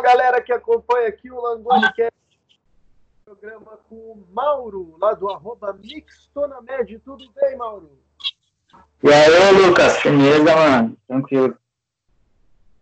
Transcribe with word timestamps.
Galera 0.00 0.42
que 0.42 0.52
acompanha 0.52 1.08
aqui 1.08 1.30
o 1.30 1.40
Langoni 1.40 1.92
que 1.92 2.02
é 2.02 2.10
programa 3.24 3.78
com 3.88 3.94
o 3.94 4.26
Mauro, 4.32 4.96
lá 5.00 5.14
do 5.14 5.30
arroba 5.30 5.72
Mixtonamed. 5.72 6.98
Tudo 6.98 7.30
bem, 7.32 7.56
Mauro? 7.56 7.96
E 9.02 9.08
aí, 9.08 9.52
Lucas? 9.52 9.98
Firmeza, 9.98 10.56
mano. 10.56 10.96
Tranquilo. 11.06 11.56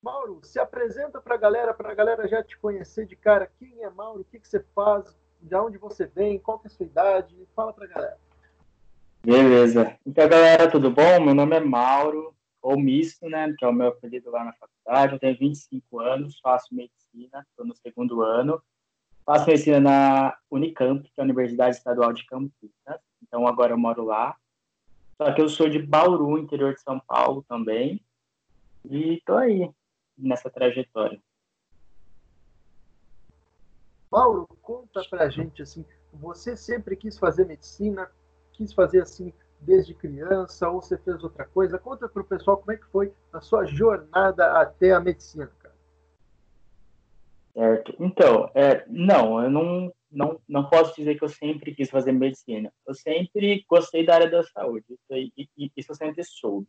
Mauro, 0.02 0.40
se 0.42 0.58
apresenta 0.58 1.20
para 1.20 1.34
a 1.34 1.38
galera, 1.38 1.74
para 1.74 1.92
a 1.92 1.94
galera 1.94 2.26
já 2.26 2.42
te 2.42 2.56
conhecer 2.56 3.06
de 3.06 3.14
cara. 3.14 3.50
Quem 3.58 3.82
é 3.82 3.90
Mauro? 3.90 4.22
O 4.22 4.24
que, 4.24 4.40
que 4.40 4.48
você 4.48 4.64
faz? 4.74 5.14
De 5.40 5.54
onde 5.54 5.76
você 5.76 6.06
vem? 6.06 6.38
Qual 6.38 6.60
é 6.64 6.66
a 6.66 6.70
sua 6.70 6.86
idade? 6.86 7.36
Fala 7.54 7.72
para 7.72 7.84
a 7.84 7.88
galera. 7.88 8.18
Beleza. 9.22 9.98
Então, 10.06 10.26
galera, 10.28 10.70
tudo 10.70 10.90
bom? 10.90 11.20
Meu 11.20 11.34
nome 11.34 11.56
é 11.56 11.60
Mauro, 11.60 12.34
ou 12.62 12.78
Misto, 12.78 13.28
né? 13.28 13.54
Que 13.58 13.66
é 13.66 13.68
o 13.68 13.72
meu 13.72 13.88
apelido 13.88 14.30
lá 14.30 14.44
na 14.44 14.54
faculdade. 14.54 15.12
Eu 15.12 15.18
tenho 15.18 15.38
25 15.38 16.00
anos, 16.00 16.38
faço 16.40 16.74
medicina, 16.74 16.98
estou 17.14 17.66
no 17.66 17.74
segundo 17.76 18.22
ano. 18.22 18.62
Faço 19.24 19.46
medicina 19.46 19.80
na 19.80 20.38
Unicamp, 20.50 21.02
que 21.02 21.20
é 21.20 21.22
a 21.22 21.24
Universidade 21.24 21.76
Estadual 21.76 22.12
de 22.12 22.24
Campinas. 22.26 23.00
Então, 23.22 23.46
agora 23.46 23.72
eu 23.72 23.78
moro 23.78 24.04
lá. 24.04 24.36
Só 25.16 25.32
que 25.32 25.42
eu 25.42 25.48
sou 25.48 25.68
de 25.68 25.78
Bauru, 25.78 26.38
interior 26.38 26.74
de 26.74 26.80
São 26.80 26.98
Paulo 27.00 27.44
também. 27.48 28.00
E 28.84 29.20
tô 29.26 29.36
aí, 29.36 29.70
nessa 30.16 30.48
trajetória. 30.48 31.20
Mauro, 34.10 34.46
conta 34.62 35.02
pra 35.10 35.28
gente, 35.28 35.60
assim, 35.60 35.84
você 36.12 36.56
sempre 36.56 36.96
quis 36.96 37.18
fazer 37.18 37.44
medicina, 37.44 38.10
quis 38.52 38.72
fazer 38.72 39.02
assim 39.02 39.32
desde 39.60 39.92
criança, 39.92 40.70
ou 40.70 40.80
você 40.80 40.96
fez 40.96 41.22
outra 41.22 41.44
coisa? 41.44 41.78
Conta 41.78 42.08
pro 42.08 42.24
pessoal 42.24 42.56
como 42.56 42.72
é 42.72 42.76
que 42.76 42.86
foi 42.86 43.12
a 43.32 43.40
sua 43.40 43.66
jornada 43.66 44.60
até 44.60 44.92
a 44.92 45.00
medicina. 45.00 45.50
Certo. 47.58 47.92
Então, 47.98 48.48
é, 48.54 48.84
não, 48.86 49.42
eu 49.42 49.50
não, 49.50 49.92
não, 50.08 50.40
não 50.48 50.70
posso 50.70 50.94
dizer 50.94 51.18
que 51.18 51.24
eu 51.24 51.28
sempre 51.28 51.74
quis 51.74 51.90
fazer 51.90 52.12
medicina. 52.12 52.72
Eu 52.86 52.94
sempre 52.94 53.64
gostei 53.68 54.06
da 54.06 54.14
área 54.14 54.30
da 54.30 54.44
saúde, 54.44 54.84
isso, 55.36 55.72
isso 55.76 55.90
eu 55.90 55.96
sempre 55.96 56.22
soube. 56.22 56.68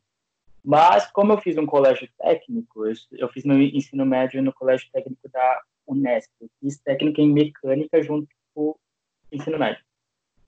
Mas, 0.65 1.05
como 1.11 1.31
eu 1.31 1.37
fiz 1.37 1.55
um 1.57 1.67
colégio 1.67 2.09
técnico, 2.17 2.87
eu, 3.11 3.29
fiz 3.29 3.45
meu 3.45 3.61
ensino 3.61 4.03
médio 4.03 4.41
no 4.41 4.51
colégio 4.51 4.89
técnico 4.91 5.29
da 5.29 5.61
Unesp. 5.85 6.31
Eu 6.41 6.49
fiz 6.59 6.79
técnica 6.79 7.21
em 7.21 7.31
mecânica 7.31 8.01
junto 8.01 8.27
com 8.55 8.71
o 8.71 8.79
ensino 9.31 9.59
médio. 9.59 9.83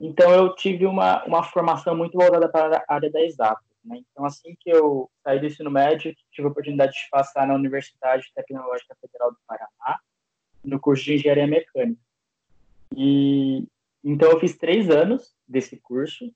Então, 0.00 0.32
eu 0.32 0.56
tive 0.56 0.86
uma, 0.86 1.24
uma 1.24 1.44
formação 1.44 1.96
muito 1.96 2.18
voltada 2.18 2.48
para 2.48 2.84
a 2.88 2.94
área 2.94 3.12
da 3.12 3.22
exata. 3.22 3.62
Né? 3.84 4.00
Então, 4.10 4.24
assim 4.24 4.56
que 4.58 4.70
eu 4.70 5.08
saí 5.22 5.38
do 5.38 5.46
ensino 5.46 5.70
médio, 5.70 6.12
tive 6.32 6.48
a 6.48 6.50
oportunidade 6.50 6.94
de 6.94 7.08
passar 7.12 7.46
na 7.46 7.54
Universidade 7.54 8.32
Tecnológica 8.34 8.96
Federal 9.00 9.30
do 9.30 9.38
Paraná, 9.46 10.00
no 10.64 10.78
curso 10.80 11.04
de 11.04 11.14
Engenharia 11.14 11.46
Mecânica. 11.46 12.00
E 12.96 13.66
então 14.04 14.30
eu 14.30 14.40
fiz 14.40 14.56
três 14.56 14.90
anos 14.90 15.34
desse 15.46 15.76
curso 15.76 16.32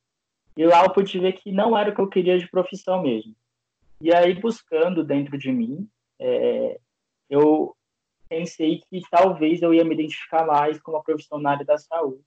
e 0.57 0.65
lá 0.65 0.85
eu 0.85 0.93
pude 0.93 1.19
ver 1.19 1.33
que 1.33 1.51
não 1.51 1.77
era 1.77 1.91
o 1.91 1.95
que 1.95 2.01
eu 2.01 2.09
queria 2.09 2.39
de 2.39 2.49
profissão 2.49 3.03
mesmo. 3.03 3.35
E 4.01 4.15
aí 4.15 4.35
buscando 4.35 5.05
dentro 5.05 5.37
de 5.37 5.51
mim, 5.51 5.89
é, 6.19 6.79
eu 7.29 7.77
pensei 8.29 8.81
que 8.89 9.01
talvez 9.11 9.63
eu 9.63 9.75
ia 9.75 9.85
me 9.85 9.95
identificar 9.95 10.47
mais 10.47 10.81
com 10.81 10.93
uma 10.93 11.03
profissão 11.03 11.39
na 11.39 11.51
área 11.51 11.65
da 11.65 11.79
saúde. 11.79 12.23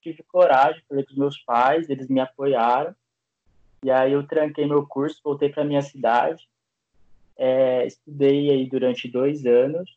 Tive 0.00 0.22
coragem, 0.22 0.82
falei 0.88 1.04
com 1.04 1.14
meus 1.14 1.38
pais, 1.38 1.90
eles 1.90 2.08
me 2.08 2.20
apoiaram. 2.20 2.94
E 3.84 3.90
aí 3.90 4.12
eu 4.12 4.26
tranquei 4.26 4.66
meu 4.66 4.86
curso, 4.86 5.20
voltei 5.22 5.48
para 5.48 5.64
minha 5.64 5.80
cidade, 5.80 6.46
é, 7.36 7.86
estudei 7.86 8.50
aí 8.50 8.66
durante 8.66 9.08
dois 9.08 9.46
anos 9.46 9.90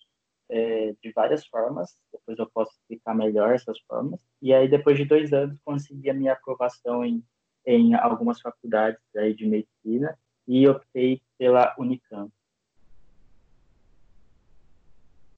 é, 0.49 0.94
de 1.01 1.12
várias 1.12 1.45
formas, 1.47 1.97
depois 2.12 2.38
eu 2.38 2.50
posso 2.53 2.72
explicar 2.72 3.16
melhor 3.16 3.53
essas 3.53 3.79
formas. 3.81 4.22
E 4.41 4.53
aí, 4.53 4.68
depois 4.68 4.97
de 4.97 5.06
dois 5.06 5.31
anos, 5.34 5.57
consegui 5.63 6.09
a 6.09 6.13
minha 6.13 6.34
aprovação 6.34 7.03
em, 7.03 7.23
em 7.66 7.94
algumas 7.95 8.41
faculdades 8.41 9.01
aí 9.16 9.34
de 9.34 9.45
medicina 9.45 10.18
e 10.47 10.68
optei 10.68 11.22
pela 11.38 11.73
Unicamp. 11.78 12.31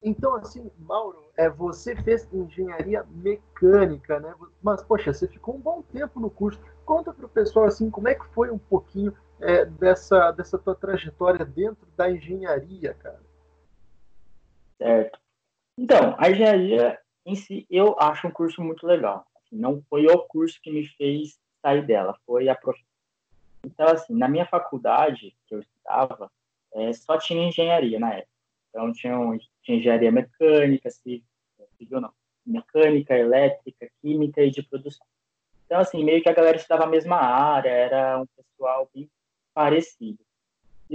Então, 0.01 0.35
assim, 0.35 0.69
Mauro, 0.77 1.31
é, 1.35 1.49
você 1.49 1.95
fez 1.95 2.31
engenharia 2.31 3.03
mecânica, 3.09 4.19
né? 4.19 4.35
Mas, 4.61 4.83
poxa, 4.83 5.11
você 5.11 5.27
ficou 5.27 5.55
um 5.55 5.59
bom 5.59 5.81
tempo 5.81 6.19
no 6.19 6.29
curso. 6.29 6.61
Conta 6.85 7.11
para 7.11 7.25
o 7.25 7.29
pessoal, 7.29 7.65
assim, 7.65 7.89
como 7.89 8.07
é 8.07 8.13
que 8.13 8.25
foi 8.27 8.51
um 8.51 8.57
pouquinho 8.59 9.11
é, 9.39 9.65
dessa, 9.65 10.31
dessa 10.31 10.59
tua 10.59 10.75
trajetória 10.75 11.43
dentro 11.43 11.87
da 11.97 12.11
engenharia, 12.11 12.93
cara? 12.93 13.24
Certo. 14.77 15.19
Então, 15.77 16.15
a 16.17 16.29
engenharia 16.29 16.99
em 17.25 17.35
si, 17.35 17.65
eu 17.69 17.95
acho 17.99 18.27
um 18.27 18.31
curso 18.31 18.61
muito 18.61 18.85
legal. 18.85 19.25
Não 19.51 19.81
foi 19.89 20.05
o 20.07 20.19
curso 20.19 20.59
que 20.61 20.71
me 20.71 20.85
fez 20.85 21.39
sair 21.61 21.85
dela, 21.85 22.17
foi 22.25 22.49
a 22.49 22.55
profissão. 22.55 22.87
Então, 23.65 23.87
assim, 23.87 24.13
na 24.13 24.27
minha 24.27 24.45
faculdade 24.45 25.35
que 25.47 25.55
eu 25.55 25.59
estudava, 25.59 26.31
é, 26.73 26.93
só 26.93 27.17
tinha 27.17 27.47
engenharia 27.47 27.99
na 27.99 28.13
época. 28.13 28.29
Então, 28.69 28.91
tinha, 28.93 29.15
tinha 29.63 29.77
engenharia 29.77 30.11
mecânica, 30.11 30.89
civil, 30.89 31.23
não, 31.89 32.11
mecânica, 32.45 33.17
elétrica, 33.17 33.89
química 34.01 34.43
e 34.43 34.51
de 34.51 34.61
produção. 34.61 35.05
Então, 35.65 35.79
assim, 35.79 36.03
meio 36.03 36.21
que 36.21 36.29
a 36.29 36.33
galera 36.33 36.57
estudava 36.57 36.83
a 36.83 36.87
mesma 36.87 37.17
área, 37.17 37.69
era 37.69 38.19
um 38.19 38.25
pessoal 38.27 38.89
bem 38.93 39.09
parecido. 39.53 40.19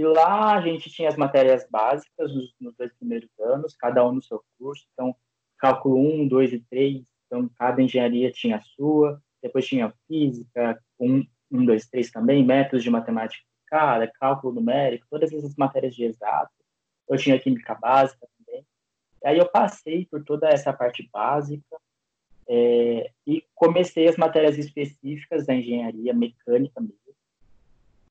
E 0.01 0.03
lá 0.03 0.57
a 0.57 0.61
gente 0.61 0.89
tinha 0.89 1.09
as 1.09 1.15
matérias 1.15 1.67
básicas 1.69 2.33
nos, 2.33 2.55
nos 2.59 2.75
dois 2.75 2.91
primeiros 2.93 3.29
anos, 3.39 3.75
cada 3.75 4.03
um 4.03 4.13
no 4.13 4.21
seu 4.23 4.43
curso. 4.57 4.83
Então, 4.93 5.15
cálculo 5.59 5.95
1, 5.95 6.27
2 6.27 6.53
e 6.53 6.59
3. 6.71 7.05
Então, 7.27 7.47
cada 7.55 7.83
engenharia 7.83 8.31
tinha 8.31 8.57
a 8.57 8.61
sua. 8.61 9.21
Depois 9.43 9.67
tinha 9.67 9.93
física, 10.07 10.81
1, 10.99 11.23
1 11.51 11.65
2, 11.65 11.87
3 11.87 12.09
também, 12.09 12.43
métodos 12.43 12.81
de 12.81 12.89
matemática 12.89 13.45
aplicada, 13.67 14.11
cálculo 14.19 14.55
numérico, 14.55 15.05
todas 15.07 15.31
essas 15.31 15.55
matérias 15.55 15.93
de 15.93 16.05
exato. 16.05 16.51
Eu 17.07 17.17
tinha 17.19 17.39
química 17.39 17.75
básica 17.75 18.27
também. 18.39 18.65
E 19.23 19.27
aí 19.27 19.37
eu 19.37 19.47
passei 19.51 20.07
por 20.07 20.23
toda 20.23 20.49
essa 20.49 20.73
parte 20.73 21.07
básica 21.13 21.77
é, 22.49 23.11
e 23.27 23.45
comecei 23.53 24.07
as 24.07 24.17
matérias 24.17 24.57
específicas 24.57 25.45
da 25.45 25.53
engenharia 25.53 26.11
mecânica 26.11 26.81
mesmo 26.81 27.10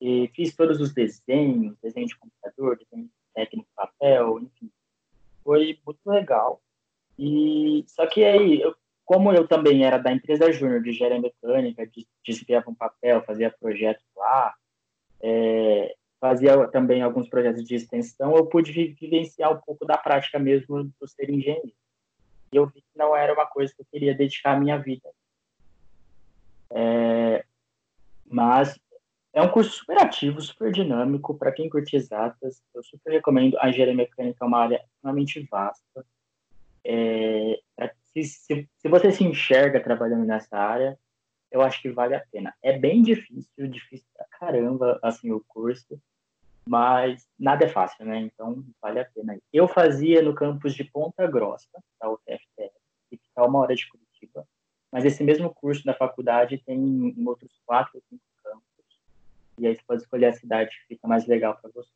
e 0.00 0.28
fiz 0.34 0.54
todos 0.56 0.80
os 0.80 0.94
desenhos, 0.94 1.76
desenho 1.82 2.06
de 2.06 2.16
computador, 2.16 2.78
desenho 2.78 3.10
técnico 3.34 3.68
papel, 3.76 4.40
enfim. 4.40 4.70
Foi 5.44 5.78
muito 5.84 6.00
legal. 6.06 6.60
E 7.18 7.84
só 7.86 8.06
que 8.06 8.24
aí, 8.24 8.60
eu, 8.60 8.74
como 9.04 9.32
eu 9.32 9.46
também 9.46 9.84
era 9.84 9.98
da 9.98 10.10
empresa 10.10 10.50
júnior 10.52 10.82
de 10.82 10.90
engenharia 10.90 11.20
mecânica, 11.20 11.88
desenvolvia 12.26 12.64
um 12.66 12.74
papel, 12.74 13.22
fazia 13.22 13.50
projetos 13.50 14.06
lá, 14.16 14.54
é, 15.20 15.94
fazia 16.18 16.66
também 16.68 17.02
alguns 17.02 17.28
projetos 17.28 17.64
de 17.64 17.74
extensão, 17.74 18.36
eu 18.36 18.46
pude 18.46 18.72
vivenciar 18.72 19.52
um 19.52 19.60
pouco 19.60 19.84
da 19.84 19.98
prática 19.98 20.38
mesmo 20.38 20.84
do 20.98 21.08
ser 21.08 21.28
engenheiro. 21.28 21.72
E 22.52 22.56
eu 22.56 22.66
vi 22.66 22.80
que 22.80 22.96
não 22.96 23.14
era 23.14 23.32
uma 23.32 23.46
coisa 23.46 23.72
que 23.74 23.82
eu 23.82 23.86
queria 23.90 24.14
dedicar 24.14 24.56
a 24.56 24.60
minha 24.60 24.78
vida. 24.78 25.08
É, 26.70 27.44
mas 28.24 28.78
é 29.32 29.40
um 29.40 29.48
curso 29.48 29.70
super 29.70 29.98
ativo, 29.98 30.40
super 30.40 30.72
dinâmico, 30.72 31.36
para 31.36 31.52
quem 31.52 31.68
curte 31.68 31.96
exatas. 31.96 32.62
Eu 32.74 32.82
super 32.82 33.12
recomendo. 33.12 33.56
A 33.60 33.68
engenharia 33.68 33.94
mecânica 33.94 34.44
é 34.44 34.46
uma 34.46 34.58
área 34.58 34.84
extremamente 34.84 35.46
vasta. 35.50 36.04
É, 36.84 37.60
se, 38.12 38.24
se, 38.24 38.68
se, 38.76 38.88
você 38.88 39.12
se 39.12 39.24
enxerga 39.24 39.80
trabalhando 39.80 40.24
nessa 40.24 40.56
área, 40.56 40.98
eu 41.50 41.62
acho 41.62 41.80
que 41.80 41.90
vale 41.90 42.14
a 42.14 42.24
pena. 42.32 42.54
É 42.62 42.76
bem 42.76 43.02
difícil, 43.02 43.68
difícil 43.68 44.06
pra 44.14 44.26
caramba, 44.38 44.98
assim, 45.02 45.30
o 45.30 45.44
curso, 45.46 46.00
mas 46.66 47.28
nada 47.38 47.64
é 47.64 47.68
fácil, 47.68 48.04
né? 48.04 48.18
Então, 48.18 48.64
vale 48.80 49.00
a 49.00 49.04
pena. 49.04 49.38
Eu 49.52 49.68
fazia 49.68 50.22
no 50.22 50.34
campus 50.34 50.74
de 50.74 50.84
Ponta 50.84 51.26
Grossa, 51.26 51.68
da 52.00 52.10
UTFPR, 52.10 52.72
que 53.08 53.16
fica 53.16 53.46
uma 53.46 53.60
hora 53.60 53.74
de 53.74 53.88
Curitiba, 53.88 54.46
mas 54.90 55.04
esse 55.04 55.22
mesmo 55.22 55.54
curso 55.54 55.84
da 55.84 55.94
faculdade 55.94 56.62
tem 56.64 56.78
em 56.78 57.26
outros 57.26 57.60
quatro 57.64 58.00
cinco 58.08 58.22
e 59.60 59.66
aí 59.66 59.76
você 59.76 59.82
pode 59.86 60.02
escolher 60.02 60.26
a 60.26 60.32
cidade 60.32 60.70
que 60.70 60.94
fica 60.94 61.06
mais 61.06 61.26
legal 61.26 61.56
para 61.60 61.70
você. 61.70 61.90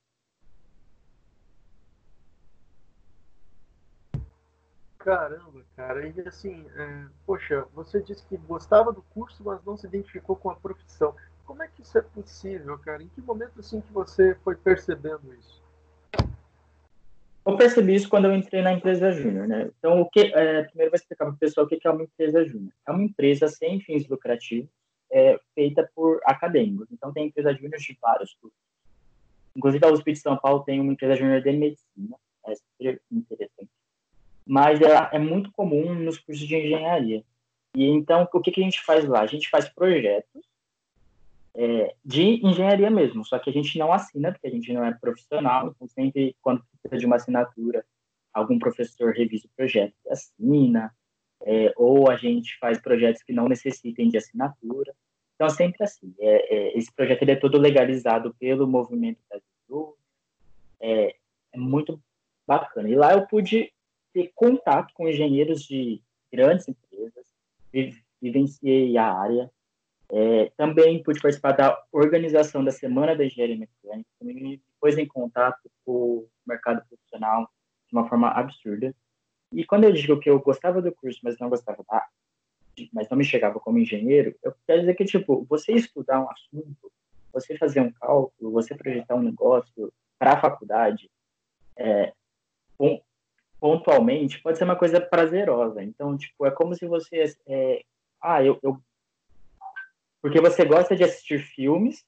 Caramba, 4.98 5.62
cara, 5.76 6.06
e 6.06 6.20
assim, 6.26 6.66
é, 6.76 7.06
poxa, 7.26 7.66
você 7.74 8.02
disse 8.02 8.26
que 8.26 8.36
gostava 8.38 8.90
do 8.92 9.02
curso, 9.02 9.42
mas 9.44 9.62
não 9.64 9.76
se 9.76 9.86
identificou 9.86 10.34
com 10.34 10.50
a 10.50 10.54
profissão. 10.54 11.14
Como 11.44 11.62
é 11.62 11.68
que 11.68 11.82
isso 11.82 11.98
é 11.98 12.02
possível, 12.02 12.78
cara? 12.78 13.02
Em 13.02 13.08
que 13.08 13.20
momento 13.20 13.60
assim 13.60 13.82
que 13.82 13.92
você 13.92 14.34
foi 14.36 14.56
percebendo 14.56 15.34
isso? 15.34 15.62
Eu 17.46 17.58
percebi 17.58 17.94
isso 17.94 18.08
quando 18.08 18.24
eu 18.24 18.34
entrei 18.34 18.62
na 18.62 18.72
empresa 18.72 19.12
júnior, 19.12 19.46
né? 19.46 19.70
Então, 19.78 20.00
o 20.00 20.08
que, 20.08 20.32
é, 20.34 20.62
primeiro 20.62 20.90
vou 20.90 20.96
explicar 20.96 21.26
para 21.26 21.34
o 21.34 21.38
pessoal 21.38 21.66
o 21.66 21.68
que 21.68 21.86
é 21.86 21.90
uma 21.90 22.04
empresa 22.04 22.42
júnior. 22.42 22.72
É 22.88 22.90
uma 22.90 23.02
empresa 23.02 23.46
sem 23.48 23.80
fins 23.80 24.08
lucrativos 24.08 24.70
é, 25.14 25.38
feita 25.54 25.88
por 25.94 26.20
acadêmicos. 26.24 26.88
Então, 26.90 27.12
tem 27.12 27.28
empresa 27.28 27.54
júnior 27.54 27.78
de 27.78 27.98
vários 28.02 28.34
cursos. 28.34 28.58
Inclusive, 29.56 29.86
a 29.86 29.92
USP 29.92 30.12
de 30.12 30.18
São 30.18 30.36
Paulo 30.36 30.64
tem 30.64 30.80
uma 30.80 30.92
empresa 30.92 31.14
júnior 31.14 31.40
de 31.40 31.52
medicina, 31.52 32.16
é 32.46 32.54
super 32.56 33.00
interessante. 33.12 33.70
mas 34.44 34.80
ela 34.80 35.08
é 35.12 35.18
muito 35.18 35.52
comum 35.52 35.94
nos 35.94 36.18
cursos 36.18 36.46
de 36.46 36.56
engenharia. 36.56 37.24
E 37.76 37.84
então, 37.84 38.28
o 38.32 38.40
que, 38.40 38.50
que 38.50 38.60
a 38.60 38.64
gente 38.64 38.82
faz 38.84 39.04
lá? 39.04 39.20
A 39.20 39.26
gente 39.26 39.48
faz 39.48 39.68
projetos 39.68 40.42
é, 41.54 41.94
de 42.04 42.44
engenharia 42.44 42.90
mesmo, 42.90 43.24
só 43.24 43.38
que 43.38 43.48
a 43.48 43.52
gente 43.52 43.78
não 43.78 43.92
assina, 43.92 44.32
porque 44.32 44.48
a 44.48 44.50
gente 44.50 44.72
não 44.72 44.84
é 44.84 44.92
profissional, 44.92 45.68
então 45.68 45.86
sempre 45.86 46.36
quando 46.42 46.64
precisa 46.82 46.98
de 46.98 47.06
uma 47.06 47.16
assinatura, 47.16 47.86
algum 48.32 48.58
professor 48.58 49.12
revisa 49.12 49.46
o 49.46 49.56
projeto 49.56 49.94
e 50.04 50.10
assina, 50.10 50.92
é, 51.44 51.72
ou 51.76 52.10
a 52.10 52.16
gente 52.16 52.58
faz 52.58 52.80
projetos 52.80 53.22
que 53.22 53.32
não 53.32 53.48
necessitem 53.48 54.08
de 54.08 54.16
assinatura. 54.16 54.94
Então, 55.34 55.48
sempre 55.50 55.84
assim, 55.84 56.14
é, 56.18 56.54
é 56.54 56.78
esse 56.78 56.92
projeto 56.92 57.22
ele 57.22 57.32
é 57.32 57.36
todo 57.36 57.58
legalizado 57.58 58.34
pelo 58.38 58.66
movimento 58.66 59.18
Brasil, 59.28 59.96
é, 60.80 61.14
é 61.52 61.58
muito 61.58 62.00
bacana. 62.46 62.88
E 62.88 62.94
lá 62.94 63.12
eu 63.12 63.26
pude 63.26 63.72
ter 64.12 64.30
contato 64.34 64.92
com 64.94 65.08
engenheiros 65.08 65.62
de 65.62 66.00
grandes 66.32 66.68
empresas, 66.68 67.26
vivenciei 68.20 68.96
a 68.96 69.12
área, 69.12 69.50
é, 70.10 70.50
também 70.56 71.02
pude 71.02 71.20
participar 71.20 71.52
da 71.52 71.82
organização 71.90 72.64
da 72.64 72.70
Semana 72.70 73.16
da 73.16 73.24
Engenharia 73.24 73.56
Mecânica, 73.56 74.08
também 74.18 74.34
me 74.34 74.62
pôs 74.80 74.96
em 74.96 75.06
contato 75.06 75.70
com 75.84 75.92
o 75.92 76.28
mercado 76.46 76.86
profissional 76.88 77.48
de 77.88 77.96
uma 77.96 78.08
forma 78.08 78.28
absurda. 78.28 78.94
E 79.52 79.64
quando 79.64 79.84
eu 79.84 79.92
digo 79.92 80.18
que 80.18 80.28
eu 80.28 80.40
gostava 80.40 80.82
do 80.82 80.92
curso, 80.92 81.20
mas 81.22 81.38
não 81.38 81.48
gostava 81.48 81.84
da 81.88 82.06
mas 82.92 83.08
não 83.08 83.16
me 83.16 83.24
chegava 83.24 83.60
como 83.60 83.78
engenheiro, 83.78 84.34
eu 84.42 84.52
quero 84.66 84.80
dizer 84.80 84.94
que, 84.94 85.04
tipo, 85.04 85.46
você 85.48 85.72
estudar 85.72 86.20
um 86.20 86.28
assunto, 86.28 86.90
você 87.32 87.56
fazer 87.56 87.80
um 87.80 87.92
cálculo, 87.92 88.50
você 88.50 88.74
projetar 88.74 89.14
um 89.14 89.22
negócio 89.22 89.92
para 90.18 90.32
a 90.32 90.40
faculdade, 90.40 91.08
é, 91.76 92.12
pontualmente, 93.60 94.42
pode 94.42 94.58
ser 94.58 94.64
uma 94.64 94.74
coisa 94.74 95.00
prazerosa. 95.00 95.84
Então, 95.84 96.16
tipo, 96.16 96.44
é 96.44 96.50
como 96.50 96.74
se 96.74 96.84
você... 96.86 97.36
É, 97.46 97.84
ah, 98.20 98.42
eu, 98.42 98.58
eu 98.62 98.80
porque 100.20 100.40
você 100.40 100.64
gosta 100.64 100.96
de 100.96 101.04
assistir 101.04 101.38
filmes, 101.38 102.02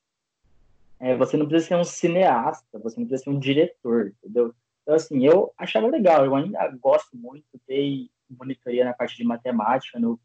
é, 0.99 1.15
você 1.15 1.37
não 1.37 1.47
precisa 1.47 1.69
ser 1.69 1.77
um 1.77 1.85
cineasta, 1.85 2.79
você 2.79 2.99
não 2.99 3.07
precisa 3.07 3.25
ser 3.25 3.31
um 3.31 3.39
diretor, 3.39 4.15
entendeu? 4.23 4.55
Então, 4.87 4.95
assim, 4.95 5.27
eu 5.27 5.53
achava 5.59 5.89
legal, 5.89 6.25
eu 6.25 6.37
ainda 6.37 6.69
gosto 6.81 7.17
muito, 7.17 7.45
dei 7.67 8.09
monitoria 8.31 8.85
na 8.85 8.95
parte 8.95 9.17
de 9.17 9.25
matemática 9.25 9.99
no 9.99 10.17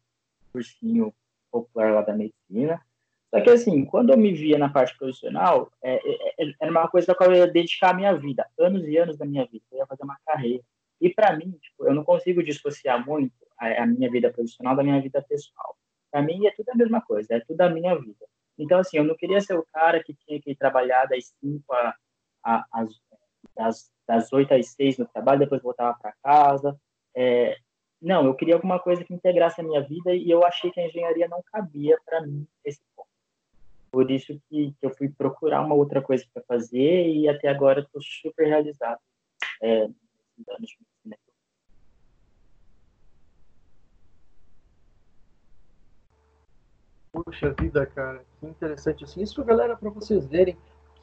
cursinho 0.52 1.12
popular 1.50 1.92
lá 1.92 2.02
da 2.02 2.14
medicina. 2.14 2.80
Só 3.34 3.40
que, 3.40 3.50
assim, 3.50 3.84
quando 3.84 4.10
eu 4.10 4.16
me 4.16 4.32
via 4.32 4.56
na 4.58 4.68
parte 4.68 4.96
profissional, 4.96 5.72
é, 5.82 5.96
é, 5.96 6.44
é 6.44 6.54
era 6.60 6.70
uma 6.70 6.86
coisa 6.86 7.10
a 7.10 7.14
qual 7.14 7.32
eu 7.32 7.38
ia 7.38 7.46
dedicar 7.48 7.90
a 7.90 7.94
minha 7.94 8.14
vida, 8.14 8.48
anos 8.56 8.86
e 8.86 8.96
anos 8.96 9.18
da 9.18 9.26
minha 9.26 9.44
vida, 9.46 9.64
eu 9.72 9.78
ia 9.78 9.86
fazer 9.86 10.04
uma 10.04 10.16
carreira. 10.24 10.62
E, 11.00 11.10
para 11.12 11.36
mim, 11.36 11.58
tipo, 11.60 11.84
eu 11.84 11.92
não 11.92 12.04
consigo 12.04 12.40
dissociar 12.40 13.04
muito 13.04 13.34
a, 13.58 13.82
a 13.82 13.86
minha 13.86 14.08
vida 14.08 14.30
profissional 14.30 14.76
da 14.76 14.84
minha 14.84 15.02
vida 15.02 15.20
pessoal. 15.22 15.76
Para 16.08 16.22
mim 16.22 16.46
é 16.46 16.52
tudo 16.52 16.68
a 16.68 16.76
mesma 16.76 17.00
coisa, 17.00 17.34
é 17.34 17.40
tudo 17.40 17.60
a 17.62 17.68
minha 17.68 17.98
vida. 17.98 18.26
Então, 18.56 18.78
assim, 18.78 18.98
eu 18.98 19.04
não 19.04 19.16
queria 19.16 19.40
ser 19.40 19.58
o 19.58 19.66
cara 19.72 20.00
que 20.04 20.14
tinha 20.14 20.40
que 20.40 20.54
trabalhar 20.54 21.06
das 21.06 21.34
5 21.40 21.64
às 23.56 23.91
das, 24.06 24.24
das 24.24 24.32
8 24.32 24.54
às 24.54 24.68
6 24.68 24.98
no 24.98 25.06
trabalho, 25.06 25.40
depois 25.40 25.62
voltava 25.62 25.96
para 26.00 26.14
casa. 26.22 26.78
É, 27.14 27.56
não, 28.00 28.24
eu 28.26 28.34
queria 28.34 28.54
alguma 28.54 28.78
coisa 28.78 29.04
que 29.04 29.14
integrasse 29.14 29.60
a 29.60 29.64
minha 29.64 29.80
vida 29.80 30.14
e 30.14 30.30
eu 30.30 30.44
achei 30.44 30.70
que 30.70 30.80
a 30.80 30.86
engenharia 30.86 31.28
não 31.28 31.42
cabia 31.52 31.96
para 32.04 32.20
mim 32.22 32.46
esse 32.64 32.80
ponto. 32.96 33.08
Por 33.90 34.10
isso 34.10 34.40
que, 34.48 34.72
que, 34.72 34.86
eu 34.86 34.90
fui 34.90 35.08
procurar 35.08 35.60
uma 35.60 35.74
outra 35.74 36.00
coisa 36.00 36.24
para 36.32 36.42
fazer 36.44 37.08
e 37.08 37.28
até 37.28 37.48
agora 37.48 37.80
estou 37.80 38.00
super 38.02 38.46
realizado 38.46 38.98
é, 39.62 39.88
Puxa 47.12 47.52
vida, 47.52 47.84
cara, 47.86 48.24
que 48.40 48.46
interessante 48.46 49.04
assim. 49.04 49.20
Isso, 49.20 49.44
galera, 49.44 49.76
para 49.76 49.90
vocês 49.90 50.26
verem 50.26 50.56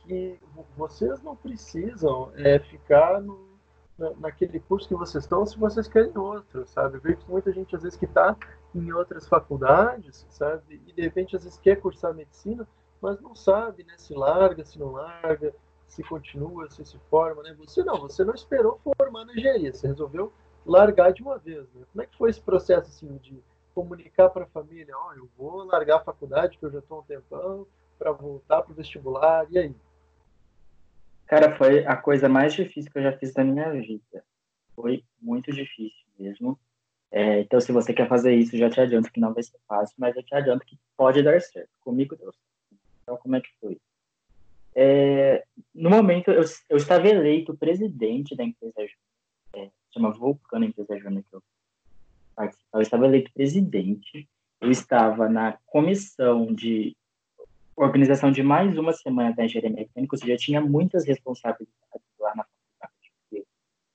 que 0.10 0.40
vocês 0.76 1.22
não 1.22 1.36
precisam 1.36 2.32
é, 2.36 2.58
ficar 2.58 3.22
no, 3.22 3.48
na, 3.96 4.10
naquele 4.16 4.60
curso 4.60 4.88
que 4.88 4.96
vocês 4.96 5.24
estão 5.24 5.46
se 5.46 5.56
vocês 5.56 5.88
querem 5.88 6.18
outro, 6.18 6.66
sabe? 6.66 6.98
Eu 6.98 7.02
vejo 7.02 7.20
muita 7.28 7.54
gente, 7.54 7.76
às 7.76 7.84
vezes, 7.84 7.96
que 7.96 8.06
está 8.06 8.36
em 8.74 8.92
outras 8.92 9.28
faculdades, 9.28 10.26
sabe? 10.32 10.82
E, 10.88 10.94
de 10.94 11.02
repente, 11.04 11.36
às 11.36 11.44
vezes, 11.44 11.60
quer 11.60 11.76
cursar 11.76 12.16
medicina, 12.16 12.68
mas 13.00 13.22
não 13.22 13.36
sabe, 13.36 13.84
né? 13.84 13.94
Se 13.98 14.16
larga, 14.16 14.66
se 14.66 14.80
não 14.80 14.94
larga, 14.94 15.54
se 15.88 16.02
continua, 16.02 16.68
se 16.72 16.84
se 16.84 16.98
forma, 17.12 17.44
né? 17.44 17.56
Você 17.60 17.84
não, 17.84 17.98
você 18.00 18.24
não 18.24 18.34
esperou 18.34 18.80
formar 18.84 19.26
na 19.26 19.34
engenharia, 19.34 19.72
você 19.72 19.88
resolveu 19.88 20.34
largar 20.66 21.14
de 21.14 21.22
uma 21.22 21.38
vez, 21.38 21.72
né? 21.76 21.86
Como 21.92 22.02
é 22.02 22.08
que 22.08 22.18
foi 22.18 22.32
esse 22.32 22.42
processo, 22.42 22.90
assim, 22.90 23.16
de 23.18 23.40
comunicar 23.76 24.30
para 24.30 24.46
a 24.46 24.48
família, 24.48 24.98
ó, 24.98 25.10
oh, 25.10 25.14
eu 25.14 25.30
vou 25.38 25.64
largar 25.66 25.98
a 25.98 26.04
faculdade, 26.04 26.58
que 26.58 26.66
eu 26.66 26.72
já 26.72 26.80
estou 26.80 27.00
um 27.00 27.04
tempão, 27.04 27.68
para 28.00 28.12
voltar 28.12 28.64
para 28.64 28.72
o 28.72 28.76
vestibular, 28.76 29.46
e 29.52 29.60
aí? 29.60 29.76
Cara, 31.30 31.56
foi 31.56 31.86
a 31.86 31.96
coisa 31.96 32.28
mais 32.28 32.54
difícil 32.56 32.92
que 32.92 32.98
eu 32.98 33.04
já 33.04 33.16
fiz 33.16 33.32
da 33.32 33.44
minha 33.44 33.72
vida. 33.72 34.26
Foi 34.76 35.04
muito 35.22 35.52
difícil 35.52 36.04
mesmo. 36.18 36.60
É, 37.12 37.42
então, 37.42 37.62
se 37.62 37.72
você 37.72 37.94
quer 37.94 38.08
fazer 38.08 38.34
isso, 38.34 38.58
já 38.58 38.68
te 38.68 38.82
adianto 38.82 39.12
que 39.12 39.20
não 39.20 39.32
vai 39.32 39.44
ser 39.44 39.60
fácil, 39.68 39.96
mas 40.00 40.16
eu 40.16 40.24
te 40.24 40.34
adianto 40.34 40.66
que 40.66 40.76
pode 40.98 41.22
dar 41.22 41.40
certo. 41.40 41.70
Comigo 41.82 42.16
deu 42.16 42.32
certo. 42.32 42.82
Então, 43.04 43.18
como 43.18 43.36
é 43.36 43.42
que 43.42 43.50
foi? 43.62 43.78
É, 44.74 45.44
no 45.74 45.92
momento, 45.92 46.32
eu, 46.32 46.44
eu 46.68 46.78
estava 46.78 47.08
eleito 47.08 47.56
presidente 47.56 48.36
da 48.36 48.44
empresa, 48.44 48.74
é, 49.54 49.70
chama 49.94 50.12
Vulcano 50.12 50.66
Empresa 50.66 50.98
Júnior, 50.98 51.24
que 51.30 51.36
eu 51.36 51.44
eu 52.74 52.82
estava 52.82 53.06
eleito 53.06 53.32
presidente, 53.34 54.28
eu 54.62 54.72
estava 54.72 55.28
na 55.28 55.60
comissão 55.68 56.54
de 56.54 56.96
organização 57.86 58.32
de 58.32 58.44
mais 58.44 58.78
uma 58.78 58.94
semana 58.94 59.34
da 59.34 59.46
engenharia 59.46 59.70
mecânica, 59.70 60.18
eu 60.28 60.38
tinha 60.38 60.62
muitas 60.62 61.06
responsabilidades 61.06 62.08
lá 62.20 62.36
na 62.36 62.44
faculdade, 62.44 63.14
porque 63.30 63.46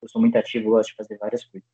eu 0.03 0.09
sou 0.09 0.21
muito 0.21 0.37
ativo, 0.37 0.71
gosto 0.71 0.91
de 0.91 0.97
fazer 0.97 1.19
várias 1.19 1.45
coisas. 1.45 1.69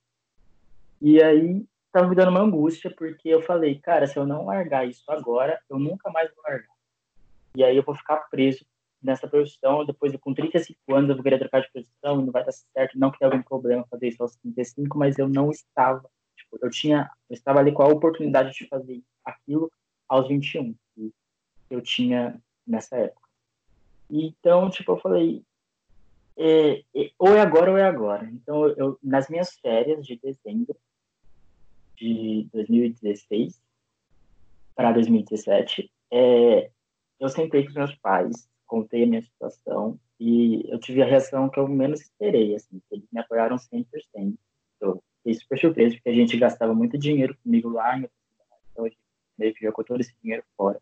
E 1.01 1.23
aí, 1.23 1.65
estava 1.87 2.09
me 2.09 2.15
dando 2.15 2.31
uma 2.31 2.41
angústia, 2.41 2.93
porque 2.97 3.29
eu 3.29 3.43
falei, 3.43 3.79
cara, 3.81 4.07
se 4.07 4.19
eu 4.19 4.27
não 4.27 4.47
largar 4.47 4.87
isso 4.87 5.11
agora, 5.11 5.61
eu 5.69 5.79
nunca 5.79 6.11
mais 6.11 6.33
vou 6.35 6.45
largar. 6.45 6.77
E 7.55 7.65
aí 7.65 7.77
eu 7.77 7.83
vou 7.83 7.95
ficar 7.95 8.17
preso 8.31 8.65
nessa 9.03 9.27
profissão, 9.27 9.85
depois 9.85 10.15
com 10.17 10.35
35 10.35 10.79
anos 10.95 11.09
eu 11.09 11.17
vou 11.17 11.23
querer 11.23 11.39
trocar 11.39 11.63
de 11.63 11.73
profissão, 11.73 12.23
não 12.23 12.31
vai 12.31 12.45
dar 12.45 12.53
certo, 12.53 12.99
não 12.99 13.11
que 13.11 13.19
tenha 13.19 13.31
algum 13.31 13.43
problema 13.43 13.87
fazer 13.91 14.09
isso 14.09 14.23
aos 14.23 14.37
35, 14.37 14.99
mas 14.99 15.19
eu 15.19 15.29
não 15.29 15.51
estava 15.51 16.09
eu 16.63 16.71
tinha, 16.71 17.11
eu 17.29 17.35
estava 17.35 17.61
ali 17.61 17.73
com 17.73 17.83
a 17.83 17.89
oportunidade 17.89 18.53
de 18.53 18.67
fazer 18.67 19.03
aquilo 19.25 19.71
aos 20.09 20.27
21, 20.29 20.75
que 20.95 21.13
eu 21.71 21.81
tinha 21.81 22.41
nessa 22.67 22.97
época. 22.97 23.29
Então, 24.09 24.69
tipo, 24.71 24.93
eu 24.93 24.97
falei, 24.99 25.45
é, 26.37 26.83
é, 26.95 27.11
ou 27.19 27.35
é 27.35 27.41
agora 27.41 27.71
ou 27.71 27.77
é 27.77 27.85
agora. 27.85 28.29
Então, 28.33 28.67
eu, 28.69 28.99
nas 29.03 29.29
minhas 29.29 29.59
férias 29.59 30.07
de 30.07 30.17
dezembro 30.17 30.77
de 31.97 32.49
2016 32.53 33.61
para 34.75 34.93
2017, 34.93 35.91
é, 36.11 36.71
eu 37.19 37.29
sentei 37.29 37.63
com 37.63 37.69
os 37.69 37.75
meus 37.75 37.95
pais, 37.97 38.49
contei 38.67 39.05
a 39.05 39.07
minha 39.07 39.23
situação 39.23 39.99
e 40.19 40.65
eu 40.71 40.79
tive 40.79 41.03
a 41.03 41.07
reação 41.07 41.49
que 41.49 41.59
eu 41.59 41.69
menos 41.69 42.01
esperei, 42.01 42.55
assim, 42.55 42.81
eles 42.91 43.07
me 43.13 43.21
apoiaram 43.21 43.57
100%. 43.57 44.35
Eu 44.81 45.03
fiquei 45.19 45.35
super 45.35 45.61
surpreso, 45.61 45.97
porque 45.97 46.09
a 46.09 46.15
gente 46.15 46.37
gastava 46.37 46.75
muito 46.75 46.97
dinheiro 46.97 47.37
comigo 47.43 47.69
lá 47.69 47.99
em 47.99 48.09
então 48.73 48.85
a 48.85 48.89
gente 48.89 48.99
meio 49.39 49.55
que 49.55 49.65
jogou 49.65 49.85
todo 49.85 50.01
esse 50.01 50.15
dinheiro 50.23 50.45
fora. 50.57 50.81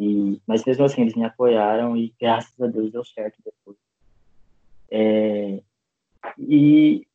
E, 0.00 0.40
mas 0.46 0.64
mesmo 0.64 0.84
assim, 0.84 1.02
eles 1.02 1.14
me 1.14 1.24
apoiaram 1.24 1.96
e 1.96 2.14
graças 2.20 2.60
a 2.60 2.66
Deus 2.66 2.90
deu 2.90 3.04
certo 3.04 3.38
depois. 3.44 3.76
É, 4.90 5.62
e, 6.38 7.06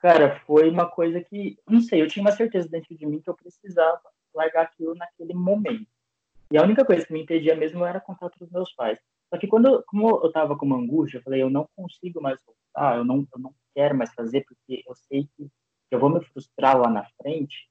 cara, 0.00 0.40
foi 0.46 0.68
uma 0.68 0.86
coisa 0.86 1.20
que, 1.20 1.58
não 1.68 1.80
sei, 1.80 2.02
eu 2.02 2.08
tinha 2.08 2.22
uma 2.22 2.32
certeza 2.32 2.68
dentro 2.68 2.96
de 2.96 3.06
mim 3.06 3.20
que 3.20 3.28
eu 3.28 3.34
precisava 3.34 4.02
largar 4.34 4.64
aquilo 4.64 4.94
naquele 4.94 5.34
momento. 5.34 5.86
E 6.50 6.58
a 6.58 6.62
única 6.62 6.84
coisa 6.84 7.04
que 7.04 7.12
me 7.12 7.22
impedia 7.22 7.56
mesmo 7.56 7.84
era 7.84 8.00
contato 8.00 8.38
dos 8.38 8.50
meus 8.50 8.72
pais. 8.72 8.98
Só 9.28 9.38
que 9.38 9.46
quando, 9.46 9.82
como 9.86 10.20
eu 10.22 10.30
tava 10.30 10.56
com 10.56 10.66
uma 10.66 10.76
angústia, 10.76 11.18
eu 11.18 11.22
falei, 11.22 11.42
eu 11.42 11.50
não 11.50 11.68
consigo 11.74 12.20
mais 12.20 12.38
voltar, 12.44 12.98
eu 12.98 13.04
não, 13.04 13.26
eu 13.32 13.38
não 13.40 13.54
quero 13.74 13.96
mais 13.96 14.12
fazer, 14.14 14.44
porque 14.46 14.84
eu 14.86 14.94
sei 14.94 15.28
que 15.36 15.50
eu 15.90 15.98
vou 15.98 16.10
me 16.10 16.24
frustrar 16.24 16.78
lá 16.78 16.88
na 16.88 17.04
frente. 17.20 17.68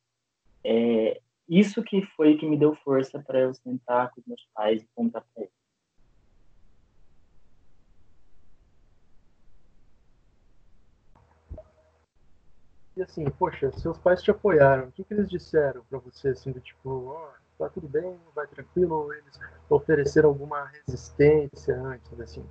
É, 0.63 1.21
isso 1.47 1.83
que 1.83 2.01
foi 2.15 2.37
que 2.37 2.45
me 2.45 2.57
deu 2.57 2.75
força 2.75 3.19
para 3.19 3.39
eu 3.39 3.53
sentar 3.53 4.11
com 4.11 4.21
os 4.21 4.27
meus 4.27 4.45
pais 4.53 4.81
e 4.81 4.87
contar 4.95 5.21
para 5.21 5.43
eles. 5.43 5.63
E 12.95 13.01
assim, 13.01 13.25
poxa, 13.25 13.71
seus 13.71 13.97
pais 13.97 14.21
te 14.21 14.29
apoiaram, 14.29 14.87
o 14.87 14.91
que, 14.91 15.03
que 15.03 15.13
eles 15.13 15.27
disseram 15.27 15.83
para 15.85 15.97
você, 15.97 16.29
assim, 16.29 16.51
do 16.51 16.61
tipo, 16.61 17.07
ó, 17.07 17.27
oh, 17.27 17.57
tá 17.57 17.67
tudo 17.67 17.87
bem, 17.87 18.19
vai 18.35 18.45
tranquilo, 18.45 18.95
ou 18.95 19.13
eles 19.13 19.39
ofereceram 19.67 20.29
alguma 20.29 20.65
resistência 20.65 21.75
antes, 21.75 22.19
assim? 22.19 22.45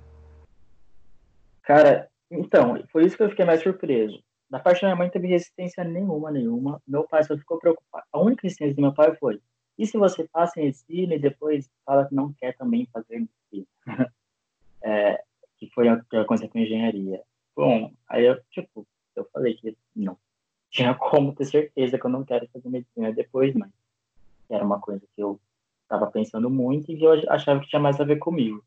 Cara, 1.61 2.09
então, 2.29 2.85
foi 2.91 3.05
isso 3.05 3.15
que 3.15 3.23
eu 3.23 3.29
fiquei 3.29 3.45
mais 3.45 3.61
surpreso. 3.61 4.21
Da 4.53 4.59
parte 4.59 4.81
da 4.81 4.89
minha 4.89 4.95
mãe 4.95 5.09
teve 5.09 5.27
resistência 5.29 5.83
nenhuma, 5.83 6.29
nenhuma. 6.29 6.79
Meu 6.87 7.07
pai 7.07 7.23
só 7.23 7.35
ficou 7.35 7.57
preocupado. 7.57 8.05
A 8.13 8.19
única 8.19 8.43
resistência 8.43 8.75
do 8.75 8.83
meu 8.83 8.93
pai 8.93 9.15
foi: 9.15 9.41
e 9.79 9.87
se 9.87 9.97
você 9.97 10.27
passa 10.27 10.59
em 10.59 10.65
medicina 10.65 11.15
e 11.15 11.19
depois 11.19 11.67
fala 11.83 12.07
que 12.07 12.13
não 12.13 12.31
quer 12.33 12.55
também 12.55 12.87
fazer 12.93 13.27
medicina? 13.49 13.67
é, 14.83 15.23
que 15.57 15.67
foi 15.71 15.87
a 15.87 15.99
que 15.99 16.17
aconteceu 16.17 16.49
com 16.49 16.59
engenharia. 16.59 17.23
Bom, 17.55 17.91
aí 18.07 18.27
eu, 18.27 18.39
tipo, 18.51 18.85
eu 19.15 19.27
falei 19.33 19.55
que 19.55 19.75
não 19.95 20.15
tinha 20.69 20.93
como 20.93 21.33
ter 21.33 21.45
certeza 21.45 21.97
que 21.97 22.05
eu 22.05 22.11
não 22.11 22.23
quero 22.23 22.47
fazer 22.49 22.69
medicina 22.69 23.11
depois, 23.11 23.55
mas 23.55 23.71
era 24.51 24.63
uma 24.63 24.79
coisa 24.79 25.01
que 25.15 25.23
eu 25.23 25.39
estava 25.81 26.05
pensando 26.11 26.47
muito 26.47 26.91
e 26.91 27.03
eu 27.03 27.27
achava 27.31 27.59
que 27.59 27.69
tinha 27.69 27.81
mais 27.81 27.99
a 27.99 28.03
ver 28.03 28.19
comigo. 28.19 28.63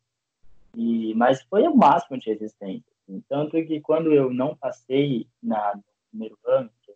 E, 0.75 1.13
mas 1.15 1.41
foi 1.43 1.65
o 1.65 1.73
máximo 1.73 2.19
de 2.19 2.29
resistência. 2.29 2.96
Tanto 3.29 3.51
que 3.51 3.79
quando 3.81 4.13
eu 4.13 4.33
não 4.33 4.55
passei 4.55 5.27
na, 5.41 5.75
no 5.75 5.83
primeiro 6.09 6.37
ano, 6.45 6.69
que 6.81 6.91
eu 6.91 6.95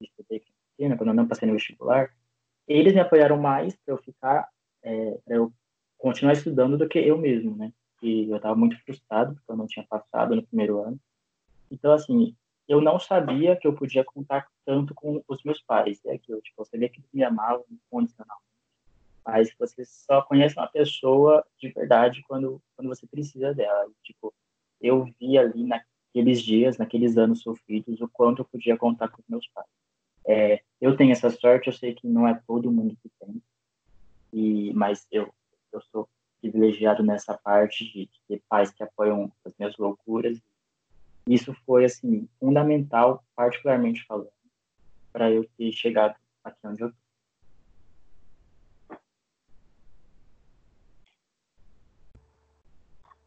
estudei 0.00 0.42
medicina, 0.78 0.96
quando 0.96 1.08
eu 1.08 1.14
não 1.14 1.28
passei 1.28 1.46
no 1.48 1.54
vestibular, 1.54 2.14
eles 2.66 2.94
me 2.94 3.00
apoiaram 3.00 3.36
mais 3.36 3.74
para 3.76 3.94
eu 3.94 3.98
ficar, 3.98 4.48
é, 4.82 5.18
para 5.24 5.36
eu 5.36 5.52
continuar 5.98 6.32
estudando 6.32 6.78
do 6.78 6.88
que 6.88 6.98
eu 6.98 7.18
mesmo, 7.18 7.56
né? 7.56 7.72
E 8.02 8.28
eu 8.28 8.36
estava 8.36 8.56
muito 8.56 8.76
frustrado 8.84 9.34
porque 9.34 9.52
eu 9.52 9.56
não 9.56 9.66
tinha 9.66 9.86
passado 9.86 10.34
no 10.34 10.42
primeiro 10.42 10.80
ano. 10.80 10.98
Então, 11.70 11.92
assim, 11.92 12.36
eu 12.68 12.80
não 12.80 12.98
sabia 12.98 13.56
que 13.56 13.66
eu 13.66 13.72
podia 13.72 14.04
contar 14.04 14.48
tanto 14.64 14.94
com 14.94 15.22
os 15.28 15.42
meus 15.44 15.60
pais. 15.60 16.00
É 16.04 16.14
aquilo, 16.14 16.40
tipo, 16.40 16.64
você 16.64 16.76
vê 16.76 16.88
que 16.88 16.98
eles 16.98 17.08
me 17.12 17.22
amavam 17.22 17.64
incondicionalmente, 17.70 18.46
mas 19.24 19.54
você 19.58 19.84
só 19.84 20.22
conhece 20.22 20.56
uma 20.56 20.66
pessoa 20.66 21.44
de 21.58 21.68
verdade 21.68 22.22
quando, 22.26 22.60
quando 22.74 22.88
você 22.88 23.06
precisa 23.06 23.54
dela. 23.54 23.88
Tipo, 24.02 24.34
eu 24.82 25.04
vi 25.18 25.38
ali 25.38 25.64
naqueles 25.64 26.42
dias, 26.42 26.78
naqueles 26.78 27.16
anos 27.16 27.42
sofridos, 27.42 28.00
o 28.00 28.08
quanto 28.08 28.42
eu 28.42 28.44
podia 28.44 28.76
contar 28.76 29.08
com 29.08 29.20
os 29.20 29.28
meus 29.28 29.46
pais. 29.48 29.68
É, 30.26 30.62
eu 30.80 30.96
tenho 30.96 31.12
essa 31.12 31.30
sorte, 31.30 31.68
eu 31.68 31.72
sei 31.72 31.94
que 31.94 32.06
não 32.06 32.26
é 32.26 32.40
todo 32.46 32.70
mundo 32.70 32.96
que 33.02 33.10
tem, 33.20 33.42
e, 34.32 34.72
mas 34.74 35.06
eu, 35.10 35.32
eu 35.72 35.80
sou 35.90 36.08
privilegiado 36.40 37.02
nessa 37.02 37.36
parte 37.36 37.84
de, 37.84 38.06
de 38.06 38.20
ter 38.28 38.42
pais 38.48 38.70
que 38.70 38.82
apoiam 38.82 39.32
as 39.44 39.52
minhas 39.58 39.76
loucuras 39.76 40.40
isso 41.26 41.54
foi, 41.64 41.84
assim, 41.84 42.28
fundamental, 42.40 43.24
particularmente 43.36 44.04
falando, 44.06 44.32
para 45.12 45.30
eu 45.30 45.48
ter 45.56 45.70
chegado 45.72 46.16
aqui 46.42 46.58
onde 46.64 46.82
eu 46.82 46.88
estou. 46.88 47.02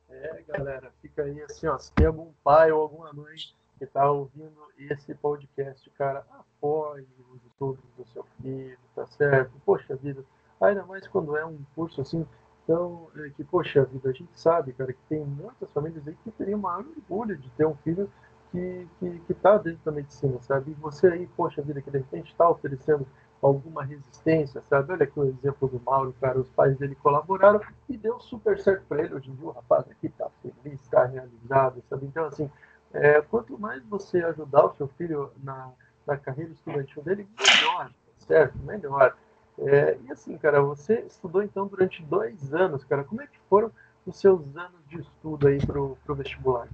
É, 0.09 0.43
galera, 0.43 0.93
fica 1.15 1.23
aí 1.23 1.41
assim, 1.43 1.67
ó, 1.67 1.77
se 1.77 1.91
tem 1.93 2.07
algum 2.07 2.31
pai 2.43 2.71
ou 2.71 2.81
alguma 2.81 3.13
mãe 3.13 3.35
que 3.77 3.85
está 3.85 4.09
ouvindo 4.09 4.55
esse 4.77 5.15
podcast, 5.15 5.89
cara, 5.91 6.25
apoie 6.31 7.07
os 7.33 7.43
estudos 7.45 7.83
do 7.97 8.05
seu 8.07 8.25
filho, 8.41 8.77
tá 8.93 9.05
certo? 9.07 9.51
Poxa 9.65 9.95
vida, 9.95 10.23
ainda 10.59 10.85
mais 10.85 11.07
quando 11.07 11.37
é 11.37 11.45
um 11.45 11.59
curso 11.75 12.01
assim 12.01 12.25
então, 12.65 13.07
é 13.17 13.29
que, 13.29 13.43
poxa 13.43 13.85
vida, 13.85 14.09
a 14.09 14.11
gente 14.11 14.31
sabe, 14.33 14.73
cara, 14.73 14.91
que 14.91 14.99
tem 15.07 15.23
muitas 15.23 15.71
famílias 15.71 16.05
aí 16.07 16.17
que 16.23 16.31
teriam 16.31 16.59
maior 16.59 16.83
orgulho 16.83 17.37
de 17.37 17.47
ter 17.51 17.65
um 17.65 17.75
filho 17.75 18.11
que 18.51 18.87
que, 18.99 19.19
que 19.19 19.33
tá 19.35 19.57
dentro 19.57 19.81
da 19.85 19.91
medicina, 19.91 20.41
sabe? 20.41 20.71
E 20.71 20.73
você 20.73 21.07
aí, 21.07 21.27
poxa 21.37 21.61
vida, 21.61 21.79
que 21.79 21.91
de 21.91 21.99
repente 21.99 22.31
está 22.31 22.49
oferecendo 22.49 23.05
alguma 23.45 23.83
resistência, 23.83 24.61
sabe? 24.61 24.93
Olha 24.93 25.03
aqui 25.03 25.19
o 25.19 25.25
exemplo 25.25 25.67
do 25.67 25.79
Mauro, 25.79 26.15
cara, 26.19 26.39
os 26.39 26.49
pais 26.49 26.77
dele 26.77 26.95
colaboraram 26.95 27.61
e 27.87 27.95
deu 27.95 28.19
super 28.19 28.59
certo 28.59 28.85
para 28.87 29.03
ele. 29.03 29.13
Hoje 29.13 29.29
em 29.29 29.35
dia 29.35 29.47
o 29.47 29.51
rapaz 29.51 29.85
aqui 29.89 30.07
está 30.07 30.29
feliz, 30.41 30.81
está 30.81 31.05
realizado, 31.05 31.83
sabe? 31.89 32.05
Então, 32.05 32.25
assim, 32.25 32.49
é, 32.93 33.21
quanto 33.21 33.57
mais 33.59 33.83
você 33.85 34.23
ajudar 34.23 34.65
o 34.65 34.75
seu 34.75 34.87
filho 34.87 35.31
na, 35.43 35.71
na 36.07 36.17
carreira 36.17 36.51
estudantil 36.51 37.03
dele, 37.03 37.27
melhor, 37.37 37.91
certo? 38.17 38.57
Melhor. 38.59 39.15
É, 39.59 39.97
e 40.03 40.11
assim, 40.11 40.37
cara, 40.37 40.61
você 40.61 41.01
estudou 41.01 41.43
então 41.43 41.67
durante 41.67 42.03
dois 42.03 42.53
anos, 42.53 42.83
cara. 42.83 43.03
Como 43.03 43.21
é 43.21 43.27
que 43.27 43.39
foram 43.49 43.71
os 44.05 44.17
seus 44.17 44.55
anos 44.57 44.85
de 44.87 44.99
estudo 44.99 45.47
aí 45.47 45.63
pro, 45.65 45.97
pro 46.03 46.15
vestibular? 46.15 46.67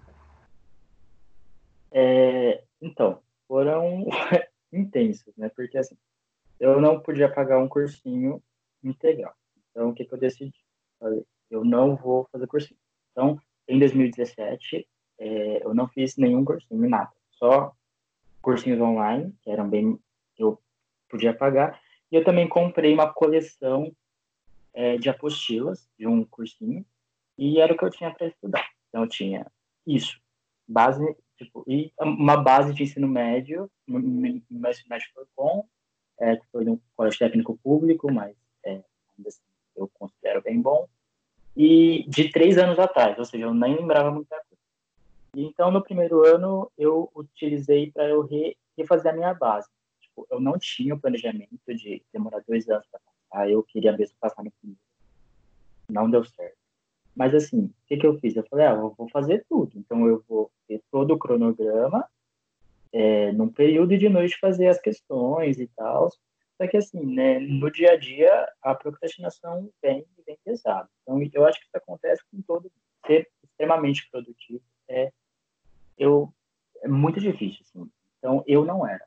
É, 1.91 2.63
então, 2.81 3.19
foram 3.47 4.05
intensos, 4.71 5.35
né? 5.37 5.49
Porque 5.49 5.77
assim, 5.77 5.97
eu 6.61 6.79
não 6.79 6.99
podia 6.99 7.27
pagar 7.27 7.57
um 7.57 7.67
cursinho 7.67 8.41
integral. 8.83 9.33
Então, 9.71 9.89
o 9.89 9.93
que, 9.95 10.05
que 10.05 10.13
eu 10.13 10.19
decidi? 10.19 10.53
Eu 11.49 11.65
não 11.65 11.95
vou 11.95 12.27
fazer 12.31 12.45
cursinho. 12.45 12.79
Então, 13.11 13.41
em 13.67 13.79
2017, 13.79 14.87
é, 15.17 15.65
eu 15.65 15.73
não 15.73 15.87
fiz 15.87 16.15
nenhum 16.17 16.45
cursinho, 16.45 16.87
nada. 16.87 17.11
Só 17.31 17.73
cursinhos 18.43 18.79
online, 18.79 19.33
que 19.41 19.49
eram 19.49 19.67
bem. 19.67 19.99
eu 20.37 20.61
podia 21.09 21.33
pagar 21.33 21.81
e 22.11 22.15
eu 22.15 22.23
também 22.23 22.47
comprei 22.47 22.93
uma 22.93 23.11
coleção 23.11 23.91
é, 24.71 24.97
de 24.97 25.09
apostilas 25.09 25.89
de 25.97 26.05
um 26.05 26.23
cursinho 26.23 26.85
e 27.37 27.59
era 27.59 27.73
o 27.73 27.77
que 27.77 27.83
eu 27.83 27.89
tinha 27.89 28.13
para 28.13 28.27
estudar. 28.27 28.69
Então 28.87 29.01
eu 29.01 29.09
tinha 29.09 29.51
isso, 29.85 30.21
base, 30.67 31.03
tipo, 31.37 31.65
e 31.67 31.91
uma 31.99 32.37
base 32.37 32.71
de 32.71 32.83
ensino 32.83 33.07
médio, 33.07 33.69
meu 33.87 33.99
ensino 33.99 34.89
médio 34.89 35.07
foi 35.13 35.25
bom, 35.35 35.67
é, 36.21 36.39
foi 36.51 36.63
no 36.63 36.79
colégio 36.95 37.19
técnico 37.19 37.57
público, 37.63 38.11
mas 38.11 38.35
é, 38.63 38.81
assim, 39.25 39.41
eu 39.75 39.89
considero 39.93 40.41
bem 40.41 40.61
bom, 40.61 40.87
e 41.55 42.05
de 42.07 42.31
três 42.31 42.57
anos 42.57 42.79
atrás, 42.79 43.17
ou 43.19 43.25
seja, 43.25 43.45
eu 43.45 43.53
nem 43.53 43.75
lembrava 43.75 44.11
muita 44.11 44.35
coisa. 44.35 44.61
Então, 45.35 45.71
no 45.71 45.83
primeiro 45.83 46.25
ano, 46.25 46.71
eu 46.77 47.09
utilizei 47.15 47.91
para 47.91 48.07
eu 48.07 48.21
re, 48.21 48.55
refazer 48.77 49.11
a 49.11 49.15
minha 49.15 49.33
base 49.33 49.67
tipo, 50.11 50.27
eu 50.29 50.39
não 50.39 50.57
tinha 50.57 50.93
o 50.93 50.99
planejamento 50.99 51.59
de 51.67 52.03
demorar 52.13 52.43
dois 52.47 52.69
anos 52.69 52.85
para 52.87 52.99
passar, 52.99 53.49
eu 53.49 53.63
queria 53.63 53.95
mesmo 53.95 54.15
passar 54.19 54.43
no 54.43 54.51
primeiro. 54.51 54.81
Não 55.89 56.09
deu 56.09 56.23
certo. 56.23 56.57
Mas 57.15 57.33
assim, 57.33 57.65
o 57.65 57.73
que, 57.87 57.97
que 57.97 58.05
eu 58.05 58.17
fiz? 58.19 58.35
Eu 58.35 58.45
falei, 58.49 58.67
ah, 58.67 58.71
eu 58.71 58.93
vou 58.97 59.09
fazer 59.09 59.45
tudo. 59.49 59.71
Então 59.75 60.07
eu 60.07 60.23
vou 60.27 60.51
ter 60.67 60.81
todo 60.91 61.13
o 61.13 61.19
cronograma, 61.19 62.07
é, 62.93 63.31
num 63.31 63.49
período 63.49 63.97
de 63.97 64.09
noite 64.09 64.39
fazer 64.39 64.67
as 64.67 64.79
questões 64.79 65.59
e 65.59 65.67
tal. 65.67 66.09
Só 66.61 66.67
que 66.67 66.77
assim, 66.77 67.03
né, 67.03 67.39
no 67.39 67.71
dia 67.71 67.93
a 67.93 67.97
dia, 67.97 68.47
a 68.61 68.75
procrastinação 68.75 69.69
vem, 69.81 70.05
vem 70.25 70.37
pesada. 70.43 70.89
Então 71.01 71.21
eu 71.33 71.45
acho 71.45 71.59
que 71.59 71.65
isso 71.65 71.77
acontece 71.77 72.21
com 72.31 72.41
todo. 72.41 72.71
Ser 73.07 73.27
extremamente 73.43 74.07
produtivo 74.11 74.61
é, 74.87 75.11
eu, 75.97 76.31
é 76.83 76.87
muito 76.87 77.19
difícil, 77.19 77.61
assim. 77.63 77.89
Então 78.19 78.43
eu 78.45 78.63
não 78.63 78.87
era. 78.87 79.03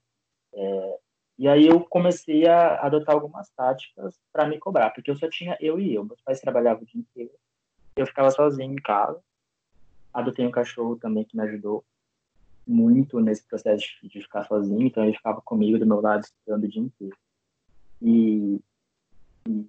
É, 0.52 0.98
e 1.38 1.48
aí 1.48 1.66
eu 1.66 1.80
comecei 1.80 2.46
a 2.46 2.80
adotar 2.80 3.14
algumas 3.14 3.50
táticas 3.50 4.20
para 4.32 4.46
me 4.46 4.58
cobrar, 4.58 4.90
porque 4.90 5.10
eu 5.10 5.16
só 5.16 5.28
tinha 5.28 5.56
eu 5.60 5.78
e 5.78 5.94
eu. 5.94 6.04
Meus 6.04 6.20
pais 6.22 6.40
trabalhavam 6.40 6.82
o 6.82 6.86
dia 6.86 7.00
inteiro. 7.00 7.32
Eu 7.96 8.06
ficava 8.06 8.30
sozinho 8.30 8.72
em 8.72 8.82
casa. 8.82 9.20
Adotei 10.12 10.46
um 10.46 10.50
cachorro 10.50 10.96
também 10.96 11.24
que 11.24 11.36
me 11.36 11.42
ajudou 11.42 11.84
muito 12.66 13.21
nesse 13.21 13.47
processo 13.47 13.87
de 14.02 14.23
ficar 14.23 14.44
sozinho, 14.44 14.83
então 14.83 15.04
ele 15.04 15.16
ficava 15.16 15.40
comigo 15.40 15.78
do 15.78 15.87
meu 15.87 16.00
lado 16.00 16.25
estudando 16.25 16.64
o 16.64 16.68
dia 16.68 16.83
inteiro. 16.83 17.16
E, 18.00 18.61
e 19.49 19.66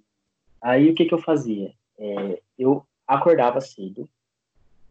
aí 0.60 0.90
o 0.90 0.94
que, 0.94 1.04
que 1.04 1.14
eu 1.14 1.18
fazia? 1.18 1.74
É, 1.98 2.42
eu 2.58 2.86
acordava 3.06 3.60
cedo, 3.60 4.08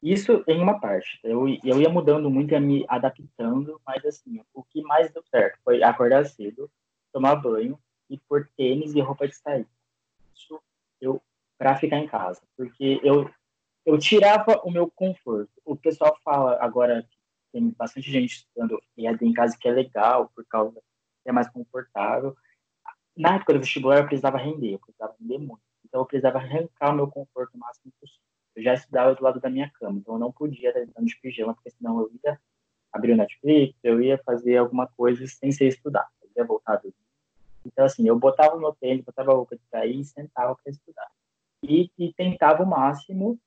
isso 0.01 0.43
em 0.47 0.61
uma 0.61 0.79
parte. 0.79 1.19
Eu, 1.23 1.47
eu 1.63 1.81
ia 1.81 1.89
mudando 1.89 2.29
muito, 2.29 2.51
ia 2.51 2.59
me 2.59 2.85
adaptando, 2.87 3.81
mas 3.85 4.05
assim, 4.05 4.39
o 4.53 4.63
que 4.63 4.81
mais 4.83 5.11
deu 5.11 5.23
certo 5.23 5.57
foi 5.63 5.81
acordar 5.81 6.25
cedo, 6.25 6.69
tomar 7.11 7.35
banho 7.35 7.79
e 8.09 8.17
pôr 8.17 8.47
tênis 8.55 8.93
e 8.93 9.01
roupa 9.01 9.27
de 9.27 9.35
sair. 9.35 9.67
Isso 10.35 10.59
eu 11.01 11.21
para 11.57 11.75
ficar 11.77 11.97
em 11.97 12.07
casa, 12.07 12.41
porque 12.55 12.99
eu 13.03 13.29
eu 13.85 13.97
tirava 13.99 14.61
o 14.63 14.71
meu 14.71 14.89
conforto. 14.89 15.51
O 15.63 15.75
pessoal 15.75 16.17
fala 16.23 16.57
agora 16.59 17.07
tem 17.59 17.69
bastante 17.69 18.11
gente 18.11 18.37
estudando 18.37 18.81
EAD 18.97 19.25
em 19.25 19.33
casa 19.33 19.57
que 19.59 19.67
é 19.67 19.71
legal 19.71 20.29
por 20.35 20.45
causa 20.45 20.81
é 21.25 21.31
mais 21.31 21.49
confortável. 21.49 22.35
Na 23.17 23.35
época 23.35 23.53
do 23.53 23.59
vestibular 23.59 23.99
eu 23.99 24.05
precisava 24.05 24.37
render, 24.37 24.73
eu 24.73 24.79
precisava 24.79 25.15
render 25.19 25.39
muito. 25.39 25.61
Então 25.85 26.01
eu 26.01 26.05
precisava 26.05 26.37
arrancar 26.37 26.91
o 26.91 26.95
meu 26.95 27.07
conforto 27.07 27.55
o 27.55 27.59
máximo 27.59 27.91
possível 27.99 28.25
eu 28.55 28.63
já 28.63 28.73
estudava 28.73 29.13
do 29.13 29.23
lado 29.23 29.39
da 29.39 29.49
minha 29.49 29.69
cama, 29.69 29.99
então 29.99 30.15
eu 30.15 30.19
não 30.19 30.31
podia 30.31 30.69
estar 30.69 30.81
entrando 30.81 31.05
de 31.05 31.19
pijama, 31.19 31.53
porque 31.53 31.71
senão 31.71 31.99
eu 31.99 32.11
ia 32.23 32.39
abrir 32.91 33.11
o 33.11 33.17
Netflix, 33.17 33.77
eu 33.83 34.01
ia 34.01 34.17
fazer 34.25 34.57
alguma 34.57 34.87
coisa 34.87 35.27
sem 35.27 35.51
ser 35.51 35.67
estudar, 35.67 36.07
eu 36.21 36.29
ia 36.37 36.47
voltar 36.47 36.73
a 36.73 36.77
dormir. 36.77 36.95
Então, 37.65 37.83
assim, 37.83 38.07
eu 38.07 38.17
botava 38.17 38.55
o 38.55 38.59
meu 38.59 38.73
tênis, 38.73 39.03
botava 39.03 39.31
a 39.31 39.35
roupa 39.35 39.57
de 39.57 39.63
sair 39.69 39.99
e 39.99 40.05
sentava 40.05 40.55
para 40.55 40.71
estudar. 40.71 41.07
E, 41.63 41.91
e, 41.97 42.13
tentava 42.13 42.63
o 42.63 42.67
máximo 42.67 43.39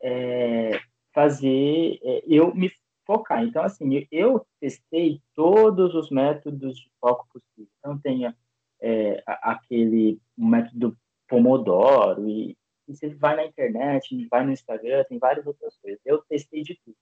é, 0.00 0.78
fazer 1.12 1.98
é, 2.02 2.22
eu 2.26 2.54
me 2.54 2.70
focar. 3.06 3.42
Então, 3.44 3.62
assim, 3.62 4.06
eu 4.10 4.46
testei 4.60 5.20
todos 5.34 5.94
os 5.94 6.10
métodos 6.10 6.76
de 6.78 6.90
foco 7.00 7.26
possível. 7.32 7.70
Então, 7.78 7.98
tenha 7.98 8.36
é, 8.80 9.22
aquele 9.26 10.20
método 10.36 10.96
Pomodoro 11.28 12.28
e 12.28 12.56
e 12.88 12.96
você 12.96 13.08
vai 13.08 13.36
na 13.36 13.44
internet, 13.44 14.26
vai 14.30 14.44
no 14.44 14.52
Instagram, 14.52 15.04
tem 15.04 15.18
várias 15.18 15.46
outras 15.46 15.76
coisas. 15.78 16.00
Eu 16.04 16.22
testei 16.28 16.62
de 16.62 16.78
tudo. 16.84 16.96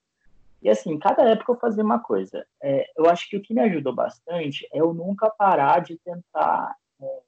E 0.62 0.68
assim, 0.68 0.98
cada 0.98 1.22
época 1.28 1.52
eu 1.52 1.58
fazia 1.58 1.82
uma 1.82 1.98
coisa. 1.98 2.46
É, 2.62 2.90
eu 2.96 3.08
acho 3.08 3.28
que 3.28 3.36
o 3.36 3.42
que 3.42 3.54
me 3.54 3.62
ajudou 3.62 3.94
bastante 3.94 4.66
é 4.72 4.80
eu 4.80 4.92
nunca 4.92 5.30
parar 5.30 5.80
de 5.80 5.98
tentar 5.98 6.76
é, 7.00 7.20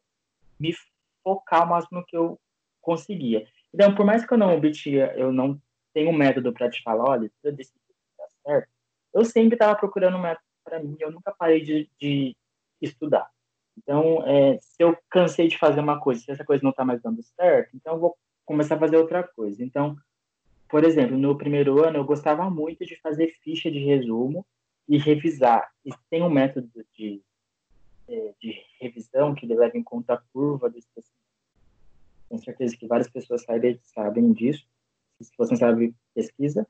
me 0.60 0.74
focar 1.22 1.64
o 1.64 1.70
máximo 1.70 2.04
que 2.06 2.16
eu 2.16 2.38
conseguia. 2.80 3.46
Então, 3.72 3.94
por 3.94 4.04
mais 4.04 4.24
que 4.24 4.32
eu 4.32 4.38
não 4.38 4.54
obtinha, 4.54 5.06
eu 5.16 5.32
não 5.32 5.60
tenho 5.94 6.10
um 6.10 6.16
método 6.16 6.52
para 6.52 6.70
te 6.70 6.82
falar, 6.82 7.04
olha, 7.08 7.30
eu 7.42 7.52
decidi 7.52 7.80
certo, 8.42 8.68
eu 9.14 9.24
sempre 9.24 9.54
estava 9.54 9.74
procurando 9.78 10.16
um 10.16 10.22
método 10.22 10.46
para 10.64 10.80
mim, 10.80 10.96
eu 11.00 11.10
nunca 11.10 11.32
parei 11.32 11.60
de, 11.60 11.90
de 12.00 12.36
estudar. 12.80 13.28
Então, 13.76 14.22
é, 14.26 14.58
se 14.60 14.82
eu 14.82 14.96
cansei 15.10 15.48
de 15.48 15.58
fazer 15.58 15.80
uma 15.80 15.98
coisa, 16.00 16.20
se 16.20 16.30
essa 16.30 16.44
coisa 16.44 16.62
não 16.62 16.70
está 16.70 16.84
mais 16.84 17.00
dando 17.00 17.22
certo, 17.22 17.74
então 17.74 17.94
eu 17.94 18.00
vou 18.00 18.16
começar 18.44 18.76
a 18.76 18.78
fazer 18.78 18.96
outra 18.96 19.22
coisa. 19.22 19.62
Então, 19.62 19.96
por 20.68 20.84
exemplo, 20.84 21.16
no 21.16 21.36
primeiro 21.36 21.84
ano 21.84 21.98
eu 21.98 22.04
gostava 22.04 22.48
muito 22.50 22.84
de 22.84 22.96
fazer 23.00 23.34
ficha 23.42 23.70
de 23.70 23.78
resumo 23.78 24.46
e 24.88 24.98
revisar. 24.98 25.70
E 25.84 25.90
tem 26.10 26.22
um 26.22 26.30
método 26.30 26.70
de, 26.94 27.22
é, 28.08 28.34
de 28.40 28.62
revisão 28.80 29.34
que 29.34 29.46
leva 29.46 29.76
em 29.76 29.82
conta 29.82 30.14
a 30.14 30.22
curva 30.32 30.68
do 30.68 30.78
especialista. 30.78 31.22
Tenho 32.28 32.42
certeza 32.42 32.76
que 32.76 32.86
várias 32.86 33.08
pessoas 33.08 33.42
sabem, 33.42 33.78
sabem 33.82 34.32
disso. 34.32 34.66
Se 35.20 35.30
você 35.36 35.52
não 35.52 35.58
sabe, 35.58 35.94
pesquisa. 36.14 36.66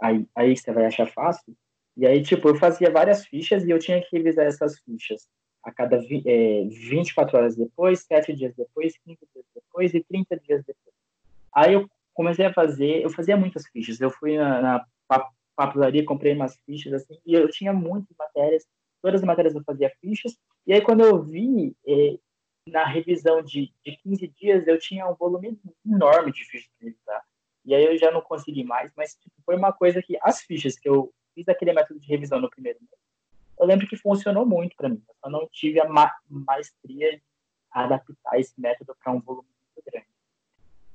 Aí, 0.00 0.26
aí 0.34 0.56
você 0.56 0.72
vai 0.72 0.86
achar 0.86 1.06
fácil. 1.06 1.54
E 1.96 2.06
aí, 2.06 2.22
tipo, 2.22 2.48
eu 2.48 2.56
fazia 2.56 2.90
várias 2.90 3.26
fichas 3.26 3.64
e 3.64 3.70
eu 3.70 3.78
tinha 3.78 4.00
que 4.00 4.16
revisar 4.16 4.46
essas 4.46 4.78
fichas 4.80 5.28
a 5.62 5.72
cada 5.72 5.96
é, 5.96 6.64
24 6.64 7.36
horas 7.36 7.56
depois, 7.56 8.00
7 8.00 8.32
dias 8.34 8.54
depois, 8.54 8.96
15 9.04 9.18
dias 9.32 9.46
depois 9.54 9.94
e 9.94 10.04
30 10.04 10.36
dias 10.38 10.62
depois. 10.64 10.94
Aí 11.54 11.72
eu 11.72 11.88
comecei 12.14 12.44
a 12.44 12.52
fazer, 12.52 13.02
eu 13.02 13.10
fazia 13.10 13.36
muitas 13.36 13.66
fichas. 13.68 14.00
Eu 14.00 14.10
fui 14.10 14.36
na, 14.36 14.62
na 14.62 14.86
papelaria, 15.56 16.04
comprei 16.04 16.34
umas 16.34 16.58
fichas 16.66 16.92
assim, 16.92 17.18
e 17.24 17.34
eu 17.34 17.48
tinha 17.48 17.72
muitas 17.72 18.14
matérias, 18.16 18.66
todas 19.02 19.22
as 19.22 19.26
matérias 19.26 19.54
eu 19.54 19.64
fazia 19.64 19.90
fichas. 20.00 20.36
E 20.66 20.72
aí 20.72 20.80
quando 20.82 21.00
eu 21.00 21.22
vi 21.22 21.74
eh, 21.86 22.18
na 22.68 22.84
revisão 22.84 23.42
de, 23.42 23.72
de 23.84 23.96
15 24.02 24.28
dias, 24.28 24.66
eu 24.66 24.78
tinha 24.78 25.08
um 25.08 25.14
volume 25.14 25.58
enorme 25.84 26.30
de 26.30 26.44
fichas 26.44 26.70
para 26.78 26.88
revisar. 26.88 27.24
E 27.66 27.74
aí 27.74 27.84
eu 27.84 27.98
já 27.98 28.12
não 28.12 28.20
consegui 28.20 28.62
mais, 28.62 28.92
mas 28.96 29.16
tipo, 29.16 29.34
foi 29.44 29.56
uma 29.56 29.72
coisa 29.72 30.00
que 30.00 30.16
as 30.22 30.40
fichas 30.40 30.78
que 30.78 30.88
eu 30.88 31.12
fiz 31.34 31.48
aquele 31.48 31.72
método 31.72 31.98
de 31.98 32.06
revisão 32.06 32.40
no 32.40 32.48
primeiro 32.48 32.78
mês, 32.80 33.00
eu 33.58 33.66
lembro 33.66 33.86
que 33.86 33.96
funcionou 33.96 34.46
muito 34.46 34.76
para 34.76 34.88
mim. 34.88 35.02
Eu 35.08 35.14
só 35.20 35.28
não 35.28 35.48
tive 35.50 35.80
a 35.80 35.88
ma 35.88 36.12
maestria 36.28 37.16
de 37.16 37.22
adaptar 37.70 38.38
esse 38.38 38.58
método 38.60 38.96
para 39.02 39.12
um 39.12 39.20
volume 39.20 39.48
muito 39.74 39.90
grande. 39.90 40.06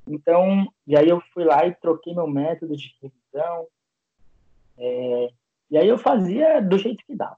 Então, 0.07 0.71
e 0.87 0.95
aí 0.97 1.09
eu 1.09 1.21
fui 1.33 1.43
lá 1.43 1.65
e 1.65 1.75
troquei 1.75 2.13
meu 2.13 2.27
método 2.27 2.75
de 2.75 2.95
revisão. 3.01 3.67
É, 4.77 5.29
e 5.69 5.77
aí 5.77 5.87
eu 5.87 5.97
fazia 5.97 6.61
do 6.61 6.77
jeito 6.77 7.03
que 7.05 7.15
dava. 7.15 7.37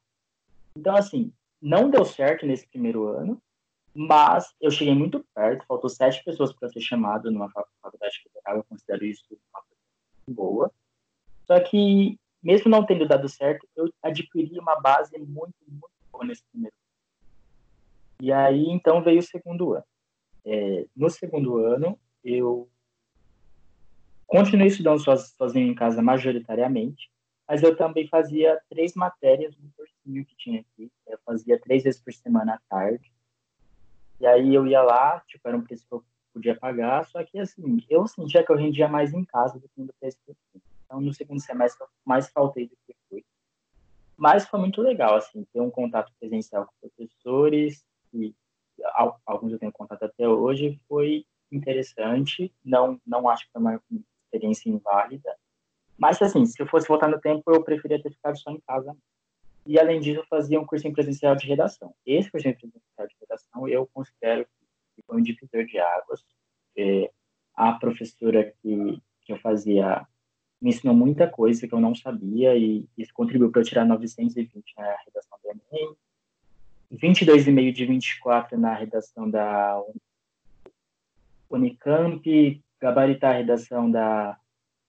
Então, 0.75 0.95
assim, 0.95 1.31
não 1.61 1.89
deu 1.89 2.05
certo 2.05 2.45
nesse 2.45 2.67
primeiro 2.67 3.07
ano, 3.07 3.41
mas 3.95 4.53
eu 4.59 4.71
cheguei 4.71 4.95
muito 4.95 5.23
perto, 5.35 5.65
faltou 5.67 5.89
sete 5.89 6.23
pessoas 6.23 6.51
para 6.53 6.69
ser 6.69 6.81
chamado 6.81 7.29
numa 7.31 7.49
faculdade 7.49 8.23
federal, 8.23 8.57
eu 8.57 8.63
considero 8.63 9.05
isso 9.05 9.23
uma 9.53 9.61
coisa 9.61 9.81
boa. 10.27 10.71
Só 11.45 11.59
que, 11.59 12.17
mesmo 12.41 12.71
não 12.71 12.85
tendo 12.85 13.07
dado 13.07 13.29
certo, 13.29 13.67
eu 13.75 13.89
adquiri 14.01 14.57
uma 14.57 14.79
base 14.79 15.17
muito, 15.19 15.55
muito 15.67 15.91
boa 16.11 16.25
nesse 16.25 16.43
primeiro. 16.51 16.75
E 18.19 18.31
aí, 18.31 18.65
então, 18.69 19.03
veio 19.03 19.19
o 19.19 19.23
segundo 19.23 19.73
ano. 19.73 19.85
É, 20.45 20.87
no 20.95 21.09
segundo 21.09 21.57
ano, 21.57 21.99
eu 22.23 22.69
continuei 24.25 24.67
estudando 24.67 24.99
sozinho 24.99 25.71
em 25.71 25.75
casa 25.75 26.01
majoritariamente, 26.01 27.11
mas 27.47 27.61
eu 27.61 27.75
também 27.75 28.07
fazia 28.07 28.59
três 28.69 28.95
matérias 28.95 29.55
no 29.57 29.69
cursinho 29.77 30.25
que 30.25 30.35
tinha 30.37 30.61
aqui. 30.61 30.91
Eu 31.05 31.19
fazia 31.25 31.59
três 31.59 31.83
vezes 31.83 32.01
por 32.01 32.13
semana 32.13 32.55
à 32.55 32.59
tarde. 32.67 33.12
E 34.23 34.25
aí 34.25 34.55
eu 34.55 34.65
ia 34.65 34.81
lá, 34.81 35.21
tipo, 35.27 35.45
era 35.45 35.57
um 35.57 35.61
preço 35.61 35.85
que 35.85 35.93
eu 35.93 36.01
podia 36.33 36.57
pagar, 36.57 37.05
só 37.07 37.21
que 37.25 37.37
assim, 37.37 37.83
eu 37.89 38.07
sentia 38.07 38.41
que 38.41 38.49
eu 38.49 38.55
rendia 38.55 38.87
mais 38.87 39.13
em 39.13 39.25
casa 39.25 39.59
do 39.59 39.67
que 39.67 39.81
no 39.81 39.91
preço 39.99 40.17
que 40.25 40.31
eu. 40.31 40.61
Então, 40.85 41.01
no 41.01 41.13
segundo 41.13 41.41
semestre, 41.41 41.83
eu 41.83 41.89
mais 42.05 42.29
faltei 42.29 42.69
do 42.69 42.77
que 42.87 42.95
fui. 43.09 43.25
Mas 44.15 44.47
foi 44.47 44.61
muito 44.61 44.81
legal, 44.81 45.15
assim, 45.15 45.45
ter 45.51 45.59
um 45.59 45.69
contato 45.69 46.09
presencial 46.21 46.65
com 46.65 46.87
professores, 46.87 47.85
e 48.13 48.33
alguns 49.25 49.51
eu 49.51 49.59
tenho 49.59 49.73
contato 49.73 50.03
até 50.03 50.25
hoje, 50.25 50.79
foi 50.87 51.25
interessante. 51.51 52.49
Não, 52.63 52.97
não 53.05 53.27
acho 53.27 53.45
que 53.45 53.51
foi 53.51 53.61
uma 53.61 53.81
experiência 54.23 54.69
inválida. 54.69 55.35
Mas, 55.97 56.21
assim, 56.21 56.45
se 56.45 56.61
eu 56.61 56.67
fosse 56.67 56.87
voltar 56.87 57.09
no 57.09 57.19
tempo, 57.19 57.43
eu 57.47 57.61
preferia 57.61 58.01
ter 58.01 58.13
ficado 58.13 58.37
só 58.37 58.51
em 58.51 58.61
casa. 58.61 58.95
E, 59.65 59.79
além 59.79 59.99
disso, 59.99 60.19
eu 60.19 60.25
fazia 60.27 60.59
um 60.59 60.65
curso 60.65 60.87
em 60.87 60.93
presencial 60.93 61.35
de 61.35 61.47
redação. 61.47 61.93
Esse 62.05 62.29
curso 62.29 62.47
em 62.47 62.53
presencial 62.53 63.07
de 63.07 63.15
redação, 63.19 63.67
eu 63.67 63.87
considero 63.93 64.45
que 64.95 65.01
foi 65.05 65.17
um 65.17 65.23
divisor 65.23 65.65
de 65.65 65.79
águas. 65.79 66.25
É, 66.77 67.09
a 67.55 67.73
professora 67.73 68.53
que, 68.61 69.01
que 69.21 69.31
eu 69.31 69.37
fazia 69.39 70.05
me 70.63 70.69
ensinou 70.69 70.95
muita 70.95 71.29
coisa 71.29 71.67
que 71.67 71.73
eu 71.73 71.81
não 71.81 71.93
sabia 71.93 72.55
e 72.55 72.87
isso 72.97 73.13
contribuiu 73.13 73.51
para 73.51 73.59
eu 73.59 73.65
tirar 73.65 73.83
920 73.83 74.73
na 74.77 74.95
redação 75.05 75.37
do 75.43 75.49
Enem, 75.49 75.95
22,5 76.93 77.71
de 77.73 77.85
24 77.85 78.57
na 78.57 78.73
redação 78.73 79.29
da 79.29 79.83
Unicamp, 81.49 82.63
gabaritar 82.79 83.31
a 83.31 83.37
redação 83.39 83.91
da 83.91 84.39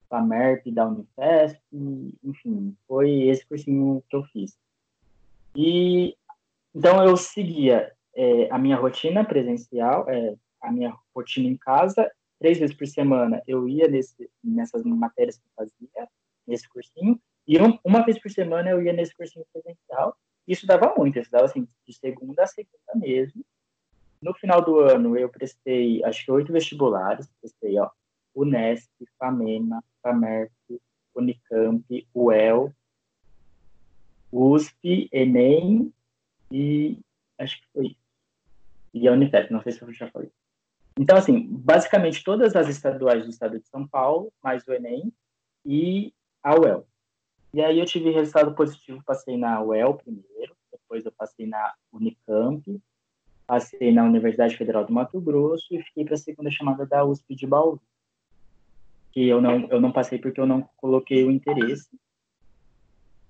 FAMERP, 0.08 0.70
da 0.70 0.87
Unifesp, 0.87 1.60
enfim, 2.22 2.76
foi 2.87 3.22
esse 3.22 3.44
cursinho 3.44 4.00
que 4.08 4.14
eu 4.14 4.22
fiz. 4.24 4.56
E 5.55 6.17
então 6.75 7.05
eu 7.05 7.17
seguia 7.17 7.93
é, 8.17 8.51
a 8.51 8.59
minha 8.59 8.77
rotina 8.77 9.25
presencial, 9.25 10.09
é, 10.09 10.35
a 10.61 10.73
minha 10.73 10.93
rotina 11.14 11.49
em 11.49 11.57
casa, 11.57 12.11
três 12.38 12.59
vezes 12.59 12.75
por 12.75 12.87
semana 12.87 13.43
eu 13.47 13.69
ia 13.69 13.87
nesse, 13.87 14.29
nessas 14.43 14.83
matérias 14.83 15.37
que 15.37 15.45
eu 15.45 15.53
fazia, 15.55 16.09
nesse 16.47 16.69
cursinho, 16.69 17.21
e 17.47 17.61
um, 17.61 17.79
uma 17.85 18.05
vez 18.05 18.19
por 18.21 18.31
semana 18.31 18.71
eu 18.71 18.83
ia 18.83 18.93
nesse 18.93 19.14
cursinho 19.14 19.45
presencial. 19.53 20.17
Isso 20.47 20.67
dava 20.67 20.95
muito, 20.97 21.19
isso 21.19 21.31
dava 21.31 21.45
assim, 21.45 21.67
de 21.87 21.93
segunda 21.95 22.43
a 22.43 22.47
segunda 22.47 22.95
mesmo. 22.97 23.45
No 24.21 24.35
final 24.35 24.62
do 24.62 24.81
ano, 24.81 25.17
eu 25.17 25.29
prestei, 25.29 26.03
acho 26.05 26.25
que 26.25 26.33
oito 26.33 26.53
vestibulares. 26.53 27.29
Prestei, 27.40 27.79
ó, 27.79 27.90
Unesp, 28.35 28.90
FAMEMA, 29.19 29.83
FAMERP, 30.03 30.53
Unicamp, 31.14 32.09
UEL, 32.14 32.73
USP, 34.35 35.09
ENEM 35.12 35.92
e 36.51 36.99
acho 37.38 37.61
que 37.61 37.66
foi 37.73 37.97
e 38.92 39.09
a 39.09 39.12
Unifesp, 39.12 39.53
não 39.53 39.61
sei 39.61 39.73
se 39.73 39.83
eu 39.83 39.92
já 39.92 40.09
falei. 40.09 40.31
Então, 40.97 41.16
assim, 41.16 41.49
basicamente 41.51 42.23
todas 42.23 42.55
as 42.55 42.68
estaduais 42.68 43.25
do 43.25 43.31
estado 43.31 43.59
de 43.59 43.66
São 43.66 43.87
Paulo, 43.87 44.33
mais 44.42 44.66
o 44.68 44.73
Enem 44.73 45.12
e 45.66 46.12
a 46.42 46.55
UEL. 46.55 46.87
E 47.53 47.61
aí 47.61 47.79
eu 47.79 47.85
tive 47.85 48.11
resultado 48.11 48.55
positivo, 48.55 49.03
passei 49.05 49.37
na 49.37 49.61
UEL 49.61 49.94
primeiro, 49.94 50.57
depois 50.70 51.05
eu 51.05 51.12
passei 51.12 51.47
na 51.47 51.75
Unicamp, 51.92 52.81
Passei 53.47 53.92
na 53.92 54.05
Universidade 54.05 54.57
Federal 54.57 54.87
do 54.87 54.92
Mato 54.92 55.20
Grosso 55.20 55.66
e 55.70 55.83
fiquei 55.83 56.05
para 56.05 56.14
a 56.14 56.18
segunda 56.18 56.51
chamada 56.51 56.87
da 56.87 57.05
USP 57.05 57.35
de 57.35 57.47
Bauru. 57.47 57.81
Que 59.12 59.29
eu 59.29 59.40
não, 59.40 59.68
eu 59.68 59.81
não 59.81 59.92
passei 59.92 60.18
porque 60.18 60.40
eu 60.40 60.47
não 60.47 60.62
coloquei 60.79 61.25
o 61.25 61.31
interesse. 61.31 61.88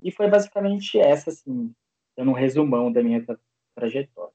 E 0.04 0.12
foi 0.12 0.28
basicamente 0.28 1.00
essa, 1.00 1.30
assim, 1.30 1.74
dando 2.14 2.30
um 2.30 2.34
resumão 2.34 2.92
da 2.92 3.02
minha 3.02 3.24
trajetória. 3.74 4.34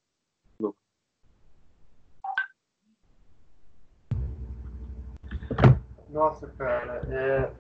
Nossa, 6.10 6.48
cara, 6.58 7.04
é 7.08 7.52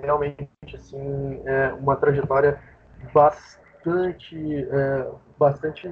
realmente 0.00 0.48
assim 0.74 1.40
é 1.46 1.72
uma 1.74 1.94
trajetória 1.94 2.60
bastante, 3.14 4.36
é, 4.36 5.10
bastante 5.38 5.88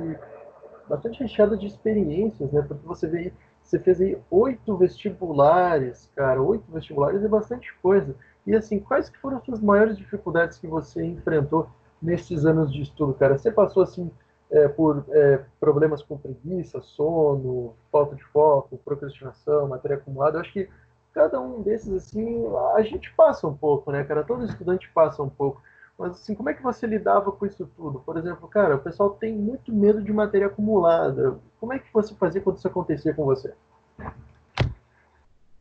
bastante 0.89 1.21
recheada 1.21 1.57
de 1.57 1.67
experiências, 1.67 2.53
né? 2.53 2.63
Porque 2.63 2.87
você 2.87 3.07
vê, 3.09 3.33
você 3.63 3.79
fez 3.79 4.01
aí 4.01 4.19
oito 4.31 4.77
vestibulares, 4.77 6.11
cara, 6.15 6.43
oito 6.43 6.71
vestibulares 6.71 7.25
é 7.25 7.29
bastante 7.29 7.73
coisa. 7.81 8.17
E 8.47 8.55
assim, 8.55 8.79
quais 8.79 9.09
que 9.09 9.19
foram 9.19 9.39
as 9.39 9.45
suas 9.45 9.61
maiores 9.61 9.99
dificuldades 9.99 10.59
que 10.59 10.67
você 10.67 11.05
enfrentou 11.05 11.69
nesses 12.01 12.45
anos 12.45 12.73
de 12.73 12.83
estudo, 12.83 13.15
cara? 13.15 13.37
Você 13.37 13.51
passou 13.51 13.83
assim 13.83 14.11
é, 14.51 14.69
por 14.69 15.05
é, 15.11 15.45
problemas 15.59 16.03
com 16.03 16.17
preguiça, 16.17 16.81
sono, 16.81 17.75
falta 17.91 18.15
de 18.15 18.23
foco, 18.25 18.79
procrastinação, 18.85 19.69
matéria 19.69 19.97
acumulada? 19.97 20.37
Eu 20.37 20.43
acho 20.43 20.53
que 20.53 20.69
cada 21.13 21.41
um 21.41 21.63
desses 21.63 21.93
assim 21.93 22.45
a 22.77 22.83
gente 22.83 23.13
passa 23.15 23.47
um 23.49 23.57
pouco, 23.57 23.91
né, 23.91 24.05
cara? 24.05 24.23
Todo 24.23 24.45
estudante 24.45 24.89
passa 24.95 25.23
um 25.23 25.29
pouco. 25.29 25.61
Mas 25.99 26.13
assim, 26.13 26.35
como 26.35 26.51
é 26.51 26.55
que 26.55 26.63
você 26.63 26.87
lidava 26.87 27.33
com 27.33 27.47
isso 27.47 27.69
tudo? 27.75 28.01
Por 28.01 28.17
exemplo, 28.19 28.47
cara, 28.49 28.77
o 28.77 28.81
pessoal 28.81 29.11
tem 29.11 29.35
muito 29.35 29.73
medo 29.73 30.03
de 30.03 30.13
matéria 30.13 30.47
acumulada. 30.47 31.39
Como 31.59 31.73
é 31.73 31.79
que 31.79 31.93
você 31.93 32.15
fazia 32.15 32.41
quando 32.41 32.59
isso 32.59 32.69
acontecia 32.69 33.15
com 33.15 33.25
você? 33.25 33.55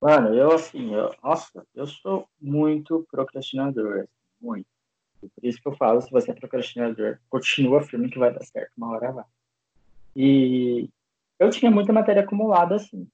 Mano, 0.01 0.35
eu 0.35 0.51
assim, 0.51 0.93
eu, 0.93 1.13
nossa, 1.23 1.65
eu 1.73 1.87
sou 1.87 2.27
muito 2.39 3.07
procrastinador, 3.09 4.07
muito. 4.39 4.67
Por 5.19 5.31
isso 5.43 5.59
que 5.59 5.67
eu 5.67 5.75
falo, 5.75 6.01
se 6.01 6.11
você 6.11 6.31
é 6.31 6.33
procrastinador, 6.33 7.17
continua 7.29 7.81
firme 7.81 8.09
que 8.09 8.19
vai 8.19 8.31
dar 8.31 8.43
certo, 8.43 8.71
uma 8.77 8.91
hora 8.91 9.11
vai. 9.11 9.25
E 10.15 10.89
eu 11.39 11.49
tinha 11.49 11.71
muita 11.71 11.91
matéria 11.91 12.21
acumulada, 12.21 12.75
assim. 12.75 13.07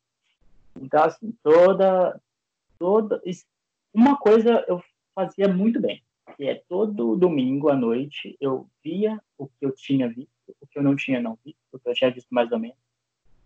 Então, 0.79 1.03
assim, 1.03 1.33
toda, 1.41 2.19
toda... 2.77 3.21
Uma 3.93 4.17
coisa 4.17 4.63
eu 4.67 4.83
fazia 5.15 5.47
muito 5.47 5.79
bem, 5.79 6.03
que 6.35 6.45
é 6.45 6.55
todo 6.67 7.15
domingo 7.15 7.69
à 7.69 7.75
noite 7.75 8.35
eu 8.39 8.67
via 8.83 9.19
o 9.37 9.47
que 9.47 9.65
eu 9.65 9.71
tinha 9.71 10.09
visto, 10.09 10.29
o 10.59 10.67
que 10.67 10.79
eu 10.79 10.83
não 10.83 10.95
tinha 10.95 11.21
não 11.21 11.37
visto, 11.43 11.59
o 11.71 11.79
que 11.79 11.89
eu 11.89 11.93
tinha 11.93 12.11
visto 12.11 12.29
mais 12.29 12.51
ou 12.51 12.59
menos, 12.59 12.77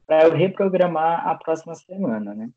para 0.06 0.24
eu 0.24 0.34
reprogramar 0.34 1.28
a 1.28 1.36
próxima 1.36 1.76
semana, 1.76 2.34
né? 2.34 2.50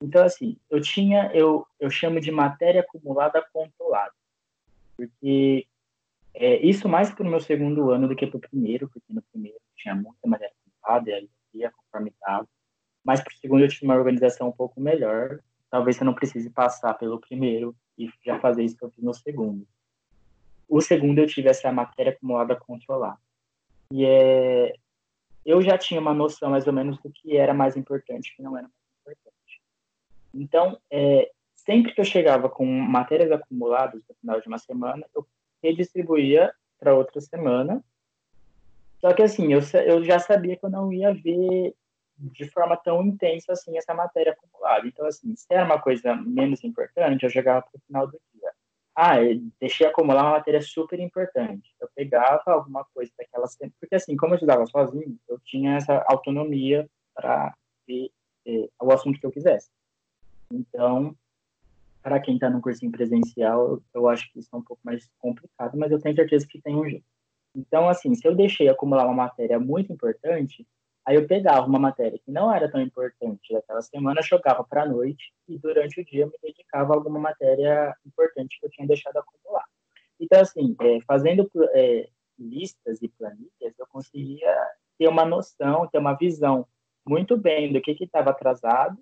Então, 0.00 0.24
assim, 0.24 0.56
eu 0.70 0.80
tinha, 0.80 1.30
eu, 1.34 1.66
eu 1.80 1.90
chamo 1.90 2.20
de 2.20 2.30
matéria 2.30 2.80
acumulada 2.80 3.44
controlada, 3.52 4.12
porque 4.96 5.66
é, 6.34 6.56
isso 6.66 6.88
mais 6.88 7.12
para 7.12 7.26
o 7.26 7.30
meu 7.30 7.40
segundo 7.40 7.90
ano 7.90 8.08
do 8.08 8.16
que 8.16 8.26
para 8.26 8.38
o 8.38 8.40
primeiro, 8.40 8.88
porque 8.88 9.12
no 9.12 9.22
primeiro 9.22 9.58
tinha 9.76 9.94
muita 9.94 10.26
matéria 10.26 10.54
acumulada, 10.82 11.10
e 11.10 11.12
aí 11.12 11.30
eu 11.54 11.60
ia 11.60 11.70
conforme 11.70 12.10
estava, 12.10 12.48
mas 13.04 13.20
para 13.20 13.32
o 13.32 13.36
segundo 13.36 13.62
eu 13.62 13.68
tive 13.68 13.84
uma 13.84 13.94
organização 13.94 14.48
um 14.48 14.52
pouco 14.52 14.80
melhor, 14.80 15.40
talvez 15.70 15.96
você 15.96 16.04
não 16.04 16.14
precise 16.14 16.50
passar 16.50 16.94
pelo 16.94 17.20
primeiro 17.20 17.74
e 17.98 18.10
já 18.24 18.38
fazer 18.40 18.64
isso 18.64 18.76
que 18.76 18.84
eu 18.84 18.90
fiz 18.90 19.04
no 19.04 19.14
segundo. 19.14 19.66
O 20.68 20.80
segundo 20.80 21.18
eu 21.18 21.26
tive 21.26 21.48
essa 21.48 21.70
matéria 21.70 22.12
acumulada 22.12 22.56
controlada. 22.56 23.18
E 23.90 24.04
é, 24.04 24.74
eu 25.44 25.60
já 25.60 25.76
tinha 25.76 26.00
uma 26.00 26.14
noção 26.14 26.50
mais 26.50 26.66
ou 26.66 26.72
menos 26.72 26.98
do 26.98 27.10
que 27.10 27.36
era 27.36 27.52
mais 27.52 27.76
importante 27.76 28.28
e 28.28 28.36
que 28.36 28.42
não 28.42 28.56
era 28.56 28.62
mais. 28.62 28.83
Então, 30.34 30.78
é, 30.90 31.30
sempre 31.54 31.92
que 31.92 32.00
eu 32.00 32.04
chegava 32.04 32.48
com 32.48 32.64
matérias 32.66 33.30
acumuladas 33.30 34.02
no 34.08 34.14
final 34.16 34.40
de 34.40 34.48
uma 34.48 34.58
semana, 34.58 35.06
eu 35.14 35.26
redistribuía 35.62 36.52
para 36.78 36.94
outra 36.94 37.20
semana. 37.20 37.82
Só 39.00 39.12
que 39.12 39.22
assim, 39.22 39.52
eu, 39.52 39.60
eu 39.86 40.04
já 40.04 40.18
sabia 40.18 40.56
que 40.56 40.64
eu 40.64 40.70
não 40.70 40.92
ia 40.92 41.12
ver 41.12 41.74
de 42.16 42.48
forma 42.50 42.76
tão 42.76 43.02
intensa 43.02 43.52
assim 43.52 43.76
essa 43.76 43.92
matéria 43.92 44.32
acumulada. 44.32 44.86
Então, 44.86 45.06
assim, 45.06 45.34
se 45.36 45.46
era 45.50 45.64
uma 45.64 45.80
coisa 45.80 46.14
menos 46.14 46.62
importante, 46.64 47.24
eu 47.24 47.30
jogava 47.30 47.62
para 47.62 47.78
o 47.78 47.82
final 47.86 48.06
do 48.06 48.20
dia 48.32 48.50
ah, 48.96 49.20
eu 49.20 49.40
deixei 49.60 49.86
acumular 49.86 50.22
uma 50.22 50.30
matéria 50.32 50.62
super 50.62 51.00
importante. 51.00 51.74
Eu 51.80 51.88
pegava 51.94 52.42
alguma 52.46 52.84
coisa 52.94 53.10
daquela 53.18 53.46
porque 53.80 53.96
assim, 53.96 54.16
como 54.16 54.34
eu 54.34 54.36
estudava 54.36 54.64
sozinho, 54.66 55.18
eu 55.28 55.38
tinha 55.40 55.76
essa 55.76 56.04
autonomia 56.08 56.88
para 57.12 57.54
ver 57.86 58.10
eh, 58.46 58.68
o 58.80 58.92
assunto 58.92 59.18
que 59.18 59.26
eu 59.26 59.32
quisesse. 59.32 59.68
Então, 60.54 61.16
para 62.02 62.20
quem 62.20 62.34
está 62.34 62.50
no 62.50 62.60
cursinho 62.60 62.92
presencial, 62.92 63.80
eu, 63.92 64.08
acho 64.08 64.30
que 64.32 64.38
isso 64.38 64.48
é 64.52 64.56
um 64.56 64.62
pouco 64.62 64.80
mais 64.84 65.08
complicado, 65.18 65.76
mas 65.76 65.90
eu 65.90 66.00
tenho 66.00 66.14
certeza 66.14 66.46
que 66.46 66.60
tem 66.60 66.76
um 66.76 66.88
jeito. 66.88 67.06
Então, 67.54 67.88
assim, 67.88 68.14
se 68.14 68.26
eu 68.26 68.34
deixei 68.34 68.68
acumular 68.68 69.04
uma 69.04 69.14
matéria 69.14 69.58
muito 69.58 69.92
importante, 69.92 70.66
Aí 71.06 71.16
eu 71.16 71.26
pegava 71.26 71.66
uma 71.66 71.78
matéria 71.78 72.18
que 72.18 72.30
não 72.30 72.52
era 72.52 72.70
tão 72.70 72.80
importante 72.80 73.52
daquela 73.52 73.82
semana, 73.82 74.22
jogava 74.22 74.64
para 74.64 74.84
a 74.84 74.88
noite 74.88 75.34
e 75.46 75.58
durante 75.58 76.00
o 76.00 76.04
dia 76.04 76.26
me 76.26 76.32
dedicava 76.42 76.92
a 76.92 76.96
alguma 76.96 77.20
matéria 77.20 77.94
importante 78.06 78.58
que 78.58 78.66
eu 78.66 78.70
tinha 78.70 78.86
deixado 78.86 79.18
acumular. 79.18 79.64
Então, 80.18 80.40
assim, 80.40 80.74
é, 80.80 81.00
fazendo 81.06 81.50
é, 81.74 82.08
listas 82.38 83.02
e 83.02 83.08
planilhas, 83.08 83.78
eu 83.78 83.86
conseguia 83.86 84.56
ter 84.98 85.06
uma 85.06 85.26
noção, 85.26 85.86
ter 85.88 85.98
uma 85.98 86.14
visão 86.14 86.66
muito 87.06 87.36
bem 87.36 87.70
do 87.70 87.82
que 87.82 87.92
estava 88.00 88.30
atrasado, 88.30 88.98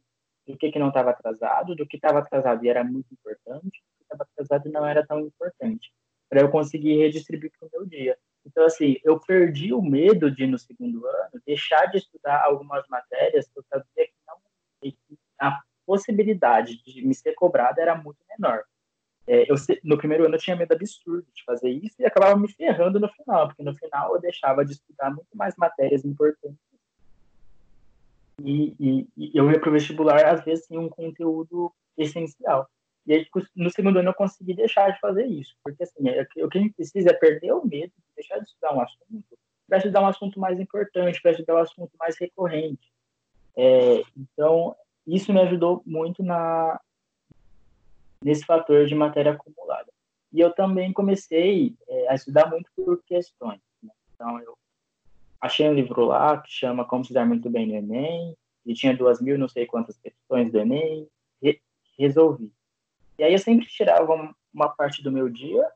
do 0.47 0.57
que, 0.57 0.73
que 0.73 0.79
não 0.79 0.89
estava 0.89 1.11
atrasado, 1.11 1.75
do 1.75 1.87
que 1.87 1.97
estava 1.97 2.19
atrasado 2.19 2.65
e 2.65 2.69
era 2.69 2.83
muito 2.83 3.13
importante, 3.13 3.65
do 3.65 3.71
que 3.71 4.03
estava 4.03 4.25
atrasado 4.25 4.69
e 4.69 4.73
não 4.73 4.87
era 4.87 5.07
tão 5.07 5.21
importante, 5.21 5.93
para 6.29 6.41
eu 6.41 6.51
conseguir 6.51 6.99
redistribuir 6.99 7.53
para 7.59 7.69
o 7.69 7.71
meu 7.73 7.87
dia. 7.87 8.19
Então, 8.45 8.65
assim, 8.65 8.97
eu 9.05 9.21
perdi 9.21 9.73
o 9.73 9.81
medo 9.81 10.31
de, 10.31 10.47
no 10.47 10.59
segundo 10.59 11.07
ano, 11.07 11.41
deixar 11.47 11.87
de 11.87 11.99
estudar 11.99 12.43
algumas 12.45 12.87
matérias 12.89 13.49
que 13.49 13.59
eu 13.59 13.63
sabia 13.63 14.07
que 14.07 14.13
não. 14.27 14.37
a 15.39 15.61
possibilidade 15.87 16.83
de 16.83 17.07
me 17.07 17.15
ser 17.15 17.35
cobrada 17.35 17.81
era 17.81 17.95
muito 17.95 18.19
menor. 18.29 18.65
É, 19.27 19.49
eu, 19.49 19.55
no 19.85 19.97
primeiro 19.97 20.25
ano 20.27 20.35
eu 20.35 20.41
tinha 20.41 20.57
medo 20.57 20.73
absurdo 20.73 21.27
de 21.33 21.45
fazer 21.45 21.71
isso 21.71 21.95
e 22.01 22.05
acabava 22.05 22.37
me 22.37 22.53
ferrando 22.53 22.99
no 22.99 23.09
final, 23.09 23.47
porque 23.47 23.63
no 23.63 23.75
final 23.75 24.15
eu 24.15 24.21
deixava 24.21 24.65
de 24.65 24.73
estudar 24.73 25.11
muito 25.11 25.37
mais 25.37 25.55
matérias 25.57 26.05
importantes. 26.05 26.59
E, 28.45 28.75
e, 28.79 29.09
e 29.17 29.31
eu 29.35 29.51
ia 29.51 29.61
para 29.61 29.71
o 29.71 29.73
vestibular, 29.73 30.25
às 30.27 30.45
vezes, 30.45 30.67
sem 30.67 30.79
um 30.79 30.89
conteúdo 30.89 31.73
essencial. 31.97 32.69
E 33.07 33.15
aí, 33.15 33.27
no 33.57 33.71
segundo 33.71 33.99
ano, 33.99 34.11
eu 34.11 34.15
consegui 34.15 34.55
deixar 34.55 34.91
de 34.91 35.01
fazer 35.01 35.27
isso. 35.27 35.55
Porque, 35.63 35.83
assim, 35.83 36.09
é, 36.09 36.23
o 36.45 36.49
que 36.49 36.59
a 36.59 36.61
gente 36.61 36.75
precisa 36.75 37.11
é 37.11 37.15
perder 37.15 37.53
o 37.53 37.67
medo 37.67 37.93
de 37.97 38.15
deixar 38.17 38.39
de 38.39 38.45
estudar 38.45 38.75
um 38.75 38.81
assunto 38.81 39.25
para 39.69 39.79
estudar 39.79 40.03
um 40.03 40.07
assunto 40.07 40.39
mais 40.39 40.61
importante, 40.61 41.23
para 41.23 41.31
estudar 41.31 41.55
um 41.55 41.63
assunto 41.63 41.93
mais 41.99 42.19
recorrente. 42.19 42.93
É, 43.57 44.03
então, 44.17 44.77
isso 45.07 45.33
me 45.33 45.41
ajudou 45.41 45.83
muito 45.87 46.23
na 46.23 46.79
nesse 48.23 48.45
fator 48.45 48.87
de 48.87 48.95
matéria 48.95 49.33
acumulada. 49.33 49.91
E 50.33 50.41
eu 50.41 50.53
também 50.53 50.93
comecei 50.93 51.75
é, 51.89 52.09
a 52.09 52.15
estudar 52.15 52.49
muito 52.49 52.71
por 52.77 53.03
questões. 53.03 53.61
Né? 53.83 53.91
Então, 54.15 54.39
eu 54.41 54.57
achei 55.43 55.69
um 55.69 55.75
livro 55.75 56.05
lá 56.05 56.41
que 56.41 56.51
chama 56.51 56.85
Como 56.85 57.05
se 57.05 57.13
dar 57.13 57.27
muito 57.27 57.51
bem 57.51 57.67
no 57.67 57.75
Enem, 57.75 58.37
e 58.65 58.73
tinha 58.75 58.97
duas 58.97 59.21
mil 59.21 59.37
não 59.37 59.49
sei 59.49 59.67
quantas 59.67 59.99
questões 59.99 60.53
do 60.53 60.59
Enem, 60.61 61.09
e 61.43 61.61
resolvi. 61.99 62.53
E 63.19 63.25
aí 63.25 63.33
eu 63.33 63.39
sempre 63.39 63.67
tirava 63.67 64.35
uma 64.55 64.69
parte 64.69 65.03
do 65.03 65.11
meu 65.11 65.29
dia 65.29 65.69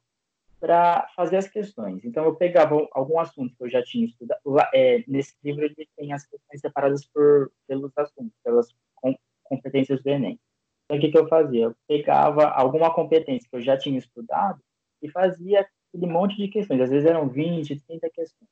para 0.61 1.07
fazer 1.15 1.37
as 1.37 1.49
questões. 1.49 2.05
Então 2.05 2.25
eu 2.25 2.35
pegava 2.35 2.89
algum 2.93 3.19
assunto 3.19 3.55
que 3.57 3.65
eu 3.65 3.69
já 3.69 3.83
tinha 3.83 4.07
estudado. 4.07 4.41
É, 4.73 5.05
nesse 5.07 5.35
livro 5.45 5.65
ele 5.65 5.89
tem 5.97 6.13
as 6.13 6.25
questões 6.25 6.61
separadas 6.61 7.05
por 7.07 7.51
pelos 7.67 7.93
assuntos, 7.97 8.33
pelas 8.43 8.69
com, 8.95 9.15
competências 9.45 10.03
do 10.03 10.09
Enem. 10.09 10.39
Então 10.85 10.97
o 10.97 11.01
que, 11.01 11.11
que 11.11 11.19
eu 11.19 11.29
fazia? 11.29 11.65
Eu 11.65 11.77
pegava 11.87 12.47
alguma 12.47 12.95
competência 12.95 13.49
que 13.51 13.57
eu 13.57 13.61
já 13.61 13.77
tinha 13.77 13.99
estudado 13.99 14.61
e 15.03 15.11
fazia 15.11 15.61
aquele 15.61 16.11
monte 16.11 16.37
de 16.37 16.49
questões. 16.49 16.81
Às 16.81 16.91
vezes 16.91 17.07
eram 17.09 17.29
20, 17.29 17.81
30 17.81 18.09
questões. 18.11 18.51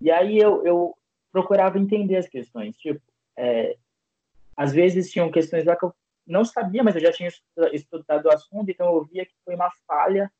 E 0.00 0.10
aí 0.10 0.38
eu, 0.38 0.64
eu 0.64 0.94
procurava 1.32 1.78
entender 1.78 2.16
as 2.16 2.28
questões. 2.28 2.76
Tipo, 2.76 3.00
é, 3.36 3.76
às 4.56 4.72
vezes 4.72 5.10
tinham 5.10 5.30
questões 5.30 5.64
lá 5.64 5.76
que 5.76 5.84
eu 5.84 5.94
não 6.26 6.44
sabia, 6.44 6.82
mas 6.82 6.94
eu 6.94 7.02
já 7.02 7.12
tinha 7.12 7.28
estudado 7.72 8.26
o 8.26 8.32
assunto, 8.32 8.70
então 8.70 8.86
eu 8.94 9.04
via 9.04 9.26
que 9.26 9.34
foi 9.44 9.54
uma 9.54 9.70
falha 9.86 10.32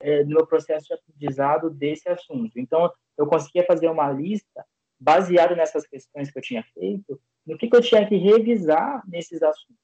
é, 0.00 0.24
no 0.24 0.36
meu 0.36 0.46
processo 0.46 0.86
de 0.86 0.94
aprendizado 0.94 1.70
desse 1.70 2.08
assunto. 2.08 2.58
Então, 2.58 2.90
eu 3.18 3.26
conseguia 3.26 3.64
fazer 3.64 3.88
uma 3.88 4.10
lista 4.10 4.64
baseada 4.98 5.54
nessas 5.54 5.86
questões 5.86 6.30
que 6.30 6.38
eu 6.38 6.42
tinha 6.42 6.62
feito, 6.74 7.20
no 7.46 7.56
que, 7.58 7.68
que 7.68 7.76
eu 7.76 7.82
tinha 7.82 8.06
que 8.06 8.16
revisar 8.16 9.02
nesses 9.06 9.42
assuntos. 9.42 9.76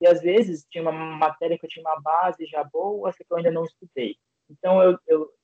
E 0.00 0.06
às 0.06 0.20
vezes 0.20 0.64
tinha 0.68 0.82
uma 0.82 0.92
matéria 0.92 1.58
que 1.58 1.64
eu 1.64 1.70
tinha 1.70 1.84
uma 1.84 2.00
base 2.00 2.44
já 2.46 2.62
boa, 2.64 3.12
que 3.12 3.24
eu 3.28 3.36
ainda 3.36 3.50
não 3.50 3.64
estudei. 3.64 4.16
Então 4.50 4.82
eu 4.82 4.98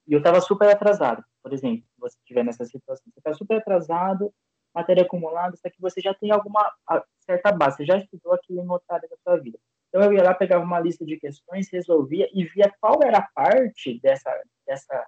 eu 0.07 0.19
estava 0.19 0.41
super 0.41 0.69
atrasado. 0.69 1.25
Por 1.45 1.53
exemplo, 1.53 1.85
se 1.87 2.01
você 2.01 2.17
estiver 2.21 2.43
nessa 2.43 2.65
situação, 2.65 3.05
você 3.13 3.21
está 3.21 3.35
super 3.35 3.59
atrasado, 3.59 4.33
matéria 4.75 5.03
acumulada, 5.03 5.55
só 5.59 5.69
que 5.69 5.79
você 5.79 6.01
já 6.01 6.15
tem 6.15 6.31
alguma 6.31 6.73
certa 7.21 7.53
base, 7.53 7.77
você 7.77 7.85
já 7.85 7.99
estudou 7.99 8.33
aquilo 8.33 8.63
em 8.63 8.69
outra 8.69 8.97
área 8.97 9.09
da 9.09 9.17
sua 9.19 9.37
vida. 9.37 9.59
Então 9.89 10.03
eu 10.03 10.15
ia 10.15 10.25
lá, 10.25 10.33
pegava 10.33 10.65
uma 10.65 10.81
lista 10.81 11.05
de 11.05 11.19
questões, 11.19 11.71
resolvia 11.71 12.31
e 12.33 12.45
via 12.45 12.73
qual 12.81 12.99
era 13.03 13.19
a 13.19 13.29
parte 13.35 14.01
dessa, 14.01 14.31
dessa, 14.67 15.07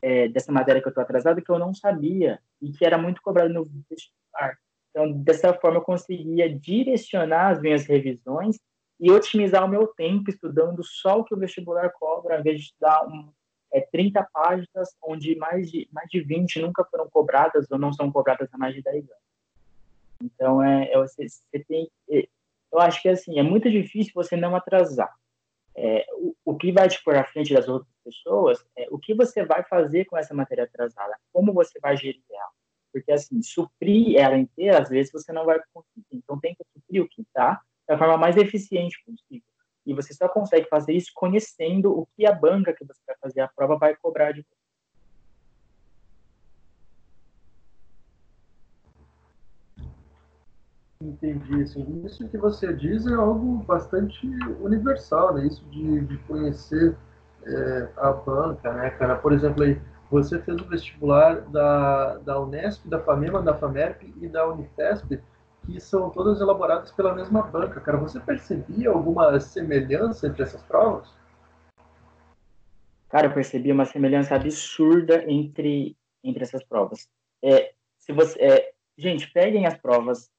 é, 0.00 0.28
dessa 0.28 0.52
matéria 0.52 0.80
que 0.80 0.86
eu 0.86 0.90
estou 0.90 1.02
atrasado 1.02 1.42
que 1.42 1.50
eu 1.50 1.58
não 1.58 1.74
sabia 1.74 2.40
e 2.60 2.70
que 2.70 2.86
era 2.86 2.96
muito 2.96 3.20
cobrado 3.20 3.52
no 3.52 3.68
vestibular. 3.90 4.56
Então, 4.90 5.10
dessa 5.10 5.52
forma, 5.54 5.78
eu 5.78 5.82
conseguia 5.82 6.48
direcionar 6.56 7.48
as 7.48 7.60
minhas 7.60 7.84
revisões 7.84 8.60
e 9.00 9.10
otimizar 9.10 9.64
o 9.64 9.68
meu 9.68 9.88
tempo 9.88 10.30
estudando 10.30 10.84
só 10.84 11.18
o 11.18 11.24
que 11.24 11.34
o 11.34 11.38
vestibular 11.38 11.90
cobra, 11.98 12.34
ao 12.34 12.40
invés 12.40 12.58
de 12.58 12.66
estudar 12.66 13.04
um, 13.08 13.32
é, 13.72 13.80
30 13.80 14.22
páginas, 14.32 14.94
onde 15.02 15.34
mais 15.36 15.70
de, 15.70 15.88
mais 15.90 16.08
de 16.08 16.20
20 16.20 16.60
nunca 16.60 16.84
foram 16.84 17.08
cobradas 17.08 17.70
ou 17.70 17.78
não 17.78 17.92
são 17.92 18.12
cobradas 18.12 18.48
há 18.52 18.58
mais 18.58 18.74
de 18.74 18.82
10 18.82 18.96
anos. 18.96 19.22
Então, 20.22 20.62
é, 20.62 20.92
é 20.92 20.98
você, 20.98 21.26
você, 21.28 21.64
tem. 21.64 21.90
É, 22.10 22.28
eu 22.72 22.78
acho 22.78 23.02
que 23.02 23.08
assim, 23.08 23.38
é 23.38 23.42
muito 23.42 23.70
difícil 23.70 24.12
você 24.14 24.36
não 24.36 24.54
atrasar. 24.54 25.12
É, 25.74 26.06
o, 26.12 26.34
o, 26.44 26.56
que 26.56 26.70
vai 26.70 26.86
te 26.86 27.02
pôr 27.02 27.16
à 27.16 27.24
frente 27.24 27.54
das 27.54 27.66
outras 27.66 27.90
pessoas 28.04 28.62
é 28.76 28.86
o 28.90 28.98
que 28.98 29.14
você 29.14 29.42
vai 29.42 29.64
fazer 29.64 30.04
com 30.04 30.18
essa 30.18 30.34
matéria 30.34 30.64
atrasada, 30.64 31.18
como 31.32 31.52
você 31.52 31.80
vai 31.80 31.96
gerir 31.96 32.22
ela. 32.30 32.50
Porque, 32.92 33.10
assim, 33.10 33.40
suprir 33.42 34.16
ela 34.18 34.36
inteira, 34.36 34.80
às 34.80 34.90
vezes 34.90 35.10
você 35.10 35.32
não 35.32 35.46
vai 35.46 35.58
conseguir. 35.72 36.04
Então, 36.12 36.38
tem 36.38 36.54
que 36.54 36.62
suprir 36.74 37.02
o 37.02 37.08
que 37.08 37.22
está 37.22 37.60
da 37.88 37.96
forma 37.96 38.18
mais 38.18 38.36
eficiente 38.36 39.02
possível. 39.04 39.51
E 39.84 39.94
você 39.94 40.14
só 40.14 40.28
consegue 40.28 40.68
fazer 40.68 40.92
isso 40.92 41.10
conhecendo 41.14 41.92
o 41.92 42.06
que 42.14 42.26
a 42.26 42.32
banca 42.32 42.72
que 42.72 42.84
você 42.84 43.00
vai 43.06 43.16
fazer 43.20 43.40
a 43.40 43.48
prova 43.48 43.76
vai 43.76 43.96
cobrar 43.96 44.32
de 44.32 44.42
você. 44.42 44.62
Entendi. 51.02 51.62
Assim, 51.62 52.04
isso 52.06 52.28
que 52.28 52.38
você 52.38 52.72
diz 52.72 53.06
é 53.06 53.14
algo 53.14 53.64
bastante 53.64 54.26
universal, 54.60 55.34
né? 55.34 55.46
Isso 55.46 55.64
de, 55.64 56.00
de 56.02 56.16
conhecer 56.18 56.96
é, 57.44 57.88
a 57.96 58.12
banca, 58.12 58.72
né, 58.72 58.90
cara? 58.90 59.16
Por 59.16 59.32
exemplo, 59.32 59.64
aí, 59.64 59.80
você 60.10 60.38
fez 60.40 60.60
o 60.60 60.68
vestibular 60.68 61.40
da, 61.40 62.18
da 62.18 62.40
Unesp, 62.40 62.86
da 62.86 63.00
FAMEMA, 63.00 63.42
da 63.42 63.54
FAMERP 63.54 64.14
e 64.20 64.28
da 64.28 64.46
Unifesp, 64.46 65.20
que 65.64 65.80
são 65.80 66.10
todas 66.10 66.40
elaboradas 66.40 66.90
pela 66.92 67.14
mesma 67.14 67.42
banca, 67.42 67.80
cara. 67.80 67.98
Você 67.98 68.20
percebia 68.20 68.90
alguma 68.90 69.38
semelhança 69.40 70.26
entre 70.26 70.42
essas 70.42 70.62
provas? 70.62 71.08
Cara, 73.08 73.26
eu 73.26 73.34
percebi 73.34 73.70
uma 73.70 73.84
semelhança 73.84 74.34
absurda 74.34 75.24
entre, 75.30 75.96
entre 76.24 76.42
essas 76.42 76.64
provas. 76.64 77.08
É, 77.42 77.74
se 77.98 78.12
você, 78.12 78.38
é, 78.40 78.72
gente, 78.96 79.30
peguem 79.30 79.66
as 79.66 79.76
provas, 79.76 80.30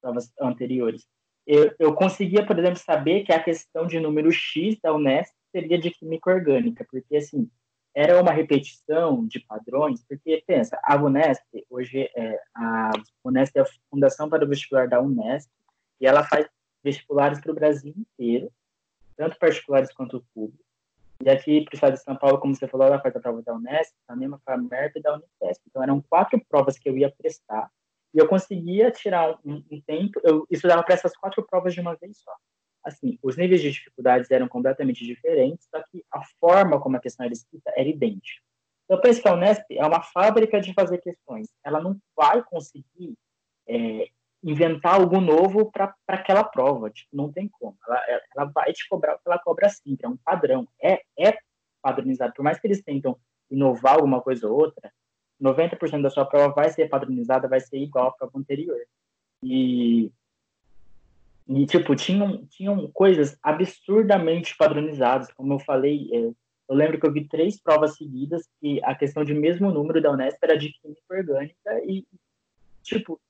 provas 0.00 0.32
anteriores. 0.40 1.06
Eu, 1.46 1.74
eu 1.78 1.94
conseguia, 1.94 2.46
por 2.46 2.58
exemplo, 2.58 2.78
saber 2.78 3.24
que 3.24 3.32
a 3.32 3.42
questão 3.42 3.86
de 3.86 4.00
número 4.00 4.32
X 4.32 4.78
da 4.82 4.94
Unesp 4.94 5.34
seria 5.52 5.78
de 5.78 5.90
química 5.90 6.30
orgânica, 6.30 6.86
porque, 6.90 7.16
assim, 7.16 7.48
era 7.94 8.20
uma 8.20 8.32
repetição 8.32 9.24
de 9.24 9.38
padrões, 9.38 10.04
porque, 10.04 10.42
pensa, 10.46 10.78
a 10.82 10.96
Unesp, 10.96 11.44
hoje, 11.70 12.10
é, 12.16 12.40
a 12.54 12.90
Unesp 13.24 13.56
é 13.56 13.60
a 13.60 13.66
Fundação 13.88 14.28
para 14.28 14.44
o 14.44 14.48
Vestibular 14.48 14.88
da 14.88 15.00
Unesp, 15.00 15.48
e 16.00 16.06
ela 16.06 16.24
faz 16.24 16.48
vestibulares 16.82 17.40
para 17.40 17.52
o 17.52 17.54
Brasil 17.54 17.94
inteiro, 17.96 18.50
tanto 19.16 19.38
particulares 19.38 19.92
quanto 19.94 20.24
públicos. 20.34 20.64
E 21.24 21.30
aqui, 21.30 21.60
para 21.62 21.72
o 21.72 21.76
estado 21.76 21.92
de 21.92 22.02
São 22.02 22.16
Paulo, 22.16 22.38
como 22.38 22.54
você 22.54 22.66
falou, 22.66 22.88
ela 22.88 23.00
faz 23.00 23.14
a 23.14 23.20
prova 23.20 23.40
da 23.42 23.54
Unesp, 23.54 23.94
a 24.08 24.16
mesma 24.16 24.40
para 24.44 24.56
a 24.56 24.58
MERP 24.58 24.98
e 24.98 25.02
da 25.02 25.14
Unifesp. 25.14 25.62
Então, 25.68 25.82
eram 25.82 26.02
quatro 26.02 26.38
provas 26.48 26.76
que 26.76 26.88
eu 26.88 26.98
ia 26.98 27.10
prestar, 27.16 27.70
e 28.12 28.18
eu 28.18 28.26
conseguia 28.26 28.90
tirar 28.90 29.38
um, 29.44 29.62
um 29.70 29.80
tempo, 29.80 30.20
eu 30.24 30.46
estudava 30.50 30.82
para 30.82 30.94
essas 30.94 31.16
quatro 31.16 31.44
provas 31.46 31.72
de 31.72 31.80
uma 31.80 31.94
vez 31.94 32.18
só 32.18 32.32
assim, 32.84 33.18
os 33.22 33.36
níveis 33.36 33.62
de 33.62 33.70
dificuldades 33.70 34.30
eram 34.30 34.46
completamente 34.46 35.04
diferentes, 35.04 35.66
só 35.70 35.82
que 35.90 36.04
a 36.12 36.22
forma 36.38 36.80
como 36.80 36.96
a 36.96 37.00
questão 37.00 37.24
era 37.24 37.32
escrita 37.32 37.72
era 37.76 37.88
idêntica. 37.88 38.42
Então, 38.84 39.00
penso 39.00 39.22
que 39.22 39.28
a 39.28 39.32
Unesp 39.32 39.64
é 39.70 39.86
uma 39.86 40.02
fábrica 40.02 40.60
de 40.60 40.74
fazer 40.74 40.98
questões. 40.98 41.48
Ela 41.64 41.80
não 41.80 41.96
vai 42.14 42.42
conseguir 42.42 43.16
é, 43.66 44.08
inventar 44.42 44.94
algo 44.94 45.20
novo 45.20 45.70
para 45.72 45.94
aquela 46.06 46.44
prova. 46.44 46.90
Tipo, 46.90 47.16
não 47.16 47.32
tem 47.32 47.48
como. 47.48 47.76
Ela, 47.88 48.02
ela 48.36 48.44
vai 48.54 48.72
te 48.74 48.86
cobrar 48.86 49.14
o 49.14 49.18
que 49.18 49.26
ela 49.26 49.38
cobra 49.38 49.70
sempre. 49.70 50.04
É 50.04 50.08
um 50.08 50.18
padrão. 50.18 50.68
É, 50.82 51.02
é 51.18 51.38
padronizado. 51.80 52.34
Por 52.34 52.42
mais 52.42 52.60
que 52.60 52.66
eles 52.66 52.82
tentam 52.82 53.18
inovar 53.50 53.94
alguma 53.94 54.20
coisa 54.20 54.46
ou 54.46 54.58
outra, 54.58 54.92
90% 55.40 56.02
da 56.02 56.10
sua 56.10 56.26
prova 56.26 56.54
vai 56.54 56.70
ser 56.70 56.88
padronizada, 56.88 57.48
vai 57.48 57.60
ser 57.60 57.78
igual 57.78 58.08
à 58.08 58.12
prova 58.12 58.38
anterior. 58.38 58.80
E 59.42 60.12
e, 61.46 61.66
tipo, 61.66 61.94
tinham, 61.94 62.46
tinham 62.46 62.90
coisas 62.90 63.38
absurdamente 63.42 64.56
padronizadas. 64.56 65.30
Como 65.32 65.52
eu 65.52 65.58
falei, 65.58 66.08
é, 66.12 66.18
eu 66.68 66.74
lembro 66.74 66.98
que 66.98 67.06
eu 67.06 67.12
vi 67.12 67.28
três 67.28 67.60
provas 67.60 67.96
seguidas 67.96 68.48
que 68.60 68.82
a 68.82 68.94
questão 68.94 69.24
de 69.24 69.34
mesmo 69.34 69.70
número 69.70 70.00
da 70.00 70.10
Unesp 70.10 70.38
era 70.42 70.56
de 70.56 70.72
química 70.72 71.02
orgânica 71.10 71.80
e, 71.84 72.06
tipo, 72.82 73.20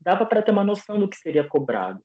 dava 0.00 0.24
para 0.24 0.42
ter 0.42 0.52
uma 0.52 0.62
noção 0.64 0.98
do 0.98 1.08
que 1.08 1.16
seria 1.16 1.46
cobrado. 1.46 2.00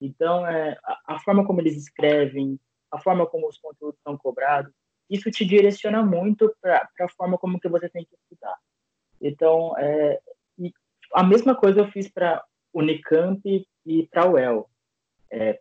Então, 0.00 0.44
é, 0.46 0.76
a, 1.06 1.20
forma 1.20 1.46
como 1.46 1.60
eles 1.60 1.76
escrevem, 1.76 2.58
a 2.90 2.98
forma 2.98 3.26
como 3.26 3.48
os 3.48 3.58
conteúdos 3.58 4.00
são 4.02 4.18
cobrados, 4.18 4.72
isso 5.08 5.30
te 5.30 5.44
direciona 5.44 6.02
muito 6.02 6.52
para 6.60 6.88
a 7.00 7.08
forma 7.10 7.38
como 7.38 7.60
que 7.60 7.68
você 7.68 7.88
tem 7.88 8.04
que 8.04 8.14
estudar. 8.16 8.56
Então, 9.20 9.76
é, 9.78 10.20
a 11.12 11.22
mesma 11.22 11.54
coisa 11.54 11.80
eu 11.80 11.90
fiz 11.92 12.08
para 12.08 12.44
Unicamp 12.72 13.40
e 13.86 14.06
para 14.08 14.28
UEL. 14.28 14.68
É, 15.34 15.58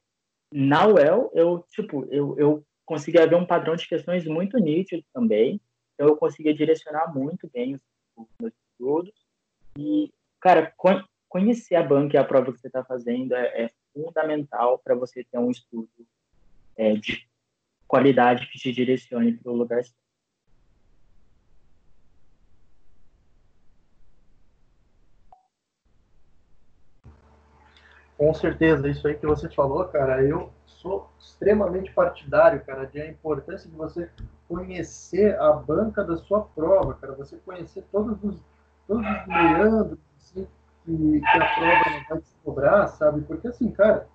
na 0.52 0.86
UEL, 0.86 1.32
eu, 1.34 1.66
tipo, 1.72 2.06
eu, 2.12 2.38
eu 2.38 2.66
conseguia 2.86 3.26
ver 3.26 3.36
um 3.36 3.46
padrão 3.46 3.76
de 3.76 3.88
questões 3.88 4.24
muito 4.26 4.60
nítido 4.60 5.04
também, 5.12 5.60
então 5.96 6.08
eu 6.08 6.16
conseguia 6.16 6.54
direcionar 6.54 7.12
muito 7.12 7.50
bem 7.52 7.74
os, 7.74 7.82
meus 8.40 8.54
estudos, 8.72 9.14
e, 9.78 10.14
cara, 10.40 10.72
con 10.78 11.04
conhecer 11.28 11.74
a 11.74 11.82
banca 11.82 12.16
e 12.16 12.20
a 12.20 12.24
prova 12.24 12.54
que 12.54 12.60
você 12.60 12.68
está 12.68 12.84
fazendo 12.84 13.34
é, 13.34 13.64
é 13.64 13.70
fundamental 13.92 14.78
para 14.78 14.94
você 14.94 15.24
ter 15.24 15.40
um 15.40 15.50
estudo 15.50 15.90
é, 16.78 16.94
de 16.94 17.28
qualidade 17.88 18.46
que 18.52 18.60
te 18.60 18.72
direcione 18.72 19.34
para 19.34 19.52
o 19.52 19.56
lugar 19.56 19.84
certo. 19.84 20.03
Com 28.18 28.34
certeza, 28.34 28.88
isso 28.88 29.08
aí 29.08 29.16
que 29.16 29.26
você 29.26 29.50
falou, 29.50 29.86
cara, 29.86 30.24
eu 30.24 30.52
sou 30.66 31.10
extremamente 31.20 31.92
partidário, 31.92 32.64
cara, 32.66 32.86
de 32.86 33.02
a 33.02 33.08
importância 33.08 33.70
de 33.70 33.76
você 33.76 34.10
conhecer 34.48 35.40
a 35.40 35.52
banca 35.54 36.04
da 36.04 36.18
sua 36.18 36.42
prova, 36.42 36.94
cara, 36.96 37.14
você 37.14 37.38
conhecer 37.38 37.84
todos 37.92 38.24
os, 38.24 38.40
todos 38.88 39.06
os 39.06 39.28
meandros 39.28 40.00
assim, 40.18 40.48
que, 40.86 41.20
que 41.20 41.38
a 41.38 41.56
prova 41.56 42.06
vai 42.10 42.18
te 42.20 42.36
cobrar, 42.44 42.88
sabe? 42.88 43.22
Porque 43.22 43.48
assim, 43.48 43.72
cara, 43.72 44.08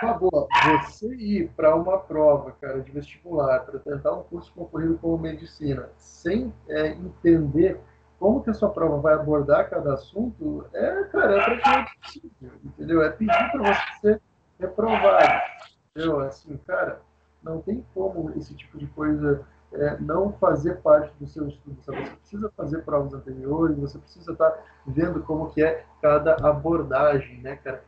favor, 0.00 0.48
você 0.86 1.14
ir 1.14 1.50
para 1.50 1.76
uma 1.76 1.98
prova, 1.98 2.52
cara, 2.60 2.80
de 2.80 2.90
vestibular, 2.90 3.60
para 3.60 3.78
tentar 3.78 4.14
um 4.14 4.22
curso 4.24 4.52
concorrido 4.54 4.98
como 4.98 5.18
medicina, 5.18 5.88
sem 5.96 6.52
é, 6.68 6.88
entender 6.88 7.78
como 8.20 8.42
que 8.42 8.50
a 8.50 8.54
sua 8.54 8.68
prova 8.68 8.98
vai 8.98 9.14
abordar 9.14 9.70
cada 9.70 9.94
assunto, 9.94 10.66
é, 10.74 11.04
cara, 11.04 11.36
é 11.38 11.42
praticamente 11.42 11.98
possível, 11.98 12.52
entendeu? 12.62 13.02
É 13.02 13.08
pedir 13.08 13.50
para 13.50 13.74
você 13.74 14.00
ser 14.00 14.22
reprovado, 14.60 15.42
entendeu? 15.90 16.20
Assim, 16.20 16.54
cara, 16.66 17.00
não 17.42 17.62
tem 17.62 17.84
como 17.94 18.30
esse 18.36 18.54
tipo 18.54 18.76
de 18.76 18.86
coisa 18.88 19.46
é, 19.72 19.96
não 19.98 20.34
fazer 20.34 20.82
parte 20.82 21.14
do 21.18 21.26
seu 21.26 21.48
estudo, 21.48 21.80
sabe? 21.80 22.04
Você 22.04 22.16
precisa 22.16 22.52
fazer 22.54 22.84
provas 22.84 23.14
anteriores, 23.14 23.78
você 23.78 23.98
precisa 23.98 24.32
estar 24.32 24.50
tá 24.50 24.62
vendo 24.86 25.22
como 25.22 25.50
que 25.50 25.62
é 25.62 25.86
cada 26.02 26.34
abordagem, 26.46 27.40
né, 27.40 27.56
cara? 27.56 27.82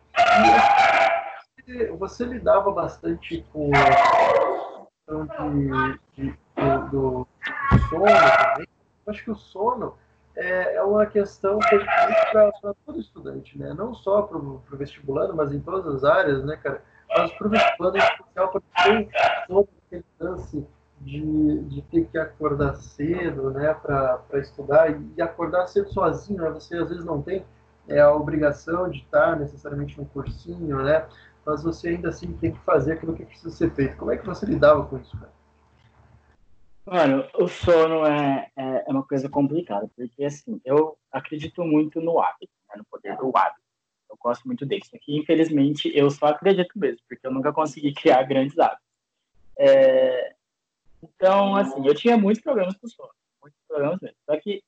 E 1.68 1.87
você 1.88 2.25
lidava 2.25 2.73
bastante 2.73 3.47
com 3.53 3.71
a 3.75 4.87
questão 5.27 5.59
de, 5.59 6.01
de, 6.14 6.38
do, 6.90 7.27
do 7.71 7.79
sono 7.90 8.07
também. 8.07 8.68
Acho 9.07 9.25
que 9.25 9.31
o 9.31 9.37
sono 9.37 9.95
é, 10.37 10.77
é 10.77 10.83
uma 10.83 11.07
questão 11.07 11.59
para 11.59 12.53
todo 12.87 13.01
estudante, 13.01 13.59
né? 13.59 13.75
Não 13.75 13.95
só 13.95 14.23
para 14.23 14.38
o 14.38 14.62
vestibulando, 14.73 15.35
mas 15.35 15.53
em 15.53 15.61
todas 15.61 15.87
as 15.95 16.05
áreas, 16.05 16.45
né, 16.45 16.57
cara? 16.57 16.83
Mas 17.09 17.33
para 17.33 17.47
o 17.47 17.51
vestibulando 17.51 17.97
em 17.99 18.01
especial, 18.01 18.49
porque 18.49 18.66
tem 18.85 19.11
todo 19.47 19.68
aquele 19.87 20.05
lance 20.18 20.66
de, 21.01 21.62
de 21.64 21.83
ter 21.83 22.07
que 22.07 22.18
acordar 22.18 22.77
cedo, 22.77 23.51
né, 23.51 23.75
para 23.75 24.23
estudar 24.35 24.90
e, 24.90 25.01
e 25.16 25.23
acordar 25.23 25.66
cedo 25.66 25.92
sozinho, 25.92 26.42
né? 26.42 26.51
Você 26.51 26.77
às 26.77 26.88
vezes 26.88 27.05
não 27.05 27.21
tem 27.21 27.45
é, 27.88 28.01
a 28.01 28.12
obrigação 28.12 28.88
de 28.88 28.99
estar 28.99 29.38
necessariamente 29.38 29.99
no 29.99 30.07
cursinho, 30.07 30.83
né? 30.83 31.07
Mas 31.45 31.62
você 31.62 31.88
ainda 31.88 32.09
assim 32.09 32.33
tem 32.35 32.53
que 32.53 32.61
fazer 32.61 32.92
aquilo 32.92 33.14
que 33.14 33.27
precisa 33.27 33.51
ser 33.51 33.71
feito. 33.73 33.97
Como 33.97 34.12
é 34.12 34.16
que 34.16 34.25
você 34.25 34.47
lidava 34.47 34.85
com 34.87 34.97
isso, 34.97 35.16
cara? 35.18 35.33
Mano, 36.85 37.29
o 37.35 37.47
sono 37.47 38.05
é, 38.05 38.51
é, 38.57 38.85
é, 38.87 38.90
uma 38.90 39.05
coisa 39.07 39.29
complicada, 39.29 39.88
porque 39.95 40.25
assim, 40.25 40.61
eu 40.64 40.99
acredito 41.12 41.64
muito 41.64 42.01
no 42.01 42.21
hábito, 42.21 42.53
né, 42.68 42.75
no 42.77 42.85
poder 42.85 43.16
do 43.16 43.31
hábito. 43.37 43.62
Eu 44.11 44.16
gosto 44.21 44.45
muito 44.47 44.66
disso. 44.66 44.90
Aqui, 44.95 45.16
infelizmente, 45.16 45.90
eu 45.95 46.11
só 46.11 46.27
acredito 46.27 46.77
mesmo, 46.77 47.01
porque 47.09 47.25
eu 47.27 47.33
nunca 47.33 47.53
consegui 47.53 47.92
criar 47.95 48.25
grandes 48.25 48.59
hábitos. 48.59 48.85
É... 49.57 50.35
Então, 51.03 51.55
assim, 51.55 51.87
eu 51.87 51.95
tinha 51.95 52.16
muitos 52.16 52.42
problemas 52.42 52.77
com 52.77 52.87
o 52.87 52.90
sono, 52.90 53.11
muitos 53.40 53.61
problemas 53.68 54.01
mesmo. 54.01 54.16
Só 54.27 54.37
que 54.38 54.62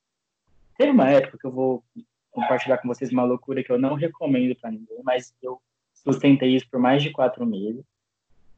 teve 0.78 0.92
uma 0.92 1.10
época 1.10 1.38
que 1.38 1.46
eu 1.46 1.52
vou 1.52 1.84
compartilhar 2.30 2.78
com 2.78 2.88
vocês 2.88 3.12
uma 3.12 3.24
loucura 3.24 3.62
que 3.62 3.70
eu 3.70 3.78
não 3.78 3.94
recomendo 3.94 4.56
para 4.56 4.70
ninguém, 4.70 5.00
mas 5.04 5.34
eu 5.42 5.60
sustentei 5.92 6.54
isso 6.54 6.68
por 6.70 6.80
mais 6.80 7.02
de 7.02 7.10
quatro 7.10 7.44
meses. 7.44 7.84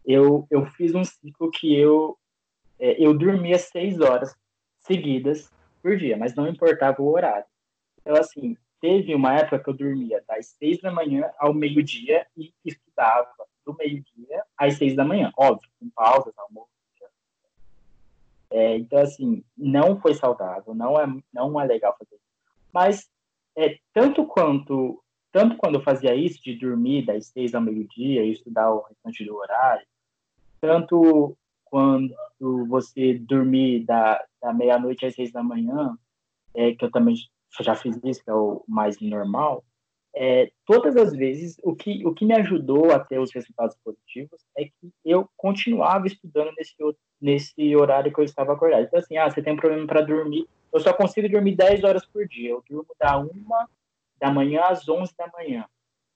Eu, 0.04 0.46
eu 0.50 0.66
fiz 0.72 0.94
um 0.94 1.04
ciclo 1.04 1.50
que 1.50 1.74
eu 1.74 2.18
é, 2.78 3.02
eu 3.02 3.16
dormia 3.16 3.58
seis 3.58 4.00
horas 4.00 4.34
seguidas 4.80 5.50
por 5.82 5.96
dia, 5.96 6.16
mas 6.16 6.34
não 6.34 6.48
importava 6.48 7.02
o 7.02 7.12
horário. 7.12 7.46
Então, 8.00 8.16
assim, 8.16 8.56
teve 8.80 9.14
uma 9.14 9.34
época 9.34 9.62
que 9.62 9.70
eu 9.70 9.74
dormia 9.74 10.22
das 10.26 10.46
seis 10.46 10.80
da 10.80 10.90
manhã 10.90 11.30
ao 11.38 11.52
meio-dia 11.52 12.26
e 12.36 12.52
estudava 12.64 13.28
do 13.64 13.74
meio-dia 13.74 14.44
às 14.56 14.74
seis 14.74 14.94
da 14.94 15.04
manhã, 15.04 15.32
óbvio, 15.36 15.68
com 15.80 15.90
pausas, 15.90 16.32
almoço. 16.36 16.68
É, 18.48 18.76
então, 18.76 19.00
assim, 19.00 19.44
não 19.56 20.00
foi 20.00 20.14
saudável, 20.14 20.74
não 20.74 20.98
é, 20.98 21.06
não 21.32 21.60
é 21.60 21.64
legal 21.64 21.96
fazer 21.98 22.14
isso. 22.14 22.24
Mas, 22.72 23.10
é, 23.56 23.78
tanto 23.92 24.24
quanto 24.24 25.02
tanto 25.36 25.58
quando 25.58 25.74
eu 25.74 25.82
fazia 25.82 26.14
isso, 26.14 26.42
de 26.42 26.54
dormir 26.54 27.04
das 27.04 27.26
seis 27.26 27.54
ao 27.54 27.60
meio-dia 27.60 28.24
e 28.24 28.32
estudar 28.32 28.72
o 28.72 28.80
restante 28.80 29.22
do 29.22 29.36
horário, 29.36 29.86
tanto 30.58 31.36
quando 31.66 32.14
você 32.68 33.18
dormir 33.18 33.84
da, 33.84 34.22
da 34.40 34.52
meia-noite 34.52 35.06
às 35.06 35.14
seis 35.14 35.30
da 35.32 35.42
manhã, 35.42 35.96
é, 36.54 36.74
que 36.74 36.84
eu 36.84 36.90
também 36.90 37.14
já 37.60 37.74
fiz 37.74 37.98
isso, 38.04 38.24
que 38.24 38.30
é 38.30 38.34
o 38.34 38.64
mais 38.66 39.00
normal, 39.00 39.64
é, 40.18 40.50
todas 40.64 40.96
as 40.96 41.14
vezes, 41.14 41.58
o 41.62 41.76
que, 41.76 42.06
o 42.06 42.14
que 42.14 42.24
me 42.24 42.34
ajudou 42.34 42.90
a 42.90 42.98
ter 42.98 43.18
os 43.18 43.30
resultados 43.34 43.76
positivos 43.84 44.40
é 44.56 44.64
que 44.64 44.92
eu 45.04 45.28
continuava 45.36 46.06
estudando 46.06 46.52
nesse 46.56 46.74
nesse 47.20 47.76
horário 47.76 48.12
que 48.12 48.20
eu 48.20 48.24
estava 48.24 48.52
acordado. 48.52 48.84
Então, 48.84 48.98
assim, 48.98 49.16
ah, 49.16 49.28
você 49.28 49.42
tem 49.42 49.52
um 49.52 49.58
problema 49.58 49.86
para 49.86 50.00
dormir. 50.00 50.48
Eu 50.72 50.80
só 50.80 50.92
consigo 50.92 51.28
dormir 51.28 51.56
10 51.56 51.84
horas 51.84 52.06
por 52.06 52.26
dia. 52.26 52.50
Eu 52.50 52.64
durmo 52.68 52.94
da 52.98 53.18
1 53.18 53.28
da 54.18 54.30
manhã 54.30 54.62
às 54.62 54.88
11 54.88 55.14
da 55.16 55.30
manhã. 55.32 55.66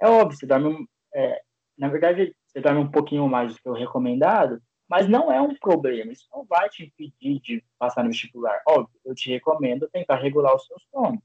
É 0.01 0.09
óbvio, 0.09 0.39
você 0.39 0.47
dorme. 0.47 0.89
É, 1.15 1.43
na 1.77 1.89
verdade, 1.89 2.35
você 2.47 2.61
dorme 2.61 2.81
um 2.81 2.91
pouquinho 2.91 3.29
mais 3.29 3.55
do 3.55 3.61
que 3.61 3.69
o 3.69 3.75
recomendado, 3.75 4.63
mas 4.91 5.09
não 5.09 5.31
é 5.31 5.41
um 5.41 5.55
problema. 5.55 6.11
Isso 6.11 6.27
não 6.33 6.45
vai 6.45 6.69
te 6.69 6.83
impedir 6.83 7.41
de 7.41 7.65
passar 7.79 8.03
no 8.03 8.11
vestibular. 8.11 8.61
Óbvio, 8.67 8.99
eu 9.05 9.15
te 9.15 9.31
recomendo 9.31 9.89
tentar 9.89 10.17
regular 10.17 10.53
o 10.53 10.59
seu 10.59 10.77
sono. 10.91 11.23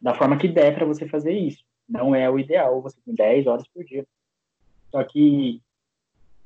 Da 0.00 0.14
forma 0.14 0.36
que 0.36 0.48
der 0.48 0.74
para 0.74 0.84
você 0.84 1.06
fazer 1.08 1.32
isso. 1.32 1.64
Não 1.88 2.12
é 2.12 2.28
o 2.28 2.40
ideal, 2.40 2.82
você 2.82 3.00
tem 3.02 3.14
10 3.14 3.46
horas 3.46 3.68
por 3.68 3.84
dia. 3.84 4.04
Só 4.90 5.04
que 5.04 5.62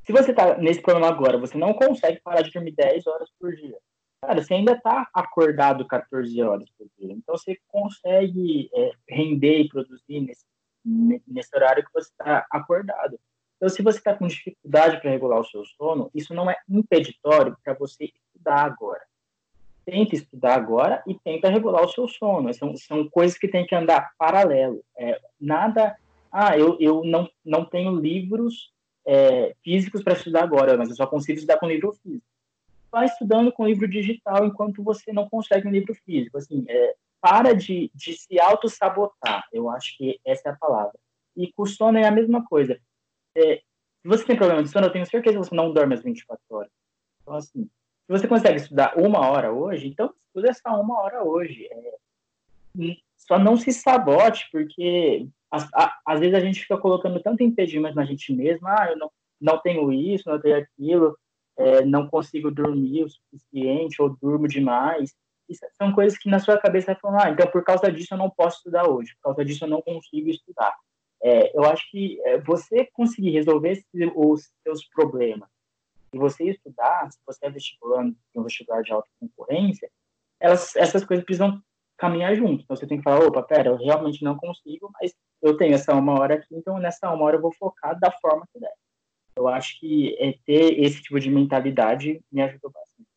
se 0.04 0.12
você 0.12 0.32
está 0.32 0.58
nesse 0.58 0.82
problema 0.82 1.08
agora, 1.08 1.38
você 1.38 1.56
não 1.56 1.72
consegue 1.72 2.20
parar 2.20 2.42
de 2.42 2.50
dormir 2.50 2.72
10 2.72 3.06
horas 3.06 3.30
por 3.40 3.56
dia. 3.56 3.78
Cara, 4.20 4.42
você 4.42 4.52
ainda 4.52 4.72
está 4.72 5.08
acordado 5.14 5.86
14 5.86 6.42
horas 6.42 6.68
por 6.76 6.86
dia. 6.98 7.12
Então 7.14 7.36
você 7.36 7.58
consegue 7.66 8.70
é, 8.74 8.92
render 9.08 9.60
e 9.60 9.68
produzir 9.68 10.20
nesse, 10.20 10.44
nesse 11.26 11.56
horário 11.56 11.82
que 11.82 11.92
você 11.94 12.10
está 12.10 12.46
acordado. 12.50 13.18
Então, 13.62 13.70
se 13.70 13.80
você 13.80 13.98
está 13.98 14.12
com 14.12 14.26
dificuldade 14.26 15.00
para 15.00 15.12
regular 15.12 15.38
o 15.38 15.44
seu 15.44 15.64
sono, 15.64 16.10
isso 16.12 16.34
não 16.34 16.50
é 16.50 16.56
impeditório 16.68 17.56
para 17.62 17.74
você 17.74 18.06
estudar 18.06 18.64
agora. 18.64 19.02
Tenta 19.84 20.16
estudar 20.16 20.56
agora 20.56 21.00
e 21.06 21.14
tenta 21.14 21.48
regular 21.48 21.84
o 21.84 21.88
seu 21.88 22.08
sono. 22.08 22.52
São, 22.52 22.76
são 22.76 23.08
coisas 23.08 23.38
que 23.38 23.46
têm 23.46 23.64
que 23.64 23.72
andar 23.72 24.10
paralelo. 24.18 24.82
É, 24.98 25.20
nada. 25.40 25.96
Ah, 26.32 26.58
eu, 26.58 26.76
eu 26.80 27.04
não, 27.04 27.30
não 27.44 27.64
tenho 27.64 27.94
livros 27.94 28.72
é, 29.06 29.54
físicos 29.62 30.02
para 30.02 30.14
estudar 30.14 30.42
agora, 30.42 30.76
mas 30.76 30.88
eu 30.88 30.96
só 30.96 31.06
consigo 31.06 31.36
estudar 31.36 31.58
com 31.58 31.68
livro 31.68 31.92
físico. 32.02 32.26
Vai 32.90 33.06
estudando 33.06 33.52
com 33.52 33.68
livro 33.68 33.86
digital 33.86 34.44
enquanto 34.44 34.82
você 34.82 35.12
não 35.12 35.28
consegue 35.28 35.68
um 35.68 35.72
livro 35.72 35.94
físico. 36.04 36.36
Assim, 36.36 36.64
é, 36.68 36.96
para 37.20 37.54
de, 37.54 37.92
de 37.94 38.14
se 38.14 38.40
auto-sabotar. 38.40 39.44
Eu 39.52 39.70
acho 39.70 39.96
que 39.96 40.18
essa 40.26 40.48
é 40.48 40.52
a 40.52 40.56
palavra. 40.56 40.98
E 41.36 41.52
com 41.52 41.64
sono 41.64 41.96
é 41.96 42.08
a 42.08 42.10
mesma 42.10 42.44
coisa. 42.44 42.76
É, 43.36 43.56
se 43.56 44.08
você 44.08 44.24
tem 44.24 44.36
problema 44.36 44.62
de 44.62 44.68
sono, 44.68 44.86
eu 44.86 44.92
tenho 44.92 45.06
certeza 45.06 45.38
que 45.38 45.44
você 45.44 45.54
não 45.54 45.72
dorme 45.72 45.94
as 45.94 46.02
24 46.02 46.42
horas. 46.50 46.70
Então, 47.22 47.34
assim, 47.34 47.64
se 47.64 48.08
você 48.08 48.26
consegue 48.26 48.56
estudar 48.56 48.98
uma 48.98 49.20
hora 49.28 49.52
hoje, 49.52 49.86
então 49.86 50.12
estuda 50.18 50.50
essa 50.50 50.70
uma 50.70 51.00
hora 51.00 51.22
hoje. 51.22 51.66
É, 51.70 51.94
só 53.16 53.38
não 53.38 53.56
se 53.56 53.72
sabote, 53.72 54.48
porque 54.50 55.26
às, 55.50 56.20
vezes 56.20 56.34
a 56.34 56.40
gente 56.40 56.60
fica 56.60 56.78
colocando 56.78 57.22
tanto 57.22 57.42
impedimento 57.42 57.94
na 57.94 58.04
gente 58.04 58.32
mesmo, 58.32 58.66
ah, 58.66 58.88
eu 58.90 58.96
não, 58.96 59.10
não 59.40 59.58
tenho 59.58 59.92
isso, 59.92 60.28
não 60.28 60.40
tenho 60.40 60.56
aquilo, 60.56 61.16
é, 61.56 61.84
não 61.84 62.08
consigo 62.08 62.50
dormir 62.50 63.04
o 63.04 63.08
suficiente, 63.08 64.00
ou 64.00 64.16
durmo 64.20 64.48
demais. 64.48 65.14
São 65.76 65.92
coisas 65.92 66.18
que 66.18 66.30
na 66.30 66.38
sua 66.38 66.58
cabeça 66.58 66.94
falam, 66.94 67.20
ah, 67.20 67.30
então 67.30 67.46
por 67.50 67.62
causa 67.62 67.92
disso 67.92 68.14
eu 68.14 68.18
não 68.18 68.30
posso 68.30 68.58
estudar 68.58 68.88
hoje, 68.88 69.14
por 69.16 69.22
causa 69.24 69.44
disso 69.44 69.64
eu 69.64 69.68
não 69.68 69.82
consigo 69.82 70.30
estudar. 70.30 70.74
É, 71.22 71.56
eu 71.56 71.64
acho 71.64 71.88
que 71.90 72.20
é, 72.22 72.38
você 72.38 72.86
conseguir 72.92 73.30
resolver 73.30 73.80
os 74.16 74.50
seus 74.62 74.84
problemas 74.88 75.48
e 76.12 76.18
você 76.18 76.50
estudar, 76.50 77.10
se 77.10 77.18
você 77.24 77.46
é 77.46 77.50
vestibulando 77.50 78.16
um 78.34 78.42
vestibular 78.42 78.82
de 78.82 78.92
alta 78.92 79.08
concorrência, 79.20 79.88
elas, 80.40 80.74
essas 80.76 81.04
coisas 81.04 81.24
precisam 81.24 81.62
caminhar 81.96 82.34
junto. 82.34 82.64
Então 82.64 82.76
você 82.76 82.86
tem 82.86 82.98
que 82.98 83.04
falar, 83.04 83.24
opa, 83.24 83.42
pera, 83.42 83.70
eu 83.70 83.76
realmente 83.76 84.24
não 84.24 84.36
consigo, 84.36 84.90
mas 85.00 85.14
eu 85.40 85.56
tenho 85.56 85.74
essa 85.74 85.94
uma 85.94 86.18
hora 86.18 86.34
aqui, 86.34 86.48
então 86.50 86.78
nessa 86.78 87.08
uma 87.12 87.24
hora 87.24 87.36
eu 87.36 87.40
vou 87.40 87.52
focar 87.52 87.98
da 87.98 88.10
forma 88.10 88.46
que 88.52 88.58
der. 88.58 88.74
Eu 89.36 89.48
acho 89.48 89.78
que 89.78 90.16
é, 90.18 90.34
ter 90.44 90.78
esse 90.80 91.02
tipo 91.02 91.18
de 91.20 91.30
mentalidade 91.30 92.20
me 92.30 92.42
ajudou 92.42 92.70
bastante. 92.70 93.08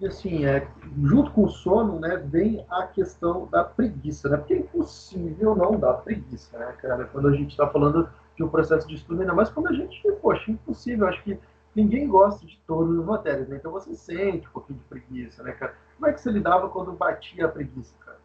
E 0.00 0.06
assim, 0.06 0.44
é, 0.44 0.68
junto 1.02 1.32
com 1.32 1.44
o 1.44 1.48
sono, 1.48 1.98
né, 1.98 2.16
vem 2.16 2.64
a 2.70 2.86
questão 2.86 3.46
da 3.46 3.64
preguiça, 3.64 4.28
né? 4.28 4.36
Porque 4.36 4.54
é 4.54 4.58
impossível 4.58 5.56
não 5.56 5.78
dar 5.78 5.94
preguiça, 5.94 6.56
né, 6.56 6.72
cara? 6.80 7.04
Quando 7.06 7.28
a 7.28 7.32
gente 7.32 7.50
está 7.50 7.68
falando 7.68 8.08
de 8.36 8.44
um 8.44 8.48
processo 8.48 8.86
de 8.86 8.94
estudo, 8.94 9.20
ainda 9.20 9.34
mais 9.34 9.50
quando 9.50 9.68
a 9.68 9.72
gente, 9.72 10.00
poxa, 10.22 10.52
impossível. 10.52 11.08
Acho 11.08 11.22
que 11.24 11.38
ninguém 11.74 12.06
gosta 12.06 12.46
de 12.46 12.60
todas 12.64 12.96
as 12.96 13.04
matérias, 13.04 13.48
né? 13.48 13.56
Então 13.56 13.72
você 13.72 13.92
sente 13.94 14.46
um 14.46 14.52
pouquinho 14.52 14.78
de 14.78 14.84
preguiça, 14.84 15.42
né, 15.42 15.50
cara? 15.52 15.76
Como 15.96 16.08
é 16.08 16.12
que 16.12 16.20
você 16.20 16.30
lidava 16.30 16.68
quando 16.68 16.92
batia 16.92 17.46
a 17.46 17.48
preguiça, 17.48 17.92
cara? 17.98 18.18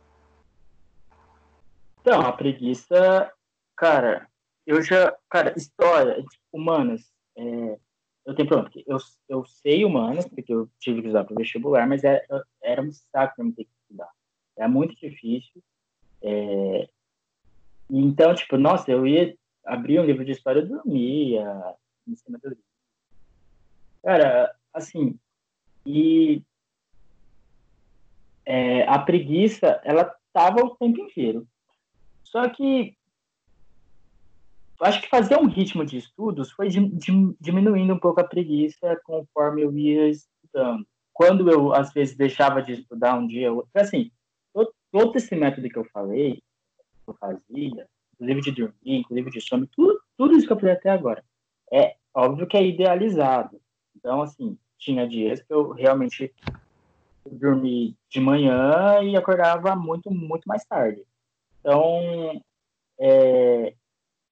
Então, 2.02 2.22
a 2.22 2.32
preguiça, 2.34 3.32
cara, 3.76 4.28
eu 4.68 4.82
já, 4.82 5.16
cara, 5.28 5.54
história, 5.58 6.16
tipo, 6.22 6.44
humanas, 6.54 7.02
é, 7.36 7.80
eu 8.26 8.34
tenho 8.34 8.48
problema, 8.48 8.70
porque 8.70 8.84
eu, 8.88 8.98
eu 9.28 9.46
sei 9.46 9.84
humanas, 9.84 10.26
porque 10.28 10.54
eu 10.54 10.70
tive 10.80 11.02
que 11.02 11.10
usar 11.10 11.26
para 11.26 11.36
vestibular, 11.36 11.88
mas 11.88 12.04
era, 12.04 12.24
é, 12.30 12.72
era 12.72 12.82
um 12.82 12.92
saco 12.92 13.36
para 13.36 13.46
mim 13.46 13.52
ter 13.52 13.66
que 13.66 13.72
estudar. 13.82 14.10
Era 14.56 14.70
muito 14.70 14.96
difícil. 14.96 15.62
É, 16.22 16.90
então, 17.90 18.34
tipo, 18.34 18.58
nossa, 18.58 18.90
eu 18.92 19.06
ia 19.06 19.38
abrir 19.66 20.00
um 20.00 20.06
livro 20.06 20.24
de 20.24 20.32
história, 20.32 20.62
eu 20.62 20.68
dormia 20.68 21.76
em 22.08 22.16
cima 22.16 22.38
do 22.38 22.50
livro. 22.50 22.64
Cara, 24.02 24.56
assim, 24.74 25.18
e 25.86 26.42
é, 28.46 28.84
a 28.88 29.00
preguiça, 29.00 29.82
ela 29.84 30.14
tava 30.32 30.64
o 30.64 30.76
tempo 30.76 31.02
inteiro. 31.02 31.48
Só 32.24 32.48
que 32.50 32.96
acho 34.82 35.02
que 35.02 35.10
fazer 35.10 35.38
um 35.38 35.48
ritmo 35.48 35.86
de 35.86 35.98
estudos 35.98 36.52
foi 36.52 36.68
diminuindo 37.40 37.94
um 37.94 38.00
pouco 38.00 38.20
a 38.20 38.24
preguiça 38.24 39.00
conforme 39.04 39.62
eu 39.62 39.76
ia 39.78 40.10
estudando. 40.10 40.86
Quando 41.14 41.50
eu, 41.50 41.74
às 41.74 41.94
vezes, 41.94 42.18
deixava 42.18 42.62
de 42.62 42.74
estudar 42.74 43.16
um 43.16 43.28
dia, 43.28 43.52
outro, 43.52 43.70
assim, 43.76 44.12
todo 44.92 45.16
esse 45.16 45.36
método 45.36 45.70
que 45.70 45.78
eu 45.78 45.86
falei, 45.86 46.36
que 47.04 47.10
eu 47.10 47.14
fazia, 47.16 47.88
inclusive 48.14 48.42
de 48.42 48.52
dormir, 48.52 49.00
inclusive 49.00 49.30
de 49.32 49.42
sono, 49.42 49.68
tudo, 49.68 50.00
tudo 50.18 50.36
isso 50.36 50.48
que 50.48 50.54
eu 50.54 50.60
falei 50.60 50.76
até 50.76 50.90
agora, 50.90 51.24
é 51.72 51.96
óbvio 52.14 52.48
que 52.48 52.58
é 52.58 52.66
idealizado. 52.66 53.60
Então, 53.96 54.22
assim, 54.22 54.58
tinha 54.78 55.08
dias 55.08 55.42
que 55.42 55.54
eu 55.54 55.72
realmente 55.72 56.34
dormi 57.26 57.96
de 58.10 58.20
manhã 58.20 59.02
e 59.02 59.16
acordava 59.16 59.76
muito, 59.76 60.12
muito 60.12 60.46
mais 60.46 60.66
tarde. 60.66 61.04
Então, 61.60 62.42
é, 63.00 63.74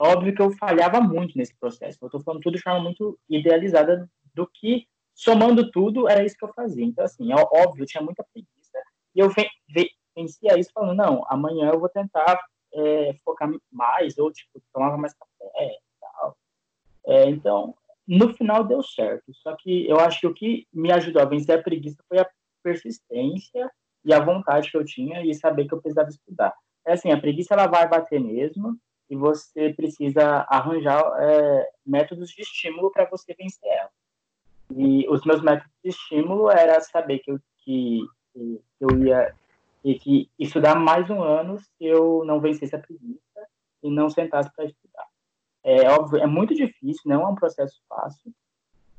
óbvio 0.02 0.34
que 0.34 0.42
eu 0.42 0.52
falhava 0.52 1.00
muito 1.00 1.38
nesse 1.38 1.56
processo. 1.56 2.00
Eu 2.02 2.08
estou 2.08 2.22
falando 2.22 2.42
tudo 2.42 2.58
de 2.58 2.64
forma 2.64 2.80
muito 2.80 3.20
idealizada 3.30 4.10
do 4.34 4.48
que, 4.48 4.88
somando 5.14 5.70
tudo, 5.72 6.10
era 6.10 6.24
isso 6.24 6.36
que 6.38 6.46
eu 6.46 6.54
fazia. 6.54 6.84
Então, 6.84 7.06
assim, 7.06 7.32
é 7.32 7.36
óbvio, 7.36 7.84
eu 7.84 7.88
tinha 7.88 8.04
muita 8.04 8.26
preguiça. 8.34 8.80
E 9.14 9.20
eu 9.20 9.30
vencia 10.16 10.58
isso 10.58 10.72
falando, 10.74 10.98
não, 10.98 11.24
amanhã 11.28 11.70
eu 11.72 11.80
vou 11.80 11.90
tentar 11.90 12.40
é, 12.74 13.14
focar 13.24 13.50
mais, 13.72 14.18
ou, 14.18 14.32
tipo, 14.32 14.62
tomava 14.74 14.98
mais 14.98 15.14
café 15.14 15.52
e 15.66 16.00
tal. 16.00 16.38
É, 17.06 17.30
então, 17.30 17.76
no 18.08 18.34
final 18.34 18.64
deu 18.64 18.82
certo. 18.82 19.32
Só 19.34 19.56
que 19.56 19.88
eu 19.88 20.00
acho 20.00 20.22
que 20.22 20.28
o 20.28 20.34
que 20.34 20.68
me 20.74 20.92
ajudou 20.92 21.22
a 21.22 21.26
vencer 21.26 21.60
a 21.60 21.64
preguiça 21.64 22.04
foi 22.08 22.20
a 22.20 22.30
persistência 22.64 23.70
e 24.04 24.14
a 24.14 24.20
vontade 24.20 24.72
que 24.72 24.78
eu 24.78 24.84
tinha 24.84 25.24
e 25.26 25.34
saber 25.34 25.68
que 25.68 25.74
eu 25.74 25.82
precisava 25.82 26.10
estudar. 26.10 26.54
É 26.86 26.94
assim, 26.94 27.12
a 27.12 27.20
preguiça 27.20 27.54
ela 27.54 27.68
vai 27.68 27.88
bater 27.88 28.20
mesmo, 28.20 28.78
e 29.12 29.16
você 29.18 29.74
precisa 29.74 30.48
arranjar 30.48 31.04
é, 31.20 31.70
métodos 31.86 32.30
de 32.30 32.44
estímulo 32.44 32.90
para 32.90 33.10
você 33.10 33.34
vencer 33.34 33.70
ela. 33.70 33.90
E 34.74 35.06
os 35.10 35.26
meus 35.26 35.42
métodos 35.42 35.74
de 35.84 35.90
estímulo 35.90 36.50
era 36.50 36.80
saber 36.80 37.20
que 37.20 37.32
eu, 37.32 37.40
que, 37.58 38.08
que 38.34 38.62
eu 38.80 38.90
ia 39.06 39.36
e 39.84 40.00
que 40.00 40.30
estudar 40.40 40.76
mais 40.76 41.10
um 41.10 41.22
ano 41.22 41.60
se 41.60 41.84
eu 41.84 42.24
não 42.24 42.40
vencesse 42.40 42.74
a 42.74 42.80
preguiça 42.80 43.48
e 43.84 43.90
não 43.90 44.10
sentasse 44.10 44.50
para 44.56 44.64
estudar. 44.64 45.08
É 45.62 45.90
óbvio, 45.90 46.22
é 46.22 46.28
muito 46.28 46.56
difícil, 46.56 47.02
não 47.06 47.24
é 47.24 47.28
um 47.28 47.36
processo 47.36 47.82
fácil, 47.90 48.34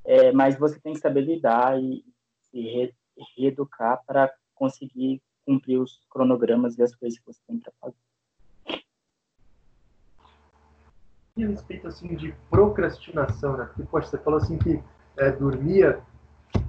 é, 0.05 0.31
mas 0.31 0.59
você 0.59 0.79
tem 0.79 0.93
que 0.93 1.01
saber 1.01 1.23
lidar 1.23 1.81
e 1.81 2.05
se 2.51 2.61
re, 2.61 2.95
reeducar 3.35 4.03
para 4.05 4.31
conseguir 4.55 5.23
cumprir 5.47 5.79
os 5.79 6.05
cronogramas 6.11 6.77
e 6.77 6.83
as 6.83 6.95
coisas 6.95 7.19
que 7.19 7.25
você 7.25 7.41
tem 7.47 7.59
para 7.59 7.73
fazer 7.81 7.97
a 11.41 11.47
respeito 11.47 11.89
assim 11.89 12.15
de 12.15 12.35
procrastinação, 12.51 13.57
né? 13.57 13.65
Porque, 13.65 13.85
poxa, 13.85 14.09
você 14.09 14.19
falou 14.19 14.39
assim 14.39 14.59
que 14.59 14.83
é, 15.17 15.31
dormia 15.31 16.03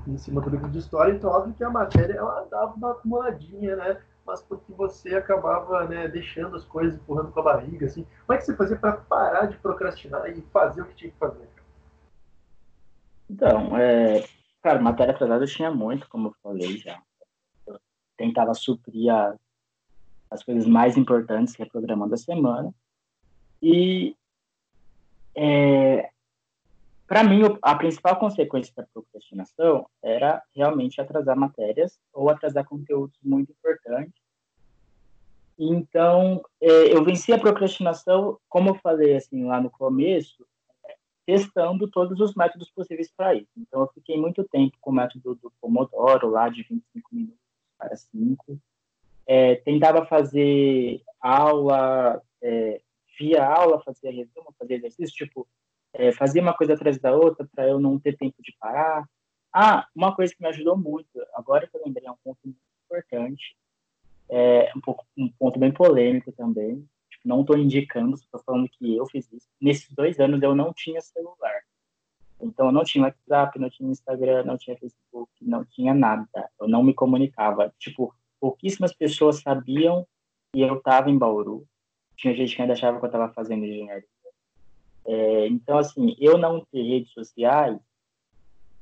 em 0.07 0.17
cima 0.17 0.39
do 0.39 0.49
livro 0.49 0.69
de 0.69 0.79
história, 0.79 1.11
então 1.11 1.29
óbvio 1.29 1.53
que 1.53 1.63
a 1.63 1.69
matéria 1.69 2.13
ela 2.13 2.47
dava 2.49 2.73
uma 2.73 2.91
acumuladinha, 2.91 3.75
né? 3.75 4.01
Mas 4.25 4.41
porque 4.41 4.71
você 4.71 5.15
acabava 5.15 5.85
né, 5.85 6.07
deixando 6.07 6.55
as 6.55 6.63
coisas 6.63 6.95
empurrando 6.95 7.31
com 7.31 7.41
a 7.41 7.43
barriga, 7.43 7.87
assim. 7.87 8.07
Como 8.25 8.37
é 8.37 8.37
que 8.37 8.45
você 8.45 8.55
fazia 8.55 8.77
para 8.77 8.93
parar 8.93 9.47
de 9.47 9.57
procrastinar 9.57 10.29
e 10.29 10.41
fazer 10.43 10.81
o 10.81 10.85
que 10.85 10.95
tinha 10.95 11.11
que 11.11 11.17
fazer? 11.17 11.49
Então, 13.29 13.77
é, 13.77 14.23
cara, 14.61 14.79
matéria 14.79 15.13
atrasada 15.13 15.43
eu 15.43 15.47
tinha 15.47 15.69
muito, 15.71 16.07
como 16.07 16.29
eu 16.29 16.35
falei 16.41 16.77
já. 16.77 17.01
Eu 17.67 17.77
tentava 18.15 18.53
suprir 18.53 19.13
a, 19.13 19.35
as 20.31 20.41
coisas 20.41 20.65
mais 20.65 20.95
importantes, 20.95 21.55
reprogramando 21.55 22.13
a 22.13 22.17
semana. 22.17 22.73
E 23.61 24.15
é, 25.35 26.09
para 27.07 27.23
mim, 27.23 27.41
a 27.61 27.75
principal 27.75 28.17
consequência 28.17 28.73
da 28.75 28.85
procrastinação 28.93 29.87
era 30.01 30.41
realmente 30.55 30.99
atrasar 30.99 31.37
matérias 31.37 31.99
ou 32.13 32.29
atrasar 32.29 32.65
conteúdos 32.65 33.17
muito 33.23 33.51
importantes. 33.51 34.21
Então, 35.57 36.43
é, 36.59 36.95
eu 36.95 37.03
venci 37.03 37.31
a 37.31 37.37
procrastinação, 37.37 38.39
como 38.49 38.69
eu 38.69 38.75
falei 38.75 39.15
assim 39.15 39.45
lá 39.45 39.61
no 39.61 39.69
começo, 39.69 40.45
testando 41.25 41.87
todos 41.87 42.19
os 42.19 42.35
métodos 42.35 42.69
possíveis 42.71 43.11
para 43.15 43.35
isso. 43.35 43.51
Então, 43.57 43.81
eu 43.81 43.87
fiquei 43.93 44.17
muito 44.17 44.43
tempo 44.45 44.75
com 44.81 44.89
o 44.89 44.93
método 44.93 45.35
do 45.35 45.51
Pomodoro, 45.61 46.29
lá 46.29 46.49
de 46.49 46.63
25 46.63 47.09
minutos 47.11 47.37
para 47.77 47.95
5. 47.95 48.59
É, 49.25 49.55
tentava 49.55 50.05
fazer 50.05 51.01
aula, 51.21 52.21
é, 52.41 52.81
via 53.17 53.45
aula, 53.45 53.81
fazia 53.83 54.11
resumo, 54.11 54.53
fazia 54.57 54.77
exercício, 54.77 55.15
tipo, 55.15 55.47
é, 55.93 56.11
fazia 56.11 56.41
uma 56.41 56.53
coisa 56.53 56.73
atrás 56.73 56.99
da 56.99 57.15
outra 57.15 57.47
para 57.53 57.67
eu 57.67 57.79
não 57.79 57.99
ter 57.99 58.17
tempo 58.17 58.41
de 58.41 58.55
parar. 58.59 59.07
Ah, 59.53 59.87
uma 59.95 60.15
coisa 60.15 60.33
que 60.33 60.41
me 60.41 60.49
ajudou 60.49 60.77
muito, 60.77 61.09
agora 61.33 61.67
que 61.67 61.77
eu 61.77 61.81
lembrei, 61.85 62.07
é 62.07 62.11
um 62.11 62.17
ponto 62.23 62.39
muito 62.43 62.57
importante, 62.85 63.55
é 64.29 64.71
um, 64.75 64.81
pouco, 64.81 65.05
um 65.15 65.29
ponto 65.29 65.59
bem 65.59 65.71
polêmico 65.71 66.31
também, 66.31 66.87
tipo, 67.09 67.27
não 67.27 67.41
estou 67.41 67.57
indicando, 67.57 68.15
estou 68.15 68.41
falando 68.43 68.67
que 68.67 68.95
eu 68.95 69.05
fiz 69.05 69.31
isso. 69.31 69.47
Nesses 69.61 69.93
dois 69.93 70.19
anos 70.19 70.41
eu 70.41 70.55
não 70.55 70.73
tinha 70.73 71.01
celular. 71.01 71.61
Então 72.41 72.65
eu 72.67 72.71
não 72.71 72.83
tinha 72.83 73.05
WhatsApp, 73.05 73.57
não 73.59 73.69
tinha 73.69 73.91
Instagram, 73.91 74.43
não 74.43 74.57
tinha 74.57 74.77
Facebook, 74.77 75.31
não 75.41 75.63
tinha 75.63 75.93
nada. 75.93 76.49
Eu 76.59 76.67
não 76.67 76.83
me 76.83 76.93
comunicava. 76.93 77.73
Tipo, 77.79 78.13
pouquíssimas 78.39 78.93
pessoas 78.93 79.41
sabiam 79.41 80.05
que 80.51 80.61
eu 80.61 80.77
estava 80.77 81.09
em 81.09 81.17
Bauru. 81.17 81.65
Tinha 82.23 82.33
gente 82.37 82.55
que 82.55 82.61
ainda 82.61 82.71
achava 82.71 82.99
que 82.99 83.03
eu 83.03 83.07
estava 83.07 83.33
fazendo 83.33 83.65
engenharia. 83.65 84.07
É, 85.05 85.47
então, 85.47 85.77
assim, 85.77 86.15
eu 86.17 86.37
não 86.37 86.63
ter 86.71 86.81
redes 86.81 87.11
sociais 87.11 87.77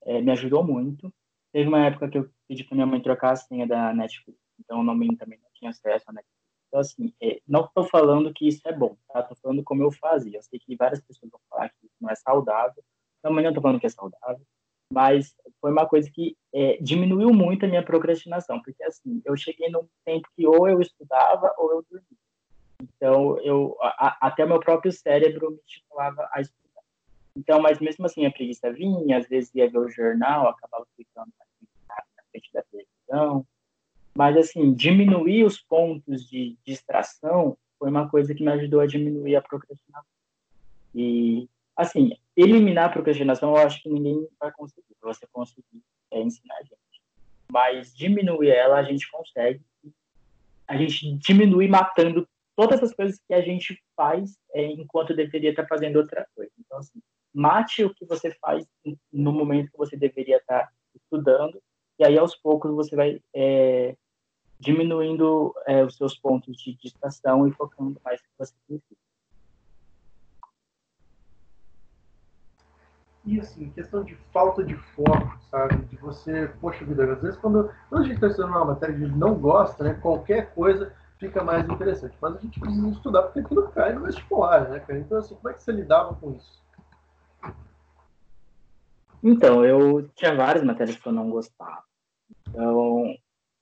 é, 0.04 0.22
me 0.22 0.30
ajudou 0.30 0.64
muito. 0.64 1.12
Teve 1.52 1.68
uma 1.68 1.84
época 1.88 2.08
que 2.08 2.20
eu 2.20 2.30
pedi 2.48 2.64
para 2.64 2.76
minha 2.76 2.86
mãe 2.86 3.02
trocar 3.02 3.32
a 3.32 3.36
senha 3.36 3.66
da 3.66 3.96
Netflix, 3.96 4.38
então 4.60 4.82
o 4.82 4.84
nome 4.84 5.18
também 5.18 5.40
não 5.42 5.50
tinha 5.56 5.72
acesso 5.72 6.06
à 6.08 6.14
Netflix. 6.14 6.40
Então, 6.68 6.80
assim, 6.82 7.14
é, 7.20 7.42
não 7.48 7.66
estou 7.66 7.84
falando 7.84 8.32
que 8.32 8.48
isso 8.48 8.62
é 8.68 8.72
bom, 8.72 8.96
tá? 9.12 9.28
Falando 9.42 9.64
como 9.64 9.82
eu 9.82 9.92
fazia. 9.92 10.38
Eu 10.38 10.44
sei 10.44 10.60
que 10.60 10.76
várias 10.76 11.02
pessoas 11.02 11.32
vão 11.32 11.42
falar 11.50 11.70
que 11.70 11.88
isso 11.88 11.96
não 12.00 12.12
é 12.12 12.16
saudável. 12.16 12.84
Também 13.24 13.44
não 13.44 13.50
estou 13.50 13.64
falando 13.64 13.80
que 13.80 13.88
é 13.88 13.90
saudável, 13.90 14.46
mas 14.94 15.36
foi 15.60 15.72
uma 15.72 15.88
coisa 15.88 16.12
que 16.12 16.38
é, 16.54 16.78
diminuiu 16.80 17.34
muito 17.34 17.66
a 17.66 17.68
minha 17.68 17.84
procrastinação, 17.84 18.62
porque, 18.62 18.84
assim, 18.84 19.20
eu 19.26 19.36
cheguei 19.36 19.68
num 19.72 19.88
tempo 20.06 20.30
que 20.36 20.46
ou 20.46 20.70
eu 20.70 20.80
estudava 20.80 21.56
ou 21.58 21.72
eu 21.72 21.84
dormia. 21.90 22.22
Então, 22.82 23.38
eu, 23.40 23.78
a, 23.82 24.28
até 24.28 24.46
meu 24.46 24.60
próprio 24.60 24.92
cérebro 24.92 25.52
me 25.52 25.60
estimulava 25.66 26.30
a 26.32 26.42
estudar. 26.42 26.82
Então, 27.36 27.62
mas 27.62 27.80
mesmo 27.80 28.06
assim, 28.06 28.26
a 28.26 28.32
preguiça 28.32 28.72
vinha, 28.72 29.18
às 29.18 29.28
vezes 29.28 29.54
ia 29.56 29.70
ver 29.70 29.78
o 29.78 29.90
jornal, 29.90 30.48
acabava 30.48 30.86
ficando 30.98 31.32
na 31.88 31.96
frente 32.32 32.50
da 32.54 32.64
televisão. 32.64 33.46
Mas, 34.14 34.36
assim, 34.38 34.74
diminuir 34.74 35.44
os 35.44 35.60
pontos 35.60 36.28
de 36.28 36.58
distração 36.66 37.58
foi 37.80 37.90
uma 37.90 38.10
coisa 38.10 38.36
que 38.36 38.44
me 38.44 38.52
ajudou 38.52 38.82
a 38.82 38.86
diminuir 38.86 39.36
a 39.36 39.42
procrastinação. 39.42 40.06
E, 40.94 41.50
assim, 41.76 42.12
eliminar 42.36 42.86
a 42.86 42.94
procrastinação, 42.94 43.52
eu 43.52 43.58
acho 43.58 43.82
que 43.82 43.90
ninguém 43.90 44.28
vai 44.40 44.52
conseguir. 44.52 44.86
Você 45.02 45.26
conseguir 45.32 45.82
é, 46.12 46.22
ensinar 46.22 46.56
a 46.58 46.64
gente. 46.64 47.02
Mas 47.52 47.96
diminuir 47.96 48.50
ela, 48.50 48.78
a 48.78 48.84
gente 48.84 49.10
consegue. 49.10 49.62
A 50.68 50.78
gente 50.78 51.18
diminui 51.18 51.68
matando 51.68 52.28
todas 52.56 52.82
as 52.82 52.94
coisas 52.94 53.20
que 53.28 53.34
a 53.34 53.42
gente 53.42 53.82
faz 53.96 54.38
é, 54.54 54.66
enquanto 54.66 55.16
deveria 55.16 55.52
estar 55.52 55.68
fazendo 55.68 55.98
outra 55.98 56.28
coisa. 56.36 56.52
Então, 56.60 56.78
assim, 56.78 57.02
mate 57.34 57.84
o 57.84 57.94
que 57.94 58.06
você 58.06 58.32
faz 58.36 58.66
no 59.12 59.32
momento 59.32 59.72
que 59.72 59.78
você 59.78 59.96
deveria 59.96 60.38
estar 60.38 60.72
estudando, 60.96 61.62
e 61.98 62.06
aí 62.06 62.18
aos 62.18 62.36
poucos 62.36 62.72
você 62.72 62.96
vai 62.96 63.22
é, 63.34 63.96
diminuindo 64.60 65.54
é, 65.66 65.84
os 65.84 65.96
seus 65.96 66.18
pontos 66.18 66.58
de 66.58 66.76
distração 66.76 67.48
e 67.48 67.52
focando 67.52 68.00
mais 68.04 68.22
no 68.22 68.28
que 68.28 68.38
você 68.38 68.54
precisa. 68.68 69.02
E 73.24 73.40
assim, 73.40 73.70
questão 73.70 74.04
de 74.04 74.16
falta 74.34 74.64
de 74.64 74.76
foco, 74.76 75.40
sabe? 75.52 75.78
De 75.86 75.96
você, 75.98 76.48
poxa 76.60 76.84
vida, 76.84 77.14
às 77.14 77.22
vezes 77.22 77.38
quando, 77.38 77.72
quando 77.88 78.02
a 78.02 78.08
gente 78.08 78.16
está 78.16 78.28
estudando 78.28 78.56
uma 78.56 78.66
matéria 78.66 78.96
que 78.96 79.04
a 79.04 79.08
gente 79.08 79.18
não 79.18 79.36
gosta, 79.36 79.84
né? 79.84 79.94
Qualquer 80.02 80.54
coisa 80.56 80.92
fica 81.22 81.44
mais 81.44 81.64
interessante. 81.70 82.16
Mas 82.20 82.36
a 82.36 82.40
gente 82.40 82.60
precisa 82.60 82.90
estudar 82.90 83.22
porque 83.24 83.40
aquilo 83.40 83.70
cai 83.70 83.94
no 83.94 84.02
vestibular, 84.02 84.68
né, 84.68 84.80
cara? 84.80 85.00
Então, 85.00 85.20
assim, 85.20 85.36
como 85.36 85.50
é 85.50 85.54
que 85.54 85.64
você 85.64 85.72
lidava 85.72 86.16
com 86.16 86.32
isso? 86.32 86.62
Então, 89.24 89.64
eu 89.64 90.10
tinha 90.16 90.36
várias 90.36 90.64
matérias 90.64 90.98
que 90.98 91.08
eu 91.08 91.14
não 91.14 91.30
gostava. 91.30 91.84
Então, 92.50 93.16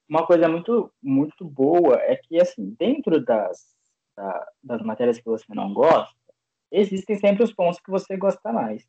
uma 0.08 0.26
coisa 0.26 0.48
muito, 0.48 0.90
muito 1.04 1.44
boa 1.44 1.96
é 1.98 2.16
que, 2.16 2.40
assim, 2.40 2.74
dentro 2.80 3.24
das, 3.24 3.76
da, 4.16 4.48
das 4.64 4.82
matérias 4.82 5.20
que 5.20 5.26
você 5.26 5.54
não 5.54 5.74
gosta, 5.74 6.16
existem 6.72 7.18
sempre 7.18 7.44
os 7.44 7.54
pontos 7.54 7.82
que 7.82 7.92
você 7.92 8.16
gosta 8.16 8.54
mais. 8.54 8.88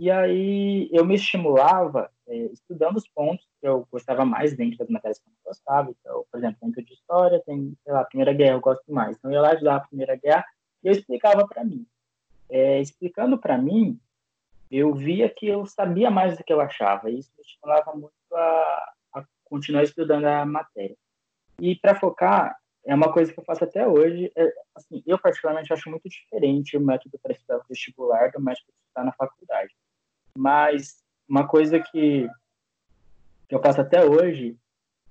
E 0.00 0.10
aí 0.10 0.88
eu 0.90 1.04
me 1.04 1.14
estimulava 1.14 2.10
é, 2.28 2.36
estudando 2.46 2.96
os 2.96 3.08
pontos 3.08 3.46
que 3.60 3.66
eu 3.66 3.86
gostava 3.90 4.24
mais 4.24 4.56
dentro 4.56 4.78
das 4.78 4.88
matérias 4.88 5.18
que 5.18 5.28
eu 5.28 5.32
não 5.32 5.50
gostava. 5.50 5.90
Então, 5.90 6.24
por 6.30 6.38
exemplo, 6.38 6.58
dentro 6.62 6.82
de 6.82 6.92
história 6.92 7.42
tem, 7.44 7.76
sei 7.82 7.92
lá, 7.92 8.04
Primeira 8.04 8.32
Guerra 8.32 8.54
eu 8.54 8.60
gosto 8.60 8.92
mais. 8.92 9.16
Então 9.16 9.30
eu 9.30 9.34
ia 9.34 9.40
lá 9.40 9.52
estudar 9.52 9.76
a 9.76 9.80
Primeira 9.80 10.16
Guerra 10.16 10.44
e 10.82 10.88
eu 10.88 10.92
explicava 10.92 11.46
para 11.46 11.64
mim. 11.64 11.86
É, 12.48 12.80
explicando 12.80 13.38
para 13.38 13.56
mim, 13.58 13.98
eu 14.70 14.94
via 14.94 15.28
que 15.28 15.46
eu 15.46 15.66
sabia 15.66 16.10
mais 16.10 16.36
do 16.36 16.44
que 16.44 16.52
eu 16.52 16.60
achava. 16.60 17.10
E 17.10 17.18
isso 17.18 17.30
me 17.36 17.42
estimulava 17.42 17.92
muito 17.92 18.12
a, 18.32 18.92
a 19.14 19.24
continuar 19.44 19.82
estudando 19.82 20.24
a 20.26 20.44
matéria. 20.44 20.96
E 21.60 21.76
para 21.76 21.98
focar, 21.98 22.56
é 22.84 22.94
uma 22.94 23.12
coisa 23.12 23.32
que 23.32 23.38
eu 23.38 23.44
faço 23.44 23.64
até 23.64 23.86
hoje. 23.86 24.30
É, 24.36 24.52
assim, 24.74 25.02
eu, 25.06 25.18
particularmente, 25.18 25.72
acho 25.72 25.90
muito 25.90 26.08
diferente 26.08 26.76
o 26.76 26.80
método 26.80 27.18
para 27.22 27.32
estudar 27.32 27.58
o 27.58 27.64
vestibular 27.68 28.30
do 28.32 28.40
método 28.40 28.66
para 28.66 28.84
estudar 28.86 29.04
na 29.04 29.12
faculdade. 29.12 29.74
Mas 30.36 31.01
uma 31.28 31.46
coisa 31.46 31.78
que, 31.78 32.28
que 33.48 33.54
eu 33.54 33.60
faço 33.60 33.80
até 33.80 34.04
hoje 34.04 34.56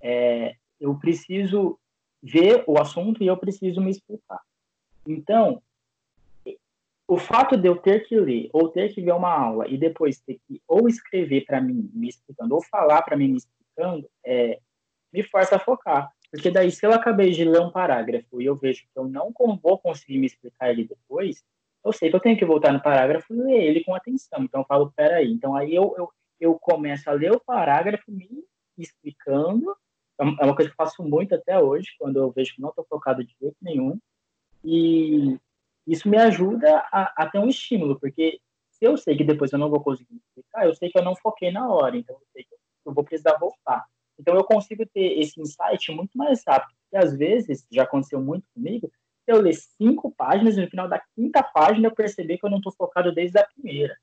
é 0.02 0.56
eu 0.80 0.96
preciso 0.98 1.80
ver 2.22 2.64
o 2.68 2.80
assunto 2.80 3.24
e 3.24 3.28
eu 3.28 3.38
preciso 3.38 3.80
me 3.80 3.92
explicar. 3.92 4.42
Então, 5.08 5.62
o 7.08 7.18
fato 7.18 7.58
de 7.58 7.68
eu 7.68 7.76
ter 7.76 8.08
que 8.08 8.20
ler 8.20 8.50
ou 8.54 8.70
ter 8.70 8.94
que 8.94 9.02
ver 9.02 9.14
uma 9.14 9.32
aula 9.32 9.68
e 9.68 9.78
depois 9.78 10.20
ter 10.20 10.40
que 10.48 10.62
ou 10.68 10.88
escrever 10.88 11.46
para 11.46 11.60
mim 11.62 11.90
me 11.94 12.08
explicando 12.08 12.56
ou 12.56 12.64
falar 12.64 13.02
para 13.02 13.18
mim 13.18 13.28
me 13.28 13.38
explicando, 13.38 14.10
é, 14.26 14.60
me 15.12 15.22
força 15.24 15.58
a 15.58 15.60
focar. 15.60 16.12
Porque 16.32 16.50
daí, 16.50 16.72
se 16.72 16.86
eu 16.86 16.94
acabei 16.94 17.32
de 17.32 17.44
ler 17.44 17.60
um 17.60 17.72
parágrafo 17.72 18.42
e 18.42 18.46
eu 18.46 18.56
vejo 18.56 18.84
que 18.84 18.98
eu 18.98 19.06
não 19.06 19.34
vou 19.62 19.78
conseguir 19.78 20.18
me 20.18 20.26
explicar 20.26 20.70
ele 20.70 20.86
depois, 20.86 21.44
eu 21.84 21.92
sei 21.92 22.10
que 22.10 22.16
eu 22.16 22.20
tenho 22.20 22.38
que 22.38 22.46
voltar 22.46 22.72
no 22.72 22.82
parágrafo 22.82 23.34
e 23.34 23.38
ler 23.38 23.64
ele 23.64 23.84
com 23.84 23.96
atenção. 23.96 24.44
Então 24.44 24.62
eu 24.62 24.66
falo, 24.66 24.92
peraí. 24.96 25.32
Então 25.32 25.56
aí 25.56 25.74
eu, 25.74 25.94
eu, 25.98 26.10
eu 26.40 26.60
começo 26.60 27.10
a 27.10 27.14
ler 27.14 27.32
o 27.32 27.40
parágrafo 27.40 28.12
me 28.12 28.44
explicando. 28.78 29.76
É, 30.20 30.24
é 30.24 30.46
uma 30.46 30.56
coisa 30.56 30.70
que 30.70 30.74
eu 30.74 30.86
faço 30.86 31.04
muito 31.04 31.34
até 31.34 31.60
hoje, 31.60 31.90
quando 31.98 32.18
eu 32.18 32.32
vejo 32.32 32.56
que 32.56 32.62
não 32.62 32.70
estou 32.70 32.86
focado 32.86 33.24
de 33.24 33.36
jeito 33.40 33.58
nenhum. 33.62 34.00
E 34.64 35.40
isso 35.88 36.08
me 36.08 36.18
ajuda 36.18 36.78
a, 36.92 37.24
a, 37.24 37.30
ter 37.30 37.40
um 37.40 37.48
estímulo, 37.48 38.00
porque 38.00 38.40
se 38.70 38.86
eu 38.86 38.96
sei 38.98 39.18
que 39.18 39.24
depois 39.24 39.52
eu 39.52 39.60
não 39.60 39.70
vou 39.70 39.82
conseguir 39.82 40.16
explicar, 40.16 40.66
eu 40.66 40.76
sei 40.76 40.90
que 40.92 40.98
eu 40.98 41.04
não 41.04 41.16
foquei 41.16 41.52
na 41.52 41.68
hora, 41.68 41.98
então 41.98 42.16
eu 42.16 42.28
sei 42.32 42.44
que 42.44 42.54
eu 42.86 42.94
vou 42.94 43.04
precisar 43.04 43.38
voltar. 43.38 43.86
Então 44.20 44.36
eu 44.36 44.44
consigo 44.44 44.86
ter 44.86 45.20
esse 45.20 45.42
insight 45.42 45.92
muito 45.92 46.16
mais 46.16 46.44
rápido. 46.46 46.76
E 46.94 46.98
às 46.98 47.16
vezes, 47.18 47.66
já 47.72 47.84
aconteceu 47.84 48.22
muito 48.22 48.46
comigo, 48.54 48.92
eu 49.32 49.42
ler 49.42 49.54
cinco 49.54 50.12
páginas 50.12 50.58
no 50.58 50.68
final 50.68 50.88
da 50.88 51.02
quinta 51.16 51.42
página 51.44 51.88
eu 51.88 51.96
perceber 51.96 52.38
que 52.38 52.46
eu 52.46 52.50
não 52.50 52.58
estou 52.58 52.72
focado 52.72 53.12
desde 53.12 53.38
a 53.40 53.46
primeira. 53.46 53.98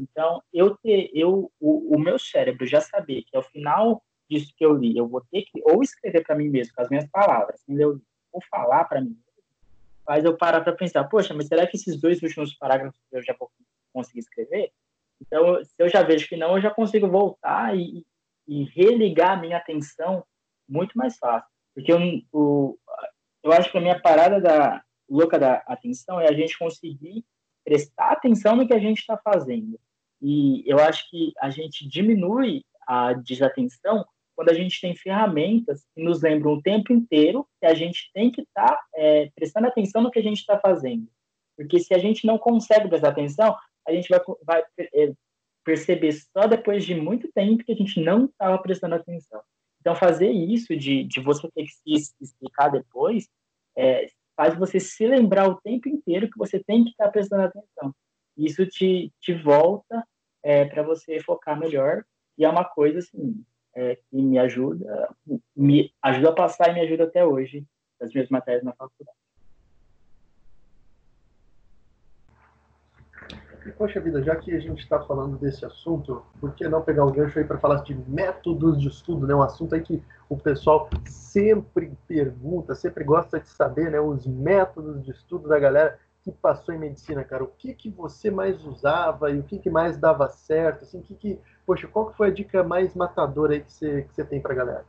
Então, 0.00 0.42
eu 0.52 0.76
ter, 0.76 1.10
eu, 1.12 1.50
o, 1.60 1.96
o, 1.96 1.98
meu 1.98 2.18
cérebro 2.18 2.66
já 2.66 2.80
saber 2.80 3.24
que 3.24 3.36
ao 3.36 3.42
final 3.42 4.02
disso 4.30 4.52
que 4.56 4.64
eu 4.64 4.74
li, 4.74 4.96
eu 4.96 5.08
vou 5.08 5.20
ter 5.30 5.42
que 5.42 5.60
ou 5.64 5.82
escrever 5.82 6.22
para 6.22 6.36
mim 6.36 6.48
mesmo 6.48 6.74
com 6.74 6.82
as 6.82 6.88
minhas 6.88 7.06
palavras, 7.08 7.60
ou 8.32 8.42
falar 8.50 8.84
para 8.84 9.00
mim 9.00 9.18
faz 10.08 10.24
eu 10.24 10.34
parar 10.34 10.62
para 10.62 10.72
pensar, 10.72 11.04
poxa, 11.04 11.34
mas 11.34 11.48
será 11.48 11.66
que 11.66 11.76
esses 11.76 12.00
dois 12.00 12.22
últimos 12.22 12.54
parágrafos 12.54 12.98
eu 13.12 13.22
já 13.22 13.36
vou 13.38 13.50
conseguir 13.92 14.20
escrever? 14.20 14.72
Então, 15.20 15.62
se 15.62 15.74
eu 15.78 15.86
já 15.86 16.02
vejo 16.02 16.26
que 16.26 16.36
não, 16.36 16.56
eu 16.56 16.62
já 16.62 16.70
consigo 16.70 17.06
voltar 17.06 17.76
e, 17.76 18.06
e 18.46 18.64
religar 18.64 19.32
a 19.32 19.40
minha 19.40 19.58
atenção 19.58 20.24
muito 20.66 20.96
mais 20.96 21.18
fácil. 21.18 21.46
Porque 21.74 21.92
eu, 21.92 21.98
o, 22.32 22.78
eu 23.42 23.52
acho 23.52 23.70
que 23.70 23.78
a 23.78 23.80
minha 23.80 24.00
parada 24.00 24.40
da 24.40 24.82
louca 25.08 25.38
da 25.38 25.54
atenção 25.66 26.20
é 26.20 26.28
a 26.28 26.32
gente 26.32 26.58
conseguir 26.58 27.24
prestar 27.64 28.12
atenção 28.12 28.56
no 28.56 28.66
que 28.66 28.74
a 28.74 28.78
gente 28.78 28.98
está 28.98 29.16
fazendo. 29.16 29.78
E 30.20 30.62
eu 30.66 30.78
acho 30.78 31.08
que 31.10 31.32
a 31.40 31.50
gente 31.50 31.88
diminui 31.88 32.64
a 32.86 33.12
desatenção 33.12 34.04
quando 34.34 34.50
a 34.50 34.54
gente 34.54 34.80
tem 34.80 34.94
ferramentas 34.94 35.84
que 35.94 36.02
nos 36.02 36.22
lembram 36.22 36.52
o 36.52 36.62
tempo 36.62 36.92
inteiro 36.92 37.46
que 37.60 37.66
a 37.66 37.74
gente 37.74 38.10
tem 38.14 38.30
que 38.30 38.42
estar 38.42 38.68
tá, 38.68 38.84
é, 38.94 39.30
prestando 39.34 39.66
atenção 39.66 40.00
no 40.00 40.10
que 40.10 40.18
a 40.18 40.22
gente 40.22 40.38
está 40.38 40.58
fazendo. 40.58 41.08
Porque 41.56 41.80
se 41.80 41.92
a 41.92 41.98
gente 41.98 42.26
não 42.26 42.38
consegue 42.38 42.88
prestar 42.88 43.08
atenção, 43.08 43.56
a 43.86 43.92
gente 43.92 44.08
vai, 44.08 44.20
vai 44.44 44.62
é, 44.94 45.12
perceber 45.64 46.12
só 46.12 46.46
depois 46.46 46.84
de 46.84 46.94
muito 46.94 47.30
tempo 47.32 47.64
que 47.64 47.72
a 47.72 47.74
gente 47.74 48.00
não 48.00 48.26
estava 48.26 48.56
prestando 48.58 48.94
atenção. 48.94 49.42
Então, 49.88 49.96
fazer 49.96 50.30
isso 50.30 50.76
de, 50.76 51.04
de 51.04 51.18
você 51.18 51.50
ter 51.50 51.64
que 51.64 51.72
se 51.72 52.14
explicar 52.20 52.68
depois 52.68 53.26
é, 53.74 54.06
faz 54.36 54.54
você 54.54 54.78
se 54.78 55.06
lembrar 55.06 55.48
o 55.48 55.58
tempo 55.62 55.88
inteiro 55.88 56.28
que 56.28 56.36
você 56.36 56.62
tem 56.62 56.84
que 56.84 56.90
estar 56.90 57.08
prestando 57.08 57.44
atenção. 57.44 57.94
Isso 58.36 58.66
te, 58.66 59.10
te 59.18 59.32
volta 59.32 60.06
é, 60.42 60.66
para 60.66 60.82
você 60.82 61.18
focar 61.20 61.58
melhor 61.58 62.04
e 62.36 62.44
é 62.44 62.48
uma 62.50 62.66
coisa 62.66 62.98
assim 62.98 63.42
é, 63.74 63.96
que 63.96 64.20
me 64.20 64.38
ajuda, 64.38 65.08
me 65.56 65.90
ajuda 66.02 66.28
a 66.28 66.34
passar 66.34 66.68
e 66.68 66.74
me 66.74 66.80
ajuda 66.82 67.04
até 67.04 67.24
hoje 67.24 67.64
as 67.98 68.12
minhas 68.12 68.28
matérias 68.28 68.64
na 68.64 68.74
faculdade. 68.74 69.17
Poxa 73.76 74.00
vida, 74.00 74.22
já 74.22 74.36
que 74.36 74.54
a 74.54 74.60
gente 74.60 74.82
está 74.82 75.00
falando 75.00 75.36
desse 75.36 75.64
assunto, 75.64 76.22
por 76.40 76.54
que 76.54 76.68
não 76.68 76.82
pegar 76.82 77.04
um 77.04 77.12
gancho 77.12 77.38
aí 77.38 77.44
para 77.44 77.58
falar 77.58 77.82
de 77.82 77.94
métodos 78.08 78.80
de 78.80 78.88
estudo, 78.88 79.26
né? 79.26 79.34
Um 79.34 79.42
assunto 79.42 79.74
aí 79.74 79.82
que 79.82 80.02
o 80.28 80.36
pessoal 80.36 80.88
sempre 81.04 81.92
pergunta, 82.06 82.74
sempre 82.74 83.04
gosta 83.04 83.40
de 83.40 83.48
saber, 83.48 83.90
né? 83.90 84.00
Os 84.00 84.26
métodos 84.26 85.04
de 85.04 85.10
estudo 85.10 85.48
da 85.48 85.58
galera 85.58 85.98
que 86.22 86.32
passou 86.32 86.74
em 86.74 86.78
medicina, 86.78 87.24
cara. 87.24 87.44
O 87.44 87.48
que 87.48 87.74
que 87.74 87.90
você 87.90 88.30
mais 88.30 88.64
usava 88.64 89.30
e 89.30 89.38
o 89.38 89.42
que 89.42 89.58
que 89.58 89.70
mais 89.70 89.98
dava 89.98 90.28
certo? 90.28 90.84
Assim, 90.84 91.00
que 91.00 91.14
que, 91.14 91.40
poxa, 91.66 91.86
qual 91.86 92.10
que 92.10 92.16
foi 92.16 92.28
a 92.28 92.32
dica 92.32 92.62
mais 92.62 92.94
matadora 92.94 93.54
aí 93.54 93.60
que 93.60 93.72
você, 93.72 94.02
que 94.02 94.14
você 94.14 94.24
tem 94.24 94.40
para 94.40 94.54
galera? 94.54 94.84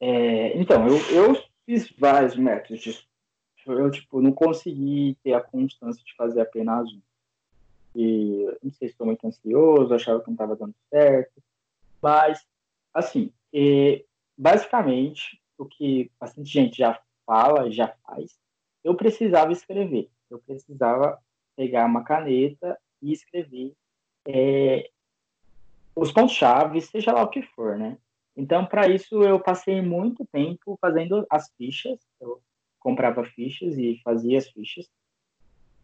É, 0.00 0.58
então, 0.58 0.86
eu, 0.86 0.98
eu 1.10 1.42
fiz 1.64 1.92
vários 1.98 2.36
métodos 2.36 2.80
de 2.80 2.90
estudo 2.90 3.15
eu, 3.72 3.90
tipo, 3.90 4.20
não 4.20 4.32
consegui 4.32 5.16
ter 5.22 5.32
a 5.32 5.40
constância 5.40 6.02
de 6.04 6.14
fazer 6.14 6.40
apenas 6.40 6.90
um. 6.92 7.00
E 7.94 8.44
não 8.62 8.70
sei 8.70 8.88
se 8.88 8.94
estou 8.94 9.06
muito 9.06 9.26
ansioso, 9.26 9.94
achava 9.94 10.20
que 10.20 10.26
não 10.26 10.34
estava 10.34 10.54
dando 10.54 10.74
certo. 10.90 11.42
Mas, 12.02 12.46
assim, 12.92 13.32
basicamente, 14.36 15.40
o 15.58 15.64
que 15.64 16.10
bastante 16.20 16.50
gente 16.50 16.78
já 16.78 17.00
fala, 17.24 17.70
já 17.70 17.88
faz, 18.04 18.38
eu 18.84 18.94
precisava 18.94 19.52
escrever. 19.52 20.10
Eu 20.30 20.38
precisava 20.38 21.18
pegar 21.56 21.86
uma 21.86 22.04
caneta 22.04 22.78
e 23.00 23.12
escrever 23.12 23.74
é, 24.26 24.90
os 25.94 26.12
pontos-chave, 26.12 26.80
seja 26.82 27.12
lá 27.12 27.22
o 27.22 27.30
que 27.30 27.42
for, 27.42 27.76
né? 27.78 27.96
Então, 28.36 28.66
para 28.66 28.86
isso, 28.88 29.22
eu 29.22 29.40
passei 29.40 29.80
muito 29.80 30.26
tempo 30.26 30.76
fazendo 30.78 31.26
as 31.30 31.50
fichas. 31.56 31.98
Eu 32.20 32.42
comprava 32.86 33.24
fichas 33.24 33.76
e 33.76 34.00
fazia 34.04 34.38
as 34.38 34.48
fichas. 34.48 34.88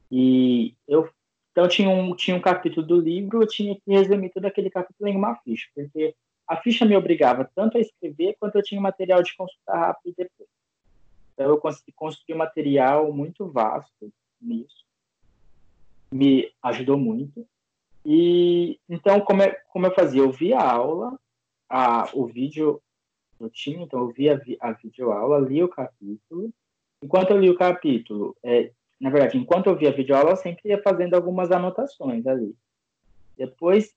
E 0.08 0.76
eu 0.86 1.10
então 1.50 1.66
tinha 1.66 1.90
um 1.90 2.14
tinha 2.14 2.36
um 2.36 2.40
capítulo 2.40 2.86
do 2.86 3.00
livro, 3.00 3.42
eu 3.42 3.46
tinha 3.46 3.74
que 3.74 3.82
resumir 3.90 4.30
todo 4.30 4.44
aquele 4.44 4.70
capítulo 4.70 5.08
em 5.08 5.16
uma 5.16 5.34
ficha, 5.34 5.68
porque 5.74 6.14
a 6.46 6.56
ficha 6.58 6.84
me 6.84 6.96
obrigava 6.96 7.50
tanto 7.56 7.76
a 7.76 7.80
escrever 7.80 8.36
quanto 8.38 8.54
eu 8.56 8.62
tinha 8.62 8.80
material 8.80 9.20
de 9.20 9.34
consultar 9.34 9.78
rápido 9.78 10.14
depois. 10.16 10.48
Então 11.34 11.46
eu 11.48 11.58
consegui 11.58 11.90
construir 11.92 12.36
um 12.36 12.38
material 12.38 13.12
muito 13.12 13.48
vasto 13.48 14.12
nisso. 14.40 14.84
Me 16.12 16.52
ajudou 16.62 16.96
muito. 16.96 17.44
E 18.06 18.78
então 18.88 19.20
como, 19.22 19.42
é, 19.42 19.50
como 19.72 19.86
eu 19.86 19.94
fazia, 19.94 20.22
eu 20.22 20.30
via 20.30 20.58
a 20.58 20.72
aula, 20.72 21.18
a, 21.68 22.08
o 22.14 22.26
vídeo 22.26 22.80
eu 23.40 23.50
tinha, 23.50 23.82
então 23.82 24.00
eu 24.00 24.08
via 24.08 24.40
a, 24.60 24.68
a 24.68 24.72
videoaula, 24.72 25.40
lia 25.40 25.64
o 25.64 25.68
capítulo, 25.68 26.52
enquanto 27.02 27.30
eu 27.30 27.38
li 27.38 27.50
o 27.50 27.56
capítulo, 27.56 28.36
é, 28.42 28.70
na 29.00 29.10
verdade, 29.10 29.36
enquanto 29.36 29.66
eu 29.66 29.76
via 29.76 29.88
a 29.88 29.92
videoaula, 29.92 30.30
eu 30.30 30.36
sempre 30.36 30.68
ia 30.70 30.80
fazendo 30.82 31.14
algumas 31.14 31.50
anotações 31.50 32.26
ali. 32.26 32.54
Depois, 33.36 33.92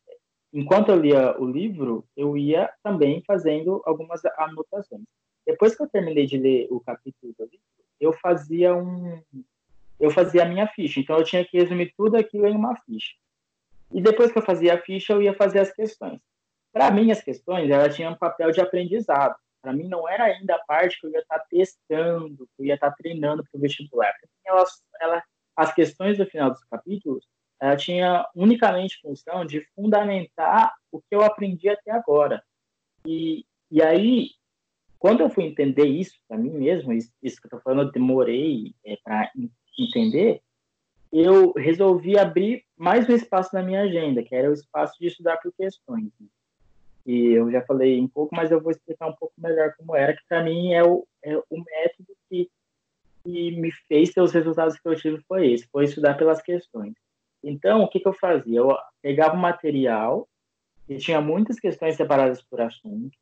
enquanto 0.51 0.89
eu 0.89 0.99
lia 0.99 1.39
o 1.39 1.45
livro, 1.45 2.05
eu 2.17 2.35
ia 2.35 2.71
também 2.81 3.21
fazendo 3.25 3.81
algumas 3.85 4.21
anotações. 4.37 5.03
Depois 5.45 5.75
que 5.75 5.83
eu 5.83 5.89
terminei 5.89 6.25
de 6.25 6.37
ler 6.37 6.67
o 6.71 6.79
capítulo 6.79 7.33
do 7.37 7.43
livro, 7.43 7.59
eu 7.99 8.11
fazia 8.13 8.75
um 8.75 9.21
eu 9.99 10.11
fazia 10.11 10.43
a 10.43 10.45
minha 10.45 10.67
ficha. 10.67 10.99
Então 10.99 11.17
eu 11.17 11.23
tinha 11.23 11.45
que 11.45 11.57
resumir 11.57 11.93
tudo 11.95 12.17
aquilo 12.17 12.47
em 12.47 12.55
uma 12.55 12.75
ficha. 12.75 13.13
E 13.93 14.01
depois 14.01 14.31
que 14.31 14.37
eu 14.37 14.43
fazia 14.43 14.73
a 14.73 14.81
ficha, 14.81 15.13
eu 15.13 15.21
ia 15.21 15.33
fazer 15.33 15.59
as 15.59 15.71
questões. 15.71 16.19
Para 16.73 16.91
mim, 16.91 17.11
as 17.11 17.21
questões, 17.21 17.69
elas 17.69 17.95
tinham 17.95 18.11
um 18.11 18.17
papel 18.17 18.51
de 18.51 18.59
aprendizado. 18.59 19.35
Para 19.65 19.73
mim, 19.73 19.87
não 19.87 20.07
era 20.07 20.25
ainda 20.25 20.57
a 20.57 20.63
parte 20.65 21.01
que 21.01 21.07
eu 21.07 21.11
ia 21.11 21.21
estar 21.21 21.39
tá 21.39 21.45
testando, 21.49 22.47
que 22.55 22.61
eu 22.61 22.65
ia 22.67 22.75
estar 22.75 22.91
tá 22.91 22.95
treinando 22.95 23.43
para 23.43 23.57
o 23.57 23.59
vestibular. 23.59 24.13
Elas, 24.45 24.69
ela, 25.01 25.23
as 25.55 25.73
questões 25.73 26.19
do 26.19 26.25
final 26.27 26.51
dos 26.51 26.63
capítulos, 26.65 27.25
ela 27.59 27.75
tinha 27.75 28.29
unicamente 28.35 29.01
função 29.01 29.43
de 29.43 29.61
fundamentar 29.73 30.71
o 30.91 31.01
que 31.01 31.15
eu 31.15 31.23
aprendi 31.23 31.67
até 31.67 31.89
agora. 31.89 32.43
E, 33.07 33.43
e 33.71 33.81
aí, 33.81 34.29
quando 34.99 35.21
eu 35.21 35.31
fui 35.31 35.45
entender 35.45 35.87
isso 35.87 36.13
para 36.27 36.37
mim 36.37 36.51
mesmo, 36.51 36.93
isso, 36.93 37.11
isso 37.23 37.41
que 37.41 37.47
eu 37.47 37.57
estou 37.57 37.61
falando, 37.61 37.87
eu 37.87 37.91
demorei 37.91 38.75
é, 38.85 38.99
para 39.03 39.31
entender, 39.79 40.43
eu 41.11 41.53
resolvi 41.53 42.19
abrir 42.19 42.63
mais 42.77 43.09
um 43.09 43.15
espaço 43.15 43.49
na 43.55 43.63
minha 43.63 43.81
agenda, 43.81 44.21
que 44.21 44.35
era 44.35 44.47
o 44.47 44.53
espaço 44.53 44.93
de 44.99 45.07
estudar 45.07 45.37
por 45.37 45.51
questões. 45.53 46.11
Né? 46.19 46.27
Que 47.05 47.33
eu 47.33 47.51
já 47.51 47.61
falei 47.61 48.01
um 48.01 48.07
pouco, 48.07 48.35
mas 48.35 48.51
eu 48.51 48.59
vou 48.59 48.71
explicar 48.71 49.07
um 49.07 49.15
pouco 49.15 49.33
melhor 49.37 49.73
como 49.77 49.95
era, 49.95 50.15
que 50.15 50.23
para 50.27 50.43
mim 50.43 50.73
é 50.73 50.83
o, 50.83 51.07
é 51.23 51.37
o 51.37 51.57
método 51.57 52.17
que, 52.27 52.49
que 53.23 53.51
me 53.51 53.71
fez 53.87 54.11
ter 54.11 54.21
os 54.21 54.33
resultados 54.33 54.77
que 54.77 54.87
eu 54.87 54.95
tive 54.95 55.23
foi 55.27 55.53
esse, 55.53 55.67
foi 55.67 55.85
estudar 55.85 56.15
pelas 56.15 56.41
questões. 56.41 56.93
Então, 57.43 57.83
o 57.83 57.87
que, 57.87 57.99
que 57.99 58.07
eu 58.07 58.13
fazia? 58.13 58.57
Eu 58.57 58.75
pegava 59.03 59.35
o 59.35 59.39
material, 59.39 60.27
e 60.89 60.97
tinha 60.97 61.21
muitas 61.21 61.59
questões 61.59 61.95
separadas 61.95 62.41
por 62.41 62.59
assuntos, 62.59 63.17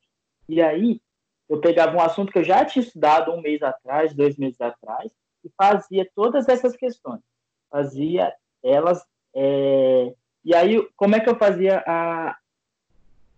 e 0.48 0.62
aí 0.62 1.02
eu 1.50 1.60
pegava 1.60 1.96
um 1.96 2.02
assunto 2.02 2.32
que 2.32 2.40
eu 2.40 2.44
já 2.44 2.64
tinha 2.66 2.84
estudado 2.84 3.32
um 3.32 3.42
mês 3.42 3.62
atrás, 3.62 4.14
dois 4.14 4.38
meses 4.38 4.60
atrás, 4.62 5.12
e 5.44 5.52
fazia 5.58 6.10
todas 6.16 6.48
essas 6.48 6.76
questões. 6.76 7.22
Fazia 7.70 8.34
elas. 8.64 9.04
É... 9.36 10.14
E 10.44 10.56
aí, 10.56 10.82
como 10.96 11.16
é 11.16 11.20
que 11.20 11.30
eu 11.30 11.36
fazia 11.36 11.84
a, 11.86 12.38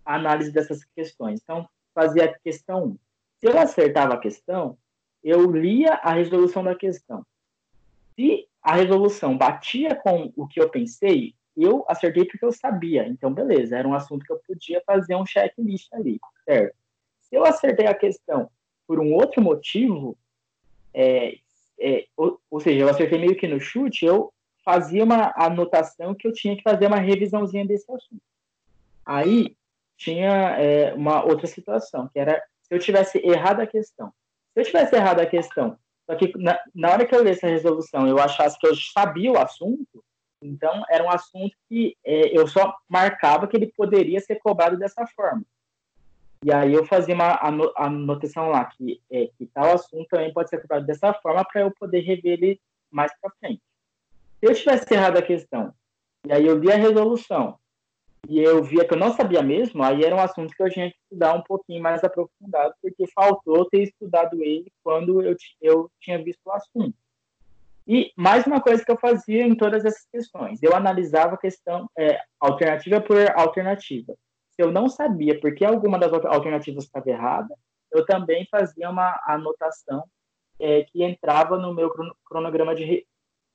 a 0.06 0.16
análise 0.16 0.52
dessas 0.52 0.84
questões. 0.96 1.42
Então, 1.42 1.68
fazia 1.94 2.26
a 2.26 2.40
questão 2.40 2.86
1. 2.86 2.98
Se 3.40 3.48
eu 3.48 3.60
acertava 3.60 4.14
a 4.14 4.20
questão, 4.20 4.78
eu 5.24 5.52
lia 5.52 5.96
a 5.96 6.14
resolução 6.14 6.64
da 6.64 6.76
questão. 6.76 7.26
Se 8.16 8.48
a 8.62 8.76
resolução 8.76 9.38
batia 9.38 9.96
com 9.96 10.32
o 10.36 10.48
que 10.48 10.62
eu 10.62 10.70
pensei, 10.70 11.34
eu 11.56 11.86
acertei 11.88 12.26
porque 12.26 12.46
eu 12.46 12.52
sabia. 12.52 13.08
Então, 13.08 13.34
beleza, 13.34 13.78
era 13.78 13.88
um 13.88 13.94
assunto 13.94 14.26
que 14.26 14.32
eu 14.32 14.42
podia 14.46 14.82
fazer 14.86 15.16
um 15.16 15.26
checklist 15.26 15.92
ali, 15.94 16.20
certo? 16.44 16.76
Se 17.22 17.36
eu 17.36 17.46
acertei 17.46 17.88
a 17.88 17.94
questão 17.94 18.50
por 18.88 19.00
um 19.00 19.14
outro 19.14 19.42
motivo, 19.42 20.18
é, 20.94 21.38
é, 21.80 22.06
ou, 22.16 22.40
ou, 22.50 22.60
seja, 22.60 22.82
eu 22.82 22.90
acertei 22.90 23.20
meio 23.20 23.36
que 23.36 23.48
no 23.48 23.60
chute, 23.60 24.06
eu 24.06 24.32
fazia 24.64 25.04
uma 25.04 25.34
anotação 25.36 26.16
que 26.16 26.28
eu 26.28 26.34
tinha 26.34 26.56
que 26.56 26.64
fazer 26.64 26.88
uma 26.88 27.00
revisãozinha 27.00 27.66
desse 27.66 27.92
assunto. 27.92 28.22
Aí, 29.06 29.56
tinha 29.98 30.58
é, 30.60 30.94
uma 30.94 31.24
outra 31.24 31.48
situação, 31.48 32.08
que 32.08 32.20
era 32.20 32.44
se 32.62 32.74
eu 32.74 32.80
tivesse 32.80 33.18
errado 33.20 33.62
a 33.62 33.68
questão. 33.68 34.12
Se 34.54 34.62
eu 34.62 34.66
tivesse 34.66 34.96
errado 34.96 35.20
a 35.20 35.26
questão, 35.26 35.78
só 36.06 36.16
que 36.16 36.32
na, 36.38 36.60
na 36.74 36.92
hora 36.92 37.06
que 37.06 37.16
eu 37.16 37.24
lesse 37.24 37.46
a 37.46 37.50
resolução 37.50 38.08
eu 38.08 38.20
achasse 38.20 38.58
que 38.60 38.68
eu 38.68 38.76
sabia 38.76 39.32
o 39.32 39.38
assunto, 39.38 40.04
então 40.42 40.84
era 40.90 41.04
um 41.04 41.10
assunto 41.10 41.56
que 41.68 41.98
é, 42.04 42.38
eu 42.38 42.48
só 42.48 42.76
marcava 42.88 43.48
que 43.48 43.58
ele 43.58 43.72
poderia 43.76 44.20
ser 44.20 44.36
cobrado 44.36 44.78
dessa 44.78 45.06
forma. 45.08 45.44
E 46.44 46.54
aí 46.54 46.74
eu 46.74 46.86
fazia 46.86 47.16
uma 47.16 47.40
anotação 47.76 48.50
lá, 48.50 48.66
que, 48.66 49.02
é, 49.10 49.32
que 49.36 49.48
tal 49.48 49.74
assunto 49.74 50.08
também 50.10 50.32
pode 50.32 50.50
ser 50.50 50.62
cobrado 50.62 50.86
dessa 50.86 51.14
forma 51.14 51.44
para 51.44 51.62
eu 51.62 51.72
poder 51.72 52.02
rever 52.02 52.34
ele 52.34 52.62
mais 52.92 53.12
para 53.20 53.32
frente. 53.40 53.62
Se 54.40 54.46
eu 54.46 54.54
tivesse 54.54 54.94
errado 54.94 55.18
a 55.18 55.24
questão, 55.24 55.74
e 56.28 56.32
aí 56.32 56.46
eu 56.46 56.58
li 56.58 56.72
a 56.72 56.76
resolução, 56.76 57.58
e 58.28 58.40
eu 58.40 58.64
via 58.64 58.88
que 58.88 58.94
eu 58.94 58.98
não 58.98 59.14
sabia 59.14 59.42
mesmo, 59.42 59.84
aí 59.84 60.04
era 60.04 60.16
um 60.16 60.20
assunto 60.20 60.54
que 60.56 60.64
eu 60.64 60.70
tinha 60.70 60.90
que 60.90 60.98
estudar 61.04 61.34
um 61.34 61.42
pouquinho 61.42 61.82
mais 61.82 62.04
aprofundado, 62.04 62.74
porque 62.82 63.06
faltou 63.08 63.66
ter 63.70 63.84
estudado 63.84 64.42
ele 64.44 64.72
quando 64.84 65.22
eu, 65.22 65.36
eu 65.62 65.92
tinha 66.00 66.22
visto 66.24 66.42
o 66.46 66.52
assunto. 66.52 66.96
E 67.88 68.12
mais 68.16 68.48
uma 68.48 68.60
coisa 68.60 68.84
que 68.84 68.92
eu 68.92 68.98
fazia 68.98 69.46
em 69.46 69.56
todas 69.56 69.86
essas 69.86 70.08
questões, 70.12 70.62
eu 70.64 70.76
analisava 70.76 71.36
a 71.36 71.40
questão 71.40 71.88
é, 71.98 72.20
alternativa 72.40 73.00
por 73.00 73.18
alternativa. 73.36 74.16
Se 74.52 74.62
eu 74.62 74.72
não 74.72 74.90
sabia 74.90 75.40
por 75.40 75.54
que 75.54 75.64
alguma 75.64 76.00
das 76.00 76.12
alternativas 76.12 76.86
estava 76.86 77.10
errada, 77.10 77.56
eu 77.92 78.06
também 78.06 78.48
fazia 78.50 78.90
uma 78.90 79.22
anotação 79.28 80.04
é, 80.60 80.84
que 80.84 81.04
entrava 81.04 81.58
no 81.58 81.74
meu 81.74 81.94
cronograma 82.26 82.74
de, 82.74 82.84
re, 82.84 83.08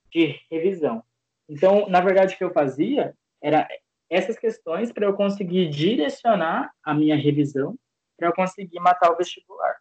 de 0.09 0.39
revisão. 0.49 1.03
Então, 1.49 1.89
na 1.89 1.99
verdade, 1.99 2.35
o 2.35 2.37
que 2.37 2.43
eu 2.43 2.53
fazia 2.53 3.13
era 3.41 3.67
essas 4.11 4.37
questões 4.37 4.91
para 4.91 5.05
eu 5.05 5.13
conseguir 5.13 5.69
direcionar 5.69 6.69
a 6.83 6.93
minha 6.93 7.15
revisão, 7.15 7.79
para 8.17 8.27
eu 8.27 8.33
conseguir 8.33 8.77
matar 8.81 9.09
o 9.09 9.15
vestibular. 9.15 9.77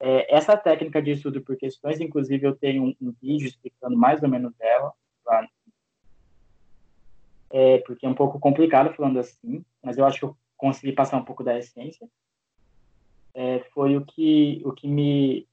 É, 0.00 0.34
essa 0.34 0.56
técnica 0.56 1.02
de 1.02 1.10
estudo 1.10 1.42
por 1.42 1.54
questões, 1.54 2.00
inclusive, 2.00 2.46
eu 2.46 2.56
tenho 2.56 2.82
um, 2.82 2.96
um 2.98 3.14
vídeo 3.20 3.46
explicando 3.46 3.94
mais 3.94 4.22
ou 4.22 4.28
menos 4.28 4.54
dela, 4.54 4.90
lá, 5.26 5.46
é, 7.50 7.78
porque 7.78 8.06
é 8.06 8.08
um 8.08 8.14
pouco 8.14 8.40
complicado 8.40 8.94
falando 8.94 9.18
assim, 9.18 9.62
mas 9.82 9.98
eu 9.98 10.06
acho 10.06 10.18
que 10.18 10.24
eu 10.24 10.36
consegui 10.56 10.92
passar 10.92 11.18
um 11.18 11.24
pouco 11.24 11.44
da 11.44 11.58
essência. 11.58 12.08
É, 13.34 13.60
foi 13.74 13.98
o 13.98 14.04
que, 14.04 14.62
o 14.64 14.72
que 14.72 14.88
me, 14.88 15.46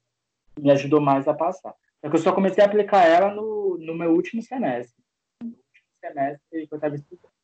me 0.57 0.71
ajudou 0.71 1.01
mais 1.01 1.27
a 1.27 1.33
passar. 1.33 1.75
Só 1.99 2.09
que 2.09 2.15
eu 2.15 2.21
só 2.21 2.31
comecei 2.33 2.63
a 2.63 2.67
aplicar 2.67 3.05
ela 3.05 3.33
no, 3.33 3.77
no 3.77 3.93
meu 3.93 4.13
último 4.13 4.41
semestre. 4.41 5.03
No 5.41 5.49
último 5.49 5.87
semestre 5.99 6.67
que 6.67 6.73
eu 6.73 6.77
estava 6.77 6.95
estudando. 6.95 7.34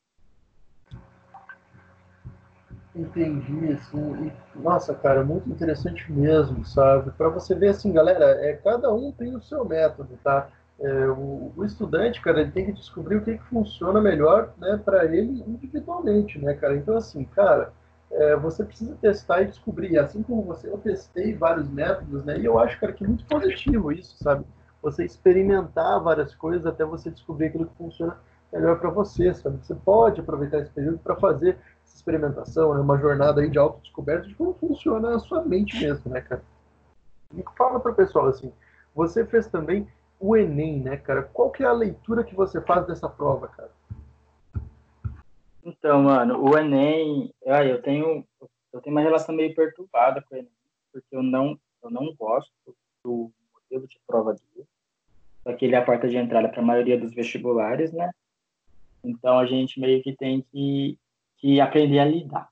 Entendi, 2.94 3.72
assim, 3.72 4.28
e, 4.28 4.60
nossa, 4.60 4.94
cara, 4.94 5.24
muito 5.24 5.50
interessante 5.50 6.12
mesmo, 6.12 6.66
sabe? 6.66 7.12
Para 7.12 7.30
você 7.30 7.56
ver, 7.56 7.70
assim, 7.70 7.94
galera, 7.94 8.26
é, 8.46 8.54
cada 8.54 8.94
um 8.94 9.14
tem 9.14 9.34
o 9.34 9.42
seu 9.42 9.64
método, 9.64 10.20
tá? 10.22 10.50
É, 10.78 11.08
o, 11.08 11.54
o, 11.56 11.64
estudante, 11.64 12.20
cara, 12.20 12.42
ele 12.42 12.52
tem 12.52 12.66
que 12.66 12.74
descobrir 12.74 13.16
o 13.16 13.24
que, 13.24 13.38
que 13.38 13.44
funciona 13.46 14.02
melhor, 14.02 14.54
né, 14.58 14.82
para 14.84 15.06
ele 15.06 15.42
individualmente, 15.48 16.38
né, 16.40 16.54
cara? 16.56 16.76
Então, 16.76 16.98
assim, 16.98 17.24
cara, 17.24 17.72
é, 18.12 18.36
você 18.36 18.64
precisa 18.64 18.98
testar 19.00 19.42
e 19.42 19.46
descobrir, 19.46 19.98
assim 19.98 20.22
como 20.22 20.44
você, 20.44 20.68
eu 20.68 20.78
testei 20.78 21.34
vários 21.34 21.70
métodos, 21.70 22.26
né, 22.26 22.40
e 22.40 22.46
eu 22.46 22.60
acho, 22.60 22.78
cara, 22.78 22.92
que 22.92 23.06
é 23.06 23.08
muito 23.08 23.26
positivo 23.26 23.92
isso, 23.94 24.18
sabe? 24.22 24.44
Você 24.82 25.06
experimentar 25.06 26.02
várias 26.02 26.36
coisas 26.36 26.66
até 26.66 26.84
você 26.84 27.10
descobrir 27.10 27.48
aquilo 27.48 27.68
que 27.68 27.78
funciona 27.78 28.18
melhor 28.52 28.80
para 28.80 28.90
você, 28.90 29.34
sabe? 29.34 29.58
Você 29.62 29.76
pode 29.76 30.20
aproveitar 30.20 30.60
esse 30.60 30.72
período 30.72 31.00
para 31.00 31.16
fazer 31.16 31.58
experimentação, 31.96 32.76
é 32.76 32.80
uma 32.80 32.98
jornada 32.98 33.42
aí 33.42 33.50
de 33.50 33.58
autodescoberta 33.58 34.28
de 34.28 34.36
como 34.36 34.54
funciona 34.54 35.16
a 35.16 35.20
sua 35.20 35.44
mente 35.44 35.80
mesmo, 35.80 36.12
né, 36.12 36.22
cara? 36.22 36.44
E 37.36 37.44
fala 37.58 37.80
para 37.80 37.92
o 37.92 37.96
pessoal 37.96 38.28
assim, 38.28 38.52
você 38.94 39.26
fez 39.26 39.48
também 39.48 39.88
o 40.20 40.36
Enem, 40.36 40.80
né, 40.82 40.98
cara? 40.98 41.24
Qual 41.24 41.50
que 41.50 41.64
é 41.64 41.68
a 41.68 41.74
leitura 41.74 42.24
que 42.24 42.36
você 42.36 42.62
faz 42.62 42.86
dessa 42.86 43.10
prova, 43.10 43.48
cara? 43.48 43.72
Então, 45.64 46.04
mano, 46.04 46.44
o 46.44 46.58
Enem, 46.58 47.34
ah, 47.48 47.64
eu 47.64 47.82
tenho 47.82 48.26
eu 48.74 48.80
tenho 48.82 48.96
uma 48.96 49.02
relação 49.02 49.36
meio 49.36 49.54
perturbada 49.54 50.22
com 50.22 50.36
o 50.36 50.38
Enem, 50.38 50.52
porque 50.92 51.16
eu 51.16 51.24
não 51.24 51.60
eu 51.84 51.90
não 51.90 52.14
gosto 52.16 52.52
do 53.04 53.32
modelo 53.54 53.88
de 53.88 54.00
prova 54.06 54.34
dele, 54.34 54.68
só 55.44 55.54
que 55.54 55.66
ele 55.66 55.76
é 55.76 55.80
a 55.80 55.86
porta 55.86 56.08
de 56.08 56.18
entrada 56.18 56.50
para 56.50 56.62
a 56.62 56.66
maioria 56.66 57.00
dos 57.00 57.14
vestibulares, 57.14 57.92
né? 57.92 58.12
Então 59.04 59.40
a 59.40 59.46
gente 59.46 59.80
meio 59.80 60.02
que 60.04 60.16
tem 60.16 60.42
que 60.52 60.98
que 61.42 61.60
aprender 61.60 62.00
a 62.00 62.06
lidar. 62.06 62.50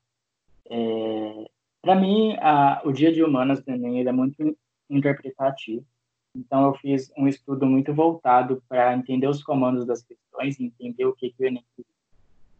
É, 0.68 1.50
Para 1.80 1.94
mim, 1.94 2.36
a, 2.40 2.82
o 2.84 2.92
dia 2.92 3.12
de 3.12 3.22
humanas 3.22 3.62
do 3.62 3.70
Enem 3.70 4.06
é 4.06 4.12
muito 4.12 4.56
interpretativo. 4.90 5.86
Então, 6.34 6.66
eu 6.66 6.74
fiz 6.74 7.12
um 7.16 7.26
estudo 7.26 7.66
muito 7.66 7.94
voltado 7.94 8.62
para 8.68 8.94
entender 8.94 9.28
os 9.28 9.42
comandos 9.42 9.86
das 9.86 10.02
questões 10.02 10.58
e 10.58 10.64
entender 10.64 11.06
o 11.06 11.14
que, 11.14 11.30
que 11.30 11.42
o 11.42 11.46
Enem. 11.46 11.64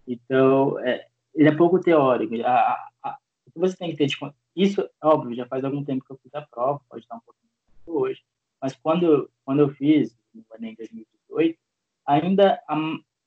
Então, 0.06 0.78
é, 0.80 1.06
ele 1.34 1.48
é 1.48 1.54
pouco 1.54 1.80
teórico. 1.80 2.34
A, 2.44 2.88
a, 3.02 3.18
você 3.54 3.76
tem 3.76 3.90
que 3.90 3.96
ter 3.96 4.06
de 4.06 4.18
conta. 4.18 4.34
Isso, 4.56 4.88
óbvio, 5.02 5.34
já 5.34 5.46
faz 5.46 5.64
algum 5.64 5.84
tempo 5.84 6.04
que 6.04 6.12
eu 6.12 6.18
fiz 6.22 6.34
a 6.34 6.42
prova, 6.42 6.80
pode 6.88 7.02
estar 7.02 7.16
um 7.16 7.20
pouquinho 7.20 7.50
hoje. 7.86 8.22
Mas 8.60 8.76
quando, 8.76 9.30
quando 9.44 9.60
eu 9.60 9.70
fiz 9.70 10.16
no 10.34 10.44
Enem 10.56 10.74
2018, 10.74 11.58
ainda 12.06 12.60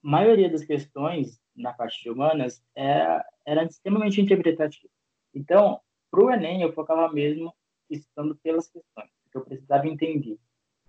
maioria 0.04 0.50
das 0.50 0.64
questões 0.64 1.40
na 1.56 1.72
parte 1.72 2.04
de 2.04 2.10
humanas 2.10 2.62
era, 2.76 3.26
é, 3.48 3.52
era 3.52 3.64
extremamente 3.64 4.20
interpretativa. 4.22 4.92
Então, 5.34 5.80
para 6.12 6.24
o 6.24 6.30
Enem, 6.30 6.62
eu 6.62 6.74
focava 6.74 7.12
mesmo 7.12 7.54
estudando 7.90 8.36
pelas 8.44 8.68
questões, 8.68 9.10
porque 9.24 9.38
eu 9.38 9.46
precisava 9.46 9.88
entender 9.88 10.38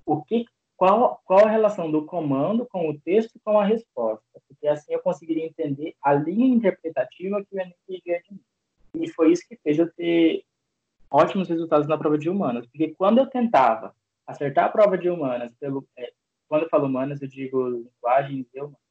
o 0.05 0.23
que, 0.23 0.45
qual, 0.77 1.23
qual 1.25 1.47
a 1.47 1.51
relação 1.51 1.91
do 1.91 2.05
comando 2.05 2.67
com 2.67 2.91
o 2.91 3.01
texto 3.01 3.41
com 3.45 3.59
a 3.59 3.65
resposta, 3.65 4.25
porque 4.49 4.67
assim 4.67 4.93
eu 4.93 5.01
conseguiria 5.01 5.47
entender 5.47 5.95
a 6.03 6.13
linha 6.13 6.47
interpretativa 6.47 7.45
que 7.45 7.57
o 7.57 7.61
Enem 7.61 7.75
pedia 7.87 8.21
de 8.23 8.35
mim. 8.35 8.41
E 8.97 9.09
foi 9.09 9.33
isso 9.33 9.47
que 9.49 9.57
fez 9.57 9.79
eu 9.79 9.91
ter 9.95 10.45
ótimos 11.11 11.49
resultados 11.49 11.87
na 11.87 11.97
prova 11.97 12.19
de 12.19 12.29
humanas, 12.29 12.67
porque 12.67 12.95
quando 12.95 13.19
eu 13.19 13.27
tentava 13.27 13.95
acertar 14.27 14.67
a 14.67 14.71
prova 14.71 14.99
de 14.99 15.09
humanas, 15.09 15.55
pelo, 15.61 15.87
é, 15.97 16.13
quando 16.49 16.65
eu 16.65 16.69
falo 16.69 16.87
humanas, 16.87 17.23
eu 17.23 17.29
digo 17.29 17.69
linguagens 17.69 18.47
e 18.53 18.61
humanas, 18.61 18.84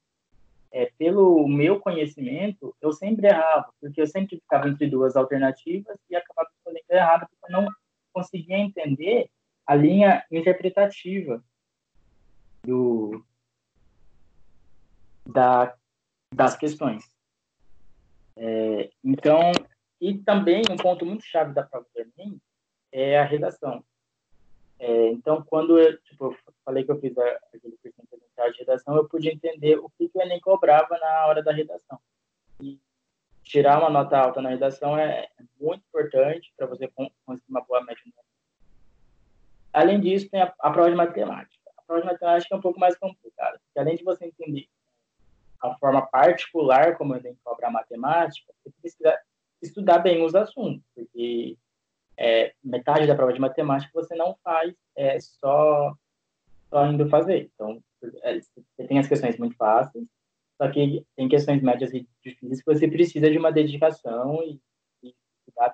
é, 0.73 0.91
pelo 0.97 1.47
meu 1.47 1.79
conhecimento, 1.79 2.75
eu 2.81 2.91
sempre 2.91 3.27
errava, 3.27 3.71
porque 3.79 4.01
eu 4.01 4.07
sempre 4.07 4.37
ficava 4.37 4.67
entre 4.67 4.89
duas 4.89 5.15
alternativas 5.15 5.95
e 6.09 6.15
acabava 6.15 6.49
escolhendo 6.57 6.85
errado, 6.89 7.27
porque 7.29 7.53
eu 7.53 7.61
não 7.61 7.71
conseguia 8.11 8.57
entender 8.57 9.29
a 9.67 9.75
linha 9.75 10.25
interpretativa 10.31 11.43
do, 12.63 13.23
da, 15.23 15.75
das 16.33 16.57
questões. 16.57 17.03
É, 18.35 18.89
então, 19.03 19.51
e 20.01 20.17
também 20.17 20.63
um 20.71 20.75
ponto 20.75 21.05
muito 21.05 21.23
chave 21.23 21.53
da 21.53 21.61
prova 21.61 21.85
do 21.93 22.01
Enem 22.01 22.41
é 22.91 23.19
a 23.19 23.23
redação. 23.23 23.85
É, 24.79 25.09
então, 25.09 25.43
quando 25.43 25.77
eu, 25.77 26.01
tipo, 26.01 26.25
eu 26.25 26.53
falei 26.65 26.83
que 26.83 26.91
eu 26.91 26.99
fiz 26.99 27.15
aquele 27.15 27.77
curso 27.77 27.93
de 28.51 28.59
redação, 28.59 28.95
eu 28.95 29.07
pude 29.07 29.29
entender 29.29 29.77
o 29.77 29.89
que, 29.89 30.09
que 30.09 30.17
o 30.17 30.21
Enem 30.21 30.39
cobrava 30.39 30.97
na 30.97 31.27
hora 31.27 31.43
da 31.43 31.51
redação. 31.51 31.99
E 32.61 32.79
tirar 33.43 33.79
uma 33.79 33.89
nota 33.89 34.17
alta 34.17 34.41
na 34.41 34.49
redação 34.49 34.97
é, 34.97 35.29
muito 35.59 35.83
importante 35.87 36.53
para 36.57 36.67
você 36.67 36.87
conseguir 37.25 37.49
uma 37.49 37.61
boa 37.61 37.83
média. 37.83 38.01
Além 39.71 39.99
disso, 39.99 40.29
tem 40.29 40.41
a, 40.41 40.53
a, 40.59 40.71
prova 40.71 40.89
de 40.89 40.95
matemática. 40.95 41.71
A 41.77 41.81
prova 41.81 42.01
de 42.01 42.07
matemática 42.07 42.53
é 42.53 42.57
um 42.57 42.61
pouco 42.61 42.79
mais 42.79 42.97
complicada, 42.97 43.59
porque 43.59 43.79
além 43.79 43.95
de 43.95 44.03
você 44.03 44.25
entender 44.25 44.67
a 45.61 45.75
forma 45.75 46.05
particular 46.07 46.97
como 46.97 47.13
o 47.13 47.17
Enem 47.17 47.37
cobra 47.43 47.67
a 47.67 47.71
matemática, 47.71 48.53
você 48.63 48.71
precisa 48.81 49.19
estudar 49.61 49.99
bem 49.99 50.23
os 50.23 50.35
assuntos, 50.35 50.83
porque 50.93 51.57
é, 52.17 52.53
metade 52.63 53.07
da 53.07 53.15
prova 53.15 53.33
de 53.33 53.39
matemática 53.39 53.91
você 53.93 54.15
não 54.15 54.37
faz 54.43 54.73
é, 54.95 55.19
só, 55.19 55.95
só 56.69 56.85
indo 56.87 57.09
fazer. 57.09 57.49
Então, 57.53 57.81
você 58.11 58.87
tem 58.87 58.99
as 58.99 59.07
questões 59.07 59.37
muito 59.37 59.55
fáceis, 59.55 60.05
só 60.57 60.69
que 60.69 61.05
tem 61.15 61.27
questões 61.27 61.61
médias 61.61 61.93
e 61.93 62.07
difíceis 62.23 62.59
que 62.61 62.73
você 62.73 62.87
precisa 62.87 63.29
de 63.29 63.37
uma 63.37 63.51
dedicação 63.51 64.41
e, 64.43 64.59
e 65.03 65.13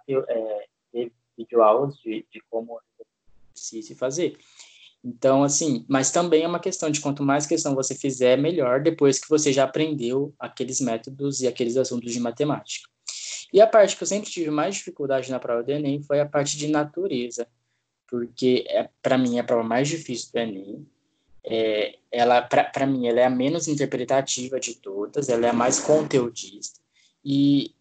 ter, 0.06 0.26
é, 0.28 0.68
videoaulas 1.38 1.96
de, 1.98 2.26
de 2.32 2.42
como 2.50 2.80
precisa 3.54 3.96
fazer. 3.96 4.38
Então, 5.04 5.44
assim, 5.44 5.86
mas 5.88 6.12
também 6.12 6.44
é 6.44 6.48
uma 6.48 6.60
questão 6.60 6.90
de 6.90 7.00
quanto 7.00 7.24
mais 7.24 7.46
questão 7.46 7.74
você 7.74 7.96
fizer, 7.96 8.38
melhor 8.38 8.82
depois 8.82 9.18
que 9.18 9.30
você 9.30 9.54
já 9.54 9.64
aprendeu 9.64 10.34
aqueles 10.38 10.82
métodos 10.82 11.40
e 11.40 11.48
aqueles 11.48 11.78
assuntos 11.78 12.12
de 12.12 12.20
matemática. 12.20 12.90
E 13.52 13.62
a 13.62 13.68
parte 13.68 13.96
que 13.96 14.04
eu 14.04 14.08
sempre 14.08 14.30
tive 14.30 14.52
mais 14.52 14.76
dificuldade 14.76 15.32
na 15.32 15.40
prova 15.40 15.64
do 15.64 15.72
Enem 15.72 16.04
foi 16.04 16.20
a 16.20 16.26
parte 16.26 16.58
de 16.58 16.68
natureza, 16.68 17.48
porque 18.08 18.66
é, 18.68 18.90
para 19.02 19.18
mim 19.18 19.38
é 19.38 19.40
a 19.40 19.44
prova 19.44 19.64
mais 19.64 19.88
difícil 19.88 20.32
do 20.34 20.40
Enem 20.40 20.86
é, 21.44 21.98
ela 22.12 22.42
para 22.42 22.86
mim 22.86 23.08
ela 23.08 23.20
é 23.20 23.26
a 23.26 23.30
menos 23.30 23.68
interpretativa 23.68 24.60
de 24.60 24.76
todas, 24.76 25.30
ela 25.30 25.48
é 25.48 25.50
a 25.50 25.54
mais 25.54 25.80
conteudista 25.80 26.80
e 27.24 27.74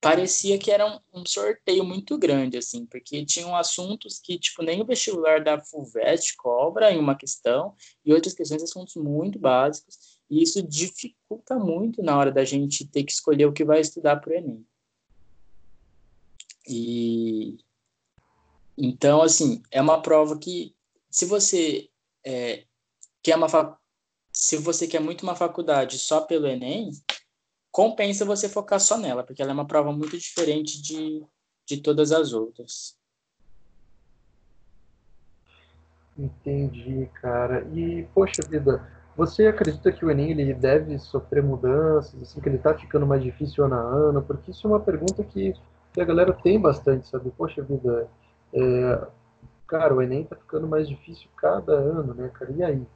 parecia 0.00 0.58
que 0.58 0.70
era 0.70 0.86
um, 0.86 1.20
um, 1.20 1.26
sorteio 1.26 1.84
muito 1.84 2.16
grande 2.16 2.56
assim, 2.56 2.86
porque 2.86 3.24
tinham 3.24 3.54
assuntos 3.54 4.18
que 4.18 4.38
tipo 4.38 4.62
nem 4.62 4.80
o 4.80 4.84
vestibular 4.84 5.42
da 5.42 5.60
Fulvestre 5.60 6.36
cobra 6.36 6.90
em 6.90 6.98
uma 6.98 7.14
questão 7.14 7.74
e 8.04 8.12
outras 8.12 8.34
questões 8.34 8.62
assuntos 8.62 8.96
muito 8.96 9.38
básicos 9.38 10.20
e 10.28 10.42
isso 10.42 10.62
dificulta 10.62 11.56
muito 11.56 12.02
na 12.02 12.16
hora 12.16 12.32
da 12.32 12.44
gente 12.44 12.86
ter 12.86 13.04
que 13.04 13.12
escolher 13.12 13.46
o 13.46 13.52
que 13.52 13.64
vai 13.64 13.80
estudar 13.80 14.16
para 14.16 14.32
o 14.32 14.34
Enem. 14.34 14.66
E 16.66 17.58
então 18.78 19.22
assim 19.22 19.62
é 19.70 19.80
uma 19.80 20.00
prova 20.00 20.38
que 20.38 20.74
se 21.10 21.26
você 21.26 21.90
é, 22.24 22.64
que 23.22 23.32
é 23.32 23.36
uma 23.36 23.48
fac... 23.48 23.76
se 24.32 24.56
você 24.56 24.86
quer 24.86 25.00
muito 25.00 25.22
uma 25.22 25.34
faculdade 25.34 25.98
só 25.98 26.20
pelo 26.20 26.46
Enem, 26.46 26.90
compensa 27.70 28.24
você 28.24 28.48
focar 28.48 28.80
só 28.80 28.96
nela, 28.96 29.22
porque 29.22 29.42
ela 29.42 29.50
é 29.50 29.54
uma 29.54 29.66
prova 29.66 29.92
muito 29.92 30.16
diferente 30.18 30.80
de, 30.82 31.24
de 31.66 31.78
todas 31.78 32.12
as 32.12 32.32
outras. 32.32 32.98
Entendi, 36.18 37.08
cara. 37.20 37.66
E, 37.72 38.06
poxa 38.12 38.42
vida, 38.46 38.86
você 39.16 39.46
acredita 39.46 39.92
que 39.92 40.04
o 40.04 40.10
Enem 40.10 40.32
ele 40.32 40.52
deve 40.52 40.98
sofrer 40.98 41.42
mudanças, 41.42 42.20
assim, 42.20 42.40
que 42.40 42.48
ele 42.48 42.56
está 42.56 42.76
ficando 42.76 43.06
mais 43.06 43.22
difícil 43.22 43.64
ano 43.64 43.74
a 43.74 43.80
ano? 43.80 44.22
Porque 44.22 44.50
isso 44.50 44.66
é 44.66 44.70
uma 44.70 44.80
pergunta 44.80 45.22
que, 45.24 45.54
que 45.92 46.00
a 46.00 46.04
galera 46.04 46.32
tem 46.32 46.60
bastante, 46.60 47.08
sabe? 47.08 47.30
Poxa 47.30 47.62
vida, 47.62 48.08
é... 48.52 49.06
cara, 49.66 49.94
o 49.94 50.02
Enem 50.02 50.22
está 50.22 50.36
ficando 50.36 50.66
mais 50.66 50.88
difícil 50.88 51.28
cada 51.36 51.72
ano, 51.72 52.12
né, 52.12 52.28
cara? 52.34 52.52
E 52.52 52.62
aí? 52.62 52.86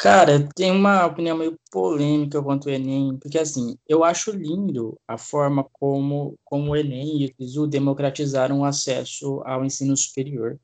Cara, 0.00 0.48
tem 0.54 0.70
uma 0.70 1.04
opinião 1.04 1.36
meio 1.36 1.58
polêmica 1.70 2.42
quanto 2.42 2.70
ao 2.70 2.74
Enem, 2.74 3.18
porque 3.18 3.38
assim, 3.38 3.76
eu 3.86 4.02
acho 4.02 4.30
lindo 4.30 4.98
a 5.06 5.18
forma 5.18 5.62
como, 5.74 6.38
como 6.42 6.70
o 6.70 6.76
Enem 6.76 7.20
e 7.20 7.26
o 7.26 7.34
SISU 7.44 7.66
democratizaram 7.66 8.60
o 8.60 8.64
acesso 8.64 9.42
ao 9.44 9.62
ensino 9.62 9.94
superior. 9.94 10.58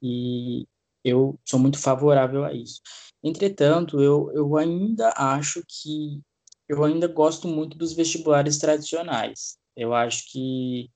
E 0.00 0.68
eu 1.04 1.36
sou 1.44 1.58
muito 1.58 1.80
favorável 1.80 2.44
a 2.44 2.52
isso. 2.52 2.80
Entretanto, 3.24 4.00
eu, 4.00 4.30
eu 4.32 4.56
ainda 4.56 5.12
acho 5.16 5.64
que 5.66 6.22
eu 6.68 6.84
ainda 6.84 7.08
gosto 7.08 7.48
muito 7.48 7.76
dos 7.76 7.92
vestibulares 7.92 8.56
tradicionais. 8.56 9.58
Eu 9.76 9.94
acho 9.94 10.30
que, 10.30 10.88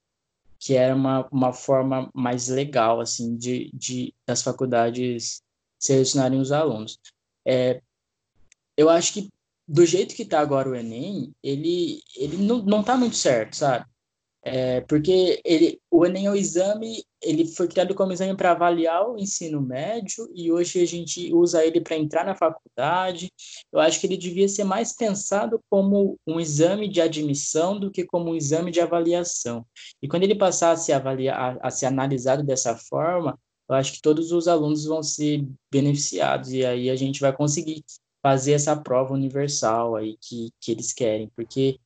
que 0.61 0.74
era 0.76 0.95
uma, 0.95 1.26
uma 1.32 1.53
forma 1.53 2.09
mais 2.14 2.47
legal, 2.47 3.01
assim, 3.01 3.36
de, 3.36 3.68
de 3.74 4.14
das 4.24 4.43
faculdades 4.43 5.43
selecionarem 5.80 6.41
os 6.41 6.53
alunos. 6.53 6.97
É, 7.51 7.82
eu 8.76 8.88
acho 8.88 9.12
que 9.12 9.28
do 9.66 9.84
jeito 9.84 10.14
que 10.14 10.22
está 10.22 10.38
agora 10.40 10.68
o 10.68 10.74
Enem, 10.74 11.32
ele, 11.42 12.01
ele 12.16 12.36
não, 12.36 12.59
não 12.62 12.82
tá 12.82 12.96
muito 12.96 13.16
certo, 13.16 13.57
sabe? 13.57 13.84
É, 14.42 14.80
porque 14.82 15.40
ele, 15.44 15.80
o 15.90 16.07
Enem 16.07 16.26
é 16.26 16.30
o 16.30 16.36
exame, 16.36 17.05
ele 17.20 17.46
foi 17.46 17.68
criado 17.68 17.94
como 17.94 18.12
exame 18.12 18.36
para 18.36 18.53
avaliar 18.53 19.07
o 19.07 19.18
ensino 19.18 19.61
médio 19.61 20.30
e 20.34 20.51
hoje 20.51 20.80
a 20.80 20.86
gente 20.86 21.32
usa 21.34 21.64
ele 21.64 21.80
para 21.80 21.96
entrar 21.96 22.24
na 22.24 22.36
faculdade. 22.36 23.30
Eu 23.72 23.80
acho 23.80 24.01
que 24.01 24.07
ele 24.07 24.16
devia 24.16 24.48
ser 24.48 24.64
mais 24.64 24.94
pensado 24.94 25.61
como 25.68 26.16
um 26.26 26.40
exame 26.40 26.88
de 26.88 27.01
admissão 27.01 27.78
do 27.78 27.90
que 27.90 28.05
como 28.05 28.30
um 28.30 28.36
exame 28.36 28.70
de 28.70 28.80
avaliação. 28.80 29.66
E 30.01 30.09
quando 30.09 30.22
ele 30.22 30.36
passar 30.36 30.76
a 30.76 30.96
avaliar, 30.96 31.59
a, 31.61 31.68
a 31.68 31.70
ser 31.70 31.86
analisado 31.86 32.44
dessa 32.44 32.76
forma, 32.76 33.38
eu 33.70 33.76
acho 33.76 33.92
que 33.92 34.02
todos 34.02 34.32
os 34.32 34.48
alunos 34.48 34.84
vão 34.84 35.00
ser 35.00 35.46
beneficiados 35.70 36.52
e 36.52 36.66
aí 36.66 36.90
a 36.90 36.96
gente 36.96 37.20
vai 37.20 37.32
conseguir 37.32 37.84
fazer 38.20 38.52
essa 38.52 38.74
prova 38.74 39.14
universal 39.14 39.94
aí 39.94 40.16
que, 40.20 40.50
que 40.60 40.72
eles 40.72 40.92
querem, 40.92 41.30
porque 41.36 41.78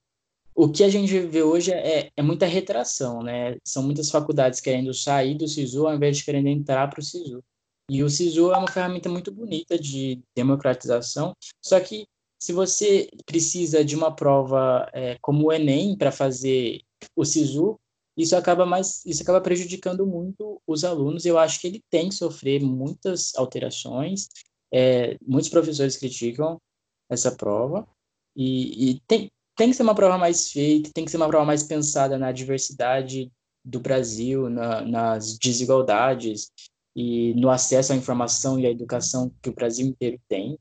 o 0.54 0.70
que 0.70 0.82
a 0.82 0.88
gente 0.88 1.20
vê 1.20 1.42
hoje 1.42 1.72
é, 1.72 2.10
é 2.16 2.22
muita 2.22 2.46
retração, 2.46 3.22
né? 3.22 3.56
São 3.62 3.82
muitas 3.82 4.10
faculdades 4.10 4.60
querendo 4.60 4.94
sair 4.94 5.34
do 5.36 5.46
SISU 5.46 5.86
ao 5.86 5.94
invés 5.94 6.16
de 6.16 6.24
querendo 6.24 6.46
entrar 6.46 6.88
para 6.88 7.00
o 7.00 7.02
SISU. 7.02 7.44
E 7.90 8.02
o 8.02 8.08
SISU 8.08 8.50
é 8.52 8.56
uma 8.56 8.70
ferramenta 8.70 9.10
muito 9.10 9.30
bonita 9.30 9.78
de 9.78 10.22
democratização, 10.34 11.34
só 11.62 11.78
que 11.80 12.06
se 12.38 12.52
você 12.52 13.10
precisa 13.26 13.84
de 13.84 13.94
uma 13.94 14.14
prova 14.14 14.88
é, 14.94 15.18
como 15.20 15.48
o 15.48 15.52
Enem 15.52 15.96
para 15.96 16.10
fazer 16.10 16.80
o 17.14 17.26
SISU, 17.26 17.78
isso 18.16 18.36
acaba 18.36 18.64
mais 18.64 19.04
isso 19.04 19.22
acaba 19.22 19.40
prejudicando 19.40 20.06
muito 20.06 20.60
os 20.66 20.84
alunos. 20.84 21.26
Eu 21.26 21.38
acho 21.38 21.60
que 21.60 21.66
ele 21.66 21.82
tem 21.90 22.08
que 22.08 22.14
sofrer 22.14 22.62
muitas 22.62 23.34
alterações. 23.36 24.28
É, 24.72 25.16
muitos 25.26 25.50
professores 25.50 25.96
criticam 25.96 26.60
essa 27.08 27.30
prova 27.30 27.86
e, 28.34 28.90
e, 28.90 29.00
tem, 29.06 29.30
tem 29.56 29.70
que 29.70 29.76
ser 29.76 29.82
uma 29.82 29.94
prova 29.94 30.18
mais 30.18 30.50
feita, 30.50 30.90
tem 30.92 31.04
que 31.04 31.10
ser 31.10 31.16
uma 31.16 31.28
prova 31.28 31.44
mais 31.44 31.62
pensada 31.62 32.18
na 32.18 32.32
diversidade 32.32 33.30
do 33.64 33.80
Brasil, 33.80 34.50
na, 34.50 34.80
nas 34.82 35.38
desigualdades 35.38 36.50
e 36.94 37.34
no 37.34 37.50
acesso 37.50 37.92
à 37.92 37.96
informação 37.96 38.58
e 38.58 38.66
à 38.66 38.70
educação 38.70 39.32
que 39.40 39.48
o 39.48 39.54
Brasil 39.54 39.86
inteiro 39.86 40.20
tem. 40.28 40.58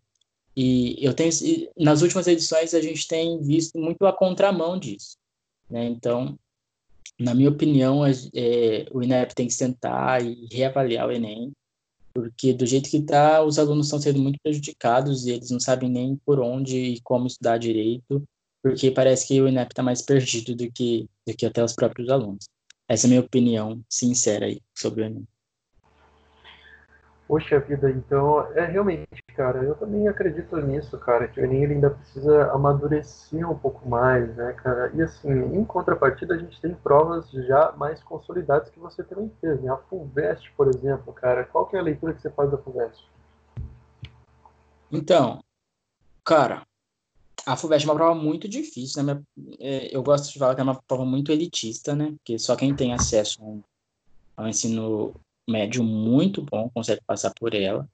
E 0.55 0.95
eu 1.03 1.13
tenho 1.13 1.31
nas 1.77 2.01
últimas 2.01 2.27
edições 2.27 2.73
a 2.73 2.81
gente 2.81 3.07
tem 3.07 3.41
visto 3.41 3.77
muito 3.79 4.05
a 4.05 4.13
contramão 4.13 4.77
disso, 4.77 5.17
né? 5.69 5.85
Então, 5.85 6.37
na 7.19 7.33
minha 7.33 7.49
opinião, 7.49 8.05
é, 8.05 8.85
o 8.91 9.01
INEP 9.01 9.35
tem 9.35 9.47
que 9.47 9.53
sentar 9.53 10.23
e 10.23 10.47
reavaliar 10.51 11.07
o 11.07 11.11
Enem, 11.11 11.51
porque 12.13 12.53
do 12.53 12.65
jeito 12.65 12.89
que 12.89 12.97
está, 12.97 13.43
os 13.43 13.57
alunos 13.57 13.87
estão 13.87 13.99
sendo 13.99 14.19
muito 14.19 14.39
prejudicados 14.41 15.25
e 15.25 15.31
eles 15.31 15.49
não 15.49 15.59
sabem 15.59 15.89
nem 15.89 16.15
por 16.25 16.39
onde 16.39 16.77
e 16.77 17.01
como 17.01 17.27
estudar 17.27 17.57
direito, 17.57 18.23
porque 18.61 18.91
parece 18.91 19.27
que 19.27 19.41
o 19.41 19.47
INEP 19.47 19.71
está 19.71 19.83
mais 19.83 20.01
perdido 20.01 20.55
do 20.55 20.71
que, 20.71 21.07
do 21.27 21.35
que 21.35 21.45
até 21.45 21.63
os 21.63 21.73
próprios 21.73 22.09
alunos. 22.09 22.45
Essa 22.87 23.05
é 23.05 23.07
a 23.07 23.09
minha 23.09 23.21
opinião 23.21 23.81
sincera 23.89 24.45
aí 24.45 24.61
sobre 24.75 25.01
o 25.01 25.05
Enem. 25.05 25.27
Poxa 27.27 27.59
vida, 27.59 27.89
então, 27.89 28.41
é 28.53 28.65
realmente, 28.65 29.22
cara, 29.35 29.63
eu 29.63 29.75
também 29.75 30.07
acredito 30.07 30.55
nisso, 30.57 30.97
cara, 30.97 31.27
que 31.27 31.39
o 31.39 31.43
Enem 31.43 31.63
ele 31.63 31.73
ainda 31.75 31.89
precisa 31.89 32.51
amadurecer 32.51 33.49
um 33.49 33.57
pouco 33.57 33.87
mais, 33.87 34.35
né, 34.35 34.53
cara? 34.53 34.91
E 34.95 35.01
assim, 35.01 35.29
em 35.29 35.63
contrapartida, 35.65 36.35
a 36.35 36.37
gente 36.37 36.59
tem 36.61 36.73
provas 36.73 37.29
já 37.31 37.71
mais 37.73 38.01
consolidadas 38.03 38.69
que 38.69 38.79
você 38.79 39.03
também 39.03 39.31
fez, 39.41 39.61
né? 39.61 39.71
A 39.71 39.77
FUVEST, 39.77 40.51
por 40.55 40.67
exemplo, 40.67 41.11
cara, 41.13 41.43
qual 41.43 41.65
que 41.65 41.75
é 41.75 41.79
a 41.79 41.83
leitura 41.83 42.13
que 42.13 42.21
você 42.21 42.29
faz 42.29 42.49
da 42.49 42.57
FUVEST? 42.57 43.03
Então, 44.91 45.43
cara, 46.23 46.65
a 47.45 47.57
FUVEST 47.57 47.87
é 47.87 47.91
uma 47.91 47.97
prova 47.97 48.15
muito 48.19 48.47
difícil, 48.47 49.03
né? 49.03 49.21
É, 49.59 49.95
eu 49.95 50.01
gosto 50.03 50.31
de 50.31 50.39
falar 50.39 50.55
que 50.55 50.61
é 50.61 50.63
uma 50.63 50.81
prova 50.81 51.05
muito 51.05 51.31
elitista, 51.31 51.95
né? 51.95 52.13
Porque 52.17 52.39
só 52.39 52.55
quem 52.55 52.75
tem 52.75 52.93
acesso 52.93 53.63
ao 54.37 54.47
ensino 54.47 55.13
médio 55.47 55.83
muito 55.83 56.41
bom, 56.41 56.69
consegue 56.73 57.01
passar 57.05 57.33
por 57.33 57.53
ela. 57.53 57.87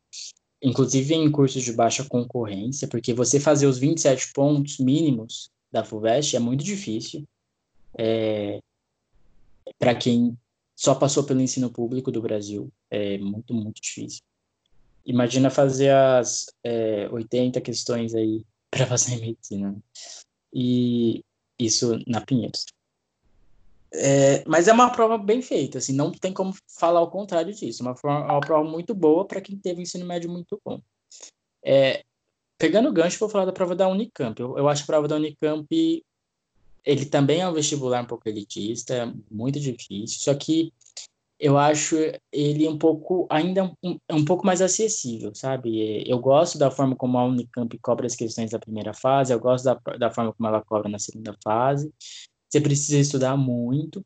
Inclusive 0.62 1.14
em 1.14 1.32
cursos 1.32 1.64
de 1.64 1.72
baixa 1.72 2.04
concorrência, 2.04 2.88
porque 2.88 3.14
você 3.14 3.40
fazer 3.40 3.66
os 3.66 3.78
27 3.78 4.34
pontos 4.34 4.78
mínimos 4.78 5.50
da 5.72 5.84
FUVEST 5.86 6.36
é 6.36 6.40
muito 6.40 6.64
difícil. 6.64 7.26
É, 7.98 8.60
para 9.78 9.96
quem 9.96 10.38
só 10.76 10.96
passou 10.96 11.24
pelo 11.24 11.42
ensino 11.42 11.70
público 11.70 12.12
do 12.12 12.22
Brasil, 12.22 12.72
é 12.90 13.18
muito, 13.18 13.54
muito 13.54 13.82
difícil. 13.82 14.22
Imagina 15.06 15.50
fazer 15.50 15.92
as 15.92 16.48
é, 16.64 17.08
80 17.10 17.62
questões 17.62 18.14
aí 18.14 18.46
para 18.72 18.86
fazer 18.86 19.18
medicina. 19.18 19.76
E 20.54 21.24
isso 21.58 22.00
na 22.08 22.22
Pinheiros. 22.22 22.66
É, 23.92 24.44
mas 24.48 24.68
é 24.68 24.74
uma 24.74 24.92
prova 24.92 25.18
bem 25.18 25.42
feita, 25.42 25.80
assim, 25.80 25.94
não 25.94 26.12
tem 26.12 26.32
como 26.32 26.54
falar 26.78 27.02
o 27.02 27.10
contrário 27.10 27.54
disso. 27.54 27.82
Uma, 27.82 27.96
uma 28.04 28.40
prova 28.40 28.70
muito 28.70 28.94
boa 28.94 29.26
para 29.26 29.42
quem 29.42 29.58
teve 29.58 29.80
um 29.80 29.84
ensino 29.84 30.06
médio 30.06 30.30
muito 30.30 30.60
bom. 30.64 30.80
É, 31.64 32.04
pegando 32.58 32.90
o 32.90 32.94
gancho, 32.94 33.20
vou 33.20 33.30
falar 33.30 33.46
da 33.46 33.54
prova 33.54 33.76
da 33.76 33.88
Unicamp. 33.88 34.40
Eu, 34.40 34.58
eu 34.58 34.70
acho 34.70 34.84
a 34.84 34.86
prova 34.86 35.08
da 35.08 35.16
Unicamp 35.16 35.68
ele 36.86 37.06
também 37.06 37.42
é 37.42 37.48
um 37.48 37.54
vestibular 37.54 38.02
um 38.02 38.08
pouco 38.08 38.28
elitista, 38.28 38.94
é 38.94 39.14
muito 39.30 39.60
difícil, 39.60 40.20
só 40.20 40.34
que 40.34 40.74
eu 41.40 41.58
acho 41.58 41.96
ele 42.32 42.68
um 42.68 42.78
pouco 42.78 43.26
ainda 43.30 43.72
um, 43.82 43.98
um 44.12 44.26
pouco 44.26 44.46
mais 44.46 44.62
acessível, 44.62 45.34
sabe? 45.34 46.04
Eu 46.10 46.20
gosto 46.20 46.58
da 46.58 46.70
forma 46.70 46.96
como 46.96 47.18
a 47.18 47.26
Unicamp 47.26 47.78
cobra 47.80 48.08
as 48.08 48.16
questões 48.16 48.52
da 48.52 48.60
primeira 48.60 48.94
fase, 48.94 49.32
eu 49.32 49.40
gosto 49.40 49.66
da, 49.66 49.76
da 49.98 50.12
forma 50.12 50.34
como 50.34 50.50
ela 50.50 50.62
cobra 50.62 50.90
na 50.90 51.00
segunda 51.00 51.34
fase, 51.44 51.94
você 52.50 52.60
precisa 52.60 52.98
estudar 52.98 53.38
muito 53.38 54.04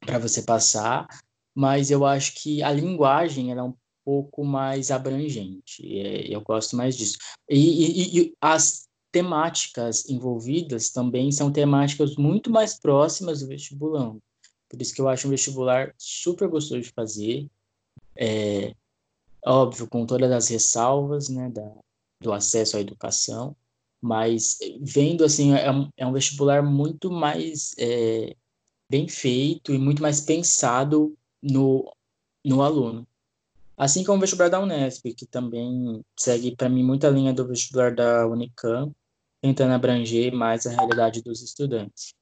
para 0.00 0.18
você 0.18 0.42
passar, 0.42 1.06
mas 1.54 1.90
eu 1.90 2.04
acho 2.04 2.34
que 2.34 2.62
a 2.62 2.72
linguagem 2.72 3.52
é 3.52 3.62
um 3.62 3.74
pouco 4.04 4.44
mais 4.44 4.90
abrangente. 4.90 5.98
É, 5.98 6.34
eu 6.34 6.40
gosto 6.40 6.76
mais 6.76 6.96
disso. 6.96 7.16
E, 7.48 7.58
e, 7.58 8.20
e, 8.20 8.34
as 8.40 8.88
temáticas 9.12 10.08
envolvidas 10.08 10.90
também 10.90 11.30
são 11.30 11.52
temáticas 11.52 12.16
muito 12.16 12.50
mais 12.50 12.78
próximas 12.78 13.40
do 13.40 13.46
vestibulando. 13.46 14.20
Por 14.68 14.82
isso 14.82 14.92
que 14.92 15.00
eu 15.00 15.08
acho 15.08 15.28
um 15.28 15.30
vestibular 15.30 15.94
super 15.96 16.48
gostoso 16.48 16.80
de 16.80 16.90
fazer. 16.90 17.48
É, 18.16 18.74
óbvio, 19.46 19.86
com 19.86 20.04
todas 20.04 20.30
as 20.32 20.48
ressalvas 20.48 21.28
né, 21.28 21.48
da, 21.48 21.72
do 22.20 22.32
acesso 22.32 22.76
à 22.76 22.80
educação, 22.80 23.56
mas 24.04 24.58
vendo 24.82 25.24
assim 25.24 25.54
é 25.54 25.70
um, 25.72 25.88
é 25.96 26.06
um 26.06 26.12
vestibular 26.12 26.62
muito 26.62 27.10
mais 27.10 27.74
é, 27.78 28.36
bem 28.90 29.08
feito 29.08 29.72
e 29.72 29.78
muito 29.78 30.02
mais 30.02 30.20
pensado 30.20 31.16
no, 31.42 31.90
no 32.44 32.62
aluno. 32.62 33.08
Assim 33.78 34.04
como 34.04 34.18
o 34.18 34.20
vestibular 34.20 34.50
da 34.50 34.60
Unesp, 34.60 35.14
que 35.14 35.24
também 35.24 36.04
segue 36.18 36.54
para 36.54 36.68
mim 36.68 36.84
muita 36.84 37.08
linha 37.08 37.32
do 37.32 37.48
vestibular 37.48 37.94
da 37.94 38.26
Unicamp, 38.26 38.94
tentando 39.40 39.72
abranger 39.72 40.34
mais 40.34 40.66
a 40.66 40.70
realidade 40.70 41.22
dos 41.22 41.40
estudantes. 41.40 42.14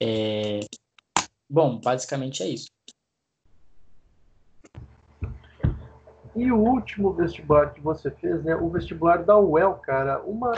É... 0.00 0.60
Bom, 1.50 1.78
basicamente 1.80 2.42
é 2.42 2.48
isso. 2.48 2.68
E 6.36 6.50
o 6.50 6.58
último 6.58 7.12
vestibular 7.12 7.72
que 7.72 7.80
você 7.80 8.10
fez, 8.10 8.42
né? 8.42 8.56
O 8.56 8.68
vestibular 8.68 9.22
da 9.22 9.38
UEL, 9.38 9.74
cara, 9.74 10.20
uma, 10.22 10.52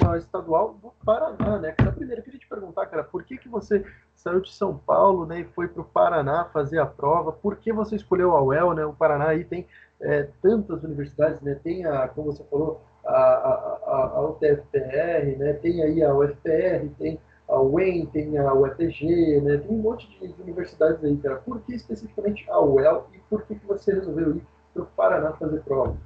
uma 0.00 0.16
estadual 0.16 0.74
do 0.80 0.92
Paraná, 1.04 1.58
né? 1.58 1.72
Cara, 1.72 1.90
primeiro, 1.90 2.20
eu 2.20 2.24
queria 2.24 2.38
te 2.38 2.48
perguntar, 2.48 2.86
cara, 2.86 3.02
por 3.02 3.24
que, 3.24 3.36
que 3.36 3.48
você 3.48 3.84
saiu 4.14 4.40
de 4.40 4.52
São 4.52 4.78
Paulo, 4.78 5.26
né? 5.26 5.40
E 5.40 5.44
foi 5.44 5.66
para 5.66 5.82
o 5.82 5.84
Paraná 5.84 6.44
fazer 6.52 6.78
a 6.78 6.86
prova? 6.86 7.32
Por 7.32 7.56
que 7.56 7.72
você 7.72 7.96
escolheu 7.96 8.36
a 8.36 8.42
UEL, 8.42 8.74
né? 8.74 8.84
O 8.84 8.92
Paraná 8.92 9.30
aí 9.30 9.42
tem 9.42 9.66
é, 10.00 10.28
tantas 10.40 10.84
universidades, 10.84 11.40
né? 11.40 11.58
Tem 11.64 11.84
a, 11.84 12.06
como 12.06 12.32
você 12.32 12.44
falou, 12.44 12.80
a, 13.04 13.12
a, 13.12 14.12
a 14.14 14.20
UTFPR, 14.22 15.36
né? 15.36 15.52
Tem 15.54 15.82
aí 15.82 16.00
a 16.00 16.14
UFPR, 16.14 16.88
tem 16.96 17.18
a 17.48 17.60
UEM, 17.60 18.06
tem 18.06 18.38
a 18.38 18.54
UFG, 18.54 19.40
né? 19.40 19.56
Tem 19.56 19.70
um 19.70 19.82
monte 19.82 20.08
de 20.20 20.42
universidades 20.42 21.02
aí, 21.02 21.16
cara. 21.16 21.36
Por 21.36 21.60
que 21.62 21.74
especificamente 21.74 22.48
a 22.50 22.60
UEL 22.60 23.08
e 23.12 23.18
por 23.28 23.42
que, 23.42 23.56
que 23.56 23.66
você 23.66 23.92
resolveu 23.92 24.36
ir 24.36 24.42
para 24.78 24.84
o 24.84 24.86
Paraná 24.96 25.32
fazer 25.32 25.60
prova. 25.62 25.96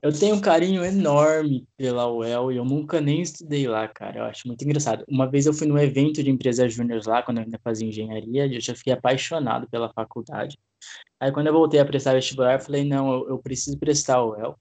Eu 0.00 0.12
tenho 0.12 0.34
um 0.34 0.40
carinho 0.40 0.84
enorme 0.84 1.64
pela 1.76 2.10
UEL 2.10 2.50
e 2.50 2.56
eu 2.56 2.64
nunca 2.64 3.00
nem 3.00 3.22
estudei 3.22 3.68
lá, 3.68 3.86
cara. 3.86 4.18
Eu 4.18 4.24
acho 4.24 4.48
muito 4.48 4.64
engraçado. 4.64 5.04
Uma 5.08 5.30
vez 5.30 5.46
eu 5.46 5.54
fui 5.54 5.66
num 5.66 5.78
evento 5.78 6.24
de 6.24 6.28
empresas 6.28 6.74
júniores 6.74 7.06
lá, 7.06 7.22
quando 7.22 7.38
eu 7.38 7.44
ainda 7.44 7.60
fazia 7.62 7.86
engenharia, 7.86 8.46
e 8.46 8.56
eu 8.56 8.60
já 8.60 8.74
fiquei 8.74 8.92
apaixonado 8.92 9.68
pela 9.70 9.92
faculdade. 9.92 10.58
Aí 11.20 11.30
quando 11.30 11.46
eu 11.46 11.52
voltei 11.52 11.78
a 11.78 11.84
prestar 11.84 12.14
vestibular, 12.14 12.54
eu 12.54 12.60
falei, 12.60 12.84
não, 12.84 13.12
eu, 13.12 13.28
eu 13.28 13.38
preciso 13.38 13.78
prestar 13.78 14.16
a 14.16 14.26
UEL. 14.26 14.58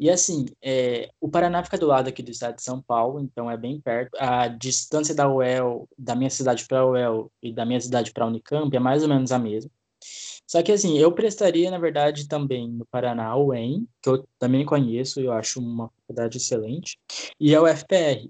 E 0.00 0.10
assim, 0.10 0.46
é, 0.60 1.10
o 1.20 1.28
Paraná 1.28 1.62
fica 1.62 1.78
do 1.78 1.86
lado 1.86 2.08
aqui 2.08 2.24
do 2.24 2.32
estado 2.32 2.56
de 2.56 2.62
São 2.64 2.82
Paulo, 2.82 3.20
então 3.20 3.48
é 3.48 3.56
bem 3.56 3.80
perto. 3.80 4.16
A 4.18 4.48
distância 4.48 5.14
da 5.14 5.32
UEL, 5.32 5.88
da 5.96 6.16
minha 6.16 6.30
cidade 6.30 6.66
para 6.66 6.80
a 6.80 6.86
UEL 6.86 7.30
e 7.40 7.52
da 7.52 7.64
minha 7.64 7.80
cidade 7.80 8.10
para 8.10 8.24
a 8.24 8.26
Unicamp 8.26 8.74
é 8.74 8.80
mais 8.80 9.04
ou 9.04 9.08
menos 9.08 9.30
a 9.30 9.38
mesma. 9.38 9.70
Só 10.52 10.62
que 10.62 10.70
assim, 10.70 10.98
eu 10.98 11.10
prestaria, 11.10 11.70
na 11.70 11.78
verdade, 11.78 12.28
também 12.28 12.68
no 12.68 12.84
Paraná 12.84 13.34
o 13.34 13.46
UEM, 13.46 13.88
que 14.02 14.10
eu 14.10 14.28
também 14.38 14.66
conheço, 14.66 15.18
eu 15.18 15.32
acho 15.32 15.58
uma 15.58 15.88
faculdade 15.88 16.36
excelente, 16.36 16.98
e 17.40 17.54
é 17.54 17.58
o 17.58 17.66
FPR. 17.66 18.28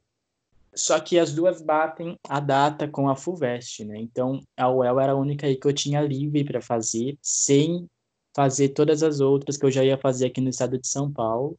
Só 0.73 1.01
que 1.01 1.19
as 1.19 1.35
duas 1.35 1.61
batem 1.61 2.17
a 2.29 2.39
data 2.39 2.87
com 2.87 3.09
a 3.09 3.17
FUVEST, 3.17 3.85
né? 3.87 3.99
Então, 3.99 4.41
a 4.57 4.71
UEL 4.71 5.01
era 5.01 5.13
a 5.13 5.17
única 5.17 5.49
aí 5.49 5.57
que 5.57 5.67
eu 5.67 5.73
tinha 5.73 6.01
livre 6.01 6.45
para 6.45 6.63
fazer, 6.63 7.19
sem 7.21 7.89
fazer 8.33 8.69
todas 8.69 9.03
as 9.03 9.19
outras 9.19 9.57
que 9.57 9.67
eu 9.67 9.71
já 9.73 9.85
ia 9.85 9.99
fazer 9.99 10.27
aqui 10.27 10.41
no 10.41 10.51
estado 10.51 10.79
de 10.79 10.87
São 10.87 11.13
Paulo. 11.13 11.59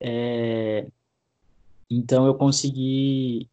É... 0.00 0.86
Então, 1.90 2.24
eu 2.24 2.34
consegui 2.34 3.50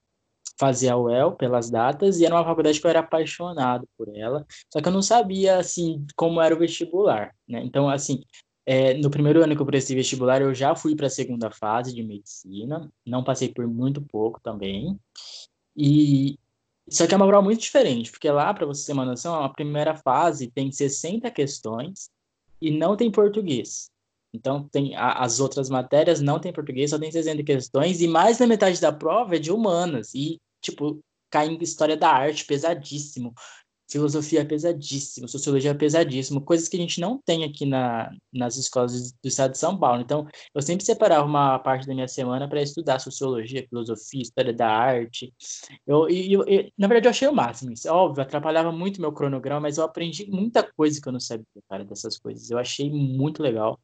fazer 0.60 0.90
a 0.90 0.98
UEL 0.98 1.34
pelas 1.34 1.70
datas 1.70 2.20
e 2.20 2.26
era 2.26 2.36
uma 2.36 2.46
faculdade 2.46 2.80
que 2.80 2.86
eu 2.86 2.90
era 2.90 3.00
apaixonado 3.00 3.88
por 3.98 4.08
ela, 4.16 4.46
só 4.72 4.82
que 4.82 4.88
eu 4.88 4.94
não 4.94 5.02
sabia, 5.02 5.58
assim, 5.58 6.06
como 6.16 6.42
era 6.42 6.56
o 6.56 6.60
vestibular, 6.60 7.34
né? 7.48 7.62
Então, 7.64 7.90
assim, 7.90 8.22
é, 8.66 8.94
no 8.96 9.10
primeiro 9.10 9.44
ano 9.44 9.56
que 9.56 9.62
eu 9.62 9.66
prestei 9.66 9.96
vestibular, 9.96 10.42
eu 10.42 10.54
já 10.54 10.76
fui 10.76 10.96
para 10.96 11.08
a 11.08 11.10
segunda 11.10 11.52
fase 11.52 11.94
de 11.94 12.04
medicina, 12.04 12.90
não 13.06 13.24
passei 13.24 13.50
por 13.50 13.68
muito 13.68 14.02
pouco 14.02 14.40
também, 14.42 14.98
e 15.76 16.38
só 16.90 17.08
que 17.08 17.14
é 17.14 17.18
uma 17.18 17.28
prova 17.28 17.44
muito 17.44 17.62
diferente, 17.62 18.12
porque 18.12 18.30
lá, 18.30 18.54
para 18.54 18.66
você 18.66 18.86
ter 18.86 18.94
uma 18.94 19.06
noção, 19.06 19.42
a 19.44 19.50
primeira 19.50 19.96
fase 19.96 20.52
tem 20.52 20.72
60 20.72 21.30
questões 21.32 22.10
e 22.62 22.72
não 22.72 22.96
tem 22.96 23.12
português. 23.12 23.90
Então, 24.34 24.68
tem 24.70 24.96
a, 24.96 25.14
as 25.24 25.40
outras 25.40 25.70
matérias 25.70 26.20
não 26.20 26.40
tem 26.40 26.52
português, 26.52 26.90
só 26.90 27.00
tem 27.00 27.12
60 27.12 27.44
questões, 27.44 28.02
e 28.02 28.08
mais 28.08 28.40
da 28.40 28.48
metade 28.48 28.82
da 28.82 28.92
prova 28.92 29.36
é 29.36 29.40
de 29.40 29.52
humanas. 29.52 30.14
E, 30.16 30.40
tipo, 30.62 31.00
cai 31.30 31.48
em 31.48 31.58
história 31.62 31.96
da 31.96 32.10
arte 32.10 32.46
pesadíssimo, 32.46 33.34
filosofia 33.92 34.44
pesadíssimo, 34.44 35.28
sociologia 35.28 35.76
pesadíssimo, 35.76 36.42
coisas 36.42 36.68
que 36.68 36.76
a 36.78 36.80
gente 36.80 37.00
não 37.00 37.22
tem 37.24 37.44
aqui 37.44 37.66
na, 37.66 38.10
nas 38.34 38.58
escolas 38.58 39.12
do 39.12 39.28
estado 39.28 39.52
de 39.52 39.58
São 39.60 39.78
Paulo. 39.78 40.02
Então, 40.02 40.28
eu 40.54 40.62
sempre 40.64 40.84
separava 40.84 41.26
uma 41.26 41.60
parte 41.60 41.86
da 41.86 41.94
minha 41.94 42.08
semana 42.08 42.48
para 42.50 42.62
estudar 42.62 42.98
sociologia, 43.00 43.66
filosofia, 43.68 44.22
história 44.22 44.54
da 44.54 44.68
arte. 44.68 45.32
Eu, 45.86 46.10
eu, 46.10 46.44
eu, 46.48 46.72
na 46.78 46.88
verdade, 46.88 47.08
eu 47.08 47.12
achei 47.12 47.28
o 47.28 47.34
máximo 47.34 47.72
isso. 47.72 47.88
Óbvio, 47.90 48.24
atrapalhava 48.24 48.72
muito 48.72 49.00
meu 49.00 49.12
cronograma, 49.12 49.62
mas 49.62 49.78
eu 49.78 49.84
aprendi 49.84 50.26
muita 50.30 50.64
coisa 50.64 51.00
que 51.00 51.08
eu 51.08 51.14
não 51.14 51.20
sabia, 51.20 51.46
cara, 51.70 51.86
dessas 51.86 52.18
coisas. 52.18 52.50
Eu 52.50 52.58
achei 52.58 52.90
muito 52.90 53.44
legal 53.44 53.80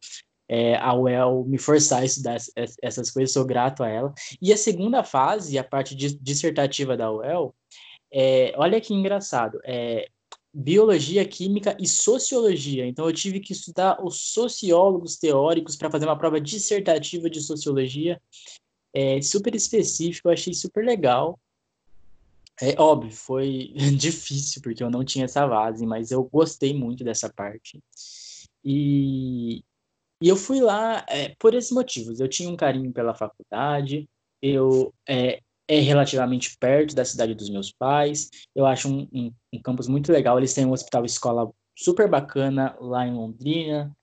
é, 0.50 0.76
a 0.78 0.96
UEL 0.96 1.46
me 1.46 1.60
forçar 1.60 2.02
a 2.02 2.06
estudar 2.06 2.38
essas 2.82 3.12
coisas, 3.12 3.32
sou 3.32 3.46
grato 3.46 3.84
a 3.84 3.88
ela. 3.88 4.14
E 4.42 4.52
a 4.52 4.58
segunda 4.58 5.04
fase, 5.04 5.60
a 5.60 5.64
parte 5.64 5.96
dissertativa 5.96 6.98
da 6.98 7.12
UEL, 7.12 7.54
é, 8.12 8.52
olha 8.58 8.82
que 8.82 8.92
engraçado, 8.92 9.60
é 9.64 10.10
biologia, 10.52 11.24
química 11.24 11.78
e 11.80 11.88
sociologia. 11.88 12.88
Então 12.88 13.06
eu 13.06 13.14
tive 13.14 13.40
que 13.40 13.54
estudar 13.54 14.04
os 14.04 14.20
sociólogos 14.34 15.18
teóricos 15.18 15.76
para 15.76 15.92
fazer 15.92 16.06
uma 16.06 16.18
prova 16.18 16.42
dissertativa 16.42 17.30
de 17.30 17.40
sociologia, 17.42 18.20
é, 18.92 19.22
super 19.22 19.54
específico, 19.54 20.28
eu 20.28 20.34
achei 20.34 20.54
super 20.56 20.84
legal. 20.84 21.40
É 22.60 22.76
óbvio, 22.82 23.12
foi 23.12 23.72
difícil 23.96 24.64
porque 24.64 24.84
eu 24.84 24.90
não 24.90 25.06
tinha 25.06 25.26
essa 25.26 25.48
base, 25.48 25.86
mas 25.86 26.10
eu 26.10 26.24
gostei 26.24 26.74
muito 26.74 27.04
dessa 27.04 27.32
parte. 27.32 27.80
E, 28.66 29.64
e 30.22 30.28
eu 30.28 30.36
fui 30.36 30.60
lá 30.60 31.06
é, 31.08 31.36
por 31.40 31.54
esses 31.54 31.72
motivos. 31.72 32.20
Eu 32.20 32.28
tinha 32.28 32.50
um 32.50 32.58
carinho 32.58 32.92
pela 32.92 33.16
faculdade, 33.16 34.08
eu 34.42 34.94
é, 35.08 35.40
é 35.68 35.80
relativamente 35.80 36.58
perto 36.58 36.96
da 36.96 37.06
cidade 37.06 37.36
dos 37.36 37.50
meus 37.50 37.72
pais. 37.72 38.30
Eu 38.56 38.66
acho 38.66 38.90
um, 38.90 39.08
um, 39.14 39.32
um 39.54 39.62
campus 39.62 39.88
muito 39.88 40.12
legal. 40.12 40.38
Eles 40.38 40.54
têm 40.54 40.66
um 40.66 40.72
hospital 40.72 41.06
escola 41.06 41.52
super 41.78 42.10
bacana 42.10 42.76
lá 42.82 43.08
em 43.08 43.14
Londrina. 43.14 43.96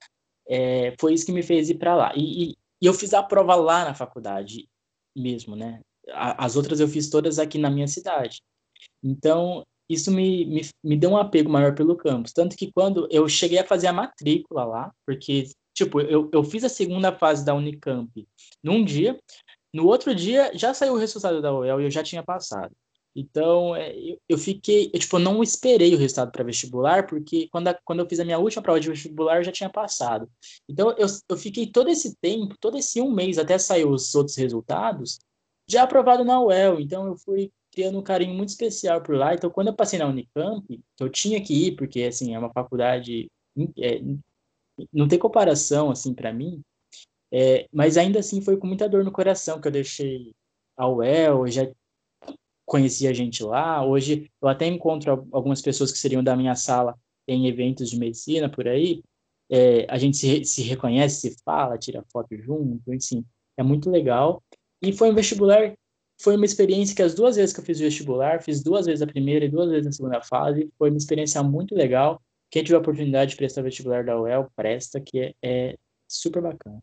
É, 0.48 0.94
foi 0.98 1.12
isso 1.12 1.26
que 1.26 1.32
me 1.32 1.42
fez 1.42 1.68
ir 1.68 1.74
para 1.74 1.94
lá. 1.94 2.12
E, 2.14 2.50
e, 2.50 2.56
e, 2.80 2.86
eu 2.86 2.94
fiz 2.94 3.12
a 3.12 3.22
prova 3.22 3.54
lá 3.54 3.84
na 3.84 3.94
faculdade 3.94 4.68
mesmo, 5.14 5.56
né? 5.56 5.80
As 6.12 6.54
outras 6.56 6.78
eu 6.78 6.86
fiz 6.86 7.10
todas 7.10 7.38
aqui 7.38 7.58
na 7.58 7.68
minha 7.68 7.88
cidade. 7.88 8.40
Então, 9.02 9.64
isso 9.88 10.10
me, 10.12 10.44
me, 10.46 10.60
me 10.84 10.96
deu 10.96 11.10
um 11.10 11.16
apego 11.16 11.50
maior 11.50 11.74
pelo 11.74 11.96
campus. 11.96 12.32
Tanto 12.32 12.56
que 12.56 12.70
quando 12.72 13.08
eu 13.10 13.28
cheguei 13.28 13.58
a 13.58 13.66
fazer 13.66 13.88
a 13.88 13.92
matrícula 13.92 14.64
lá, 14.64 14.92
porque 15.04 15.48
Tipo, 15.76 16.00
eu, 16.00 16.30
eu 16.32 16.42
fiz 16.42 16.64
a 16.64 16.70
segunda 16.70 17.12
fase 17.12 17.44
da 17.44 17.54
Unicamp 17.54 18.26
num 18.62 18.82
dia, 18.82 19.20
no 19.74 19.86
outro 19.86 20.14
dia 20.14 20.50
já 20.54 20.72
saiu 20.72 20.94
o 20.94 20.98
resultado 20.98 21.42
da 21.42 21.54
UEL 21.54 21.82
e 21.82 21.84
eu 21.84 21.90
já 21.90 22.02
tinha 22.02 22.22
passado. 22.22 22.74
Então, 23.14 23.76
é, 23.76 23.94
eu, 24.26 24.38
fiquei, 24.38 24.90
eu, 24.92 24.98
tipo, 24.98 25.18
não 25.18 25.42
esperei 25.42 25.94
o 25.94 25.98
resultado 25.98 26.32
para 26.32 26.44
vestibular, 26.44 27.06
porque 27.06 27.48
quando, 27.48 27.68
a, 27.68 27.74
quando 27.84 28.00
eu 28.00 28.08
fiz 28.08 28.20
a 28.20 28.24
minha 28.24 28.38
última 28.38 28.62
prova 28.62 28.80
de 28.80 28.88
vestibular, 28.88 29.36
eu 29.36 29.44
já 29.44 29.52
tinha 29.52 29.68
passado. 29.68 30.30
Então, 30.68 30.90
eu, 30.98 31.06
eu 31.28 31.36
fiquei 31.36 31.66
todo 31.66 31.90
esse 31.90 32.16
tempo, 32.16 32.56
todo 32.58 32.78
esse 32.78 33.00
um 33.00 33.12
mês, 33.12 33.38
até 33.38 33.58
sair 33.58 33.86
os 33.86 34.14
outros 34.14 34.36
resultados, 34.36 35.18
já 35.68 35.82
aprovado 35.82 36.24
na 36.24 36.40
UEL. 36.42 36.80
Então, 36.80 37.06
eu 37.06 37.16
fui 37.16 37.50
criando 37.70 37.98
um 37.98 38.02
carinho 38.02 38.34
muito 38.34 38.50
especial 38.50 39.02
por 39.02 39.14
lá. 39.14 39.34
Então, 39.34 39.50
quando 39.50 39.68
eu 39.68 39.74
passei 39.74 39.98
na 39.98 40.06
Unicamp, 40.06 40.80
eu 41.00 41.08
tinha 41.10 41.42
que 41.42 41.68
ir, 41.68 41.76
porque, 41.76 42.02
assim, 42.02 42.34
é 42.34 42.38
uma 42.38 42.52
faculdade 42.52 43.30
é, 43.78 44.00
não 44.92 45.08
tem 45.08 45.18
comparação, 45.18 45.90
assim, 45.90 46.14
para 46.14 46.32
mim, 46.32 46.62
é, 47.32 47.66
mas 47.72 47.96
ainda 47.96 48.20
assim 48.20 48.40
foi 48.40 48.56
com 48.56 48.66
muita 48.66 48.88
dor 48.88 49.04
no 49.04 49.12
coração 49.12 49.60
que 49.60 49.68
eu 49.68 49.72
deixei 49.72 50.34
a 50.76 50.88
UEL, 50.88 51.46
já 51.48 51.68
conheci 52.64 53.06
a 53.06 53.12
gente 53.12 53.42
lá, 53.42 53.84
hoje 53.84 54.30
eu 54.42 54.48
até 54.48 54.66
encontro 54.66 55.26
algumas 55.32 55.62
pessoas 55.62 55.92
que 55.92 55.98
seriam 55.98 56.22
da 56.22 56.36
minha 56.36 56.54
sala 56.54 56.98
em 57.26 57.46
eventos 57.46 57.90
de 57.90 57.98
medicina 57.98 58.48
por 58.48 58.68
aí, 58.68 59.02
é, 59.50 59.86
a 59.88 59.98
gente 59.98 60.16
se, 60.16 60.44
se 60.44 60.62
reconhece, 60.62 61.30
se 61.30 61.36
fala, 61.44 61.78
tira 61.78 62.04
foto 62.12 62.36
junto, 62.36 62.92
enfim, 62.92 63.24
é 63.56 63.62
muito 63.62 63.90
legal. 63.90 64.42
E 64.82 64.92
foi 64.92 65.10
um 65.10 65.14
vestibular, 65.14 65.74
foi 66.20 66.36
uma 66.36 66.44
experiência 66.44 66.94
que 66.94 67.02
as 67.02 67.14
duas 67.14 67.36
vezes 67.36 67.54
que 67.54 67.60
eu 67.60 67.64
fiz 67.64 67.78
o 67.78 67.82
vestibular, 67.82 68.42
fiz 68.42 68.62
duas 68.62 68.86
vezes 68.86 69.02
a 69.02 69.06
primeira 69.06 69.44
e 69.44 69.48
duas 69.48 69.70
vezes 69.70 69.86
a 69.86 69.92
segunda 69.92 70.20
fase, 70.20 70.68
foi 70.78 70.90
uma 70.90 70.98
experiência 70.98 71.42
muito 71.42 71.74
legal. 71.74 72.20
Quem 72.56 72.64
tiver 72.64 72.78
a 72.78 72.80
oportunidade 72.80 73.32
de 73.32 73.36
prestar 73.36 73.60
vestibular 73.60 74.02
da 74.02 74.18
UEL, 74.18 74.50
presta, 74.56 74.98
que 74.98 75.20
é, 75.20 75.34
é 75.44 75.76
super 76.08 76.40
bacana. 76.40 76.82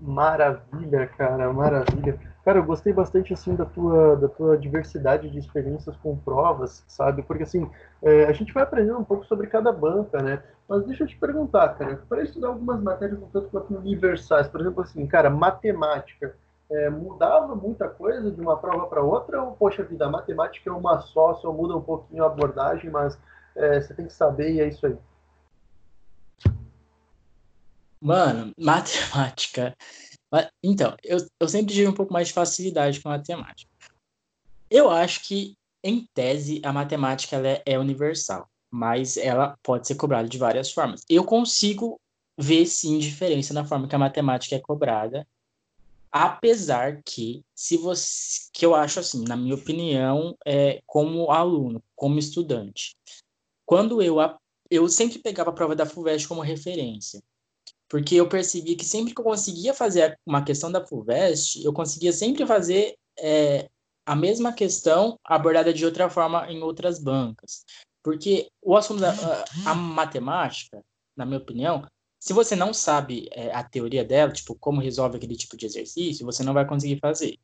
Maravilha, 0.00 1.06
cara, 1.08 1.52
maravilha. 1.52 2.18
Cara, 2.42 2.58
eu 2.58 2.64
gostei 2.64 2.90
bastante 2.90 3.34
assim 3.34 3.54
da 3.54 3.66
tua, 3.66 4.16
da 4.16 4.28
tua 4.30 4.56
diversidade 4.56 5.28
de 5.28 5.38
experiências 5.38 5.94
com 5.98 6.16
provas, 6.16 6.82
sabe? 6.88 7.22
Porque 7.22 7.42
assim, 7.42 7.70
é, 8.00 8.24
a 8.24 8.32
gente 8.32 8.50
vai 8.54 8.62
aprendendo 8.62 8.98
um 8.98 9.04
pouco 9.04 9.26
sobre 9.26 9.46
cada 9.48 9.70
banca, 9.70 10.22
né? 10.22 10.42
Mas 10.66 10.86
deixa 10.86 11.04
eu 11.04 11.06
te 11.06 11.18
perguntar, 11.18 11.68
cara, 11.74 12.02
para 12.08 12.22
estudar 12.22 12.48
algumas 12.48 12.82
matérias 12.82 13.20
um 13.22 13.28
tanto 13.28 13.50
quanto 13.50 13.76
universais, 13.76 14.48
por 14.48 14.62
exemplo, 14.62 14.82
assim, 14.82 15.06
cara, 15.06 15.28
matemática, 15.28 16.34
é, 16.72 16.88
mudava 16.88 17.54
muita 17.54 17.88
coisa 17.88 18.30
de 18.30 18.40
uma 18.40 18.56
prova 18.56 18.86
para 18.86 19.02
outra, 19.02 19.42
ou, 19.42 19.52
poxa 19.52 19.84
vida, 19.84 20.06
a 20.06 20.10
matemática 20.10 20.70
é 20.70 20.72
uma 20.72 21.00
só, 21.02 21.34
só 21.34 21.52
muda 21.52 21.76
um 21.76 21.82
pouquinho 21.82 22.24
a 22.24 22.26
abordagem, 22.26 22.90
mas 22.90 23.18
é, 23.54 23.80
você 23.80 23.94
tem 23.94 24.06
que 24.06 24.12
saber 24.12 24.54
e 24.54 24.60
é 24.60 24.68
isso 24.68 24.86
aí. 24.86 24.96
Mano, 28.00 28.52
matemática. 28.58 29.76
Então, 30.62 30.96
eu, 31.04 31.18
eu 31.38 31.48
sempre 31.48 31.74
tive 31.74 31.88
um 31.88 31.94
pouco 31.94 32.12
mais 32.12 32.28
de 32.28 32.34
facilidade 32.34 33.00
com 33.02 33.10
matemática. 33.10 33.70
Eu 34.70 34.88
acho 34.88 35.28
que, 35.28 35.54
em 35.84 36.06
tese, 36.14 36.62
a 36.64 36.72
matemática 36.72 37.36
ela 37.36 37.48
é, 37.48 37.62
é 37.66 37.78
universal, 37.78 38.48
mas 38.70 39.18
ela 39.18 39.58
pode 39.62 39.86
ser 39.86 39.96
cobrada 39.96 40.26
de 40.26 40.38
várias 40.38 40.72
formas. 40.72 41.02
Eu 41.06 41.22
consigo 41.24 42.00
ver, 42.38 42.64
sim, 42.64 42.98
diferença 42.98 43.52
na 43.52 43.66
forma 43.66 43.86
que 43.86 43.94
a 43.94 43.98
matemática 43.98 44.56
é 44.56 44.58
cobrada 44.58 45.26
apesar 46.12 47.02
que 47.02 47.42
se 47.54 47.76
você 47.76 48.48
que 48.52 48.64
eu 48.66 48.74
acho 48.74 49.00
assim 49.00 49.24
na 49.26 49.36
minha 49.36 49.54
opinião 49.54 50.36
é 50.46 50.82
como 50.86 51.30
aluno 51.30 51.82
como 51.96 52.18
estudante 52.18 52.94
quando 53.64 54.02
eu 54.02 54.16
eu 54.70 54.88
sempre 54.88 55.18
pegava 55.18 55.50
a 55.50 55.54
prova 55.54 55.74
da 55.74 55.86
Fulvestre 55.86 56.28
como 56.28 56.42
referência 56.42 57.22
porque 57.88 58.14
eu 58.14 58.28
percebi 58.28 58.76
que 58.76 58.84
sempre 58.84 59.14
que 59.14 59.20
eu 59.20 59.24
conseguia 59.24 59.72
fazer 59.72 60.18
uma 60.26 60.44
questão 60.44 60.70
da 60.70 60.86
Fulvestre 60.86 61.64
eu 61.64 61.72
conseguia 61.72 62.12
sempre 62.12 62.46
fazer 62.46 62.94
é, 63.18 63.68
a 64.04 64.14
mesma 64.14 64.52
questão 64.52 65.18
abordada 65.24 65.72
de 65.72 65.84
outra 65.84 66.10
forma 66.10 66.50
em 66.50 66.62
outras 66.62 66.98
bancas. 66.98 67.64
Porque 68.02 68.50
o 68.60 68.76
assunto 68.76 69.00
da 69.00 69.12
a, 69.12 69.70
a 69.70 69.74
matemática, 69.74 70.82
na 71.16 71.24
minha 71.24 71.38
opinião, 71.38 71.86
se 72.22 72.32
você 72.32 72.54
não 72.54 72.72
sabe 72.72 73.28
é, 73.32 73.52
a 73.52 73.64
teoria 73.64 74.04
dela, 74.04 74.30
tipo, 74.30 74.54
como 74.54 74.80
resolve 74.80 75.16
aquele 75.16 75.34
tipo 75.34 75.56
de 75.56 75.66
exercício, 75.66 76.24
você 76.24 76.44
não 76.44 76.54
vai 76.54 76.64
conseguir 76.64 77.00
fazer. 77.00 77.36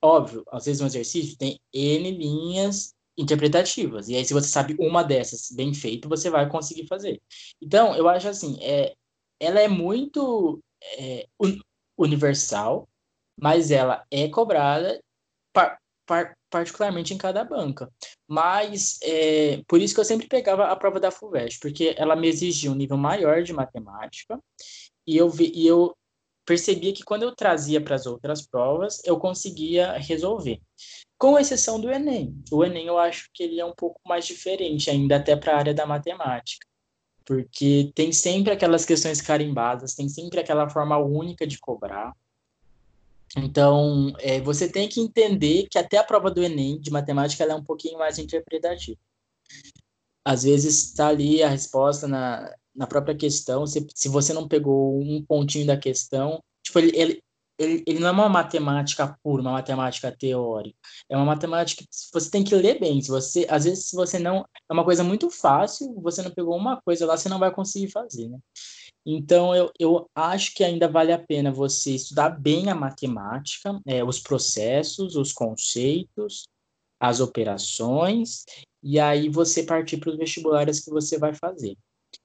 Óbvio, 0.00 0.44
às 0.52 0.64
vezes 0.64 0.80
um 0.80 0.86
exercício 0.86 1.36
tem 1.36 1.58
N 1.74 2.12
linhas 2.12 2.94
interpretativas. 3.18 4.08
E 4.08 4.14
aí, 4.14 4.24
se 4.24 4.32
você 4.32 4.46
sabe 4.46 4.76
uma 4.78 5.02
dessas 5.02 5.50
bem 5.50 5.74
feito, 5.74 6.08
você 6.08 6.30
vai 6.30 6.48
conseguir 6.48 6.86
fazer. 6.86 7.20
Então, 7.60 7.96
eu 7.96 8.08
acho 8.08 8.28
assim, 8.28 8.56
é, 8.62 8.94
ela 9.40 9.60
é 9.60 9.66
muito 9.66 10.60
é, 11.00 11.26
un, 11.40 11.58
universal, 11.98 12.88
mas 13.36 13.72
ela 13.72 14.06
é 14.08 14.28
cobrada 14.28 15.00
particularmente 16.56 17.12
em 17.12 17.18
cada 17.18 17.44
banca. 17.44 17.92
Mas 18.26 18.98
é, 19.02 19.62
por 19.68 19.80
isso 19.80 19.94
que 19.94 20.00
eu 20.00 20.04
sempre 20.04 20.26
pegava 20.26 20.64
a 20.64 20.76
prova 20.76 20.98
da 20.98 21.10
FUVEST, 21.10 21.60
porque 21.60 21.94
ela 21.98 22.16
me 22.16 22.28
exigia 22.28 22.70
um 22.70 22.74
nível 22.74 22.96
maior 22.96 23.42
de 23.42 23.52
matemática 23.52 24.40
e 25.06 25.16
eu, 25.16 25.28
vi, 25.28 25.52
e 25.54 25.66
eu 25.66 25.94
percebia 26.46 26.94
que 26.94 27.04
quando 27.04 27.24
eu 27.24 27.34
trazia 27.34 27.80
para 27.80 27.94
as 27.94 28.06
outras 28.06 28.46
provas, 28.46 29.02
eu 29.04 29.18
conseguia 29.18 29.92
resolver. 29.98 30.60
Com 31.18 31.38
exceção 31.38 31.78
do 31.78 31.90
Enem. 31.90 32.34
O 32.50 32.64
Enem 32.64 32.86
eu 32.86 32.98
acho 32.98 33.28
que 33.34 33.42
ele 33.42 33.60
é 33.60 33.64
um 33.64 33.74
pouco 33.74 34.00
mais 34.06 34.26
diferente 34.26 34.88
ainda 34.90 35.16
até 35.16 35.36
para 35.36 35.54
a 35.54 35.58
área 35.58 35.74
da 35.74 35.86
matemática 35.86 36.66
porque 37.26 37.90
tem 37.92 38.12
sempre 38.12 38.52
aquelas 38.52 38.84
questões 38.84 39.20
carimbadas, 39.20 39.96
tem 39.96 40.08
sempre 40.08 40.38
aquela 40.38 40.70
forma 40.70 40.96
única 40.96 41.44
de 41.44 41.58
cobrar. 41.58 42.14
Então, 43.36 44.12
é, 44.18 44.40
você 44.40 44.66
tem 44.66 44.88
que 44.88 45.00
entender 45.00 45.68
que 45.70 45.78
até 45.78 45.98
a 45.98 46.04
prova 46.04 46.30
do 46.30 46.42
Enem 46.42 46.80
de 46.80 46.90
matemática 46.90 47.44
ela 47.44 47.52
é 47.52 47.56
um 47.56 47.64
pouquinho 47.64 47.98
mais 47.98 48.18
interpretativa. 48.18 48.98
Às 50.24 50.42
vezes 50.42 50.88
está 50.88 51.08
ali 51.08 51.42
a 51.42 51.48
resposta 51.48 52.08
na, 52.08 52.52
na 52.74 52.86
própria 52.86 53.14
questão, 53.14 53.66
se, 53.66 53.86
se 53.94 54.08
você 54.08 54.32
não 54.32 54.48
pegou 54.48 54.98
um 54.98 55.22
pontinho 55.22 55.66
da 55.66 55.76
questão, 55.76 56.42
tipo, 56.62 56.78
ele, 56.78 56.92
ele, 56.96 57.22
ele, 57.58 57.84
ele 57.86 58.00
não 58.00 58.08
é 58.08 58.12
uma 58.12 58.28
matemática 58.28 59.16
pura, 59.22 59.42
uma 59.42 59.52
matemática 59.52 60.10
teórica. 60.10 60.76
É 61.08 61.16
uma 61.16 61.26
matemática 61.26 61.82
que 61.82 61.88
você 62.12 62.30
tem 62.30 62.42
que 62.42 62.54
ler 62.54 62.80
bem. 62.80 63.00
Se 63.00 63.08
você, 63.08 63.46
às 63.48 63.64
vezes, 63.64 63.86
se 63.88 63.96
você 63.96 64.18
não. 64.18 64.46
É 64.68 64.72
uma 64.72 64.84
coisa 64.84 65.04
muito 65.04 65.30
fácil, 65.30 65.94
você 66.00 66.22
não 66.22 66.30
pegou 66.30 66.56
uma 66.56 66.80
coisa 66.82 67.06
lá, 67.06 67.16
você 67.16 67.28
não 67.28 67.38
vai 67.38 67.50
conseguir 67.50 67.88
fazer, 67.90 68.28
né? 68.28 68.38
Então, 69.08 69.54
eu, 69.54 69.70
eu 69.78 70.10
acho 70.12 70.52
que 70.52 70.64
ainda 70.64 70.88
vale 70.88 71.12
a 71.12 71.18
pena 71.18 71.52
você 71.52 71.92
estudar 71.92 72.30
bem 72.30 72.68
a 72.68 72.74
matemática, 72.74 73.80
é, 73.86 74.02
os 74.02 74.18
processos, 74.18 75.14
os 75.14 75.32
conceitos, 75.32 76.48
as 76.98 77.20
operações, 77.20 78.44
e 78.82 78.98
aí 78.98 79.28
você 79.28 79.62
partir 79.62 79.98
para 79.98 80.10
os 80.10 80.16
vestibulares 80.16 80.80
que 80.80 80.90
você 80.90 81.18
vai 81.18 81.32
fazer. 81.32 81.78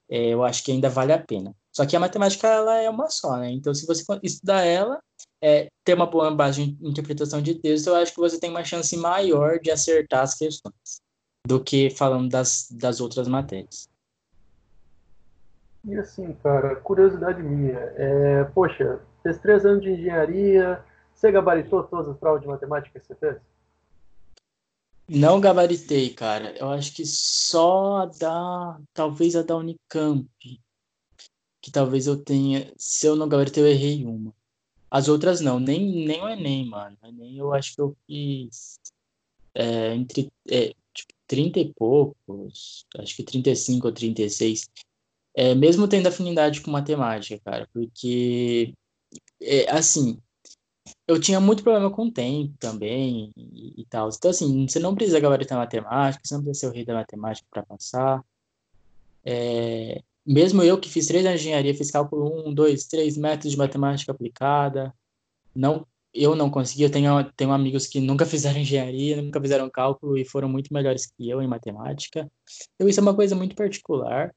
É, 0.09 0.29
eu 0.29 0.43
acho 0.43 0.63
que 0.63 0.71
ainda 0.71 0.89
vale 0.89 1.13
a 1.13 1.23
pena. 1.23 1.55
Só 1.71 1.85
que 1.85 1.95
a 1.95 1.99
matemática 1.99 2.47
ela 2.47 2.75
é 2.77 2.89
uma 2.89 3.09
só, 3.11 3.37
né? 3.37 3.51
Então, 3.51 3.73
se 3.75 3.85
você 3.85 4.03
estudar 4.23 4.65
ela, 4.65 4.99
é, 5.39 5.67
ter 5.85 5.93
uma 5.93 6.07
boa 6.07 6.31
base 6.31 6.65
de 6.65 6.87
interpretação 6.87 7.43
de 7.43 7.55
texto, 7.55 7.87
eu 7.87 7.95
acho 7.95 8.11
que 8.11 8.19
você 8.19 8.39
tem 8.39 8.49
uma 8.49 8.63
chance 8.63 8.97
maior 8.97 9.59
de 9.59 9.69
acertar 9.69 10.23
as 10.23 10.33
questões 10.33 11.01
do 11.47 11.63
que 11.63 11.91
falando 11.91 12.29
das, 12.29 12.67
das 12.71 12.99
outras 12.99 13.27
matérias. 13.27 13.90
E 15.83 15.95
assim, 15.95 16.33
cara, 16.43 16.75
curiosidade 16.75 17.41
minha, 17.41 17.77
é, 17.95 18.43
poxa, 18.53 19.01
fez 19.23 19.39
três 19.39 19.65
anos 19.65 19.83
de 19.83 19.91
engenharia, 19.91 20.83
você 21.13 21.31
gabaritou 21.31 21.83
todas 21.83 22.09
as 22.09 22.17
provas 22.17 22.41
de 22.41 22.47
matemática 22.47 22.99
que 22.99 23.05
você 23.05 23.15
fez? 23.15 23.37
Não 25.07 25.41
gabaritei, 25.41 26.13
cara. 26.13 26.55
Eu 26.57 26.69
acho 26.69 26.93
que 26.95 27.05
só 27.05 27.97
a 27.97 28.05
da. 28.05 28.79
Talvez 28.93 29.35
a 29.35 29.41
da 29.41 29.57
Unicamp. 29.57 30.25
Que 31.61 31.71
talvez 31.71 32.07
eu 32.07 32.17
tenha. 32.23 32.71
Se 32.77 33.07
eu 33.07 33.15
não 33.15 33.27
gabaritei, 33.27 33.61
eu 33.61 33.67
errei 33.67 34.05
uma. 34.05 34.33
As 34.89 35.07
outras 35.09 35.41
não, 35.41 35.59
nem, 35.59 36.05
nem 36.05 36.21
o 36.23 36.29
Enem, 36.29 36.67
mano. 36.67 36.97
Enem 37.03 37.37
eu 37.37 37.53
acho 37.53 37.75
que 37.75 37.81
eu 37.81 37.95
fiz. 38.07 38.79
É, 39.53 39.93
entre. 39.93 40.31
É, 40.49 40.73
tipo, 40.93 41.13
30 41.27 41.59
e 41.59 41.73
poucos. 41.73 42.85
Acho 42.97 43.15
que 43.15 43.23
35 43.23 43.87
ou 43.87 43.93
36 43.93 44.69
é, 45.35 45.55
mesmo 45.55 45.87
tendo 45.87 46.07
afinidade 46.07 46.61
com 46.61 46.71
matemática, 46.71 47.39
cara, 47.43 47.67
porque, 47.73 48.73
é, 49.41 49.69
assim, 49.71 50.21
eu 51.07 51.19
tinha 51.19 51.39
muito 51.39 51.63
problema 51.63 51.91
com 51.91 52.05
o 52.07 52.11
tempo 52.11 52.55
também 52.59 53.31
e, 53.37 53.81
e, 53.81 53.85
tal. 53.85 54.09
Então, 54.09 54.31
assim, 54.31 54.67
você 54.67 54.79
não 54.79 54.95
precisa 54.95 55.19
gabaritar 55.19 55.57
matemática, 55.57 56.21
você 56.25 56.33
não 56.35 56.43
precisa 56.43 56.67
ser 56.67 56.71
o 56.71 56.75
rei 56.75 56.85
da 56.85 56.93
matemática 56.95 57.47
para 57.51 57.63
passar. 57.63 58.23
É, 59.25 60.01
mesmo 60.25 60.63
eu 60.63 60.79
que 60.79 60.89
fiz 60.89 61.07
três 61.07 61.23
de 61.23 61.33
engenharia, 61.33 61.75
fiz 61.75 61.91
cálculo 61.91 62.49
1, 62.49 62.53
2, 62.53 62.85
3 62.87 63.17
métodos 63.17 63.51
de 63.51 63.57
matemática 63.57 64.11
aplicada, 64.11 64.93
não, 65.55 65.85
eu 66.13 66.35
não 66.35 66.49
consegui. 66.49 66.83
Eu 66.83 66.91
tenho, 66.91 67.23
tenho 67.33 67.51
amigos 67.51 67.87
que 67.87 67.99
nunca 67.99 68.25
fizeram 68.27 68.59
engenharia, 68.59 69.21
nunca 69.21 69.41
fizeram 69.41 69.69
cálculo 69.69 70.17
e 70.17 70.25
foram 70.25 70.49
muito 70.49 70.73
melhores 70.73 71.05
que 71.07 71.29
eu 71.29 71.41
em 71.41 71.47
matemática. 71.47 72.29
Então, 72.75 72.87
isso 72.87 72.99
é 72.99 73.03
uma 73.03 73.15
coisa 73.15 73.35
muito 73.35 73.55
particular. 73.55 74.33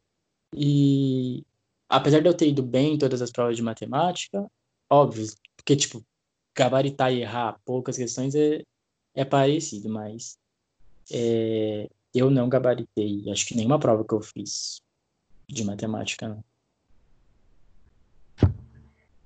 E 0.57 1.45
apesar 1.89 2.21
de 2.21 2.29
eu 2.29 2.35
ter 2.35 2.49
ido 2.49 2.63
bem 2.63 2.95
em 2.95 2.99
todas 2.99 3.21
as 3.21 3.31
provas 3.31 3.57
de 3.57 3.63
matemática, 3.63 4.49
óbvio, 4.89 5.27
porque, 5.57 5.75
tipo, 5.75 6.05
gabaritar 6.57 7.13
e 7.13 7.23
errar 7.23 7.59
poucas 7.65 7.97
questões 7.97 8.35
é, 8.35 8.63
é 9.15 9.25
parecido, 9.25 9.89
mas 9.89 10.39
é, 11.13 11.89
eu 12.15 12.31
não 12.31 12.49
gabaritei, 12.49 13.25
acho 13.31 13.47
que 13.47 13.57
nenhuma 13.57 13.79
prova 13.79 14.05
que 14.05 14.15
eu 14.15 14.21
fiz 14.21 14.81
de 15.49 15.65
matemática, 15.65 16.29
não. 16.29 16.45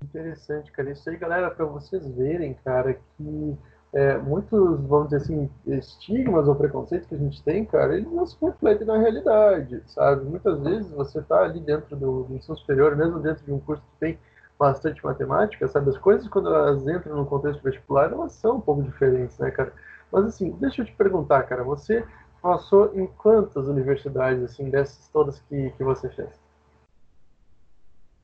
Interessante, 0.02 0.72
cara. 0.72 0.90
Isso 0.90 1.08
aí, 1.10 1.16
galera, 1.16 1.50
para 1.50 1.66
vocês 1.66 2.06
verem, 2.14 2.54
cara, 2.54 2.94
que 2.94 3.58
é, 3.92 4.18
muitos, 4.18 4.80
vamos 4.82 5.08
dizer 5.08 5.16
assim, 5.16 5.50
estigmas 5.66 6.46
ou 6.46 6.54
preconceitos 6.54 7.08
que 7.08 7.14
a 7.14 7.18
gente 7.18 7.42
tem, 7.42 7.64
cara, 7.64 7.96
eles 7.96 8.10
não 8.12 8.26
se 8.26 8.36
refletem 8.40 8.86
na 8.86 8.98
realidade, 8.98 9.82
sabe? 9.86 10.24
Muitas 10.24 10.60
vezes 10.60 10.90
você 10.92 11.20
está 11.20 11.42
ali 11.42 11.58
dentro 11.60 11.96
do, 11.96 12.24
do 12.24 12.34
ensino 12.34 12.56
superior, 12.58 12.94
mesmo 12.94 13.18
dentro 13.18 13.44
de 13.44 13.52
um 13.52 13.58
curso 13.58 13.82
que 13.82 13.98
tem 14.00 14.18
bastante 14.58 15.02
matemática, 15.02 15.66
sabe? 15.68 15.88
As 15.88 15.96
coisas, 15.96 16.28
quando 16.28 16.54
elas 16.54 16.86
entram 16.86 17.16
no 17.16 17.24
contexto 17.24 17.62
vestibular, 17.62 18.12
elas 18.12 18.32
são 18.32 18.56
um 18.56 18.60
pouco 18.60 18.82
diferentes, 18.82 19.38
né, 19.38 19.50
cara? 19.50 19.72
Mas, 20.12 20.26
assim, 20.26 20.50
deixa 20.60 20.82
eu 20.82 20.86
te 20.86 20.92
perguntar, 20.92 21.44
cara, 21.44 21.64
você 21.64 22.04
passou 22.42 22.92
em 22.94 23.06
quantas 23.06 23.68
universidades, 23.68 24.42
assim, 24.42 24.68
dessas 24.68 25.08
todas 25.08 25.40
que, 25.48 25.70
que 25.70 25.84
você 25.84 26.10
fez? 26.10 26.28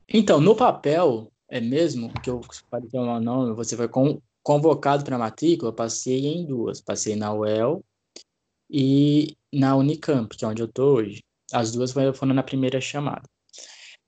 Então, 0.07 0.39
no 0.39 0.55
papel, 0.55 1.31
é 1.49 1.59
mesmo 1.59 2.11
que 2.21 2.29
eu 2.29 2.41
parecia 2.69 3.01
um 3.01 3.19
nome, 3.19 3.55
você 3.55 3.75
vai 3.75 3.87
com 3.87 4.21
convocado 4.45 5.03
para 5.03 5.17
matrícula, 5.17 5.73
passei 5.73 6.27
em 6.27 6.45
duas. 6.45 6.79
Passei 6.79 7.15
na 7.15 7.33
UEL 7.33 7.83
e 8.69 9.35
na 9.51 9.75
Unicamp, 9.75 10.37
que 10.37 10.45
é 10.45 10.47
onde 10.47 10.61
eu 10.61 10.67
estou 10.67 10.97
hoje. 10.97 11.23
As 11.51 11.71
duas 11.71 11.91
foram 11.91 12.33
na 12.33 12.43
primeira 12.43 12.79
chamada. 12.79 13.27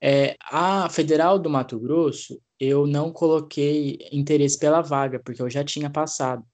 É, 0.00 0.36
a 0.40 0.88
Federal 0.90 1.40
do 1.40 1.50
Mato 1.50 1.76
Grosso, 1.80 2.40
eu 2.60 2.86
não 2.86 3.12
coloquei 3.12 3.98
interesse 4.12 4.56
pela 4.56 4.80
vaga, 4.80 5.18
porque 5.18 5.42
eu 5.42 5.50
já 5.50 5.64
tinha 5.64 5.90
passado. 5.90 6.44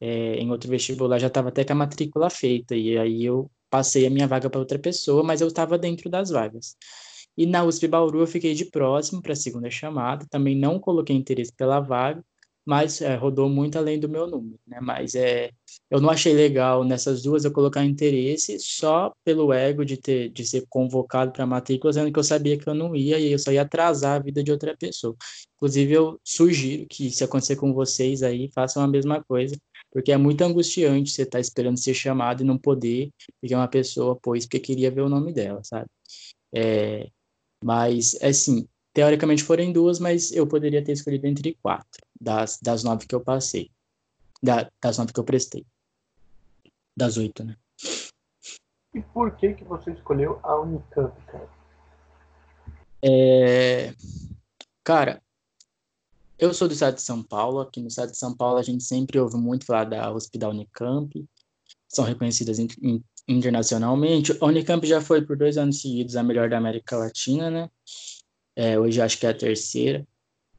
É, 0.00 0.34
em 0.34 0.50
outro 0.50 0.68
vestibular 0.68 1.20
já 1.20 1.28
estava 1.28 1.50
até 1.50 1.64
com 1.64 1.72
a 1.72 1.76
matrícula 1.76 2.28
feita, 2.28 2.74
e 2.74 2.98
aí 2.98 3.24
eu 3.24 3.48
passei 3.70 4.06
a 4.06 4.10
minha 4.10 4.26
vaga 4.26 4.50
para 4.50 4.58
outra 4.58 4.78
pessoa, 4.78 5.22
mas 5.22 5.40
eu 5.40 5.46
estava 5.46 5.78
dentro 5.78 6.10
das 6.10 6.30
vagas. 6.30 6.76
E 7.36 7.46
na 7.46 7.62
USP 7.64 7.86
Bauru 7.86 8.20
eu 8.20 8.26
fiquei 8.26 8.54
de 8.54 8.64
próximo 8.64 9.22
para 9.22 9.34
a 9.34 9.36
segunda 9.36 9.70
chamada, 9.70 10.26
também 10.28 10.56
não 10.56 10.80
coloquei 10.80 11.14
interesse 11.14 11.52
pela 11.52 11.78
vaga, 11.78 12.24
mas 12.66 13.00
é, 13.02 13.14
rodou 13.14 13.48
muito 13.48 13.76
além 13.76 14.00
do 14.00 14.08
meu 14.08 14.26
número, 14.26 14.58
né? 14.66 14.78
Mas 14.80 15.14
é, 15.14 15.50
eu 15.90 16.00
não 16.00 16.08
achei 16.10 16.32
legal 16.32 16.82
nessas 16.84 17.22
duas 17.22 17.44
eu 17.44 17.52
colocar 17.52 17.84
interesse 17.84 18.58
só 18.58 19.12
pelo 19.24 19.52
ego 19.52 19.84
de 19.84 19.96
ter 19.96 20.30
de 20.30 20.46
ser 20.46 20.64
convocado 20.68 21.32
para 21.32 21.46
matrícula, 21.46 21.92
sendo 21.92 22.12
que 22.12 22.18
eu 22.18 22.24
sabia 22.24 22.58
que 22.58 22.68
eu 22.68 22.74
não 22.74 22.96
ia 22.96 23.18
e 23.18 23.32
eu 23.32 23.38
só 23.38 23.52
ia 23.52 23.62
atrasar 23.62 24.16
a 24.16 24.18
vida 24.22 24.42
de 24.42 24.50
outra 24.50 24.76
pessoa. 24.76 25.14
Inclusive 25.56 25.92
eu 25.92 26.20
sugiro 26.24 26.86
que 26.88 27.10
se 27.10 27.24
acontecer 27.24 27.56
com 27.56 27.72
vocês 27.74 28.22
aí, 28.22 28.50
façam 28.54 28.82
a 28.82 28.88
mesma 28.88 29.22
coisa, 29.24 29.56
porque 29.92 30.12
é 30.12 30.16
muito 30.16 30.42
angustiante 30.42 31.10
você 31.10 31.22
estar 31.22 31.38
tá 31.38 31.40
esperando 31.40 31.78
ser 31.78 31.94
chamado 31.94 32.42
e 32.42 32.46
não 32.46 32.58
poder, 32.58 33.10
porque 33.40 33.54
uma 33.54 33.68
pessoa 33.68 34.16
pôs 34.16 34.44
porque 34.46 34.60
queria 34.60 34.90
ver 34.90 35.02
o 35.02 35.08
nome 35.08 35.32
dela, 35.32 35.62
sabe? 35.64 35.86
É, 36.54 37.08
mas, 37.62 38.16
assim, 38.22 38.68
Teoricamente 38.94 39.42
foram 39.42 39.72
duas, 39.72 39.98
mas 39.98 40.30
eu 40.30 40.46
poderia 40.46 40.82
ter 40.82 40.92
escolhido 40.92 41.26
entre 41.26 41.58
quatro, 41.60 42.00
das, 42.24 42.58
das 42.60 42.82
nove 42.82 43.06
que 43.06 43.14
eu 43.14 43.20
passei. 43.20 43.70
Da, 44.42 44.68
das 44.82 44.98
nove 44.98 45.12
que 45.12 45.20
eu 45.20 45.24
prestei. 45.24 45.64
Das 46.96 47.16
oito, 47.16 47.44
né? 47.44 47.56
E 48.94 49.02
por 49.02 49.36
que 49.36 49.54
que 49.54 49.64
você 49.64 49.92
escolheu 49.92 50.38
a 50.42 50.60
Unicamp, 50.60 51.20
cara? 51.26 51.48
É... 53.02 53.92
Cara, 54.82 55.22
eu 56.38 56.54
sou 56.54 56.68
do 56.68 56.74
estado 56.74 56.94
de 56.94 57.02
São 57.02 57.22
Paulo. 57.22 57.60
Aqui 57.60 57.80
no 57.80 57.88
estado 57.88 58.10
de 58.10 58.18
São 58.18 58.34
Paulo 58.34 58.58
a 58.58 58.62
gente 58.62 58.84
sempre 58.84 59.18
ouve 59.18 59.36
muito 59.36 59.66
falar 59.66 59.84
da 59.84 60.10
Hospital 60.12 60.50
Unicamp. 60.50 61.24
São 61.88 62.04
reconhecidas 62.04 62.58
em, 62.58 62.68
em 62.82 63.04
internacionalmente. 63.26 64.32
A 64.40 64.46
Unicamp 64.46 64.86
já 64.86 65.00
foi 65.00 65.22
por 65.22 65.36
dois 65.36 65.56
anos 65.56 65.80
seguidos 65.80 66.16
a 66.16 66.22
melhor 66.22 66.48
da 66.48 66.58
América 66.58 66.96
Latina, 66.96 67.50
né? 67.50 67.70
É, 68.54 68.78
hoje 68.78 69.00
acho 69.00 69.18
que 69.18 69.26
é 69.26 69.30
a 69.30 69.36
terceira. 69.36 70.06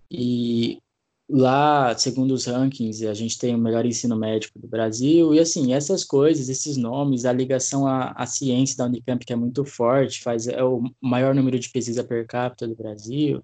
E 0.09 0.81
lá, 1.29 1.95
segundo 1.97 2.33
os 2.33 2.45
rankings, 2.45 3.05
a 3.05 3.13
gente 3.13 3.37
tem 3.37 3.55
o 3.55 3.57
melhor 3.57 3.85
ensino 3.85 4.15
médico 4.15 4.59
do 4.59 4.67
Brasil. 4.67 5.33
E 5.33 5.39
assim, 5.39 5.73
essas 5.73 6.03
coisas, 6.03 6.49
esses 6.49 6.77
nomes, 6.77 7.25
a 7.25 7.33
ligação 7.33 7.87
à, 7.87 8.11
à 8.11 8.25
ciência 8.25 8.77
da 8.77 8.85
Unicamp, 8.85 9.25
que 9.25 9.33
é 9.33 9.35
muito 9.35 9.65
forte, 9.65 10.21
faz 10.21 10.47
é 10.47 10.63
o 10.63 10.83
maior 11.01 11.33
número 11.33 11.59
de 11.59 11.69
pesquisa 11.69 12.03
per 12.03 12.27
capita 12.27 12.67
do 12.67 12.75
Brasil. 12.75 13.43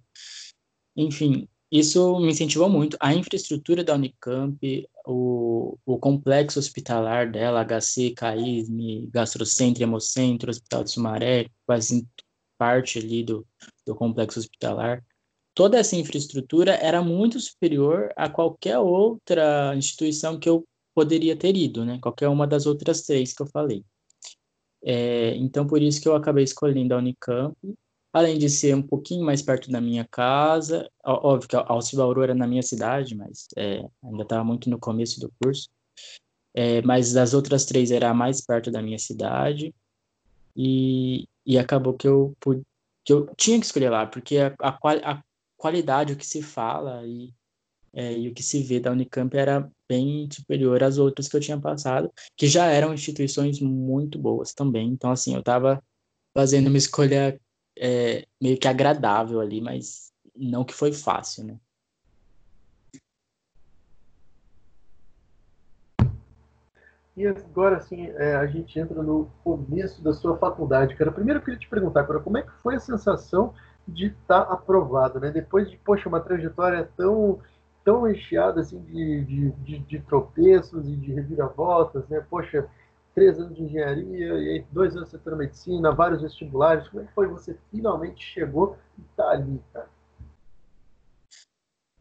Enfim, 0.95 1.47
isso 1.71 2.19
me 2.19 2.31
incentivou 2.31 2.69
muito. 2.69 2.97
A 2.99 3.13
infraestrutura 3.15 3.83
da 3.83 3.95
Unicamp, 3.95 4.59
o, 5.07 5.77
o 5.85 5.97
complexo 5.97 6.59
hospitalar 6.59 7.31
dela, 7.31 7.63
HC, 7.63 8.11
CAISM, 8.11 9.09
Gastrocentro, 9.11 9.81
Hemocentro, 9.83 10.51
Hospital 10.51 10.83
de 10.83 10.91
Sumaré, 10.91 11.47
quase 11.65 12.05
parte 12.57 12.99
ali 12.99 13.23
do, 13.23 13.47
do 13.87 13.95
complexo 13.95 14.39
hospitalar, 14.39 15.03
toda 15.53 15.77
essa 15.77 15.95
infraestrutura 15.95 16.73
era 16.75 17.01
muito 17.01 17.39
superior 17.39 18.11
a 18.15 18.29
qualquer 18.29 18.77
outra 18.79 19.75
instituição 19.75 20.39
que 20.39 20.49
eu 20.49 20.65
poderia 20.93 21.35
ter 21.35 21.55
ido, 21.55 21.85
né? 21.85 21.99
Qualquer 22.01 22.27
uma 22.27 22.47
das 22.47 22.65
outras 22.65 23.01
três 23.01 23.33
que 23.33 23.41
eu 23.41 23.47
falei. 23.47 23.83
É, 24.83 25.35
então, 25.35 25.65
por 25.67 25.81
isso 25.81 26.01
que 26.01 26.07
eu 26.07 26.15
acabei 26.15 26.43
escolhendo 26.43 26.93
a 26.93 26.97
Unicamp, 26.97 27.55
além 28.13 28.37
de 28.37 28.49
ser 28.49 28.75
um 28.75 28.81
pouquinho 28.81 29.23
mais 29.23 29.41
perto 29.41 29.71
da 29.71 29.79
minha 29.79 30.05
casa, 30.09 30.89
óbvio 31.03 31.47
que 31.47 31.55
a 31.55 31.65
Alciba 31.67 32.03
Aurora 32.03 32.31
é 32.33 32.35
na 32.35 32.47
minha 32.47 32.63
cidade, 32.63 33.15
mas 33.15 33.47
é, 33.55 33.85
ainda 34.03 34.23
estava 34.23 34.43
muito 34.43 34.69
no 34.69 34.79
começo 34.79 35.19
do 35.19 35.31
curso, 35.41 35.69
é, 36.53 36.81
mas 36.81 37.13
das 37.13 37.33
outras 37.33 37.65
três 37.65 37.91
era 37.91 38.13
mais 38.13 38.41
perto 38.41 38.69
da 38.69 38.81
minha 38.81 38.99
cidade, 38.99 39.73
e, 40.55 41.25
e 41.45 41.57
acabou 41.57 41.93
que 41.93 42.07
eu, 42.07 42.33
pude, 42.39 42.61
que 43.05 43.13
eu 43.13 43.29
tinha 43.37 43.59
que 43.59 43.65
escolher 43.65 43.89
lá, 43.89 44.05
porque 44.05 44.37
a, 44.37 44.53
a, 44.59 44.77
a 45.13 45.23
qualidade, 45.61 46.13
o 46.13 46.17
que 46.17 46.25
se 46.25 46.41
fala 46.41 47.05
e, 47.05 47.31
é, 47.93 48.17
e 48.17 48.27
o 48.27 48.33
que 48.33 48.41
se 48.41 48.63
vê 48.63 48.79
da 48.79 48.91
Unicamp 48.91 49.37
era 49.37 49.69
bem 49.87 50.27
superior 50.31 50.81
às 50.83 50.97
outras 50.97 51.27
que 51.27 51.37
eu 51.37 51.41
tinha 51.41 51.59
passado, 51.59 52.11
que 52.35 52.47
já 52.47 52.65
eram 52.65 52.93
instituições 52.93 53.59
muito 53.59 54.17
boas 54.17 54.53
também. 54.53 54.89
Então, 54.89 55.11
assim, 55.11 55.33
eu 55.33 55.41
estava 55.41 55.83
fazendo 56.33 56.67
uma 56.67 56.77
escolha 56.77 57.39
é, 57.77 58.25
meio 58.41 58.57
que 58.57 58.67
agradável 58.67 59.39
ali, 59.39 59.61
mas 59.61 60.11
não 60.35 60.63
que 60.63 60.73
foi 60.73 60.91
fácil, 60.91 61.45
né? 61.45 61.57
E 67.15 67.27
agora, 67.27 67.77
assim, 67.77 68.07
é, 68.07 68.35
a 68.35 68.47
gente 68.47 68.79
entra 68.79 69.03
no 69.03 69.29
começo 69.43 70.01
da 70.01 70.13
sua 70.13 70.37
faculdade, 70.37 70.95
cara. 70.95 71.11
Primeiro 71.11 71.39
eu 71.39 71.43
queria 71.43 71.59
te 71.59 71.69
perguntar, 71.69 72.07
cara, 72.07 72.19
como 72.19 72.37
é 72.37 72.41
que 72.41 72.51
foi 72.63 72.75
a 72.75 72.79
sensação 72.79 73.53
de 73.87 74.07
estar 74.07 74.45
tá 74.45 74.53
aprovado, 74.53 75.19
né? 75.19 75.31
Depois 75.31 75.69
de, 75.69 75.77
poxa, 75.77 76.07
uma 76.07 76.19
trajetória 76.19 76.89
tão 76.95 77.39
tão 77.83 78.03
recheada 78.03 78.61
assim 78.61 78.79
de, 78.83 79.25
de, 79.25 79.51
de, 79.51 79.79
de 79.79 79.99
tropeços 80.01 80.87
e 80.87 80.95
de 80.95 81.13
reviravoltas, 81.13 82.07
né? 82.09 82.23
Poxa, 82.29 82.69
três 83.13 83.39
anos 83.39 83.55
de 83.55 83.63
engenharia 83.63 84.27
e 84.27 84.49
aí 84.49 84.65
dois 84.71 84.95
anos 84.95 85.11
de 85.11 85.35
medicina, 85.35 85.91
vários 85.91 86.21
vestibulares. 86.21 86.87
Como 86.87 87.03
é 87.03 87.07
que 87.07 87.13
foi 87.13 87.27
você 87.27 87.57
finalmente 87.71 88.23
chegou 88.23 88.77
e 88.97 89.01
tá 89.15 89.29
ali, 89.31 89.59
cara? 89.73 89.89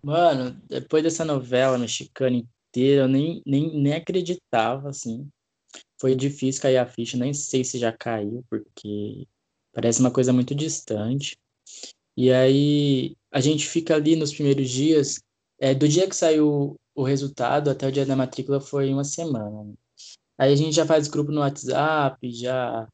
Mano, 0.02 0.58
depois 0.68 1.02
dessa 1.02 1.24
novela 1.24 1.76
mexicana 1.76 2.36
inteira, 2.36 3.02
eu 3.02 3.08
nem, 3.08 3.42
nem, 3.46 3.82
nem 3.82 3.94
acreditava, 3.94 4.88
assim. 4.88 5.28
Foi 6.00 6.14
difícil 6.14 6.62
cair 6.62 6.78
a 6.78 6.86
ficha, 6.86 7.18
nem 7.18 7.34
sei 7.34 7.62
se 7.62 7.78
já 7.78 7.92
caiu, 7.92 8.42
porque 8.48 9.26
parece 9.72 10.00
uma 10.00 10.10
coisa 10.10 10.32
muito 10.32 10.54
distante. 10.54 11.36
E 12.16 12.32
aí 12.32 13.16
a 13.30 13.40
gente 13.40 13.66
fica 13.66 13.94
ali 13.94 14.16
nos 14.16 14.32
primeiros 14.32 14.68
dias, 14.68 15.22
é, 15.58 15.74
do 15.74 15.88
dia 15.88 16.08
que 16.08 16.16
saiu 16.16 16.76
o 16.94 17.02
resultado 17.02 17.70
até 17.70 17.86
o 17.88 17.92
dia 17.92 18.04
da 18.04 18.16
matrícula 18.16 18.60
foi 18.60 18.92
uma 18.92 19.04
semana. 19.04 19.64
Né? 19.64 19.74
Aí 20.38 20.52
a 20.52 20.56
gente 20.56 20.74
já 20.74 20.86
faz 20.86 21.08
grupo 21.08 21.32
no 21.32 21.40
WhatsApp, 21.40 22.30
já 22.32 22.88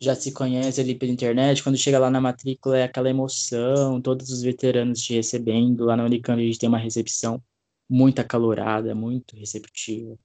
já 0.00 0.16
se 0.16 0.32
conhece 0.32 0.80
ali 0.80 0.96
pela 0.96 1.12
internet. 1.12 1.62
Quando 1.62 1.78
chega 1.78 1.98
lá 1.98 2.10
na 2.10 2.20
matrícula 2.20 2.76
é 2.78 2.84
aquela 2.84 3.08
emoção, 3.08 4.00
todos 4.00 4.30
os 4.30 4.42
veteranos 4.42 5.00
te 5.00 5.14
recebendo. 5.14 5.84
Lá 5.84 5.96
na 5.96 6.04
Unicamp 6.04 6.40
a 6.42 6.44
gente 6.44 6.58
tem 6.58 6.68
uma 6.68 6.78
recepção 6.78 7.40
muito 7.88 8.18
acalorada, 8.20 8.94
muito 8.96 9.36
receptiva 9.36 10.18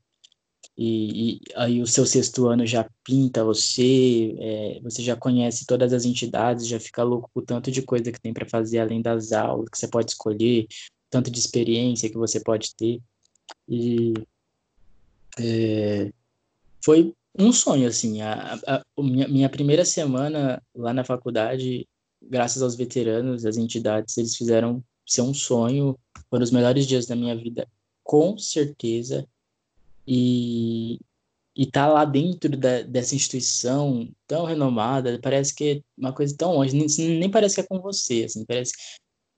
e, 0.78 1.34
e, 1.36 1.42
aí 1.56 1.82
o 1.82 1.88
seu 1.88 2.06
sexto 2.06 2.48
ano 2.48 2.66
já 2.66 2.88
pinta 3.04 3.44
você, 3.44 4.36
é, 4.40 4.80
você 4.82 5.02
já 5.02 5.16
conhece 5.16 5.66
todas 5.66 5.92
as 5.92 6.06
entidades, 6.06 6.68
já 6.68 6.80
fica 6.80 7.04
louco 7.04 7.30
com 7.34 7.40
o 7.40 7.44
tanto 7.44 7.72
de 7.72 7.82
coisa 7.82 8.12
que 8.12 8.22
tem 8.22 8.34
para 8.34 8.48
fazer 8.48 8.80
além 8.80 9.02
das 9.02 9.32
aulas, 9.32 9.70
que 9.70 9.78
você 9.78 9.88
pode 9.88 10.12
escolher, 10.12 10.68
tanto 11.10 11.32
de 11.32 11.40
experiência 11.40 12.10
que 12.10 12.18
você 12.18 12.40
pode 12.40 12.76
ter. 12.76 13.02
E 13.68 14.14
é, 15.40 16.12
foi 16.84 17.14
um 17.38 17.52
sonho, 17.52 17.88
assim, 17.88 18.22
a, 18.22 18.56
a, 18.68 18.76
a 18.78 18.84
minha, 19.02 19.28
minha 19.28 19.50
primeira 19.50 19.86
semana 19.86 20.62
lá 20.76 20.94
na 20.94 21.04
faculdade, 21.04 21.88
graças 22.22 22.62
aos 22.62 22.76
veteranos, 22.76 23.46
as 23.46 23.58
entidades, 23.58 24.18
eles 24.18 24.36
fizeram 24.36 24.84
ser 25.06 25.22
um 25.22 25.34
sonho, 25.34 25.98
foram 26.30 26.44
os 26.44 26.52
melhores 26.52 26.86
dias 26.86 27.06
da 27.06 27.16
minha 27.16 27.36
vida, 27.36 27.68
com 28.04 28.38
certeza, 28.38 29.28
e 30.08 31.00
e 31.56 31.66
tá 31.72 31.88
lá 31.88 32.06
dentro 32.06 32.56
da, 32.58 32.84
dessa 32.84 33.16
instituição 33.16 34.10
tão 34.28 34.46
renomada, 34.46 35.20
parece 35.22 35.56
que 35.56 35.80
é 35.80 35.82
uma 35.98 36.14
coisa 36.14 36.36
tão 36.38 36.54
longe, 36.54 36.76
nem, 36.76 36.88
nem 37.20 37.32
parece 37.32 37.56
que 37.56 37.62
é 37.62 37.66
com 37.68 37.82
você, 37.82 38.26
assim, 38.26 38.46
parece 38.46 38.74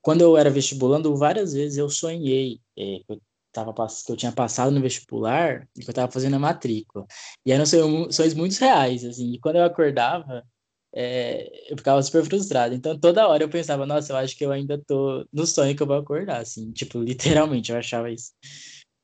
quando 0.01 0.21
eu 0.21 0.37
era 0.37 0.49
vestibulando, 0.49 1.15
várias 1.17 1.53
vezes 1.53 1.77
eu 1.77 1.89
sonhei 1.89 2.59
é, 2.77 3.01
eu 3.09 3.21
tava 3.51 3.73
que 3.73 4.11
eu 4.11 4.17
tinha 4.17 4.31
passado 4.31 4.71
no 4.71 4.81
vestibular 4.81 5.67
e 5.75 5.81
que 5.81 5.87
eu 5.87 5.91
estava 5.91 6.11
fazendo 6.11 6.35
a 6.35 6.39
matrícula. 6.39 7.05
E 7.45 7.51
eram 7.51 7.65
sonhos 7.65 8.33
muito 8.33 8.57
reais, 8.59 9.03
assim, 9.03 9.33
e 9.33 9.39
quando 9.39 9.57
eu 9.57 9.63
acordava, 9.63 10.43
é, 10.93 11.71
eu 11.71 11.77
ficava 11.77 12.01
super 12.01 12.23
frustrado. 12.25 12.73
Então, 12.75 12.97
toda 12.99 13.27
hora 13.27 13.43
eu 13.43 13.49
pensava, 13.49 13.85
nossa, 13.85 14.13
eu 14.13 14.17
acho 14.17 14.37
que 14.37 14.45
eu 14.45 14.51
ainda 14.51 14.77
tô 14.85 15.25
no 15.33 15.45
sonho 15.47 15.75
que 15.75 15.81
eu 15.83 15.87
vou 15.87 15.97
acordar, 15.97 16.41
assim, 16.41 16.71
tipo, 16.71 16.99
literalmente, 17.01 17.71
eu 17.71 17.77
achava 17.77 18.11
isso. 18.11 18.31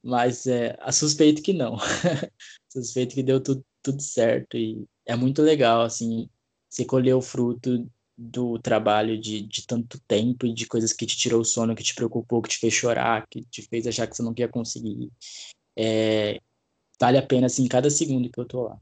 Mas 0.06 0.46
é, 0.46 0.78
suspeito 0.92 1.42
que 1.42 1.52
não. 1.52 1.78
suspeito 2.70 3.16
que 3.16 3.24
deu 3.24 3.42
tudo, 3.42 3.66
tudo 3.82 4.00
certo. 4.04 4.56
E 4.56 4.86
é 5.04 5.16
muito 5.16 5.42
legal, 5.42 5.82
assim, 5.82 6.30
você 6.70 6.86
colher 6.86 7.16
o 7.16 7.22
fruto 7.22 7.90
do 8.16 8.60
trabalho 8.60 9.20
de, 9.20 9.42
de 9.42 9.66
tanto 9.66 10.00
tempo 10.08 10.46
e 10.46 10.54
de 10.54 10.68
coisas 10.68 10.94
que 10.94 11.08
te 11.08 11.18
tirou 11.18 11.42
o 11.42 11.46
sono, 11.46 11.74
que 11.74 11.84
te 11.84 11.96
preocupou, 11.96 12.40
que 12.40 12.50
te 12.50 12.60
fez 12.60 12.72
chorar, 12.72 13.26
que 13.28 13.44
te 13.46 13.64
fez 13.64 13.88
achar 13.88 14.06
que 14.06 14.16
você 14.16 14.22
não 14.22 14.34
ia 14.38 14.48
conseguir. 14.48 15.12
É, 15.76 16.40
vale 17.02 17.18
a 17.18 17.26
pena, 17.26 17.48
assim, 17.48 17.68
cada 17.68 17.90
segundo 17.90 18.30
que 18.30 18.40
eu 18.40 18.46
tô 18.46 18.62
lá. 18.62 18.78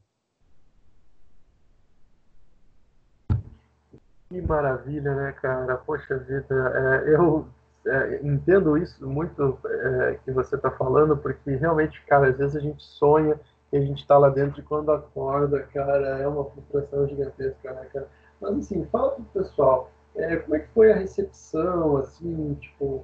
Que 4.27 4.41
maravilha, 4.41 5.15
né, 5.15 5.31
cara? 5.31 5.77
Poxa 5.77 6.18
vida, 6.19 7.03
é, 7.06 7.15
eu 7.15 7.47
é, 7.85 8.19
entendo 8.23 8.77
isso 8.77 9.05
muito 9.05 9.57
é, 9.65 10.19
que 10.23 10.31
você 10.31 10.55
está 10.55 10.72
falando, 10.72 11.18
porque 11.18 11.55
realmente, 11.55 12.01
cara, 12.05 12.30
às 12.30 12.38
vezes 12.38 12.55
a 12.55 12.60
gente 12.60 12.84
sonha 12.84 13.39
e 13.72 13.77
a 13.77 13.81
gente 13.81 13.99
está 13.99 14.18
lá 14.18 14.30
dentro 14.30 14.60
e 14.60 14.64
quando 14.64 14.91
acorda, 14.91 15.64
cara, 15.73 16.19
é 16.19 16.27
uma 16.27 16.45
frustração 16.45 17.07
gigantesca, 17.07 17.73
né, 17.73 17.88
cara? 17.91 18.07
Mas 18.39 18.57
assim, 18.57 18.85
fala 18.91 19.11
pro 19.11 19.43
pessoal, 19.43 19.89
é, 20.15 20.38
como 20.38 20.55
é 20.55 20.60
que 20.60 20.68
foi 20.69 20.91
a 20.91 20.95
recepção, 20.95 21.97
assim, 21.97 22.53
tipo, 22.55 23.03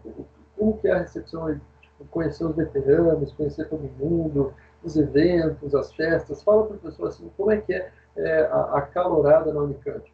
como 0.57 0.77
que 0.77 0.87
é 0.87 0.93
a 0.93 0.99
recepção, 0.99 1.59
tipo, 1.81 2.05
conhecer 2.11 2.45
os 2.45 2.55
veteranos, 2.55 3.33
conhecer 3.33 3.67
todo 3.67 3.89
mundo, 3.99 4.53
os 4.83 4.95
eventos, 4.95 5.75
as 5.75 5.93
festas, 5.93 6.43
fala 6.43 6.65
pro 6.67 6.77
pessoal, 6.77 7.09
assim, 7.09 7.29
como 7.35 7.51
é 7.51 7.57
que 7.57 7.73
é, 7.73 7.91
é 8.15 8.41
a, 8.45 8.77
a 8.77 8.81
calorada 8.81 9.51
na 9.53 9.61
Unicamp, 9.61 10.09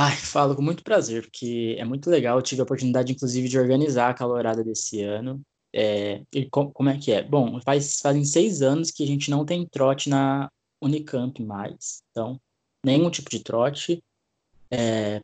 Ai, 0.00 0.14
falo 0.16 0.54
com 0.54 0.62
muito 0.62 0.84
prazer, 0.84 1.22
porque 1.22 1.74
é 1.76 1.84
muito 1.84 2.08
legal. 2.08 2.38
Eu 2.38 2.42
tive 2.42 2.60
a 2.60 2.64
oportunidade, 2.64 3.10
inclusive, 3.12 3.48
de 3.48 3.58
organizar 3.58 4.10
a 4.10 4.14
calorada 4.14 4.62
desse 4.62 5.02
ano. 5.02 5.42
É, 5.74 6.22
e 6.32 6.48
com, 6.48 6.70
como 6.70 6.88
é 6.88 6.96
que 6.96 7.10
é? 7.10 7.20
Bom, 7.20 7.60
faz, 7.62 8.00
fazem 8.00 8.24
seis 8.24 8.62
anos 8.62 8.92
que 8.92 9.02
a 9.02 9.06
gente 9.06 9.28
não 9.28 9.44
tem 9.44 9.66
trote 9.66 10.08
na 10.08 10.48
Unicamp 10.80 11.42
mais. 11.42 12.04
Então, 12.12 12.40
nenhum 12.84 13.10
tipo 13.10 13.28
de 13.28 13.40
trote. 13.40 14.00
É, 14.70 15.20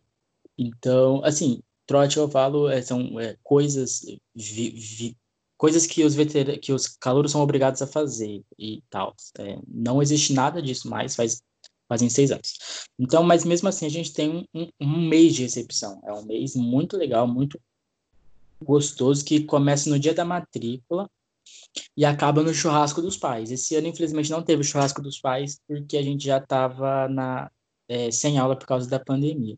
então, 0.59 1.25
assim, 1.25 1.63
trote 1.87 2.17
eu 2.17 2.29
falo 2.29 2.69
é, 2.69 2.83
são 2.83 3.21
é, 3.21 3.37
coisas 3.45 4.01
vi, 4.35 4.71
vi, 4.71 5.17
coisas 5.57 5.87
que 5.87 6.03
os 6.03 6.17
veter 6.17 6.59
que 6.59 6.73
os 6.73 6.89
calouros 6.89 7.31
são 7.31 7.41
obrigados 7.43 7.81
a 7.81 7.87
fazer 7.87 8.43
e 8.59 8.83
tal. 8.91 9.15
É, 9.39 9.57
não 9.69 10.03
existe 10.03 10.33
nada 10.33 10.61
disso 10.61 10.91
mais, 10.91 11.15
faz 11.15 11.45
fazem 11.95 12.11
seis 12.11 12.33
anos. 12.33 12.89
Então, 12.99 13.23
mas 13.23 13.45
mesmo 13.45 13.69
assim, 13.69 13.87
a 13.87 13.91
gente 13.91 14.13
tem 14.13 14.47
um, 14.53 14.69
um, 14.81 15.09
mês 15.09 15.35
de 15.35 15.43
recepção. 15.43 16.01
É 16.05 16.13
um 16.13 16.25
mês 16.25 16.57
muito 16.57 16.97
legal, 16.97 17.27
muito 17.27 17.61
gostoso, 18.61 19.25
que 19.25 19.45
começa 19.45 19.89
no 19.89 19.99
dia 19.99 20.13
da 20.13 20.25
matrícula 20.25 21.09
e 21.97 22.05
acaba 22.05 22.43
no 22.43 22.53
churrasco 22.53 23.01
dos 23.01 23.17
pais. 23.17 23.51
Esse 23.53 23.77
ano, 23.77 23.87
infelizmente, 23.87 24.31
não 24.31 24.43
teve 24.43 24.63
o 24.63 24.65
churrasco 24.65 25.01
dos 25.01 25.21
pais, 25.21 25.61
porque 25.69 25.97
a 25.97 26.03
gente 26.03 26.25
já 26.25 26.39
estava 26.39 27.09
é, 27.89 28.11
sem 28.11 28.39
aula 28.39 28.57
por 28.57 28.67
causa 28.67 28.89
da 28.89 28.99
pandemia. 28.99 29.57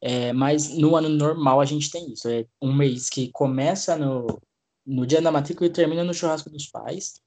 É, 0.00 0.32
mas 0.32 0.68
no 0.68 0.94
ano 0.94 1.08
normal 1.08 1.60
a 1.60 1.64
gente 1.64 1.90
tem 1.90 2.12
isso. 2.12 2.28
É 2.28 2.46
um 2.62 2.72
mês 2.72 3.08
que 3.08 3.30
começa 3.32 3.96
no, 3.96 4.40
no 4.86 5.04
dia 5.06 5.20
da 5.20 5.32
matrícula 5.32 5.66
e 5.66 5.72
termina 5.72 6.04
no 6.04 6.14
churrasco 6.14 6.50
dos 6.50 6.68
pais, 6.68 7.20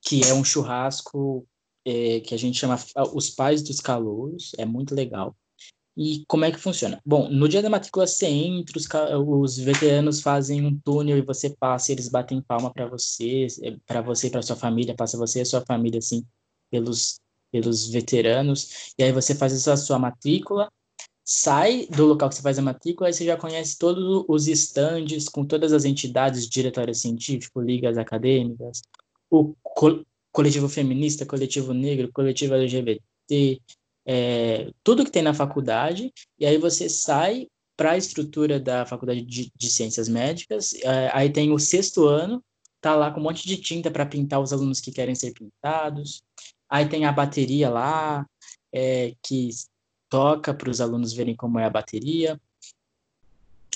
que 0.00 0.24
é 0.24 0.32
um 0.32 0.44
churrasco 0.44 1.46
é, 1.84 2.20
que 2.20 2.34
a 2.34 2.38
gente 2.38 2.58
chama 2.58 2.78
os 3.14 3.30
pais 3.30 3.62
dos 3.62 3.80
calouros, 3.80 4.52
é 4.58 4.64
muito 4.64 4.94
legal. 4.94 5.34
E 5.96 6.24
como 6.28 6.44
é 6.44 6.52
que 6.52 6.58
funciona? 6.58 7.00
Bom, 7.04 7.28
no 7.28 7.48
dia 7.48 7.62
da 7.62 7.68
matrícula 7.68 8.06
você 8.06 8.26
entra, 8.26 8.78
os, 8.78 8.88
os 9.26 9.58
veteranos 9.58 10.20
fazem 10.20 10.64
um 10.64 10.78
túnel 10.78 11.18
e 11.18 11.22
você 11.22 11.50
passa, 11.50 11.90
e 11.90 11.94
eles 11.94 12.08
batem 12.08 12.40
palma 12.40 12.72
para 12.72 12.86
você, 12.86 13.46
é, 13.62 13.76
para 13.86 14.00
você 14.00 14.28
e 14.28 14.30
para 14.30 14.42
sua 14.42 14.56
família, 14.56 14.94
passa 14.94 15.18
você 15.18 15.42
e 15.42 15.44
sua 15.44 15.62
família 15.62 15.98
assim 15.98 16.24
pelos 16.70 17.20
pelos 17.50 17.88
veteranos, 17.88 18.94
e 18.96 19.02
aí 19.02 19.12
você 19.12 19.34
faz 19.34 19.66
a 19.66 19.76
sua 19.76 19.98
matrícula, 19.98 20.70
sai 21.24 21.86
do 21.86 22.06
local 22.06 22.28
que 22.28 22.36
você 22.36 22.42
faz 22.42 22.58
a 22.58 22.62
matrícula, 22.62 23.08
aí 23.08 23.12
você 23.12 23.24
já 23.24 23.36
conhece 23.36 23.78
todos 23.78 24.24
os 24.28 24.46
estandes 24.46 25.28
com 25.28 25.44
todas 25.44 25.72
as 25.72 25.84
entidades, 25.84 26.48
diretório 26.48 26.94
científico, 26.94 27.60
ligas 27.60 27.98
acadêmicas, 27.98 28.82
o 29.28 29.54
coletivo 30.40 30.70
feminista, 30.70 31.26
coletivo 31.26 31.74
negro, 31.74 32.10
coletivo 32.10 32.54
LGBT, 32.54 33.60
é, 34.06 34.72
tudo 34.82 35.04
que 35.04 35.10
tem 35.10 35.22
na 35.22 35.34
faculdade, 35.34 36.10
e 36.38 36.46
aí 36.46 36.56
você 36.56 36.88
sai 36.88 37.46
para 37.76 37.90
a 37.90 37.98
estrutura 37.98 38.58
da 38.58 38.86
faculdade 38.86 39.20
de, 39.20 39.52
de 39.54 39.70
ciências 39.70 40.08
médicas, 40.08 40.72
é, 40.82 41.10
aí 41.12 41.30
tem 41.30 41.52
o 41.52 41.58
sexto 41.58 42.06
ano, 42.06 42.42
tá 42.80 42.96
lá 42.96 43.10
com 43.10 43.20
um 43.20 43.22
monte 43.22 43.46
de 43.46 43.58
tinta 43.58 43.90
para 43.90 44.06
pintar 44.06 44.40
os 44.40 44.50
alunos 44.50 44.80
que 44.80 44.90
querem 44.90 45.14
ser 45.14 45.34
pintados, 45.34 46.22
aí 46.70 46.88
tem 46.88 47.04
a 47.04 47.12
bateria 47.12 47.68
lá, 47.68 48.26
é, 48.72 49.14
que 49.22 49.50
toca 50.08 50.54
para 50.54 50.70
os 50.70 50.80
alunos 50.80 51.12
verem 51.12 51.36
como 51.36 51.58
é 51.58 51.66
a 51.66 51.70
bateria. 51.70 52.40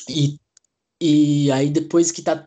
E, 0.08 0.38
e 0.98 1.52
aí, 1.52 1.68
depois 1.68 2.10
que 2.10 2.20
está 2.20 2.42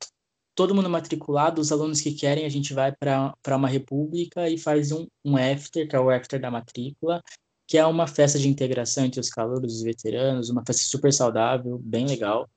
todo 0.58 0.74
mundo 0.74 0.90
matriculado, 0.90 1.62
os 1.62 1.72
alunos 1.72 2.02
que 2.02 2.12
querem, 2.12 2.44
a 2.44 2.50
gente 2.50 2.74
vai 2.74 2.92
para 2.92 3.56
uma 3.56 3.70
república 3.70 4.50
e 4.50 4.58
faz 4.58 4.92
um, 4.92 5.06
um 5.24 5.38
after, 5.38 5.88
que 5.88 5.96
é 5.96 6.00
o 6.00 6.10
after 6.10 6.42
da 6.42 6.50
matrícula, 6.50 7.24
que 7.68 7.78
é 7.78 7.86
uma 7.86 8.08
festa 8.08 8.40
de 8.40 8.50
integração 8.50 9.06
entre 9.06 9.20
os 9.20 9.30
calouros 9.30 9.72
e 9.72 9.76
os 9.78 9.84
veteranos, 9.84 10.50
uma 10.50 10.64
festa 10.66 10.82
super 10.82 11.14
saudável, 11.14 11.78
bem 11.78 12.08
legal. 12.08 12.50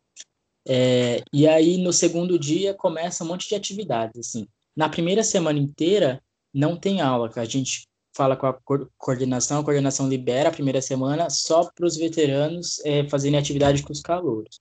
É, 0.67 1.23
e 1.31 1.47
aí, 1.47 1.77
no 1.77 1.93
segundo 1.93 2.39
dia, 2.39 2.73
começa 2.73 3.23
um 3.23 3.27
monte 3.27 3.47
de 3.47 3.55
atividades, 3.55 4.19
assim. 4.19 4.49
Na 4.75 4.89
primeira 4.89 5.23
semana 5.23 5.59
inteira, 5.59 6.23
não 6.55 6.77
tem 6.77 7.03
aula, 7.03 7.31
a 7.37 7.45
gente 7.45 7.87
fala 8.17 8.35
com 8.35 8.47
a 8.47 8.59
coordenação, 8.97 9.61
a 9.61 9.65
coordenação 9.65 10.09
libera 10.09 10.49
a 10.49 10.53
primeira 10.53 10.81
semana 10.81 11.29
só 11.29 11.71
para 11.71 11.87
os 11.87 11.99
veteranos 11.99 12.81
é, 12.83 13.07
fazerem 13.11 13.39
atividade 13.39 13.83
com 13.83 13.93
os 13.93 14.01
calouros. 14.01 14.59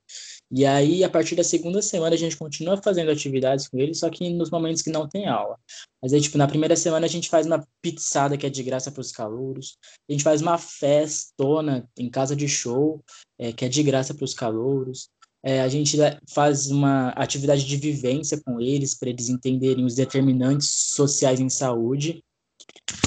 E 0.52 0.66
aí, 0.66 1.04
a 1.04 1.08
partir 1.08 1.36
da 1.36 1.44
segunda 1.44 1.80
semana, 1.80 2.14
a 2.14 2.18
gente 2.18 2.36
continua 2.36 2.76
fazendo 2.76 3.10
atividades 3.10 3.68
com 3.68 3.78
eles, 3.78 3.98
só 3.98 4.10
que 4.10 4.28
nos 4.30 4.50
momentos 4.50 4.82
que 4.82 4.90
não 4.90 5.08
tem 5.08 5.28
aula. 5.28 5.56
Mas 6.02 6.12
aí, 6.12 6.20
tipo, 6.20 6.36
na 6.36 6.48
primeira 6.48 6.74
semana 6.74 7.06
a 7.06 7.08
gente 7.08 7.28
faz 7.28 7.46
uma 7.46 7.64
pizzada 7.80 8.36
que 8.36 8.44
é 8.44 8.50
de 8.50 8.62
graça 8.64 8.90
para 8.90 9.00
os 9.00 9.12
calouros, 9.12 9.78
a 10.08 10.12
gente 10.12 10.24
faz 10.24 10.42
uma 10.42 10.58
festona 10.58 11.88
em 11.96 12.10
casa 12.10 12.34
de 12.34 12.48
show, 12.48 13.00
é, 13.38 13.52
que 13.52 13.64
é 13.64 13.68
de 13.68 13.82
graça 13.82 14.12
para 14.12 14.24
os 14.24 14.34
calouros. 14.34 15.08
É, 15.42 15.62
a 15.62 15.68
gente 15.68 15.96
faz 16.28 16.70
uma 16.70 17.10
atividade 17.10 17.64
de 17.64 17.76
vivência 17.76 18.40
com 18.44 18.60
eles, 18.60 18.94
para 18.94 19.08
eles 19.08 19.28
entenderem 19.28 19.84
os 19.84 19.94
determinantes 19.94 20.68
sociais 20.68 21.38
em 21.38 21.48
saúde. 21.48 22.22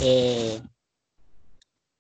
É, 0.02 0.62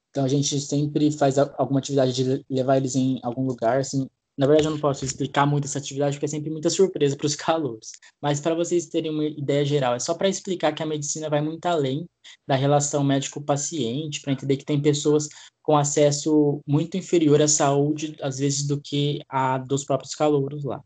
então 0.09 0.23
a 0.23 0.27
gente 0.27 0.59
sempre 0.61 1.11
faz 1.11 1.37
alguma 1.37 1.79
atividade 1.79 2.13
de 2.13 2.45
levar 2.49 2.77
eles 2.77 2.95
em 2.95 3.19
algum 3.23 3.45
lugar, 3.45 3.79
assim. 3.79 4.07
Na 4.37 4.47
verdade, 4.47 4.67
eu 4.67 4.71
não 4.71 4.79
posso 4.79 5.05
explicar 5.05 5.45
muito 5.45 5.65
essa 5.65 5.77
atividade 5.77 6.15
porque 6.15 6.25
é 6.25 6.29
sempre 6.29 6.49
muita 6.49 6.69
surpresa 6.69 7.15
para 7.15 7.27
os 7.27 7.35
calouros. 7.37 7.91
Mas 8.21 8.39
para 8.39 8.55
vocês 8.55 8.87
terem 8.87 9.11
uma 9.11 9.25
ideia 9.25 9.63
geral, 9.63 9.95
é 9.95 9.99
só 9.99 10.15
para 10.15 10.29
explicar 10.29 10.73
que 10.73 10.81
a 10.81 10.85
medicina 10.85 11.29
vai 11.29 11.41
muito 11.41 11.65
além 11.65 12.07
da 12.47 12.55
relação 12.55 13.03
médico-paciente, 13.03 14.21
para 14.21 14.33
entender 14.33 14.57
que 14.57 14.65
tem 14.65 14.81
pessoas 14.81 15.27
com 15.61 15.77
acesso 15.77 16.61
muito 16.67 16.97
inferior 16.97 17.41
à 17.41 17.47
saúde, 17.47 18.17
às 18.21 18.39
vezes, 18.39 18.65
do 18.65 18.81
que 18.81 19.19
a 19.29 19.57
dos 19.59 19.85
próprios 19.85 20.15
calouros 20.15 20.63
lá. 20.63 20.83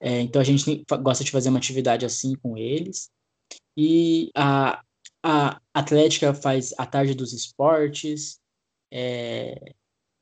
É, 0.00 0.20
então 0.20 0.40
a 0.40 0.44
gente 0.44 0.84
gosta 1.02 1.24
de 1.24 1.30
fazer 1.30 1.48
uma 1.48 1.58
atividade 1.58 2.04
assim 2.04 2.34
com 2.36 2.56
eles. 2.56 3.10
E 3.76 4.30
a, 4.34 4.82
a 5.22 5.60
Atlética 5.72 6.34
faz 6.34 6.74
a 6.78 6.86
tarde 6.86 7.14
dos 7.14 7.32
esportes, 7.32 8.38
é, 8.92 9.74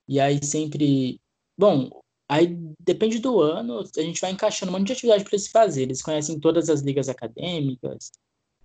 e 0.08 0.20
aí 0.20 0.44
sempre. 0.44 1.20
Bom, 1.58 2.01
aí 2.32 2.58
depende 2.80 3.18
do 3.18 3.40
ano, 3.40 3.80
a 3.80 4.00
gente 4.00 4.20
vai 4.20 4.30
encaixando 4.30 4.70
um 4.70 4.78
monte 4.78 4.86
de 4.86 4.92
atividade 4.94 5.24
para 5.24 5.34
eles 5.34 5.48
fazer. 5.48 5.82
Eles 5.82 6.02
conhecem 6.02 6.40
todas 6.40 6.70
as 6.70 6.80
ligas 6.80 7.08
acadêmicas, 7.08 8.10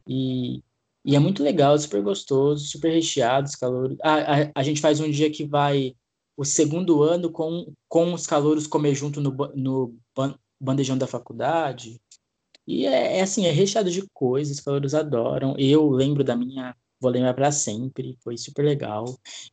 e, 0.07 0.63
e 1.03 1.15
é 1.15 1.19
muito 1.19 1.43
legal, 1.43 1.77
super 1.77 2.01
gostoso, 2.01 2.65
super 2.65 2.91
recheado, 2.91 3.47
os 3.47 3.55
calores. 3.55 3.97
A, 4.01 4.13
a, 4.13 4.51
a 4.55 4.63
gente 4.63 4.81
faz 4.81 4.99
um 4.99 5.09
dia 5.09 5.29
que 5.29 5.45
vai 5.45 5.95
o 6.37 6.45
segundo 6.45 7.03
ano 7.03 7.31
com, 7.31 7.73
com 7.89 8.13
os 8.13 8.25
calouros 8.25 8.67
comer 8.67 8.95
junto 8.95 9.19
no, 9.19 9.35
no 9.55 9.95
bandejão 10.59 10.97
da 10.97 11.07
faculdade. 11.07 11.99
E 12.65 12.85
é, 12.85 13.17
é, 13.17 13.21
assim, 13.21 13.45
é 13.45 13.51
recheado 13.51 13.91
de 13.91 14.07
coisas 14.13 14.61
os 14.65 14.95
adoram. 14.95 15.55
Eu 15.57 15.89
lembro 15.89 16.23
da 16.23 16.35
minha, 16.35 16.75
vou 16.99 17.11
lembrar 17.11 17.33
para 17.33 17.51
sempre, 17.51 18.17
foi 18.23 18.37
super 18.37 18.63
legal. 18.63 19.05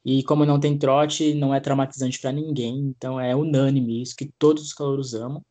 E 0.05 0.23
como 0.25 0.45
não 0.47 0.59
tem 0.61 0.79
trote, 0.79 1.35
não 1.35 1.55
é 1.55 1.61
traumatizante 1.61 2.21
para 2.21 2.33
ninguém, 2.33 2.79
então 2.79 3.21
é 3.21 3.35
unânime 3.35 4.03
isso, 4.03 4.16
que 4.16 4.33
todos 4.39 4.65
os 4.65 4.73
calouros 4.73 5.15
amam. 5.15 5.43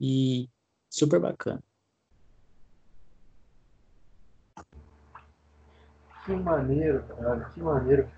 E 0.00 0.48
super 0.90 1.20
bacana. 1.20 1.62
Que 6.24 6.32
maneiro, 6.32 7.04
cara, 7.04 7.50
que 7.50 7.60
maneiro. 7.60 8.08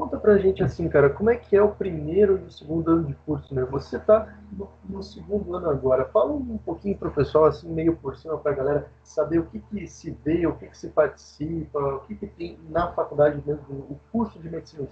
Conta 0.00 0.16
pra 0.16 0.38
gente 0.38 0.62
assim, 0.62 0.88
cara, 0.88 1.10
como 1.10 1.28
é 1.28 1.36
que 1.36 1.54
é 1.54 1.62
o 1.62 1.74
primeiro 1.74 2.38
e 2.38 2.46
o 2.46 2.50
segundo 2.50 2.90
ano 2.90 3.04
de 3.04 3.14
curso, 3.26 3.54
né? 3.54 3.66
Você 3.66 3.98
tá 3.98 4.34
no, 4.50 4.66
no 4.88 5.02
segundo 5.02 5.54
ano 5.54 5.68
agora. 5.68 6.06
Fala 6.06 6.32
um 6.32 6.56
pouquinho 6.56 6.96
pro 6.96 7.10
pessoal, 7.10 7.44
assim, 7.44 7.68
meio 7.70 7.94
por 7.94 8.16
cima, 8.16 8.38
pra 8.38 8.54
galera 8.54 8.90
saber 9.04 9.40
o 9.40 9.46
que, 9.50 9.60
que 9.60 9.86
se 9.86 10.10
vê, 10.24 10.46
o 10.46 10.56
que, 10.56 10.68
que 10.68 10.78
se 10.78 10.88
participa, 10.88 11.78
o 11.78 12.00
que, 12.06 12.14
que 12.14 12.26
tem 12.28 12.58
na 12.70 12.90
faculdade 12.94 13.42
mesmo, 13.46 13.62
o 13.90 14.00
curso 14.10 14.38
de 14.38 14.48
medicina. 14.48 14.88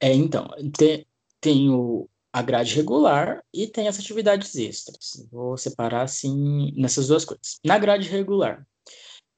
É, 0.00 0.12
então, 0.12 0.48
tem, 0.76 1.06
tem 1.40 1.70
o, 1.70 2.08
a 2.32 2.42
grade 2.42 2.74
regular 2.74 3.44
e 3.54 3.68
tem 3.68 3.86
as 3.86 4.00
atividades 4.00 4.56
extras. 4.56 5.24
Vou 5.30 5.56
separar 5.56 6.02
assim 6.02 6.72
nessas 6.76 7.06
duas 7.06 7.24
coisas. 7.24 7.60
Na 7.64 7.78
grade 7.78 8.08
regular, 8.08 8.66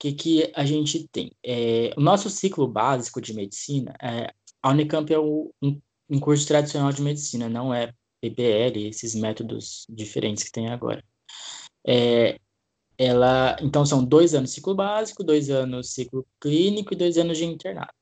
que, 0.01 0.13
que 0.13 0.53
a 0.57 0.65
gente 0.65 1.07
tem? 1.09 1.31
É, 1.45 1.93
o 1.97 2.01
nosso 2.01 2.31
ciclo 2.31 2.67
básico 2.67 3.21
de 3.21 3.35
medicina, 3.35 3.95
é, 4.03 4.33
a 4.63 4.71
Unicamp 4.71 5.13
é 5.13 5.19
o, 5.19 5.53
um, 5.63 5.79
um, 6.09 6.19
curso 6.19 6.47
tradicional 6.49 6.91
de 6.91 7.03
medicina, 7.03 7.49
não 7.49 7.73
é 7.73 7.93
PBL, 8.21 8.89
esses 8.89 9.15
métodos 9.15 9.87
diferentes 9.91 10.43
que 10.43 10.51
tem 10.51 10.69
agora. 10.69 11.05
É, 11.87 12.39
ela, 12.97 13.57
então, 13.61 13.85
são 13.85 14.03
dois 14.03 14.35
anos 14.35 14.53
ciclo 14.53 14.75
básico, 14.75 15.23
dois 15.23 15.51
anos 15.51 15.93
ciclo 15.93 16.27
clínico 16.41 16.95
e 16.95 16.97
dois 16.97 17.19
anos 17.19 17.37
de 17.37 17.45
internato. 17.45 17.93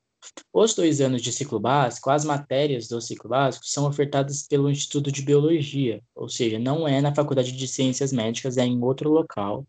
Os 0.53 0.75
dois 0.75 1.01
anos 1.01 1.23
de 1.23 1.33
ciclo 1.33 1.59
básico, 1.59 2.11
as 2.11 2.25
matérias 2.25 2.87
do 2.89 3.01
ciclo 3.01 3.31
básico 3.31 3.67
são 3.67 3.87
ofertadas 3.87 4.47
pelo 4.47 4.71
Instituto 4.71 5.11
de 5.11 5.23
Biologia, 5.23 6.01
ou 6.15 6.29
seja, 6.29 6.59
não 6.59 6.87
é 6.87 7.01
na 7.01 7.15
Faculdade 7.15 7.53
de 7.53 7.69
Ciências 7.69 8.13
Médicas, 8.13 8.57
é 8.57 8.65
em 8.65 8.81
outro 8.83 9.11
local. 9.11 9.67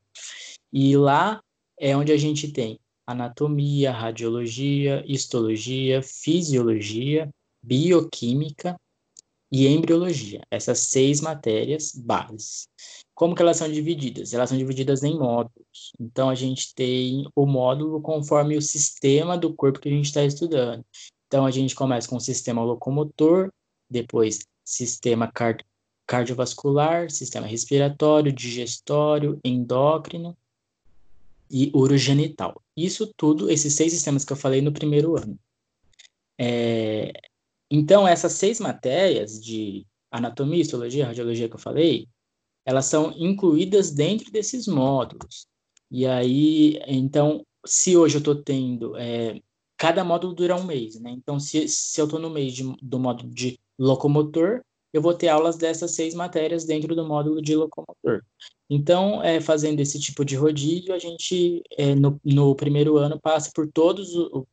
E 0.72 0.96
lá 0.98 1.42
é 1.80 1.96
onde 1.96 2.12
a 2.12 2.18
gente 2.18 2.52
tem 2.52 2.80
anatomia, 3.08 3.92
radiologia, 3.92 5.04
histologia, 5.08 6.04
fisiologia, 6.04 7.30
bioquímica 7.64 8.80
e 9.52 9.68
embriologia. 9.68 10.42
Essas 10.52 10.80
seis 10.80 11.22
matérias 11.22 11.92
bases. 11.96 12.68
Como 13.16 13.34
que 13.34 13.42
elas 13.42 13.58
são 13.58 13.72
divididas? 13.72 14.34
Elas 14.34 14.50
são 14.50 14.58
divididas 14.58 15.04
em 15.04 15.18
módulos. 15.18 15.92
Então, 16.00 16.30
a 16.30 16.36
gente 16.36 16.74
tem 16.76 17.28
o 17.36 17.46
módulo 17.46 18.00
conforme 18.02 18.56
o 18.56 18.62
sistema 18.62 19.38
do 19.38 19.54
corpo 19.54 19.80
que 19.80 19.90
a 19.90 19.92
gente 19.92 20.06
está 20.06 20.24
estudando. 20.24 20.86
Então, 21.28 21.46
a 21.46 21.52
gente 21.52 21.76
começa 21.76 22.08
com 22.08 22.18
o 22.18 22.22
sistema 22.22 22.64
locomotor, 22.64 23.52
depois 23.90 24.40
sistema 24.64 25.32
card 25.32 25.66
cardiovascular, 26.06 27.12
sistema 27.12 27.46
respiratório, 27.46 28.34
digestório, 28.34 29.40
endócrino, 29.46 30.36
e 31.50 31.72
urogenital. 31.74 32.62
Isso 32.76 33.12
tudo, 33.18 33.50
esses 33.50 33.74
seis 33.74 33.94
sistemas 33.94 34.24
que 34.24 34.34
eu 34.34 34.38
falei 34.38 34.62
no 34.62 34.72
primeiro 34.72 35.18
ano. 35.18 35.38
É, 36.40 37.12
então, 37.70 38.08
essas 38.08 38.34
seis 38.34 38.60
matérias 38.60 39.40
de 39.40 39.86
anatomia, 40.12 40.62
histologia, 40.62 41.06
radiologia 41.06 41.50
que 41.50 41.56
eu 41.56 41.60
falei, 41.60 42.08
elas 42.66 42.86
são 42.86 43.12
incluídas 43.18 43.92
dentro 43.92 44.32
desses 44.32 44.68
módulos. 44.68 45.48
E 45.92 46.06
aí, 46.06 46.80
então, 46.88 47.46
se 47.66 47.98
hoje 47.98 48.16
eu 48.16 48.20
estou 48.20 48.36
tendo, 48.36 48.96
é, 48.98 49.40
cada 49.78 50.04
módulo 50.04 50.34
dura 50.34 50.56
um 50.56 50.64
mês, 50.64 51.00
né? 51.00 51.10
Então, 51.12 51.40
se, 51.40 51.68
se 51.68 52.00
eu 52.00 52.06
estou 52.06 52.20
no 52.20 52.30
mês 52.30 52.54
de, 52.54 52.64
do 52.82 53.00
módulo 53.00 53.30
de 53.30 53.60
locomotor, 53.78 54.62
eu 54.94 55.02
vou 55.02 55.14
ter 55.14 55.30
aulas 55.30 55.58
dessas 55.58 55.92
seis 55.92 56.14
matérias 56.14 56.66
dentro 56.66 56.96
do 56.96 57.06
módulo 57.08 57.42
de 57.42 57.56
locomotor. 57.56 58.24
Então, 58.70 59.24
é, 59.24 59.42
fazendo 59.42 59.80
esse 59.80 60.00
tipo 60.00 60.24
de 60.24 60.36
rodízio, 60.36 60.94
a 60.94 61.00
gente, 61.00 61.64
é, 61.76 61.96
no, 61.96 62.20
no, 62.24 62.56
primeiro 62.56 62.98
ano, 62.98 63.20
passa 63.20 63.52
por 63.54 63.68
todos, 63.72 64.10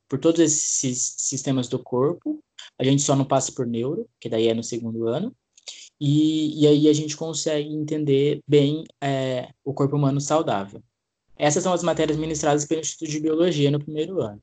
por 0.09 0.19
todos 0.19 0.41
esses 0.41 1.17
sistemas 1.19 1.69
do 1.69 1.79
corpo, 1.79 2.43
a 2.79 2.85
gente 2.85 3.03
só 3.03 3.15
não 3.15 3.27
passa 3.27 3.53
por 3.53 3.67
neuro, 3.67 4.09
que 4.19 4.29
daí 4.29 4.49
é 4.49 4.55
no 4.55 4.63
segundo 4.63 5.07
ano, 5.07 5.37
e, 6.01 6.63
e 6.63 6.67
aí 6.67 6.89
a 6.89 6.93
gente 6.95 7.17
consegue 7.17 7.69
entender 7.69 8.41
bem 8.49 8.85
é, 9.03 9.51
o 9.63 9.75
corpo 9.75 9.97
humano 9.97 10.21
saudável. 10.21 10.83
Essas 11.37 11.63
são 11.63 11.73
as 11.73 11.83
matérias 11.83 12.17
ministradas 12.17 12.65
pelo 12.65 12.81
Instituto 12.81 13.11
de 13.11 13.21
Biologia 13.21 13.71
no 13.71 13.79
primeiro 13.79 14.23
ano. 14.23 14.43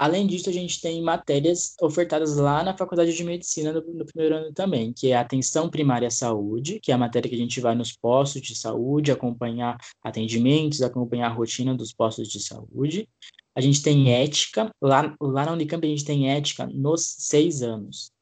Além 0.00 0.28
disso, 0.28 0.48
a 0.48 0.52
gente 0.52 0.80
tem 0.80 1.02
matérias 1.02 1.74
ofertadas 1.82 2.36
lá 2.36 2.62
na 2.62 2.76
Faculdade 2.76 3.12
de 3.12 3.24
Medicina 3.24 3.72
no, 3.72 3.80
no, 3.80 4.06
primeiro 4.06 4.36
ano 4.36 4.52
também, 4.52 4.92
que 4.92 5.10
é 5.10 5.16
Atenção 5.16 5.68
Primária 5.68 6.06
à 6.06 6.10
Saúde, 6.10 6.78
que 6.78 6.92
é 6.92 6.94
a 6.94 6.98
matéria 6.98 7.28
que 7.28 7.34
a 7.34 7.38
gente 7.38 7.60
vai 7.60 7.74
nos 7.74 7.96
postos 7.96 8.40
de 8.40 8.54
saúde, 8.54 9.10
acompanhar 9.10 9.76
atendimentos, 10.00 10.82
acompanhar 10.82 11.26
a 11.26 11.34
rotina 11.34 11.74
dos 11.74 11.92
postos 11.92 12.28
de 12.28 12.38
saúde. 12.38 13.08
A 13.56 13.60
gente 13.60 13.82
tem 13.82 14.12
ética, 14.12 14.70
lá, 14.80 15.16
lá 15.20 15.46
na 15.46 15.52
Unicamp 15.54 15.84
a 15.84 15.90
gente 15.90 16.04
tem 16.04 16.30
ética 16.30 16.64
nos 16.68 17.16
seis 17.18 17.60
anos. 17.60 18.12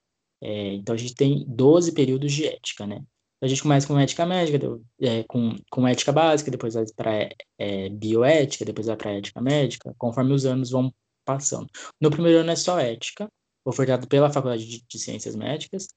É, 0.41 0.73
então 0.73 0.95
a 0.95 0.99
gente 0.99 1.15
tem 1.15 1.45
12 1.47 1.93
períodos 1.93 2.33
de 2.33 2.47
ética, 2.47 2.87
né? 2.87 3.05
A 3.43 3.47
gente 3.47 3.61
começa 3.61 3.87
com 3.87 3.99
ética 3.99 4.25
médica, 4.25 4.81
é, 5.03 5.25
com, 5.25 5.55
com 5.71 5.87
ética 5.87 6.11
básica, 6.11 6.51
depois 6.51 6.73
vai 6.73 6.87
para 6.97 7.29
é, 7.59 7.91
bioética, 7.91 8.65
depois 8.65 8.87
vai 8.87 8.97
para 8.97 9.13
ética 9.13 9.43
médica, 9.43 9.95
conforme 9.99 10.33
os 10.33 10.47
anos 10.47 10.71
vão 10.71 10.91
passando. 11.27 11.69
No 12.01 12.11
primeiro 12.11 12.39
ano 12.39 12.51
é 12.53 12.57
só 12.57 12.79
ética, 12.79 13.29
ofertado 13.65 14.07
pela 14.07 14.33
Faculdade 14.33 14.83
de, 14.89 14.99
Ciências 14.99 15.35
Médicas, 15.35 15.89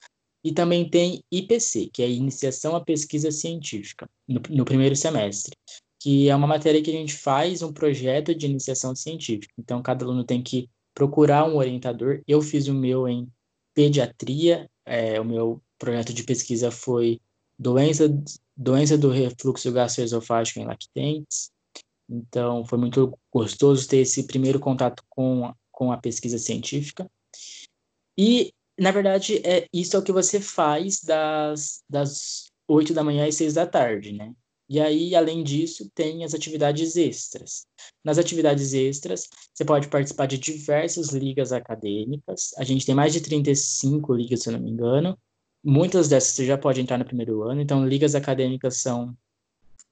e 0.44 0.52
também 0.52 0.90
tem 0.90 1.24
IPC, 1.32 1.90
que 1.94 2.02
é 2.02 2.10
Iniciação 2.10 2.76
à 2.76 2.84
Pesquisa 2.84 3.32
Científica, 3.32 4.10
no, 4.28 4.42
no, 4.50 4.66
primeiro 4.66 4.96
semestre, 4.96 5.56
que 6.02 6.30
é 6.30 6.36
uma 6.36 6.48
matéria 6.48 6.82
que 6.82 6.90
a 6.90 6.94
gente 6.94 7.14
faz 7.14 7.62
um 7.62 7.72
projeto 7.72 8.34
de 8.34 8.46
iniciação 8.46 8.96
científica. 8.96 9.54
Então, 9.60 9.82
cada 9.82 10.04
aluno 10.04 10.24
tem 10.24 10.42
que 10.42 10.70
procurar 10.94 11.46
um 11.46 11.58
orientador. 11.58 12.22
Eu 12.28 12.42
fiz 12.42 12.68
o 12.68 12.74
meu 12.74 13.08
em 13.08 13.28
pediatria, 13.74 14.70
é, 14.86 15.20
o 15.20 15.26
meu 15.26 15.62
projeto 15.78 16.14
de 16.14 16.24
pesquisa 16.24 16.72
foi 16.72 17.20
doença, 17.58 18.10
doença 18.56 18.98
do 18.98 19.10
refluxo 19.10 19.72
gastroesofágico 19.72 20.60
em 20.60 20.66
lactentes. 20.66 21.52
Então, 22.10 22.66
foi 22.66 22.78
muito 22.80 23.18
gostoso 23.32 23.88
ter 23.88 23.98
esse 23.98 24.26
primeiro 24.26 24.60
contato 24.60 25.04
com, 25.08 25.54
com 25.72 25.92
a 25.92 25.98
pesquisa 25.98 26.40
científica. 26.40 27.10
E, 28.18 28.52
na 28.78 28.92
verdade, 28.92 29.38
é, 29.46 29.68
isso 29.72 29.96
é 29.96 30.00
o 30.00 30.04
que 30.04 30.12
você 30.12 30.42
faz 30.42 31.02
das, 31.02 31.84
das 31.88 32.50
8 32.68 32.94
da 32.94 33.04
manhã 33.04 33.28
às 33.28 33.36
6 33.36 33.54
da 33.54 33.68
tarde, 33.68 34.12
né? 34.14 34.34
E 34.68 34.80
aí, 34.80 35.16
além 35.16 35.44
disso, 35.44 35.90
tem 35.96 36.24
as 36.24 36.36
atividades 36.36 36.96
extras. 36.96 37.66
Nas 38.04 38.20
atividades 38.20 38.74
extras, 38.74 39.28
você 39.52 39.66
pode 39.66 39.88
participar 39.88 40.28
de 40.28 40.38
diversas 40.38 41.10
ligas 41.10 41.52
acadêmicas. 41.52 42.52
A 42.56 42.64
gente 42.64 42.86
tem 42.86 42.94
mais 42.94 43.14
de 43.14 43.22
35 43.22 44.14
ligas, 44.14 44.44
se 44.44 44.50
eu 44.50 44.54
não 44.54 44.60
me 44.60 44.70
engano. 44.70 45.18
Muitas 45.64 46.08
dessas 46.08 46.36
você 46.36 46.46
já 46.46 46.58
pode 46.58 46.80
entrar 46.80 47.00
no 47.00 47.06
primeiro 47.06 47.42
ano. 47.42 47.62
Então, 47.62 47.88
ligas 47.88 48.14
acadêmicas 48.14 48.78
são 48.78 49.18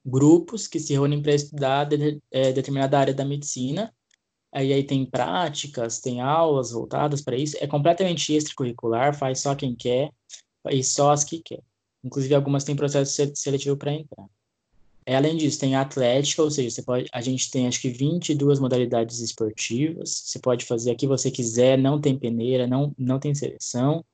grupos 0.08 0.66
que 0.66 0.80
se 0.80 0.92
reúnem 0.92 1.22
para 1.22 1.34
estudar 1.34 1.84
de, 1.84 2.20
é, 2.30 2.52
determinada 2.52 2.98
área 2.98 3.14
da 3.14 3.24
medicina. 3.24 3.92
Aí, 4.52 4.72
aí 4.72 4.82
tem 4.82 5.04
práticas, 5.04 6.00
tem 6.00 6.20
aulas 6.20 6.70
voltadas 6.70 7.20
para 7.20 7.36
isso. 7.36 7.56
É 7.60 7.66
completamente 7.66 8.34
extracurricular, 8.34 9.14
faz 9.14 9.40
só 9.40 9.54
quem 9.54 9.74
quer 9.74 10.10
e 10.70 10.82
só 10.82 11.12
as 11.12 11.24
que 11.24 11.40
quer. 11.40 11.62
Inclusive, 12.02 12.34
algumas 12.34 12.64
têm 12.64 12.76
processo 12.76 13.32
seletivo 13.34 13.76
para 13.76 13.92
entrar. 13.92 14.26
Além 15.06 15.36
disso, 15.36 15.58
tem 15.58 15.74
atlética, 15.74 16.42
ou 16.42 16.50
seja, 16.50 16.70
você 16.70 16.82
pode, 16.82 17.08
a 17.12 17.20
gente 17.22 17.50
tem 17.50 17.66
acho 17.66 17.80
que 17.80 17.88
22 17.88 18.58
modalidades 18.58 19.20
esportivas. 19.20 20.10
Você 20.10 20.38
pode 20.38 20.66
fazer 20.66 20.90
a 20.90 20.94
que 20.94 21.06
você 21.06 21.30
quiser, 21.30 21.78
não 21.78 21.98
tem 22.00 22.18
peneira, 22.18 22.66
não, 22.66 22.94
não 22.98 23.18
tem 23.18 23.34
seleção. 23.34 24.04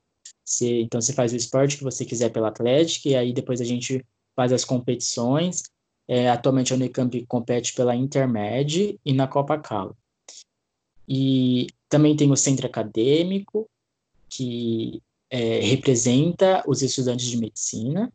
Você, 0.45 0.83
então, 0.83 1.01
você 1.01 1.12
faz 1.12 1.33
o 1.33 1.37
esporte 1.37 1.77
que 1.79 1.85
você 1.85 2.05
quiser 2.05 2.31
pela 2.31 2.49
atlética, 2.49 3.09
e 3.09 3.16
aí 3.16 3.33
depois 3.33 3.61
a 3.61 3.65
gente 3.65 4.05
faz 4.37 4.53
as 4.53 4.65
competições. 4.65 5.65
É, 6.06 6.28
atualmente 6.28 6.72
a 6.72 6.76
Unicamp 6.76 7.24
compete 7.26 7.74
pela 7.74 7.97
Intermed 7.97 8.98
e 9.05 9.12
na 9.12 9.26
Copa 9.26 9.59
Calo. 9.59 9.97
E 11.09 11.66
também 11.89 12.16
tem 12.16 12.31
o 12.31 12.36
centro 12.36 12.66
acadêmico, 12.66 13.68
que 14.28 15.02
é, 15.31 15.60
representa 15.60 16.62
os 16.66 16.82
estudantes 16.82 17.26
de 17.26 17.36
medicina. 17.36 18.12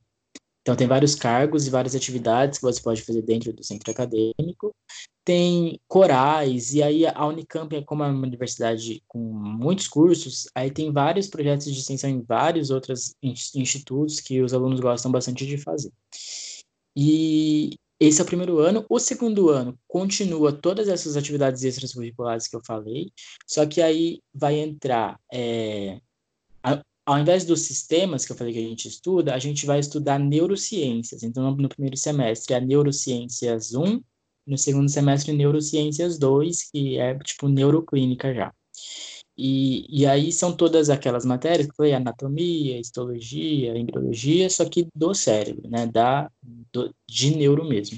Então, 0.62 0.76
tem 0.76 0.88
vários 0.88 1.16
cargos 1.16 1.66
e 1.66 1.70
várias 1.70 1.96
atividades 1.96 2.60
que 2.60 2.66
você 2.66 2.82
pode 2.82 3.02
fazer 3.02 3.22
dentro 3.22 3.52
do 3.52 3.64
centro 3.64 3.90
acadêmico. 3.90 4.76
Tem 5.24 5.80
corais, 5.88 6.74
e 6.74 6.84
aí 6.84 7.06
a 7.06 7.26
Unicamp, 7.26 7.84
como 7.86 8.04
é 8.04 8.08
uma 8.08 8.28
universidade 8.28 9.04
com 9.08 9.20
muitos 9.20 9.88
cursos, 9.88 10.48
aí 10.54 10.72
tem 10.72 10.92
vários 10.92 11.28
projetos 11.28 11.66
de 11.66 11.80
extensão 11.80 12.10
em 12.10 12.22
vários 12.22 12.70
outros 12.70 13.16
institutos 13.22 14.20
que 14.20 14.42
os 14.42 14.54
alunos 14.54 14.80
gostam 14.80 15.12
bastante 15.12 15.46
de 15.46 15.58
fazer. 15.58 15.92
E 16.96 17.76
esse 18.00 18.22
é 18.22 18.24
o 18.24 18.28
primeiro 18.28 18.60
ano. 18.60 18.86
O 18.90 19.00
segundo 19.00 19.50
ano 19.50 19.78
continua 19.88 20.54
todas 20.54 20.88
essas 20.88 21.18
atividades 21.18 21.64
extracurriculares 21.64 22.48
que 22.48 22.56
eu 22.56 22.62
falei, 22.66 23.12
só 23.48 23.66
que 23.66 23.82
aí 23.82 24.22
vai 24.34 24.56
entrar. 24.60 25.20
É, 25.32 26.00
ao 27.10 27.18
invés 27.18 27.44
dos 27.44 27.62
sistemas 27.62 28.24
que 28.24 28.32
eu 28.32 28.36
falei 28.36 28.54
que 28.54 28.60
a 28.60 28.68
gente 28.68 28.88
estuda, 28.88 29.34
a 29.34 29.40
gente 29.40 29.66
vai 29.66 29.80
estudar 29.80 30.20
neurociências. 30.20 31.24
Então, 31.24 31.44
no, 31.44 31.58
no 31.58 31.68
primeiro 31.68 31.98
semestre, 31.98 32.54
é 32.54 32.62
Neurociências 32.62 33.74
1, 33.74 34.00
no 34.46 34.58
segundo 34.58 34.90
semestre, 34.90 35.34
Neurociências 35.34 36.20
2, 36.20 36.70
que 36.72 37.00
é 37.00 37.18
tipo 37.20 37.48
neuroclínica 37.48 38.34
já. 38.34 38.54
E, 39.42 39.86
e 39.90 40.06
aí 40.06 40.34
são 40.34 40.52
todas 40.54 40.90
aquelas 40.90 41.24
matérias 41.24 41.68
que 41.68 41.76
foi 41.76 41.94
anatomia, 41.94 42.78
histologia, 42.78 43.78
embriologia, 43.78 44.50
só 44.50 44.66
que 44.66 44.90
do 44.94 45.14
cérebro, 45.14 45.70
né? 45.70 45.88
Da, 45.88 46.30
do, 46.74 46.94
de 47.08 47.34
neuro 47.38 47.64
mesmo. 47.64 47.98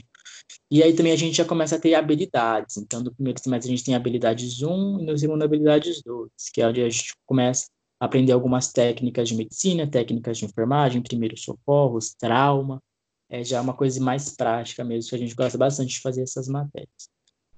E 0.69 0.83
aí 0.83 0.93
também 0.93 1.11
a 1.11 1.15
gente 1.15 1.35
já 1.35 1.43
começa 1.43 1.77
a 1.77 1.79
ter 1.79 1.95
habilidades. 1.95 2.77
Então, 2.77 3.01
no 3.01 3.11
primeiro 3.11 3.41
semestre 3.41 3.73
a 3.73 3.75
gente 3.75 3.83
tem 3.83 3.95
habilidades 3.95 4.61
1 4.61 4.99
e 4.99 5.05
no 5.05 5.17
segundo 5.17 5.41
habilidades 5.41 6.03
2, 6.03 6.29
que 6.53 6.61
é 6.61 6.67
onde 6.67 6.83
a 6.83 6.89
gente 6.89 7.13
começa 7.25 7.69
a 7.99 8.05
aprender 8.05 8.33
algumas 8.33 8.71
técnicas 8.71 9.27
de 9.27 9.35
medicina, 9.35 9.89
técnicas 9.89 10.37
de 10.37 10.45
enfermagem, 10.45 11.01
primeiros 11.01 11.41
socorros, 11.41 12.13
trauma. 12.13 12.79
É 13.27 13.43
já 13.43 13.59
uma 13.61 13.73
coisa 13.73 13.99
mais 13.99 14.35
prática 14.35 14.83
mesmo, 14.83 15.09
que 15.09 15.15
a 15.15 15.19
gente 15.19 15.33
gosta 15.33 15.57
bastante 15.57 15.95
de 15.95 16.01
fazer 16.01 16.21
essas 16.21 16.47
matérias. 16.47 17.09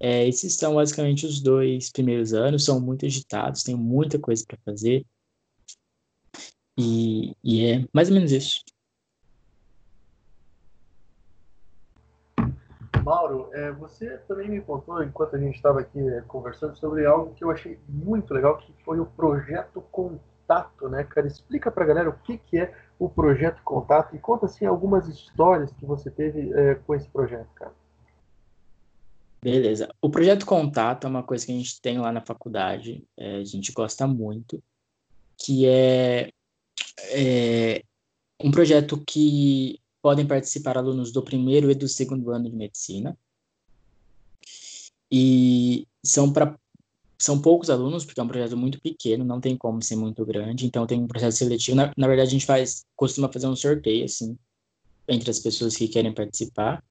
É, 0.06 0.28
esses 0.28 0.54
são 0.56 0.74
basicamente 0.74 1.24
os 1.24 1.40
dois 1.40 1.90
primeiros 1.90 2.34
anos, 2.34 2.66
são 2.66 2.78
muito 2.78 3.06
agitados, 3.06 3.62
tem 3.62 3.74
muita 3.74 4.18
coisa 4.18 4.44
para 4.46 4.58
fazer. 4.62 5.02
E, 6.78 7.34
e 7.42 7.64
é 7.64 7.86
mais 7.90 8.10
ou 8.10 8.14
menos 8.14 8.30
isso. 8.30 8.62
Mauro, 13.02 13.48
é, 13.54 13.72
você 13.72 14.18
também 14.28 14.50
me 14.50 14.60
contou, 14.60 15.02
enquanto 15.02 15.36
a 15.36 15.38
gente 15.38 15.56
estava 15.56 15.80
aqui 15.80 15.98
é, 15.98 16.20
conversando, 16.20 16.76
sobre 16.76 17.06
algo 17.06 17.32
que 17.32 17.42
eu 17.42 17.50
achei 17.50 17.78
muito 17.88 18.34
legal, 18.34 18.58
que 18.58 18.74
foi 18.84 19.00
o 19.00 19.06
Projeto 19.06 19.80
Contato, 19.90 20.86
né, 20.90 21.04
cara? 21.04 21.26
Explica 21.26 21.70
para 21.70 21.82
a 21.82 21.86
galera 21.86 22.10
o 22.10 22.18
que, 22.18 22.36
que 22.36 22.58
é 22.58 22.74
o 22.98 23.08
Projeto 23.08 23.62
Contato 23.62 24.14
e 24.14 24.18
conta, 24.18 24.44
assim, 24.44 24.66
algumas 24.66 25.08
histórias 25.08 25.72
que 25.72 25.86
você 25.86 26.10
teve 26.10 26.52
é, 26.52 26.74
com 26.74 26.94
esse 26.94 27.08
projeto, 27.08 27.48
cara. 27.54 27.72
Beleza. 29.44 29.94
O 30.00 30.08
projeto 30.08 30.46
Contato 30.46 31.06
é 31.06 31.10
uma 31.10 31.22
coisa 31.22 31.44
que 31.44 31.52
a 31.52 31.54
gente 31.54 31.78
tem 31.78 31.98
lá 31.98 32.10
na 32.10 32.22
faculdade, 32.22 33.06
é, 33.14 33.36
a 33.36 33.44
gente 33.44 33.72
gosta 33.72 34.06
muito, 34.06 34.62
que 35.36 35.66
é, 35.66 36.30
é, 37.10 37.84
um 38.42 38.50
projeto 38.50 39.04
que 39.06 39.78
podem 40.00 40.26
participar 40.26 40.78
alunos 40.78 41.12
do 41.12 41.22
primeiro 41.22 41.70
e 41.70 41.74
do 41.74 41.86
segundo 41.86 42.30
ano 42.30 42.48
de 42.48 42.56
medicina. 42.56 43.18
E 45.12 45.86
são 46.02 46.32
para 46.32 46.58
são 47.18 47.38
poucos 47.38 47.68
alunos, 47.68 48.02
porque 48.06 48.20
é 48.20 48.22
um 48.22 48.28
projeto 48.28 48.56
muito 48.56 48.80
pequeno, 48.80 49.26
não 49.26 49.42
tem 49.42 49.58
como 49.58 49.82
ser 49.82 49.96
muito 49.96 50.24
grande, 50.24 50.64
então 50.64 50.86
tem 50.86 50.98
um 50.98 51.06
processo 51.06 51.36
seletivo. 51.36 51.76
Na, 51.76 51.92
na 51.94 52.06
verdade, 52.06 52.28
a 52.28 52.32
gente 52.32 52.46
faz, 52.46 52.86
costuma 52.96 53.30
fazer 53.30 53.46
um 53.46 53.56
sorteio, 53.56 54.06
assim, 54.06 54.38
entre 55.06 55.30
as 55.30 55.38
pessoas 55.38 55.76
que 55.76 55.86
querem 55.86 56.14
participar. 56.14 56.82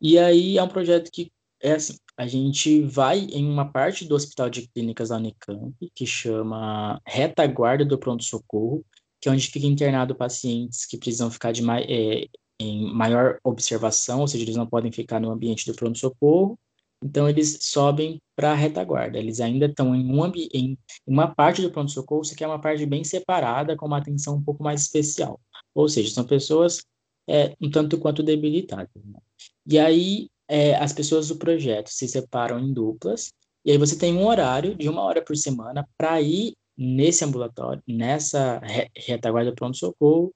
E 0.00 0.18
aí 0.18 0.58
é 0.58 0.62
um 0.62 0.68
projeto 0.68 1.10
que 1.10 1.32
é 1.60 1.72
assim, 1.72 1.96
a 2.16 2.26
gente 2.26 2.82
vai 2.82 3.20
em 3.20 3.48
uma 3.48 3.70
parte 3.70 4.04
do 4.04 4.14
Hospital 4.14 4.50
de 4.50 4.68
Clínicas 4.68 5.08
da 5.10 5.16
Unicamp, 5.16 5.74
que 5.94 6.06
chama 6.06 7.00
Retaguarda 7.06 7.84
do 7.84 7.98
Pronto-Socorro, 7.98 8.84
que 9.20 9.28
é 9.28 9.32
onde 9.32 9.48
fica 9.48 9.66
internado 9.66 10.14
pacientes 10.14 10.86
que 10.86 10.98
precisam 10.98 11.30
ficar 11.30 11.52
de 11.52 11.62
é, 11.68 12.28
em 12.60 12.92
maior 12.92 13.38
observação, 13.44 14.20
ou 14.20 14.28
seja, 14.28 14.44
eles 14.44 14.56
não 14.56 14.66
podem 14.66 14.92
ficar 14.92 15.20
no 15.20 15.30
ambiente 15.30 15.66
do 15.66 15.74
pronto-socorro, 15.74 16.58
então 17.02 17.28
eles 17.28 17.58
sobem 17.60 18.20
para 18.34 18.52
a 18.52 18.54
retaguarda. 18.54 19.18
Eles 19.18 19.40
ainda 19.40 19.66
estão 19.66 19.94
em, 19.94 20.10
um 20.10 20.32
em 20.52 20.78
uma 21.06 21.34
parte 21.34 21.60
do 21.60 21.70
pronto-socorro, 21.70 22.22
que 22.22 22.42
é 22.42 22.46
uma 22.46 22.60
parte 22.60 22.86
bem 22.86 23.04
separada, 23.04 23.76
com 23.76 23.86
uma 23.86 23.98
atenção 23.98 24.36
um 24.36 24.42
pouco 24.42 24.62
mais 24.62 24.82
especial. 24.82 25.40
Ou 25.74 25.88
seja, 25.88 26.10
são 26.10 26.24
pessoas 26.24 26.82
é, 27.28 27.54
um 27.60 27.70
tanto 27.70 27.98
quanto 27.98 28.22
debilitadas. 28.22 29.04
Né? 29.04 29.18
E 29.66 29.78
aí 29.78 30.30
é, 30.48 30.76
as 30.76 30.92
pessoas 30.92 31.28
do 31.28 31.36
projeto 31.36 31.88
se 31.88 32.06
separam 32.08 32.58
em 32.58 32.72
duplas, 32.72 33.32
e 33.64 33.72
aí 33.72 33.78
você 33.78 33.98
tem 33.98 34.14
um 34.14 34.26
horário 34.26 34.76
de 34.76 34.88
uma 34.88 35.02
hora 35.02 35.22
por 35.22 35.36
semana 35.36 35.88
para 35.96 36.20
ir 36.20 36.54
nesse 36.76 37.24
ambulatório, 37.24 37.82
nessa 37.86 38.60
retaguarda 38.94 39.54
pronto-socorro, 39.54 40.32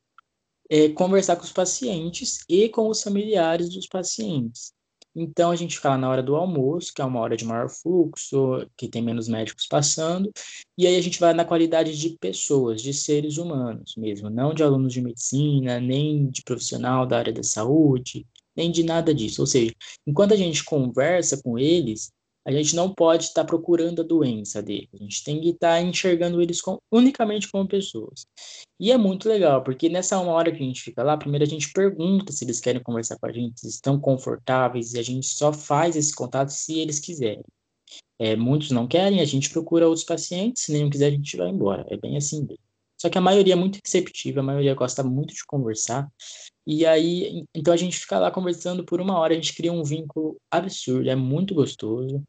é, 0.69 0.89
conversar 0.91 1.37
com 1.37 1.45
os 1.45 1.53
pacientes 1.53 2.45
e 2.49 2.69
com 2.69 2.89
os 2.89 3.03
familiares 3.03 3.69
dos 3.69 3.87
pacientes. 3.87 4.73
Então, 5.15 5.51
a 5.51 5.57
gente 5.57 5.77
fica 5.77 5.91
lá 5.91 5.99
na 5.99 6.09
hora 6.09 6.23
do 6.23 6.37
almoço, 6.37 6.95
que 6.95 7.03
é 7.03 7.05
uma 7.05 7.19
hora 7.19 7.37
de 7.37 7.45
maior 7.45 7.69
fluxo, 7.69 8.65
que 8.77 8.89
tem 8.89 9.03
menos 9.03 9.29
médicos 9.29 9.67
passando, 9.67 10.31
e 10.79 10.87
aí 10.87 10.97
a 10.97 11.01
gente 11.01 11.19
vai 11.19 11.35
na 11.35 11.45
qualidade 11.45 11.99
de 11.99 12.11
pessoas, 12.11 12.81
de 12.81 12.95
seres 12.95 13.37
humanos 13.37 13.95
mesmo, 13.97 14.31
não 14.31 14.55
de 14.55 14.63
alunos 14.63 14.93
de 14.93 15.03
medicina, 15.03 15.81
nem 15.81 16.29
de 16.31 16.43
profissional 16.43 17.07
da 17.07 17.19
área 17.19 17.33
da 17.33 17.43
saúde, 17.43 18.25
nem 18.57 18.71
de 18.71 18.83
nada 18.83 19.15
disso. 19.15 19.43
Ou 19.43 19.47
seja, 19.47 19.73
enquanto 20.07 20.35
a 20.35 20.37
gente 20.37 20.65
conversa 20.65 21.41
com 21.43 21.59
eles, 21.59 22.11
a 22.47 22.51
gente 22.53 22.75
não 22.75 22.93
pode 22.93 23.25
estar 23.25 23.45
procurando 23.45 24.01
a 24.01 24.05
doença 24.05 24.63
deles, 24.63 24.89
a 24.95 24.97
gente 24.97 25.23
tem 25.23 25.41
que 25.41 25.51
estar 25.51 25.81
enxergando 25.83 26.41
eles 26.41 26.61
com, 26.61 26.79
unicamente 26.91 27.51
como 27.51 27.69
pessoas. 27.69 28.27
E 28.79 28.91
é 28.91 28.97
muito 28.97 29.29
legal, 29.29 29.63
porque 29.63 29.89
nessa 29.89 30.19
uma 30.19 30.33
hora 30.33 30.51
que 30.51 30.63
a 30.63 30.67
gente 30.67 30.81
fica 30.81 31.03
lá, 31.03 31.17
primeiro 31.17 31.45
a 31.45 31.49
gente 31.49 31.71
pergunta 31.73 32.33
se 32.33 32.45
eles 32.45 32.61
querem 32.61 32.83
conversar 32.83 33.19
com 33.19 33.27
a 33.27 33.33
gente, 33.33 33.61
se 33.61 33.69
estão 33.69 34.01
confortáveis, 34.01 34.95
e 34.95 34.99
a 34.99 35.03
gente 35.03 35.27
só 35.27 35.53
faz 35.53 35.97
esse 35.97 36.15
contato 36.15 36.49
se 36.49 36.79
eles 36.79 36.99
quiserem. 36.99 37.45
É, 38.19 38.37
muitos 38.37 38.71
não 38.71 38.87
querem, 38.87 39.21
a 39.21 39.25
gente 39.25 39.51
procura 39.51 39.87
outros 39.87 40.05
pacientes, 40.05 40.63
se 40.63 40.73
nenhum 40.73 40.91
quiser, 40.91 41.09
a 41.09 41.11
gente 41.11 41.37
vai 41.37 41.49
embora. 41.49 41.87
É 41.89 41.97
bem 41.97 42.17
assim. 42.17 42.47
Só 43.01 43.09
que 43.09 43.17
a 43.17 43.21
maioria 43.21 43.55
é 43.55 43.57
muito 43.57 43.79
receptiva, 43.83 44.41
a 44.41 44.43
maioria 44.43 44.75
gosta 44.75 45.03
muito 45.03 45.35
de 45.35 45.45
conversar. 45.47 46.07
E 46.67 46.87
aí, 46.87 47.45
então 47.55 47.73
a 47.73 47.77
gente 47.77 47.99
fica 47.99 48.19
lá 48.19 48.31
conversando 48.31 48.85
por 48.85 49.01
uma 49.01 49.19
hora, 49.19 49.33
a 49.33 49.37
gente 49.37 49.55
cria 49.55 49.73
um 49.73 49.83
vínculo 49.83 50.37
absurdo, 50.51 51.09
é 51.09 51.17
muito 51.17 51.55
gostoso. 51.55 52.23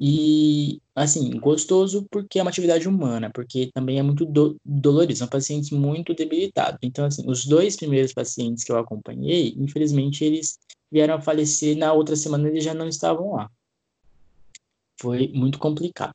E, 0.00 0.80
assim, 0.94 1.30
gostoso 1.38 2.04
porque 2.10 2.38
é 2.38 2.42
uma 2.42 2.50
atividade 2.50 2.88
humana, 2.88 3.30
porque 3.32 3.70
também 3.72 3.98
é 3.98 4.02
muito 4.02 4.26
do, 4.26 4.56
dolorido, 4.64 5.16
são 5.16 5.28
pacientes 5.28 5.70
muito 5.70 6.14
debilitados. 6.14 6.80
Então, 6.82 7.04
assim, 7.04 7.22
os 7.30 7.44
dois 7.46 7.76
primeiros 7.76 8.12
pacientes 8.12 8.64
que 8.64 8.72
eu 8.72 8.78
acompanhei, 8.78 9.54
infelizmente, 9.56 10.24
eles 10.24 10.58
vieram 10.90 11.14
a 11.14 11.20
falecer, 11.20 11.76
na 11.76 11.92
outra 11.92 12.16
semana 12.16 12.48
eles 12.48 12.64
já 12.64 12.74
não 12.74 12.88
estavam 12.88 13.34
lá. 13.34 13.50
Foi 15.00 15.28
muito 15.28 15.58
complicado. 15.58 16.14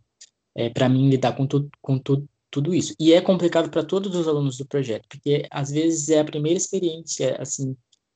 É, 0.56 0.70
para 0.70 0.90
mim, 0.90 1.10
lidar 1.10 1.36
com, 1.36 1.48
tu, 1.48 1.70
com 1.82 1.98
tu, 1.98 2.28
tudo 2.52 2.74
isso. 2.74 2.94
E 3.00 3.14
é 3.14 3.22
complicado 3.22 3.70
para 3.70 3.84
todos 3.84 4.16
os 4.16 4.28
alunos 4.28 4.58
do 4.58 4.66
projeto, 4.66 5.06
porque 5.10 5.46
às 5.52 5.72
vezes 5.72 6.10
é 6.10 6.20
a 6.20 6.26
primeira 6.26 6.58
experiência, 6.58 7.36
assim, 7.42 7.76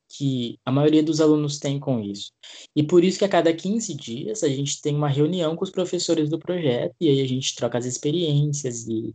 que 0.10 0.60
a 0.66 0.72
maioria 0.72 1.04
dos 1.04 1.20
alunos 1.20 1.60
tem 1.60 1.80
com 1.80 2.00
isso. 2.00 2.32
E 2.76 2.84
por 2.84 3.04
isso 3.04 3.20
que 3.20 3.26
a 3.26 3.30
cada 3.30 3.54
15 3.54 3.94
dias 3.96 4.44
a 4.44 4.50
gente 4.50 4.82
tem 4.82 4.96
uma 4.96 5.10
reunião 5.10 5.56
com 5.56 5.64
os 5.64 5.72
professores 5.72 6.30
do 6.30 6.40
projeto 6.40 6.96
e 7.00 7.10
aí 7.10 7.22
a 7.22 7.28
gente 7.28 7.56
troca 7.56 7.78
as 7.78 7.86
experiências 7.86 8.88
e 8.88 9.14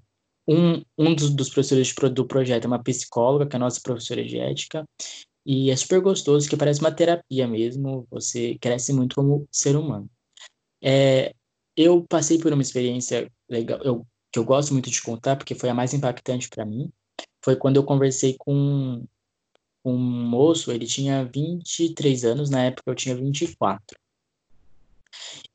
um, 0.48 0.82
um 0.96 1.14
dos, 1.14 1.30
dos 1.30 1.50
professores 1.50 1.94
do 2.12 2.26
projeto 2.26 2.64
é 2.64 2.66
uma 2.66 2.82
psicóloga, 2.82 3.46
que 3.46 3.54
é 3.54 3.58
a 3.58 3.60
nossa 3.60 3.80
professora 3.82 4.24
de 4.24 4.38
ética, 4.38 4.84
e 5.44 5.70
é 5.70 5.76
super 5.76 6.00
gostoso, 6.00 6.48
que 6.48 6.56
parece 6.56 6.80
uma 6.80 6.90
terapia 6.90 7.46
mesmo, 7.46 8.06
você 8.10 8.56
cresce 8.58 8.92
muito 8.92 9.14
como 9.14 9.46
ser 9.52 9.76
humano. 9.76 10.10
É, 10.82 11.34
eu 11.76 12.04
passei 12.08 12.38
por 12.38 12.52
uma 12.52 12.62
experiência 12.62 13.30
legal, 13.48 13.78
eu, 13.82 14.06
que 14.38 14.40
eu 14.40 14.44
gosto 14.44 14.72
muito 14.72 14.88
de 14.88 15.02
contar, 15.02 15.36
porque 15.36 15.54
foi 15.54 15.68
a 15.68 15.74
mais 15.74 15.92
impactante 15.92 16.48
para 16.48 16.64
mim, 16.64 16.92
foi 17.44 17.56
quando 17.56 17.76
eu 17.76 17.84
conversei 17.84 18.36
com 18.38 19.04
um 19.84 19.96
moço, 19.96 20.70
ele 20.70 20.86
tinha 20.86 21.24
23 21.24 22.24
anos, 22.24 22.48
na 22.48 22.64
época 22.64 22.90
eu 22.90 22.94
tinha 22.94 23.16
24. 23.16 23.98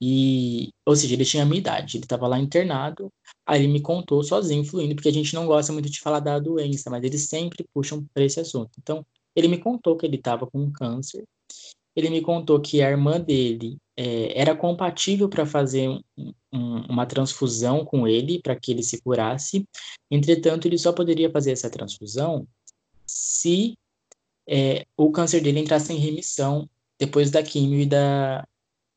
E, 0.01 0.73
ou 0.85 0.95
seja, 0.95 1.13
ele 1.13 1.23
tinha 1.23 1.43
a 1.43 1.45
minha 1.45 1.59
idade, 1.59 1.97
ele 1.97 2.03
estava 2.05 2.27
lá 2.27 2.37
internado, 2.37 3.09
aí 3.45 3.61
ele 3.61 3.71
me 3.71 3.81
contou 3.81 4.21
sozinho, 4.23 4.65
fluindo, 4.65 4.95
porque 4.95 5.09
a 5.09 5.13
gente 5.13 5.33
não 5.33 5.45
gosta 5.45 5.71
muito 5.71 5.89
de 5.89 6.01
falar 6.01 6.19
da 6.19 6.39
doença, 6.39 6.89
mas 6.89 7.03
eles 7.03 7.23
sempre 7.29 7.65
puxam 7.73 8.05
para 8.13 8.23
esse 8.25 8.39
assunto. 8.39 8.71
Então, 8.79 9.05
ele 9.35 9.47
me 9.47 9.59
contou 9.59 9.95
que 9.95 10.05
ele 10.05 10.17
estava 10.17 10.45
com 10.45 10.71
câncer, 10.71 11.23
ele 11.95 12.09
me 12.09 12.21
contou 12.21 12.59
que 12.59 12.81
a 12.81 12.89
irmã 12.89 13.21
dele 13.21 13.77
é, 13.97 14.39
era 14.39 14.55
compatível 14.55 15.29
para 15.29 15.45
fazer 15.45 15.89
um, 15.89 16.01
um, 16.51 16.77
uma 16.89 17.05
transfusão 17.05 17.85
com 17.85 18.07
ele, 18.07 18.41
para 18.41 18.55
que 18.55 18.71
ele 18.71 18.83
se 18.83 19.01
curasse, 19.01 19.67
entretanto, 20.09 20.67
ele 20.67 20.77
só 20.77 20.91
poderia 20.91 21.31
fazer 21.31 21.51
essa 21.51 21.69
transfusão 21.69 22.47
se 23.05 23.77
é, 24.47 24.85
o 24.97 25.11
câncer 25.11 25.41
dele 25.41 25.59
entrasse 25.59 25.93
em 25.93 25.97
remissão 25.97 26.69
depois 26.99 27.31
da 27.31 27.43
quimio 27.43 27.81
e 27.81 27.85
da, 27.85 28.47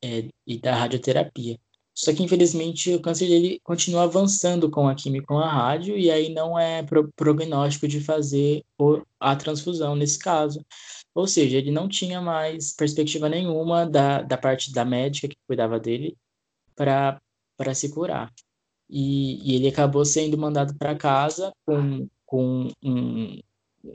é, 0.03 0.27
e 0.45 0.57
da 0.57 0.75
radioterapia. 0.75 1.59
Só 1.97 2.13
que, 2.13 2.21
infelizmente, 2.21 2.93
o 2.93 3.01
câncer 3.01 3.27
dele 3.27 3.59
continua 3.63 4.03
avançando 4.03 4.69
com 4.69 4.87
a 4.87 4.93
quimio 4.93 5.23
e 5.23 5.25
com 5.25 5.39
a 5.39 5.51
rádio, 5.51 5.97
e 5.97 6.11
aí 6.11 6.29
não 6.31 6.57
é 6.57 6.83
pro, 6.83 7.11
prognóstico 7.15 7.87
de 7.87 7.99
fazer 7.99 8.63
a 9.19 9.35
transfusão 9.35 9.95
nesse 9.95 10.19
caso. 10.19 10.63
Ou 11.17 11.25
seja, 11.25 11.57
ele 11.57 11.71
não 11.71 11.89
tinha 11.89 12.21
mais 12.21 12.71
perspectiva 12.73 13.27
nenhuma 13.27 13.89
da, 13.89 14.21
da 14.21 14.37
parte 14.37 14.71
da 14.71 14.85
médica 14.85 15.27
que 15.27 15.35
cuidava 15.47 15.79
dele 15.79 16.15
para 16.75 17.19
se 17.73 17.89
curar. 17.89 18.31
E, 18.87 19.41
e, 19.41 19.55
ele 19.55 19.67
acabou 19.67 20.05
sendo 20.05 20.37
mandado 20.37 20.75
para 20.75 20.95
casa 20.95 21.51
com, 21.65 22.07
com, 22.23 22.71
um, 22.83 23.39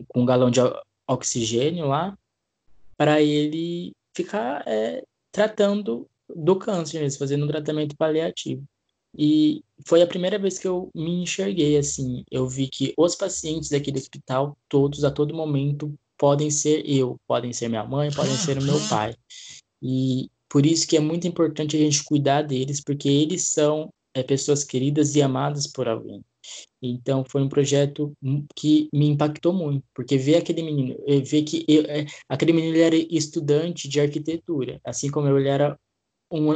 com 0.09 0.23
um 0.23 0.27
galão 0.27 0.51
de 0.51 0.59
oxigênio 1.07 1.87
lá 1.87 2.19
para 2.97 3.23
ele 3.23 3.93
ficar 4.13 4.65
é, 4.67 5.05
tratando 5.31 6.09
do 6.29 6.57
câncer 6.57 7.03
mesmo, 7.03 7.21
fazendo 7.21 7.45
um 7.45 7.49
tratamento 7.49 7.97
paliativo. 7.97 8.65
E 9.17 9.63
foi 9.87 10.03
a 10.03 10.09
primeira 10.09 10.41
vez 10.41 10.59
que 10.59 10.67
eu 10.67 10.91
me 10.93 11.23
enxerguei 11.23 11.79
assim. 11.79 12.25
Eu 12.29 12.49
vi 12.49 12.67
que 12.67 12.93
os 12.97 13.15
pacientes 13.15 13.69
daqui 13.69 13.93
do 13.93 13.99
hospital, 14.01 14.59
todos, 14.69 15.05
a 15.05 15.11
todo 15.13 15.33
momento, 15.37 15.97
podem 16.23 16.53
ser 16.53 16.89
eu, 16.89 17.21
podem 17.27 17.53
ser 17.53 17.67
minha 17.67 17.83
mãe, 17.83 18.09
podem 18.13 18.37
ser 18.37 18.57
o 18.57 18.63
meu 18.63 18.79
pai. 18.89 19.13
E 19.83 20.31
por 20.49 20.65
isso 20.65 20.87
que 20.87 20.97
é 20.97 21.01
muito 21.01 21.27
importante 21.27 21.77
a 21.77 21.81
gente 21.81 22.05
cuidar 22.05 22.43
deles, 22.43 22.81
porque 22.81 23.09
eles 23.09 23.49
são 23.49 23.93
é, 24.15 24.23
pessoas 24.23 24.63
queridas 24.63 25.17
e 25.17 25.23
amadas 25.23 25.67
por 25.67 25.89
alguém. 25.89 26.25
Então 26.81 27.25
foi 27.29 27.43
um 27.43 27.49
projeto 27.49 28.13
que 28.55 28.89
me 28.93 29.09
impactou 29.09 29.53
muito, 29.53 29.85
porque 29.93 30.17
ver 30.17 30.37
aquele 30.37 30.63
menino, 30.63 30.97
eh, 31.09 31.21
ver 31.23 31.43
que 31.43 31.65
eu, 31.67 31.83
eh, 31.87 32.07
aquele 32.29 32.53
menino 32.53 32.77
era 32.79 32.95
estudante 32.95 33.89
de 33.89 34.01
arquitetura, 34.01 34.81
assim 34.85 35.11
como 35.11 35.27
eu, 35.27 35.37
ele 35.37 35.49
era 35.49 35.77
um, 36.31 36.53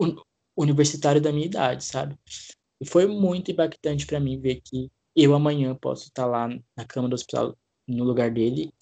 um 0.00 0.16
universitário 0.56 1.20
da 1.20 1.32
minha 1.32 1.46
idade, 1.46 1.84
sabe? 1.84 2.16
E 2.80 2.86
foi 2.86 3.06
muito 3.06 3.50
impactante 3.50 4.06
para 4.06 4.20
mim 4.20 4.40
ver 4.40 4.60
que 4.64 4.88
eu 5.16 5.34
amanhã 5.34 5.74
posso 5.74 6.04
estar 6.04 6.26
lá 6.26 6.48
na 6.76 6.84
cama 6.84 7.08
do 7.08 7.14
hospital 7.14 7.56
no 7.86 8.04
lugar 8.04 8.30
dele 8.30 8.72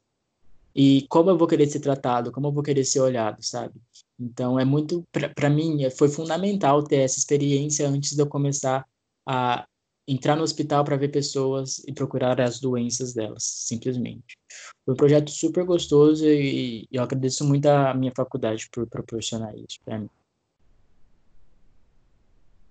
e 0.75 1.07
como 1.09 1.31
eu 1.31 1.39
vou 1.39 1.47
querer 1.47 1.67
ser 1.67 1.81
tratado, 1.81 2.33
como 2.33 2.49
eu 2.49 2.53
vou 2.53 2.63
querer 2.63 2.85
ser 2.85 3.01
olhado, 3.01 3.43
sabe? 3.43 3.75
Então 4.19 4.59
é 4.59 4.65
muito 4.65 5.05
para 5.35 5.49
mim 5.49 5.89
foi 5.91 6.09
fundamental 6.09 6.83
ter 6.83 6.97
essa 6.97 7.19
experiência 7.19 7.89
antes 7.89 8.13
de 8.13 8.21
eu 8.21 8.27
começar 8.27 8.85
a 9.27 9.67
entrar 10.07 10.37
no 10.37 10.43
hospital 10.43 10.85
para 10.85 10.97
ver 10.97 11.09
pessoas 11.09 11.79
e 11.87 11.93
procurar 11.93 12.41
as 12.41 12.61
doenças 12.61 13.15
delas, 13.15 13.43
simplesmente. 13.45 14.37
Foi 14.85 14.95
um 14.95 14.97
projeto 14.97 15.31
super 15.31 15.65
gostoso 15.65 16.27
e 16.27 16.87
eu 16.93 17.03
agradeço 17.03 17.45
muito 17.45 17.67
a 17.67 17.95
minha 17.95 18.13
faculdade 18.15 18.69
por 18.71 18.87
proporcionar 18.87 19.55
isso 19.57 19.79
para 19.85 19.99
mim. 19.99 20.11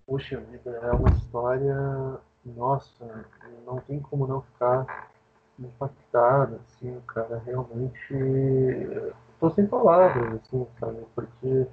Puxa 0.05 0.39
vida, 0.41 0.69
é 0.69 0.91
uma 0.91 1.09
história, 1.09 2.19
nossa, 2.45 3.25
não 3.65 3.79
tem 3.79 3.99
como 3.99 4.27
não 4.27 4.41
ficar 4.41 5.11
impactado, 5.67 6.59
assim, 6.67 6.99
cara, 7.07 7.41
realmente, 7.45 8.13
tô 9.39 9.49
sem 9.51 9.65
palavras, 9.65 10.41
assim, 10.41 10.67
sabe, 10.79 10.99
porque 11.15 11.67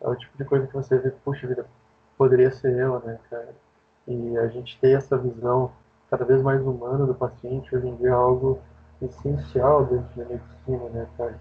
é 0.00 0.08
o 0.08 0.16
tipo 0.16 0.36
de 0.36 0.44
coisa 0.44 0.66
que 0.66 0.74
você 0.74 0.98
vê, 0.98 1.10
puxa 1.24 1.46
vida, 1.46 1.66
poderia 2.16 2.50
ser 2.50 2.76
eu, 2.76 3.00
né, 3.00 3.18
cara, 3.30 3.54
e 4.06 4.38
a 4.38 4.46
gente 4.48 4.78
ter 4.80 4.96
essa 4.96 5.16
visão 5.16 5.72
cada 6.10 6.24
vez 6.24 6.42
mais 6.42 6.60
humana 6.62 7.06
do 7.06 7.14
paciente 7.14 7.74
hoje 7.74 7.88
em 7.88 7.96
dia 7.96 8.10
é 8.10 8.12
algo 8.12 8.60
essencial 9.02 9.84
dentro 9.84 10.16
da 10.16 10.24
medicina, 10.24 10.88
né, 10.90 11.06
cara? 11.18 11.38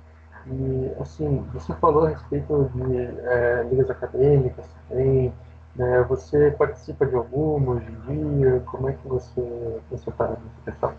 E, 0.47 0.91
assim, 0.99 1.45
você 1.53 1.73
falou 1.75 2.05
a 2.05 2.09
respeito 2.09 2.69
de 2.75 2.97
é, 2.97 3.63
ligas 3.69 3.89
acadêmicas 3.89 4.65
também, 4.89 5.33
né? 5.75 6.03
Você 6.03 6.51
participa 6.51 7.05
de 7.05 7.15
alguma 7.15 7.73
hoje 7.73 7.91
em 8.09 8.37
dia? 8.37 8.59
Como 8.67 8.89
é 8.89 8.93
que 8.93 9.07
você, 9.07 9.81
para 10.17 10.37
nessa? 10.65 10.93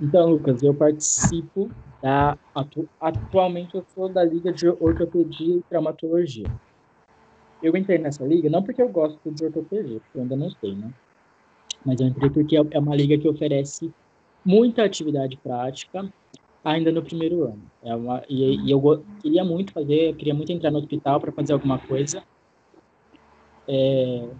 Então, 0.00 0.30
Lucas, 0.30 0.62
eu 0.62 0.74
participo 0.74 1.70
da. 2.02 2.36
Atu, 2.54 2.88
atualmente 3.00 3.74
eu 3.74 3.84
sou 3.94 4.08
da 4.08 4.24
Liga 4.24 4.52
de 4.52 4.68
Ortopedia 4.68 5.56
e 5.56 5.62
Traumatologia. 5.68 6.46
Eu 7.62 7.76
entrei 7.76 7.98
nessa 7.98 8.24
liga 8.24 8.50
não 8.50 8.62
porque 8.62 8.82
eu 8.82 8.88
gosto 8.88 9.30
de 9.30 9.44
ortopedia, 9.44 9.98
porque 9.98 10.18
eu 10.18 10.22
ainda 10.22 10.36
não 10.36 10.50
sei, 10.50 10.74
né? 10.74 10.90
Mas 11.84 12.00
eu 12.00 12.06
entrei 12.06 12.30
porque 12.30 12.56
é 12.56 12.78
uma 12.78 12.94
liga 12.94 13.18
que 13.18 13.28
oferece 13.28 13.90
muita 14.44 14.84
atividade 14.84 15.38
prática 15.38 16.08
ainda 16.62 16.92
no 16.92 17.02
primeiro 17.02 17.44
ano. 17.44 17.66
É 17.82 17.94
uma, 17.94 18.22
e, 18.28 18.66
e, 18.66 18.70
eu 18.70 18.80
queria 19.20 19.44
muito 19.44 19.72
fazer, 19.72 20.10
eu 20.10 20.16
queria 20.16 20.34
muito 20.34 20.52
entrar 20.52 20.70
no 20.70 20.78
hospital 20.78 21.20
para 21.20 21.32
fazer 21.32 21.52
alguma 21.52 21.78
coisa. 21.78 22.22
É, 23.68 24.30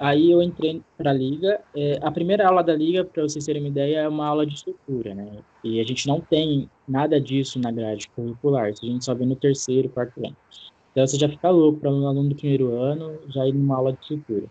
Aí 0.00 0.30
eu 0.30 0.42
entrei 0.42 0.82
para 0.96 1.10
a 1.10 1.14
liga. 1.14 1.60
É, 1.74 1.98
a 2.02 2.10
primeira 2.10 2.48
aula 2.48 2.62
da 2.62 2.74
liga, 2.74 3.04
para 3.04 3.22
vocês 3.22 3.44
terem 3.44 3.62
uma 3.62 3.68
ideia, 3.68 4.00
é 4.00 4.08
uma 4.08 4.26
aula 4.26 4.44
de 4.44 4.54
estrutura, 4.54 5.14
né? 5.14 5.38
E 5.62 5.80
a 5.80 5.84
gente 5.84 6.06
não 6.08 6.20
tem 6.20 6.68
nada 6.86 7.20
disso 7.20 7.58
na 7.60 7.70
grade 7.70 8.08
curricular. 8.08 8.70
Isso 8.70 8.84
a 8.84 8.88
gente 8.88 9.04
só 9.04 9.14
vê 9.14 9.24
no 9.24 9.36
terceiro, 9.36 9.88
quarto 9.88 10.18
ano. 10.18 10.36
Então 10.90 11.06
você 11.06 11.16
já 11.16 11.28
fica 11.28 11.48
louco 11.50 11.80
para 11.80 11.90
um 11.90 12.06
aluno 12.06 12.30
do 12.30 12.34
primeiro 12.34 12.74
ano 12.76 13.18
já 13.28 13.46
ir 13.46 13.52
numa 13.52 13.76
aula 13.76 13.92
de 13.92 14.00
estrutura. 14.00 14.46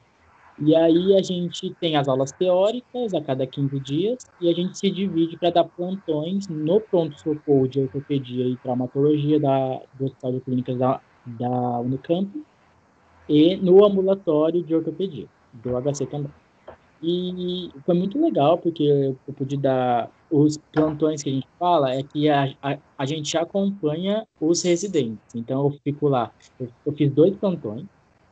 E 0.60 0.76
aí 0.76 1.18
a 1.18 1.22
gente 1.22 1.74
tem 1.80 1.98
as 1.98 2.08
aulas 2.08 2.32
teóricas 2.32 3.14
a 3.14 3.22
cada 3.22 3.46
15 3.46 3.80
dias 3.80 4.26
e 4.40 4.50
a 4.50 4.54
gente 4.54 4.78
se 4.78 4.90
divide 4.92 5.36
para 5.38 5.50
dar 5.50 5.64
plantões 5.64 6.48
no 6.48 6.80
pronto-socorro 6.80 7.68
de 7.68 7.82
ortopedia 7.82 8.46
e 8.46 8.56
traumatologia 8.58 9.40
da, 9.40 9.82
do 9.98 10.06
Hospital 10.06 10.34
de 10.34 10.42
Clínicas 10.42 10.78
da, 10.78 11.02
da 11.26 11.80
Unicamp 11.80 12.30
e 13.28 13.56
no 13.58 13.86
ambulatório 13.86 14.64
de 14.64 14.76
ortopedia, 14.76 15.28
do 15.54 15.78
HC 15.78 16.06
também. 16.08 16.32
E 17.02 17.70
foi 17.86 17.96
muito 17.96 18.22
legal, 18.22 18.58
porque 18.58 18.84
eu 18.84 19.34
pude 19.34 19.58
dar 19.58 20.10
os 20.32 20.58
plantões 20.72 21.22
que 21.22 21.30
a 21.30 21.34
gente 21.34 21.48
fala, 21.60 21.94
é 21.94 22.02
que 22.02 22.30
a, 22.30 22.46
a, 22.62 22.78
a 22.98 23.06
gente 23.06 23.38
acompanha 23.38 24.26
os 24.40 24.64
residentes. 24.64 25.36
Então, 25.36 25.66
eu 25.66 25.78
fico 25.84 26.08
lá, 26.08 26.32
eu, 26.58 26.70
eu 26.86 26.94
fiz 26.94 27.12
dois 27.12 27.36
plantões, 27.36 27.86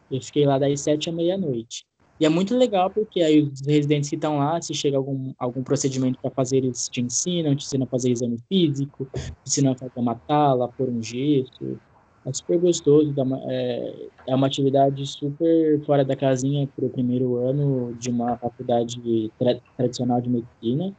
eu 0.09 0.21
fiquei 0.21 0.45
lá 0.45 0.57
das 0.57 0.79
sete 0.79 1.09
à 1.09 1.11
meia-noite. 1.11 1.85
E 2.17 2.25
é 2.25 2.29
muito 2.29 2.55
legal 2.55 2.89
porque 2.89 3.21
aí 3.21 3.41
os 3.41 3.61
residentes 3.65 4.09
que 4.09 4.15
estão 4.15 4.37
lá, 4.37 4.61
se 4.61 4.73
chega 4.73 4.95
algum, 4.95 5.33
algum 5.39 5.63
procedimento 5.63 6.19
para 6.21 6.29
fazer, 6.31 6.57
eles 6.57 6.87
te 6.87 7.01
ensinam, 7.01 7.55
te 7.55 7.65
ensinam 7.65 7.85
a 7.85 7.89
fazer 7.89 8.11
exame 8.11 8.37
físico, 8.47 9.09
te 9.13 9.33
ensinam 9.47 9.71
a 9.73 9.75
fazer 9.75 9.99
uma 9.99 10.15
tala, 10.15 10.71
pôr 10.77 10.87
um 10.87 11.01
gesso, 11.01 11.79
é 12.25 12.33
super 12.33 12.59
gostoso, 12.59 13.13
é, 13.47 14.09
é 14.27 14.35
uma 14.35 14.47
atividade 14.47 15.05
super 15.07 15.83
fora 15.85 16.05
da 16.05 16.15
casinha 16.15 16.67
para 16.75 16.85
o 16.85 16.89
primeiro 16.89 17.37
ano 17.37 17.93
de 17.95 18.09
uma 18.09 18.37
faculdade 18.37 19.31
tra 19.39 19.59
tradicional 19.75 20.21
de 20.21 20.29
medicina. 20.29 20.93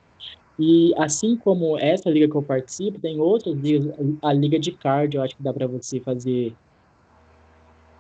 E 0.58 0.92
assim 0.96 1.36
como 1.36 1.78
essa 1.78 2.10
liga 2.10 2.28
que 2.28 2.36
eu 2.36 2.42
participo, 2.42 2.98
tem 3.00 3.20
outras 3.20 3.56
ligas, 3.56 3.94
a 4.20 4.32
liga 4.32 4.58
de 4.58 4.72
cardio, 4.72 5.22
acho 5.22 5.36
que 5.36 5.42
dá 5.42 5.52
para 5.52 5.66
você 5.66 6.00
fazer 6.00 6.54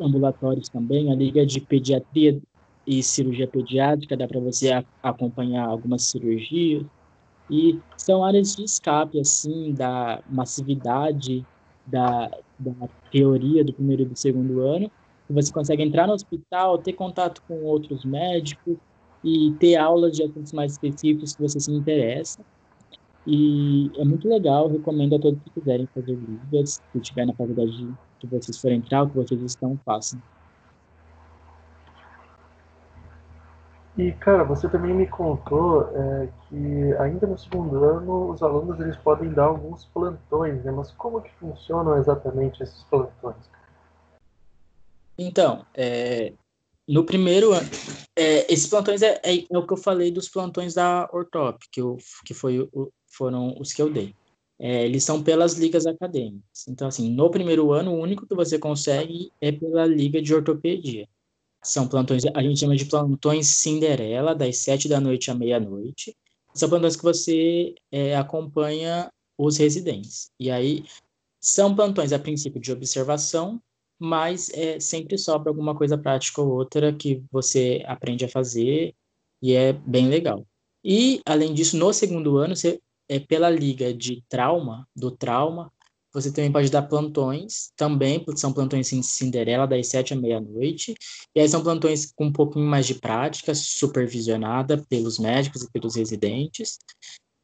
ambulatórios 0.00 0.68
também, 0.68 1.10
a 1.10 1.14
liga 1.14 1.46
de 1.46 1.60
pediatria 1.60 2.40
e 2.86 3.02
cirurgia 3.02 3.46
pediátrica, 3.46 4.16
dá 4.16 4.26
para 4.26 4.40
você 4.40 4.84
acompanhar 5.02 5.66
algumas 5.66 6.02
cirurgias. 6.04 6.84
E 7.48 7.78
são 7.96 8.24
áreas 8.24 8.56
de 8.56 8.64
escape, 8.64 9.20
assim, 9.20 9.72
da 9.72 10.20
massividade 10.28 11.44
da, 11.86 12.30
da 12.62 12.88
teoria 13.10 13.64
do 13.64 13.72
primeiro 13.72 14.02
e 14.02 14.06
do 14.06 14.16
segundo 14.16 14.60
ano, 14.60 14.90
você 15.28 15.52
consegue 15.52 15.82
entrar 15.82 16.06
no 16.06 16.12
hospital, 16.12 16.78
ter 16.78 16.92
contato 16.92 17.42
com 17.48 17.62
outros 17.62 18.04
médicos 18.04 18.76
e 19.24 19.52
ter 19.58 19.76
aulas 19.76 20.16
de 20.16 20.22
assuntos 20.22 20.52
mais 20.52 20.72
específicos 20.72 21.34
que 21.34 21.42
você 21.42 21.60
se 21.60 21.72
interessa. 21.72 22.40
E 23.26 23.90
é 23.96 24.04
muito 24.04 24.28
legal, 24.28 24.68
recomendo 24.68 25.14
a 25.14 25.18
todos 25.18 25.40
que 25.42 25.50
quiserem 25.50 25.86
fazer 25.94 26.16
ligas, 26.16 26.82
se 26.92 26.98
estiver 26.98 27.24
na 27.24 27.32
faculdade 27.32 27.88
que 28.18 28.26
vocês 28.26 28.58
forem 28.58 28.78
entrar, 28.78 29.08
que 29.08 29.14
vocês 29.14 29.40
estão, 29.42 29.78
façam. 29.84 30.20
E, 33.96 34.12
cara, 34.12 34.42
você 34.42 34.68
também 34.70 34.94
me 34.94 35.06
contou 35.06 35.90
é, 35.94 36.28
que 36.48 36.94
ainda 36.98 37.26
no 37.26 37.36
segundo 37.36 37.84
ano 37.84 38.30
os 38.30 38.42
alunos 38.42 38.80
eles 38.80 38.96
podem 38.96 39.30
dar 39.30 39.44
alguns 39.44 39.84
plantões, 39.86 40.64
né? 40.64 40.72
Mas 40.72 40.90
como 40.92 41.20
que 41.20 41.30
funcionam 41.34 41.98
exatamente 41.98 42.62
esses 42.62 42.82
plantões? 42.84 43.36
Então, 45.18 45.66
é, 45.74 46.32
no 46.88 47.04
primeiro 47.04 47.52
ano, 47.52 47.68
é, 48.16 48.50
esses 48.52 48.66
plantões 48.66 49.02
é, 49.02 49.20
é, 49.22 49.44
é, 49.50 49.58
o 49.58 49.66
que 49.66 49.72
eu 49.74 49.76
falei 49.76 50.10
dos 50.10 50.28
plantões 50.28 50.74
da 50.74 51.08
Ortop, 51.12 51.58
que, 51.70 51.80
eu, 51.80 51.98
que 52.24 52.32
foi, 52.32 52.68
foram 53.06 53.54
os 53.60 53.74
que 53.74 53.82
eu 53.82 53.90
dei. 53.90 54.14
É, 54.58 54.84
eles 54.84 55.04
são 55.04 55.22
pelas 55.22 55.54
ligas 55.54 55.86
acadêmicas. 55.86 56.66
Então, 56.68 56.88
assim, 56.88 57.10
no 57.10 57.30
primeiro 57.30 57.72
ano, 57.72 57.92
o 57.92 58.00
único 58.00 58.26
que 58.26 58.34
você 58.34 58.58
consegue 58.58 59.30
é 59.40 59.52
pela 59.52 59.84
liga 59.84 60.22
de 60.22 60.34
ortopedia. 60.34 61.06
São 61.62 61.86
plantões, 61.86 62.24
a 62.34 62.42
gente 62.42 62.60
chama 62.60 62.76
de 62.76 62.84
plantões 62.84 63.46
Cinderela, 63.48 64.34
das 64.34 64.58
sete 64.58 64.88
da 64.88 65.00
noite 65.00 65.30
à 65.30 65.34
meia-noite. 65.34 66.16
São 66.52 66.68
plantões 66.68 66.96
que 66.96 67.02
você 67.02 67.74
é, 67.90 68.16
acompanha 68.16 69.10
os 69.38 69.56
residentes. 69.56 70.30
E 70.38 70.50
aí, 70.50 70.84
são 71.40 71.74
plantões 71.74 72.12
a 72.12 72.18
princípio 72.18 72.60
de 72.60 72.72
observação, 72.72 73.60
mas 73.98 74.50
é, 74.50 74.80
sempre 74.80 75.16
sobra 75.16 75.50
alguma 75.50 75.76
coisa 75.76 75.96
prática 75.96 76.42
ou 76.42 76.48
outra 76.48 76.92
que 76.92 77.22
você 77.30 77.82
aprende 77.86 78.24
a 78.24 78.28
fazer 78.28 78.94
e 79.40 79.54
é 79.54 79.72
bem 79.72 80.08
legal. 80.08 80.44
E, 80.84 81.20
além 81.24 81.54
disso, 81.54 81.76
no 81.76 81.92
segundo 81.92 82.38
ano, 82.38 82.56
você, 82.56 82.80
é 83.08 83.20
pela 83.20 83.48
liga 83.50 83.94
de 83.94 84.22
trauma, 84.28 84.86
do 84.94 85.10
trauma, 85.10 85.72
você 86.12 86.30
também 86.30 86.52
pode 86.52 86.70
dar 86.70 86.82
plantões 86.82 87.72
também, 87.76 88.22
porque 88.22 88.40
são 88.40 88.52
plantões 88.52 88.92
em 88.92 89.02
Cinderela, 89.02 89.66
das 89.66 89.88
sete 89.88 90.12
à 90.12 90.16
meia-noite. 90.16 90.94
E 91.34 91.40
aí 91.40 91.48
são 91.48 91.62
plantões 91.62 92.12
com 92.12 92.26
um 92.26 92.32
pouquinho 92.32 92.66
mais 92.66 92.86
de 92.86 92.94
prática, 92.96 93.54
supervisionada 93.54 94.84
pelos 94.88 95.18
médicos 95.18 95.62
e 95.62 95.70
pelos 95.70 95.96
residentes, 95.96 96.78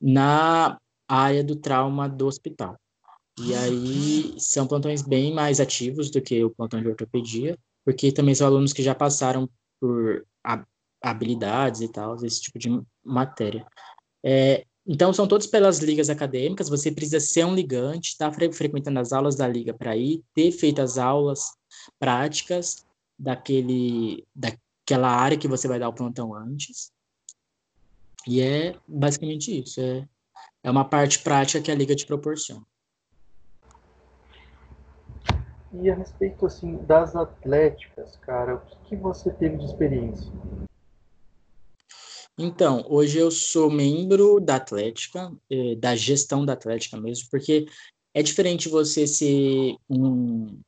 na 0.01 0.79
área 1.09 1.43
do 1.43 1.57
trauma 1.57 2.09
do 2.09 2.27
hospital. 2.27 2.77
E 3.41 3.55
aí 3.55 4.35
são 4.39 4.67
plantões 4.67 5.01
bem 5.01 5.33
mais 5.33 5.61
ativos 5.61 6.11
do 6.11 6.21
que 6.21 6.45
o 6.45 6.51
plantão 6.51 6.83
de 6.83 6.89
ortopedia, 6.89 7.57
porque 7.85 8.13
também 8.13 8.35
são 8.35 8.47
alunos 8.47 8.73
que 8.73 8.83
já 8.83 8.95
passaram 8.95 9.49
por 9.81 10.27
habilidades 11.03 11.81
e 11.81 11.89
tal, 11.89 12.17
esse 12.17 12.43
tipo 12.43 12.59
de 12.59 12.69
matéria. 13.05 13.65
É, 14.23 14.67
então, 14.91 15.13
são 15.13 15.29
todos 15.29 15.47
pelas 15.47 15.81
ligas 15.81 16.09
acadêmicas, 16.09 16.71
você 16.71 16.91
precisa 16.91 17.21
ser 17.21 17.45
um 17.45 17.55
ligante, 17.55 18.13
estar 18.13 18.31
tá 18.31 18.53
frequentando 18.53 18.99
as 18.99 19.13
aulas 19.13 19.37
da 19.37 19.47
liga 19.47 19.75
para 19.75 19.95
ir, 19.95 20.25
ter 20.35 20.51
feito 20.51 20.81
as 20.81 20.97
aulas 20.97 21.53
práticas 21.99 22.87
daquele, 23.19 24.27
daquela 24.35 25.11
área 25.11 25.37
que 25.37 25.47
você 25.47 25.69
vai 25.69 25.79
dar 25.79 25.91
o 25.91 25.95
plantão 25.95 26.35
antes. 26.35 26.91
E 28.27 28.41
é 28.41 28.75
basicamente 28.89 29.61
isso, 29.63 29.79
é, 29.79 30.09
é 30.63 30.71
uma 30.71 30.87
parte 30.87 31.19
prática 31.19 31.61
que 31.61 31.71
a 31.71 31.75
liga 31.75 31.95
te 31.95 32.07
proporciona. 32.07 32.65
E 35.71 35.91
a 35.91 35.95
respeito 35.95 36.47
assim 36.47 36.77
das 36.87 37.15
atléticas, 37.15 38.17
cara, 38.17 38.55
o 38.55 38.61
que, 38.61 38.77
que 38.89 38.97
você 38.97 39.31
teve 39.33 39.59
de 39.59 39.67
experiência? 39.67 40.33
Então, 42.39 42.85
hoje 42.89 43.19
eu 43.19 43.33
sou 43.33 43.69
membro 43.69 44.39
da 44.39 44.57
Atlética, 44.57 45.33
eh, 45.51 45.75
da 45.75 45.97
gestão 45.97 46.47
da 46.47 46.53
Atlética 46.53 46.97
mesmo, 46.97 47.29
porque 47.31 47.67
é 48.15 48.23
diferente 48.23 48.69
você 48.69 49.09
ser 49.09 49.75
um, 49.91 50.61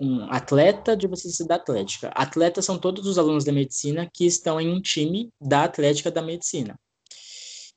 um 0.00 0.24
atleta 0.24 0.96
de 0.96 1.06
você 1.06 1.30
ser 1.30 1.46
da 1.46 1.54
Atlética. 1.54 2.08
Atletas 2.08 2.64
são 2.64 2.76
todos 2.76 3.06
os 3.06 3.18
alunos 3.18 3.44
da 3.44 3.52
medicina 3.52 4.10
que 4.12 4.26
estão 4.26 4.60
em 4.60 4.68
um 4.68 4.80
time 4.80 5.30
da 5.40 5.62
Atlética 5.62 6.10
da 6.10 6.20
Medicina. 6.20 6.74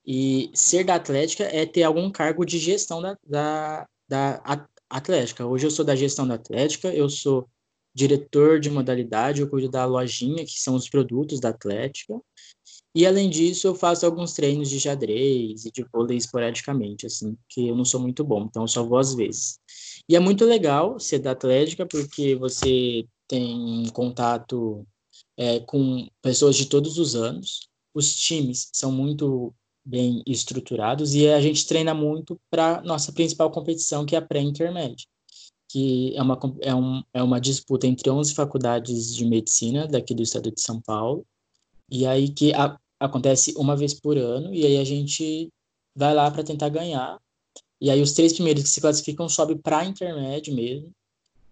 E 0.04 0.50
ser 0.56 0.84
da 0.84 0.96
Atlética 0.96 1.44
é 1.44 1.68
ter 1.68 1.84
algum 1.84 2.12
cargo 2.12 2.46
de 2.46 2.58
gestão 2.58 3.00
da, 3.00 3.16
da, 3.28 3.88
da 4.08 4.68
Atlética. 4.90 5.46
Hoje 5.46 5.68
eu 5.68 5.72
sou 5.72 5.86
da 5.86 5.96
gestão 5.96 6.28
da 6.28 6.34
Atlética, 6.34 6.92
eu 6.94 7.08
sou 7.10 7.48
diretor 7.94 8.60
de 8.60 8.70
modalidade, 8.70 9.42
eu 9.42 9.50
cuido 9.50 9.70
da 9.70 9.86
lojinha, 9.86 10.46
que 10.46 10.60
são 10.60 10.76
os 10.76 10.90
produtos 10.90 11.40
da 11.40 11.50
Atlética. 11.50 12.20
E 12.96 13.06
além 13.06 13.30
disso, 13.30 13.68
eu 13.68 13.76
faço 13.76 14.06
alguns 14.06 14.32
treinos 14.32 14.70
de 14.70 14.80
xadrez 14.80 15.66
e 15.66 15.72
de 15.72 15.84
vôlei 15.92 16.18
esporadicamente, 16.18 17.06
assim, 17.06 17.38
que 17.50 17.68
eu 17.68 17.76
não 17.76 17.84
sou 17.84 18.00
muito 18.00 18.24
bom, 18.24 18.46
então 18.46 18.66
só 18.66 18.86
vou 18.86 18.98
às 18.98 19.14
vezes. 19.14 19.60
E 20.08 20.16
é 20.16 20.20
muito 20.20 20.46
legal 20.46 20.98
ser 20.98 21.20
da 21.20 21.32
Atlética, 21.32 21.86
porque 21.86 22.36
você 22.36 23.06
tem 23.28 23.86
contato 23.92 24.88
é, 25.36 25.60
com 25.60 26.08
pessoas 26.22 26.56
de 26.56 26.68
todos 26.68 26.98
os 26.98 27.16
anos, 27.16 27.68
os 27.94 28.16
times 28.16 28.70
são 28.72 28.94
muito 28.94 29.54
bem 29.84 30.24
estruturados 30.26 31.14
e 31.14 31.28
a 31.28 31.42
gente 31.42 31.68
treina 31.68 31.94
muito 31.94 32.40
para 32.50 32.82
nossa 32.82 33.12
principal 33.12 33.52
competição, 33.52 34.06
que 34.06 34.16
é 34.16 34.20
a 34.20 34.22
pré-intermédia, 34.22 35.06
que 35.70 36.16
é 36.16 36.22
uma, 36.22 36.40
é, 36.62 36.74
um, 36.74 37.04
é 37.14 37.22
uma 37.22 37.42
disputa 37.42 37.88
entre 37.88 38.10
11 38.10 38.34
faculdades 38.34 39.14
de 39.14 39.26
medicina 39.26 39.86
daqui 39.86 40.16
do 40.16 40.24
estado 40.24 40.50
de 40.50 40.62
São 40.62 40.80
Paulo, 40.82 41.26
e 41.90 42.06
aí 42.08 42.30
que 42.30 42.54
a, 42.54 42.80
acontece 43.06 43.54
uma 43.58 43.76
vez 43.76 43.94
por 43.94 44.18
ano, 44.18 44.54
e 44.54 44.66
aí 44.66 44.78
a 44.78 44.84
gente 44.84 45.50
vai 45.96 46.14
lá 46.14 46.30
para 46.30 46.44
tentar 46.44 46.70
ganhar. 46.70 47.20
E 47.80 47.90
aí 47.90 48.02
os 48.02 48.14
três 48.14 48.34
primeiros 48.34 48.64
que 48.64 48.70
se 48.70 48.82
classificam 48.82 49.30
sobe 49.30 49.56
para 49.56 49.86
intermédio 49.86 50.54
mesmo. 50.54 50.92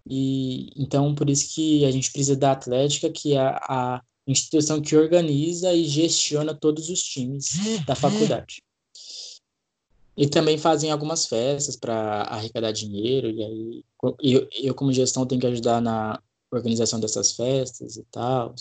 E 0.08 0.70
então 0.76 1.14
por 1.14 1.30
isso 1.30 1.54
que 1.54 1.84
a 1.84 1.90
gente 1.90 2.10
precisa 2.10 2.36
da 2.36 2.52
Atlética, 2.52 3.10
que 3.10 3.34
é 3.34 3.40
a 3.40 4.02
instituição 4.26 4.80
que 4.80 4.96
organiza 4.96 5.72
e 5.72 5.84
gestiona 5.84 6.54
todos 6.54 6.88
os 6.88 7.02
times 7.02 7.52
da 7.86 7.94
faculdade. 7.94 8.62
E 10.16 10.28
também 10.28 10.56
fazem 10.56 10.90
algumas 10.90 11.26
festas 11.26 11.76
para 11.76 12.22
arrecadar 12.22 12.70
dinheiro, 12.72 13.28
e 13.28 13.42
aí 13.42 13.84
eu, 14.22 14.48
eu, 14.62 14.74
como 14.74 14.92
gestão, 14.92 15.26
tenho 15.26 15.40
que 15.40 15.46
ajudar 15.46 15.80
na 15.80 16.22
organização 16.52 17.00
dessas 17.00 17.32
festas 17.32 17.96
e 17.96 18.04
tal. 18.10 18.54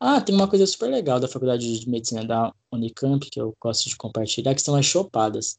Ah, 0.00 0.20
tem 0.20 0.34
uma 0.34 0.48
coisa 0.48 0.66
super 0.66 0.90
legal 0.90 1.20
da 1.20 1.28
Faculdade 1.28 1.78
de 1.78 1.88
Medicina 1.88 2.24
da 2.24 2.52
Unicamp, 2.70 3.28
que 3.30 3.40
eu 3.40 3.54
gosto 3.60 3.88
de 3.88 3.96
compartilhar, 3.96 4.54
que 4.54 4.62
são 4.62 4.74
as 4.74 4.86
chopadas. 4.86 5.58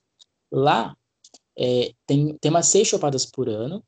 Lá, 0.52 0.96
é, 1.58 1.94
tem, 2.06 2.38
tem 2.38 2.52
umas 2.52 2.68
seis 2.68 2.88
chopadas 2.88 3.26
por 3.26 3.50
ano, 3.50 3.84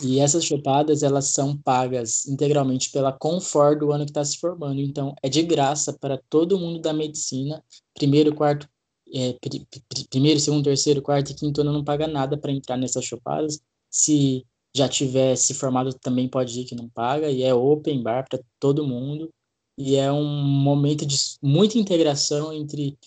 e 0.00 0.20
essas 0.20 0.44
chopadas, 0.44 1.02
elas 1.02 1.26
são 1.26 1.56
pagas 1.56 2.26
integralmente 2.26 2.90
pela 2.90 3.12
Confor 3.12 3.78
do 3.78 3.92
ano 3.92 4.04
que 4.04 4.10
está 4.10 4.24
se 4.24 4.38
formando. 4.38 4.80
Então, 4.80 5.14
é 5.22 5.28
de 5.28 5.42
graça 5.42 5.92
para 5.92 6.18
todo 6.30 6.58
mundo 6.58 6.80
da 6.80 6.92
medicina. 6.92 7.62
Primeiro, 7.94 8.34
quarto, 8.34 8.68
é, 9.12 9.34
pr 9.34 9.60
pr 9.88 10.08
primeiro, 10.08 10.40
segundo, 10.40 10.64
terceiro, 10.64 11.02
quarto 11.02 11.32
e 11.32 11.34
quinto 11.34 11.60
ano 11.60 11.72
não 11.72 11.84
paga 11.84 12.06
nada 12.06 12.38
para 12.38 12.52
entrar 12.52 12.76
nessas 12.78 13.04
chopadas. 13.04 13.60
Se 13.90 14.46
já 14.74 14.88
tiver 14.88 15.36
se 15.36 15.54
formado, 15.54 15.92
também 15.94 16.28
pode 16.28 16.58
ir 16.60 16.64
que 16.64 16.74
não 16.74 16.88
paga. 16.88 17.30
E 17.30 17.42
é 17.42 17.54
open 17.54 18.02
bar 18.02 18.24
para 18.28 18.40
todo 18.58 18.86
mundo. 18.86 19.30
E 19.76 19.96
é 19.96 20.10
um 20.12 20.24
momento 20.24 21.06
de 21.06 21.16
muita 21.42 21.78
integração 21.78 22.52
entre 22.52 22.98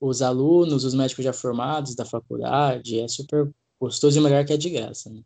os 0.00 0.22
alunos, 0.22 0.84
os 0.84 0.94
médicos 0.94 1.24
já 1.24 1.32
formados 1.32 1.94
da 1.94 2.04
faculdade. 2.04 3.00
É 3.00 3.08
super 3.08 3.50
gostoso 3.80 4.18
e 4.18 4.22
melhor 4.22 4.44
que 4.44 4.52
é 4.52 4.56
de 4.56 4.70
graça. 4.70 5.10
Né? 5.10 5.22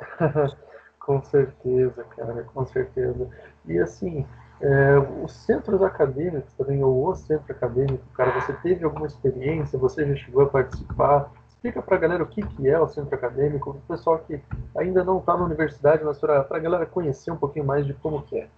com 0.98 1.22
certeza, 1.24 2.04
cara, 2.04 2.44
com 2.44 2.66
certeza. 2.66 3.28
E 3.66 3.78
assim, 3.78 4.26
é, 4.60 4.98
os 5.24 5.32
centros 5.32 5.82
acadêmicos 5.82 6.52
também, 6.54 6.82
ou 6.82 7.08
o 7.08 7.14
centro 7.14 7.50
acadêmico, 7.52 8.04
cara, 8.14 8.40
você 8.40 8.52
teve 8.54 8.84
alguma 8.84 9.06
experiência, 9.06 9.78
você 9.78 10.06
já 10.06 10.16
chegou 10.16 10.42
a 10.42 10.48
participar? 10.48 11.32
Explica 11.60 11.82
para 11.82 11.96
a 11.96 12.00
galera 12.00 12.22
o 12.24 12.26
que, 12.26 12.40
que 12.40 12.68
é 12.68 12.80
o 12.80 12.88
centro 12.88 13.14
acadêmico, 13.14 13.72
o 13.72 13.80
pessoal 13.86 14.18
que 14.20 14.40
ainda 14.74 15.04
não 15.04 15.18
está 15.18 15.36
na 15.36 15.44
universidade, 15.44 16.02
mas 16.02 16.16
para 16.16 16.46
a 16.48 16.58
galera 16.58 16.86
conhecer 16.86 17.30
um 17.30 17.36
pouquinho 17.36 17.66
mais 17.66 17.86
de 17.86 17.92
como 17.92 18.22
que 18.22 18.38
é. 18.38 18.48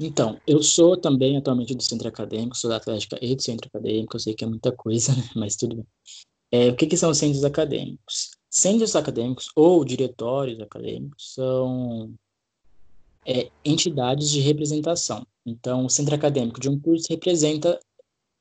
Então, 0.00 0.40
eu 0.46 0.62
sou 0.62 0.96
também 0.96 1.36
atualmente 1.36 1.74
do 1.74 1.82
centro 1.82 2.08
acadêmico, 2.08 2.56
sou 2.56 2.70
da 2.70 2.78
Atlética 2.78 3.18
e 3.20 3.36
do 3.36 3.42
centro 3.42 3.68
acadêmico, 3.68 4.16
eu 4.16 4.20
sei 4.20 4.32
que 4.32 4.44
é 4.44 4.46
muita 4.46 4.72
coisa, 4.72 5.12
mas 5.36 5.56
tudo 5.56 5.76
bem. 5.76 5.86
É, 6.52 6.70
o 6.70 6.74
que, 6.74 6.86
que 6.86 6.96
são 6.96 7.10
os 7.10 7.18
centros 7.18 7.44
acadêmicos? 7.44 8.30
Centros 8.48 8.96
acadêmicos 8.96 9.50
ou 9.54 9.84
diretórios 9.84 10.58
acadêmicos 10.58 11.34
são 11.34 12.14
é, 13.26 13.50
entidades 13.62 14.30
de 14.30 14.40
representação. 14.40 15.26
Então, 15.44 15.84
o 15.84 15.90
centro 15.90 16.14
acadêmico 16.14 16.58
de 16.58 16.70
um 16.70 16.80
curso 16.80 17.08
representa 17.10 17.78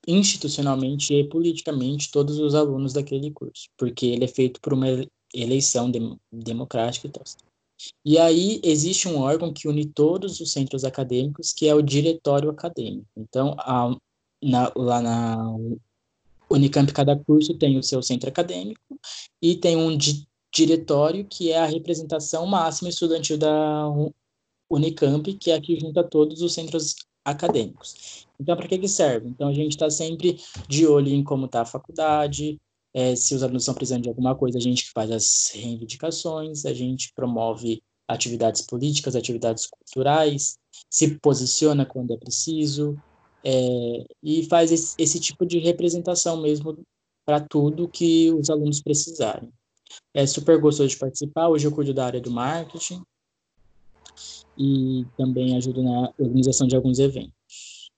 institucionalmente 0.09 1.13
e 1.13 1.23
politicamente 1.23 2.11
todos 2.11 2.39
os 2.39 2.55
alunos 2.55 2.93
daquele 2.93 3.29
curso, 3.29 3.69
porque 3.77 4.07
ele 4.07 4.25
é 4.25 4.27
feito 4.27 4.59
por 4.59 4.73
uma 4.73 4.87
eleição 5.33 5.91
de, 5.91 5.99
democrática 6.31 7.07
e 7.07 7.11
tal. 7.11 7.23
E 8.03 8.17
aí 8.17 8.59
existe 8.63 9.07
um 9.07 9.19
órgão 9.19 9.53
que 9.53 9.67
une 9.67 9.85
todos 9.85 10.39
os 10.39 10.51
centros 10.51 10.83
acadêmicos, 10.83 11.53
que 11.53 11.67
é 11.67 11.75
o 11.75 11.81
diretório 11.81 12.49
acadêmico. 12.49 13.07
Então, 13.15 13.55
a, 13.59 13.95
na, 14.43 14.71
lá 14.75 14.99
na 14.99 15.37
Unicamp, 16.49 16.91
cada 16.91 17.15
curso 17.15 17.53
tem 17.53 17.77
o 17.77 17.83
seu 17.83 18.01
centro 18.01 18.29
acadêmico 18.29 18.81
e 19.41 19.55
tem 19.55 19.77
um 19.77 19.95
di 19.95 20.27
diretório, 20.51 21.23
que 21.25 21.51
é 21.51 21.59
a 21.59 21.65
representação 21.67 22.47
máxima 22.47 22.89
estudantil 22.89 23.37
da 23.37 23.87
Unicamp, 24.67 25.31
que 25.35 25.51
é 25.51 25.55
a 25.55 25.61
que 25.61 25.79
junta 25.79 26.03
todos 26.03 26.41
os 26.41 26.53
centros 26.53 26.95
acadêmicos. 27.29 28.27
Então, 28.39 28.55
para 28.55 28.67
que, 28.67 28.77
que 28.77 28.87
serve? 28.87 29.27
Então, 29.27 29.49
a 29.49 29.53
gente 29.53 29.71
está 29.71 29.89
sempre 29.89 30.39
de 30.67 30.87
olho 30.87 31.09
em 31.09 31.23
como 31.23 31.45
está 31.45 31.61
a 31.61 31.65
faculdade, 31.65 32.59
é, 32.93 33.15
se 33.15 33.35
os 33.35 33.43
alunos 33.43 33.63
estão 33.63 33.75
precisando 33.75 34.03
de 34.03 34.09
alguma 34.09 34.35
coisa, 34.35 34.57
a 34.57 34.61
gente 34.61 34.89
faz 34.91 35.11
as 35.11 35.51
reivindicações, 35.53 36.65
a 36.65 36.73
gente 36.73 37.13
promove 37.13 37.81
atividades 38.07 38.61
políticas, 38.63 39.15
atividades 39.15 39.67
culturais, 39.67 40.57
se 40.89 41.19
posiciona 41.19 41.85
quando 41.85 42.13
é 42.13 42.17
preciso, 42.17 42.97
é, 43.43 44.05
e 44.23 44.43
faz 44.47 44.71
esse, 44.71 44.95
esse, 44.97 45.19
tipo 45.19 45.45
de 45.45 45.59
representação 45.59 46.41
mesmo 46.41 46.77
para 47.25 47.39
tudo 47.39 47.87
que 47.87 48.31
os 48.33 48.49
alunos 48.49 48.81
precisarem. 48.81 49.51
É 50.13 50.25
super 50.25 50.59
gostoso 50.59 50.89
de 50.89 50.97
participar. 50.97 51.47
Hoje 51.47 51.67
eu 51.67 51.71
cuido 51.71 51.93
da 51.93 52.05
área 52.05 52.19
do 52.19 52.31
marketing 52.31 53.01
e 54.59 55.07
também 55.15 55.55
ajudo 55.55 55.81
na 55.81 56.11
organização 56.19 56.67
de 56.67 56.75
alguns 56.75 56.99
eventos. 56.99 57.89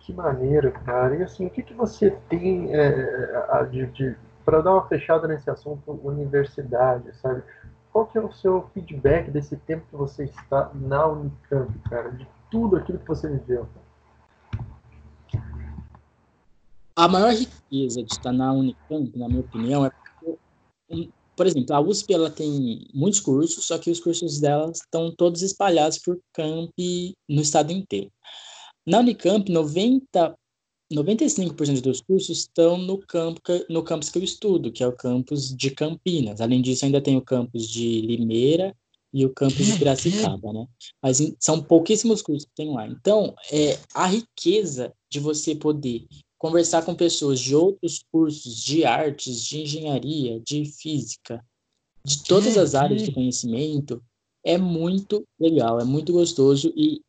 Que 0.00 0.12
maneiro, 0.12 0.72
cara. 0.84 1.16
E 1.16 1.22
assim, 1.22 1.46
o 1.46 1.50
que, 1.50 1.62
que 1.62 1.72
você 1.72 2.10
tem 2.28 2.74
é, 2.74 3.64
de, 3.70 3.86
de 3.86 4.16
para 4.44 4.60
dar 4.60 4.72
uma 4.72 4.88
fechada 4.88 5.28
nesse 5.28 5.48
assunto 5.48 5.92
universidade, 6.02 7.14
sabe? 7.18 7.44
Qual 7.92 8.06
que 8.06 8.18
é 8.18 8.20
o 8.20 8.32
seu 8.32 8.68
feedback 8.74 9.30
desse 9.30 9.56
tempo 9.56 9.86
que 9.88 9.96
você 9.96 10.24
está 10.24 10.70
na 10.74 11.06
Unicamp, 11.06 11.72
cara? 11.88 12.10
De 12.10 12.26
tudo 12.50 12.76
aquilo 12.76 12.98
que 12.98 13.06
você 13.06 13.28
viveu? 13.28 13.68
A 16.96 17.06
maior 17.06 17.32
riqueza 17.32 18.02
de 18.02 18.12
estar 18.12 18.32
na 18.32 18.52
Unicamp, 18.52 19.16
na 19.16 19.28
minha 19.28 19.40
opinião, 19.40 19.86
é 19.86 19.90
porque, 19.90 21.10
por 21.40 21.46
exemplo, 21.46 21.74
a 21.74 21.80
USP 21.80 22.12
ela 22.12 22.30
tem 22.30 22.86
muitos 22.92 23.18
cursos, 23.18 23.64
só 23.64 23.78
que 23.78 23.90
os 23.90 23.98
cursos 23.98 24.40
dela 24.40 24.70
estão 24.70 25.10
todos 25.10 25.40
espalhados 25.40 25.96
por 25.96 26.20
camp 26.34 26.70
no 27.26 27.40
estado 27.40 27.72
inteiro. 27.72 28.12
Na 28.86 28.98
Unicamp, 28.98 29.50
90 29.50 30.36
95% 30.92 31.80
dos 31.80 32.02
cursos 32.02 32.40
estão 32.40 32.76
no, 32.76 32.98
campo, 32.98 33.40
no 33.70 33.82
campus 33.82 34.10
que 34.10 34.18
eu 34.18 34.22
estudo, 34.22 34.70
que 34.70 34.82
é 34.82 34.86
o 34.86 34.92
campus 34.92 35.56
de 35.56 35.70
Campinas. 35.70 36.42
Além 36.42 36.60
disso, 36.60 36.84
ainda 36.84 37.00
tem 37.00 37.16
o 37.16 37.22
campus 37.22 37.66
de 37.66 38.02
Limeira 38.02 38.76
e 39.10 39.24
o 39.24 39.32
campus 39.32 39.64
de 39.64 39.78
Piracicaba, 39.78 40.52
né? 40.52 40.66
Mas 41.02 41.22
são 41.38 41.62
pouquíssimos 41.62 42.20
cursos 42.20 42.44
que 42.44 42.54
tem 42.54 42.70
lá. 42.74 42.86
Então, 42.86 43.34
é 43.50 43.78
a 43.94 44.04
riqueza 44.04 44.92
de 45.08 45.18
você 45.18 45.54
poder 45.54 46.06
conversar 46.40 46.82
com 46.82 46.94
pessoas 46.94 47.38
de 47.38 47.54
outros 47.54 48.02
cursos 48.10 48.56
de 48.56 48.82
artes, 48.82 49.44
de 49.44 49.60
engenharia, 49.60 50.40
de 50.40 50.64
física, 50.64 51.44
de 52.02 52.24
todas 52.24 52.56
as 52.56 52.74
áreas 52.74 53.02
de 53.02 53.12
conhecimento, 53.12 54.02
é 54.42 54.56
muito 54.56 55.22
legal, 55.38 55.78
é 55.78 55.84
muito 55.84 56.14
gostoso 56.14 56.72
e 56.74 57.02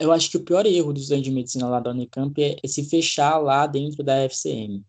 eu 0.00 0.10
acho 0.10 0.28
que 0.28 0.36
o 0.36 0.42
pior 0.42 0.66
erro 0.66 0.92
do 0.92 0.98
estudante 0.98 1.22
de 1.22 1.30
medicina 1.30 1.68
lá 1.68 1.78
da 1.78 1.92
Unicamp 1.92 2.42
é, 2.42 2.56
é 2.60 2.66
se 2.66 2.82
fechar 2.82 3.38
lá 3.38 3.68
dentro 3.68 4.02
da 4.02 4.16
FCM, 4.24 4.84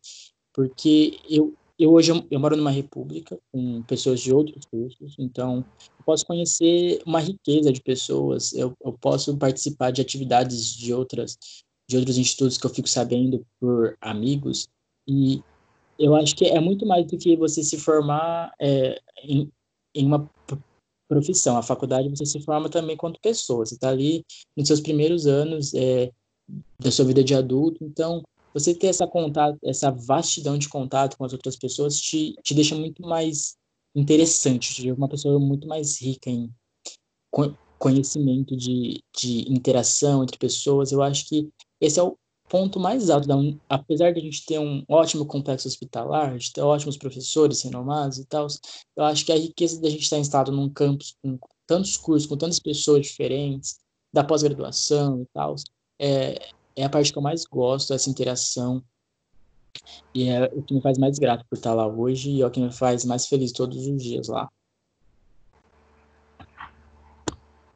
porque 0.51 1.19
eu 1.29 1.53
eu 1.77 1.91
hoje 1.91 2.11
eu, 2.11 2.23
eu, 2.29 2.39
moro 2.39 2.55
numa 2.55 2.71
república 2.71 3.37
com 3.51 3.81
pessoas 3.83 4.21
de 4.21 4.33
outros 4.33 4.63
cursos, 4.65 5.15
então 5.17 5.65
eu 5.99 6.05
posso 6.05 6.25
conhecer 6.25 7.01
uma 7.05 7.19
riqueza 7.19 7.71
de 7.71 7.81
pessoas, 7.81 8.53
eu, 8.53 8.73
eu 8.83 8.93
posso 8.93 9.35
participar 9.37 9.91
de 9.91 9.99
atividades 9.99 10.75
de 10.75 10.93
outras 10.93 11.37
de 11.93 11.97
outros 11.97 12.17
institutos 12.17 12.57
que 12.57 12.65
eu 12.65 12.71
fico 12.71 12.89
sabendo 12.89 13.45
por 13.59 13.95
amigos 14.01 14.67
e 15.07 15.43
eu 15.99 16.15
acho 16.15 16.35
que 16.35 16.45
é 16.45 16.59
muito 16.59 16.87
mais 16.87 17.05
do 17.05 17.17
que 17.17 17.35
você 17.37 17.63
se 17.63 17.77
formar 17.77 18.51
é, 18.59 18.99
em, 19.23 19.47
em 19.93 20.05
uma 20.05 20.27
profissão. 21.07 21.55
A 21.55 21.61
faculdade 21.61 22.09
você 22.09 22.25
se 22.25 22.41
forma 22.41 22.67
também 22.67 22.97
quanto 22.97 23.19
pessoa. 23.21 23.63
Você 23.63 23.75
está 23.75 23.89
ali 23.89 24.25
nos 24.57 24.67
seus 24.67 24.81
primeiros 24.81 25.27
anos 25.27 25.71
é, 25.75 26.11
da 26.79 26.89
sua 26.89 27.05
vida 27.05 27.23
de 27.23 27.35
adulto, 27.35 27.83
então 27.83 28.23
você 28.53 28.73
ter 28.73 28.87
essa 28.87 29.05
contato, 29.05 29.57
essa 29.63 29.91
vastidão 29.91 30.57
de 30.57 30.67
contato 30.67 31.15
com 31.15 31.25
as 31.25 31.33
outras 31.33 31.55
pessoas 31.55 31.99
te, 31.99 32.33
te 32.43 32.53
deixa 32.55 32.75
muito 32.75 33.03
mais 33.03 33.55
interessante, 33.95 34.73
te 34.73 34.91
uma 34.91 35.07
pessoa 35.07 35.39
muito 35.39 35.67
mais 35.67 36.01
rica 36.01 36.29
em 36.29 36.51
conhecimento 37.77 38.55
de, 38.55 39.03
de 39.15 39.51
interação 39.51 40.23
entre 40.23 40.37
pessoas. 40.37 40.91
Eu 40.91 41.03
acho 41.03 41.27
que 41.27 41.49
esse 41.83 41.99
é 41.99 42.03
o 42.03 42.17
ponto 42.47 42.79
mais 42.79 43.09
alto 43.09 43.27
da 43.27 43.35
apesar 43.67 44.13
de 44.13 44.19
a 44.19 44.23
gente 44.23 44.45
ter 44.45 44.57
um 44.57 44.85
ótimo 44.87 45.25
complexo 45.25 45.67
hospitalar, 45.67 46.37
de 46.37 46.53
ter 46.53 46.61
ótimos 46.61 46.97
professores 46.97 47.61
renomados 47.61 48.19
e 48.19 48.25
tal, 48.25 48.47
eu 48.95 49.03
acho 49.03 49.25
que 49.25 49.31
a 49.31 49.37
riqueza 49.37 49.81
da 49.81 49.89
gente 49.89 50.03
estar 50.03 50.17
instalado 50.17 50.51
num 50.51 50.69
campus 50.69 51.17
com 51.21 51.37
tantos 51.67 51.97
cursos, 51.97 52.27
com 52.27 52.37
tantas 52.37 52.59
pessoas 52.59 53.07
diferentes, 53.07 53.79
da 54.13 54.23
pós-graduação 54.23 55.21
e 55.21 55.25
tal, 55.33 55.55
é, 55.99 56.49
é 56.75 56.85
a 56.85 56.89
parte 56.89 57.11
que 57.11 57.17
eu 57.17 57.21
mais 57.21 57.43
gosto, 57.43 57.93
essa 57.93 58.09
interação. 58.09 58.81
E 60.13 60.29
é 60.29 60.45
o 60.53 60.61
que 60.61 60.73
me 60.73 60.81
faz 60.81 60.97
mais 60.97 61.19
grato 61.19 61.43
por 61.49 61.55
estar 61.55 61.73
lá 61.73 61.87
hoje 61.87 62.29
e 62.29 62.41
é 62.41 62.45
o 62.45 62.51
que 62.51 62.61
me 62.61 62.71
faz 62.71 63.03
mais 63.03 63.27
feliz 63.27 63.51
todos 63.51 63.87
os 63.87 64.01
dias 64.01 64.27
lá. 64.29 64.47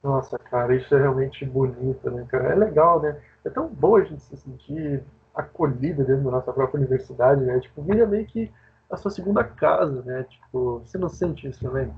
Nossa, 0.03 0.37
cara, 0.37 0.75
isso 0.75 0.93
é 0.95 1.01
realmente 1.01 1.43
bonito, 1.43 2.09
né, 2.11 2.25
cara? 2.29 2.53
É 2.53 2.55
legal, 2.55 3.01
né? 3.01 3.19
É 3.47 3.49
tão 3.49 3.67
bom 3.69 3.95
a 3.95 4.03
gente 4.03 4.21
se 4.21 4.35
sentir 4.35 5.03
acolhida 5.33 6.03
dentro 6.03 6.25
da 6.25 6.31
nossa 6.31 6.51
própria 6.51 6.79
universidade, 6.79 7.41
né? 7.41 7.59
Tipo, 7.61 7.81
vira 7.81 8.05
meio 8.05 8.25
que 8.25 8.51
a 8.91 8.97
sua 8.97 9.09
segunda 9.09 9.43
casa, 9.43 10.01
né? 10.01 10.23
Tipo, 10.23 10.79
você 10.79 10.97
não 10.97 11.07
sente 11.07 11.47
isso 11.47 11.61
também? 11.61 11.89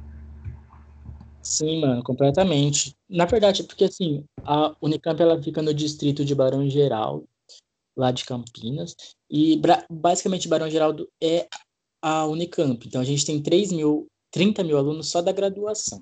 Sim, 1.41 1.81
mano, 1.81 2.03
completamente. 2.03 2.95
Na 3.09 3.26
verdade, 3.26 3.63
porque 3.63 3.85
assim, 3.85 4.23
a 4.43 4.76
Unicamp 4.80 5.19
ela 5.19 5.41
fica 5.41 5.61
no 5.61 5.73
distrito 5.73 6.23
de 6.23 6.35
Barão 6.35 6.69
Geraldo, 6.69 7.27
lá 7.97 8.11
de 8.11 8.26
Campinas, 8.26 8.95
e 9.30 9.59
basicamente 9.89 10.47
Barão 10.47 10.69
Geraldo 10.69 11.09
é 11.21 11.47
a 12.01 12.26
Unicamp. 12.26 12.85
Então 12.85 13.01
a 13.01 13.05
gente 13.05 13.26
tem 13.26 13.41
3 13.41 13.71
mil, 13.71 14.05
30 14.31 14.63
mil 14.63 14.77
alunos 14.77 15.09
só 15.09 15.21
da 15.21 15.31
graduação. 15.31 15.99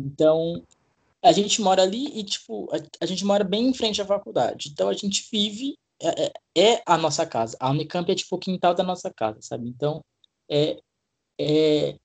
Então 0.00 0.62
a 1.22 1.32
gente 1.32 1.60
mora 1.60 1.82
ali 1.82 2.18
e, 2.18 2.24
tipo, 2.24 2.68
a, 2.74 2.78
a 3.00 3.06
gente 3.06 3.24
mora 3.24 3.44
bem 3.44 3.68
em 3.68 3.74
frente 3.74 4.02
à 4.02 4.06
faculdade. 4.06 4.70
Então 4.70 4.88
a 4.88 4.94
gente 4.94 5.28
vive, 5.30 5.78
é, 6.00 6.24
é, 6.24 6.32
é 6.74 6.82
a 6.86 6.98
nossa 6.98 7.24
casa. 7.26 7.56
A 7.60 7.70
Unicamp 7.70 8.10
é 8.10 8.14
tipo 8.14 8.36
o 8.36 8.38
quintal 8.38 8.74
da 8.74 8.82
nossa 8.82 9.12
casa, 9.12 9.40
sabe? 9.40 9.68
Então 9.68 10.04
é, 10.50 10.78
é 11.38 11.96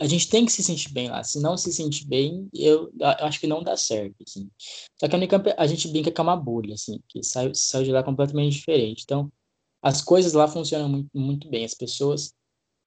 a 0.00 0.06
gente 0.06 0.30
tem 0.30 0.46
que 0.46 0.52
se 0.52 0.62
sentir 0.62 0.90
bem 0.92 1.10
lá. 1.10 1.22
Se 1.22 1.38
não 1.40 1.58
se 1.58 1.70
sentir 1.70 2.06
bem, 2.06 2.48
eu, 2.54 2.90
eu 2.98 3.26
acho 3.26 3.38
que 3.38 3.46
não 3.46 3.62
dá 3.62 3.76
certo, 3.76 4.16
assim. 4.26 4.50
Só 4.98 5.06
que 5.06 5.14
a 5.14 5.18
Unicamp, 5.18 5.52
a 5.58 5.66
gente 5.66 5.88
brinca 5.88 6.10
que 6.10 6.18
é 6.18 6.22
uma 6.22 6.36
bolha, 6.36 6.72
assim, 6.72 7.00
que 7.06 7.22
sai, 7.22 7.54
sai 7.54 7.84
de 7.84 7.92
lá 7.92 8.02
completamente 8.02 8.54
diferente. 8.54 9.02
Então, 9.04 9.30
as 9.82 10.00
coisas 10.00 10.32
lá 10.32 10.48
funcionam 10.48 10.88
muito, 10.88 11.10
muito 11.14 11.48
bem. 11.50 11.66
As 11.66 11.74
pessoas 11.74 12.32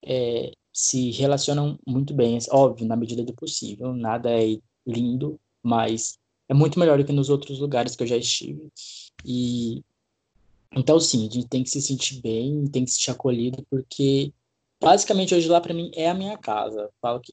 é, 0.03 0.51
se 0.73 1.11
relacionam 1.11 1.77
muito 1.85 2.15
bem, 2.15 2.39
óbvio, 2.49 2.87
na 2.87 2.95
medida 2.95 3.23
do 3.23 3.33
possível. 3.33 3.93
Nada 3.93 4.31
é 4.31 4.57
lindo, 4.85 5.39
mas 5.63 6.17
é 6.49 6.53
muito 6.53 6.79
melhor 6.79 6.97
do 6.97 7.05
que 7.05 7.13
nos 7.13 7.29
outros 7.29 7.59
lugares 7.59 7.95
que 7.95 8.03
eu 8.03 8.07
já 8.07 8.17
estive. 8.17 8.67
E 9.25 9.81
então, 10.75 10.99
sim, 10.99 11.27
a 11.27 11.31
gente 11.31 11.47
tem 11.47 11.63
que 11.63 11.69
se 11.69 11.81
sentir 11.81 12.19
bem, 12.21 12.65
tem 12.67 12.83
que 12.83 12.91
se 12.91 12.97
sentir 12.97 13.11
acolhido, 13.11 13.65
porque 13.69 14.33
basicamente 14.81 15.33
hoje 15.33 15.47
lá 15.47 15.61
para 15.61 15.73
mim 15.73 15.91
é 15.95 16.09
a 16.09 16.13
minha 16.13 16.37
casa. 16.37 16.89
Falo 17.01 17.19
que 17.19 17.31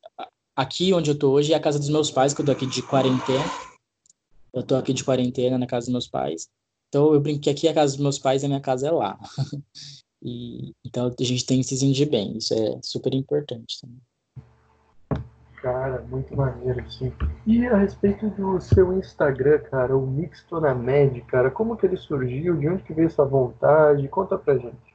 aqui 0.54 0.92
onde 0.92 1.10
eu 1.10 1.18
tô 1.18 1.32
hoje 1.32 1.52
é 1.52 1.56
a 1.56 1.60
casa 1.60 1.78
dos 1.78 1.88
meus 1.88 2.10
pais, 2.10 2.34
que 2.34 2.40
eu 2.40 2.46
tô 2.46 2.52
aqui 2.52 2.66
de 2.66 2.82
quarentena. 2.82 3.44
Eu 4.52 4.62
tô 4.62 4.74
aqui 4.76 4.92
de 4.92 5.04
quarentena 5.04 5.56
na 5.56 5.66
casa 5.66 5.86
dos 5.86 5.92
meus 5.92 6.08
pais. 6.08 6.48
Então 6.88 7.14
eu 7.14 7.20
brinco 7.20 7.40
que 7.40 7.50
aqui 7.50 7.66
é 7.66 7.70
a 7.70 7.74
casa 7.74 7.94
dos 7.94 8.02
meus 8.02 8.18
pais 8.18 8.42
e 8.42 8.46
a 8.46 8.48
minha 8.48 8.60
casa 8.60 8.88
é 8.88 8.90
lá. 8.90 9.18
e, 10.22 10.72
então 10.84 11.06
a 11.18 11.24
gente 11.24 11.46
tem 11.46 11.58
que 11.58 11.64
se 11.64 11.78
sentir 11.78 12.06
bem. 12.06 12.36
Isso 12.36 12.52
é 12.52 12.78
super 12.82 13.14
importante 13.14 13.80
também. 13.80 14.00
Cara, 15.62 16.00
muito 16.08 16.34
maneiro, 16.34 16.90
sim. 16.90 17.12
E 17.46 17.66
a 17.66 17.76
respeito 17.76 18.30
do 18.30 18.58
seu 18.60 18.98
Instagram, 18.98 19.58
cara, 19.58 19.96
o 19.96 20.06
Mixtona 20.06 20.74
Med, 20.74 21.20
cara, 21.22 21.50
como 21.50 21.76
que 21.76 21.84
ele 21.84 21.98
surgiu? 21.98 22.56
De 22.56 22.68
onde 22.68 22.82
que 22.82 22.94
veio 22.94 23.08
essa 23.08 23.24
vontade? 23.24 24.08
Conta 24.08 24.38
pra 24.38 24.56
gente. 24.56 24.90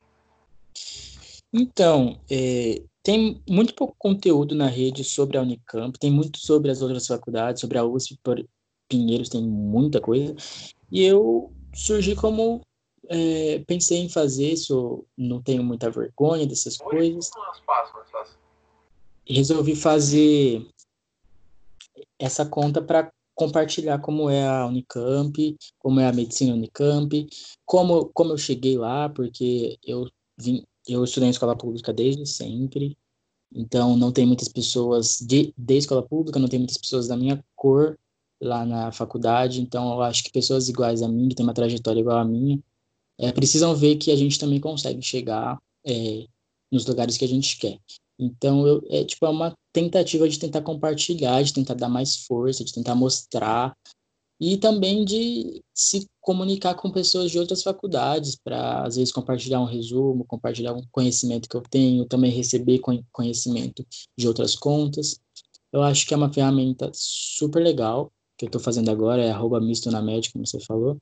Então, 1.54 2.20
é, 2.30 2.82
tem 3.04 3.42
muito 3.48 3.76
pouco 3.76 3.96
conteúdo 4.00 4.56
na 4.56 4.68
rede 4.68 5.04
sobre 5.04 5.38
a 5.38 5.42
Unicamp, 5.42 5.98
tem 6.00 6.12
muito 6.12 6.40
sobre 6.40 6.72
as 6.72 6.82
outras 6.82 7.06
faculdades, 7.06 7.62
sobre 7.62 7.78
a 7.78 7.86
USP, 7.86 8.18
por 8.24 8.44
Pinheiros 8.90 9.30
tem 9.30 9.44
muita 9.44 10.02
coisa. 10.02 10.36
E 10.92 11.04
eu 11.04 11.52
surgi 11.74 12.16
como 12.16 12.62
é, 13.08 13.60
pensei 13.68 14.00
em 14.00 14.10
fazer 14.10 14.52
isso, 14.52 15.06
não 15.18 15.42
tenho 15.42 15.64
muita 15.64 15.92
vergonha 15.92 16.48
dessas 16.48 16.78
coisas. 16.78 17.30
E 17.30 18.45
resolvi 19.28 19.76
fazer 19.76 20.66
essa 22.20 22.46
conta 22.46 22.82
para 22.82 23.12
compartilhar 23.34 24.00
como 24.00 24.30
é 24.30 24.48
a 24.48 24.66
Unicamp, 24.66 25.58
como 25.78 26.00
é 26.00 26.08
a 26.08 26.14
medicina 26.14 26.54
Unicamp, 26.54 27.28
como, 27.66 28.06
como 28.14 28.32
eu 28.32 28.38
cheguei 28.38 28.78
lá, 28.78 29.10
porque 29.10 29.78
eu 29.84 30.10
vim, 30.38 30.64
eu 30.88 31.04
estudei 31.04 31.28
em 31.28 31.32
escola 31.32 31.56
pública 31.56 31.92
desde 31.92 32.26
sempre, 32.26 32.98
então 33.54 33.98
não 33.98 34.12
tem 34.12 34.26
muitas 34.26 34.48
pessoas 34.48 35.20
de, 35.20 35.54
de 35.58 35.78
escola 35.78 36.02
pública, 36.02 36.40
não 36.40 36.48
tem 36.48 36.60
muitas 36.60 36.78
pessoas 36.78 37.08
da 37.08 37.18
minha 37.18 37.44
cor 37.56 37.98
lá 38.42 38.66
na 38.66 38.92
faculdade, 38.92 39.62
então 39.62 39.94
eu 39.94 40.02
acho 40.02 40.24
que 40.24 40.32
pessoas 40.32 40.70
iguais 40.70 41.02
a 41.02 41.08
mim, 41.08 41.28
que 41.30 41.36
têm 41.36 41.46
uma 41.46 41.54
trajetória 41.54 42.00
igual 42.00 42.18
a 42.18 42.26
minha, 42.26 42.60
é, 43.18 43.32
precisam 43.32 43.76
ver 43.76 43.96
que 43.98 44.12
a 44.12 44.16
gente 44.16 44.40
também 44.40 44.60
consegue 44.60 45.02
chegar 45.02 45.58
é, 45.86 46.26
nos 46.72 46.86
lugares 46.86 47.18
que 47.18 47.26
a 47.26 47.28
gente 47.28 47.58
quer. 47.58 47.80
Então, 48.20 48.66
eu, 48.66 48.82
é 48.90 49.04
tipo 49.04 49.26
é 49.26 49.30
uma 49.30 49.54
tentativa 49.74 50.28
de 50.28 50.40
tentar 50.40 50.62
compartilhar, 50.62 51.42
de 51.44 51.54
tentar 51.54 51.74
dar 51.74 51.90
mais 51.90 52.26
força, 52.26 52.64
de 52.64 52.74
tentar 52.74 52.96
mostrar 52.96 53.76
e 54.40 54.58
também 54.58 55.06
de 55.06 55.62
se 55.74 56.08
comunicar 56.22 56.76
com 56.76 56.92
pessoas 56.92 57.32
de 57.32 57.40
outras 57.40 57.64
faculdades 57.64 58.36
para 58.36 58.84
às 58.84 58.96
vezes 58.96 59.14
compartilhar 59.14 59.62
um 59.62 59.66
resumo, 59.66 60.26
compartilhar 60.26 60.74
um 60.74 60.82
conhecimento 60.92 61.48
que 61.48 61.56
eu 61.56 61.62
tenho, 61.62 62.06
também 62.06 62.32
receber 62.32 62.82
conhecimento 63.12 63.86
de 64.18 64.28
outras 64.28 64.56
contas. 64.56 65.20
Eu 65.72 65.82
acho 65.84 66.06
que 66.06 66.14
é 66.14 66.18
uma 66.18 66.32
ferramenta 66.32 66.90
super 66.94 67.62
legal 67.62 68.12
que 68.38 68.46
eu 68.46 68.48
estou 68.48 68.62
fazendo 68.62 68.90
agora, 68.92 69.24
é 69.24 69.32
arroba 69.32 69.62
misto 69.62 69.90
na 69.90 70.02
média, 70.02 70.30
como 70.32 70.46
você 70.46 70.60
falou. 70.60 70.98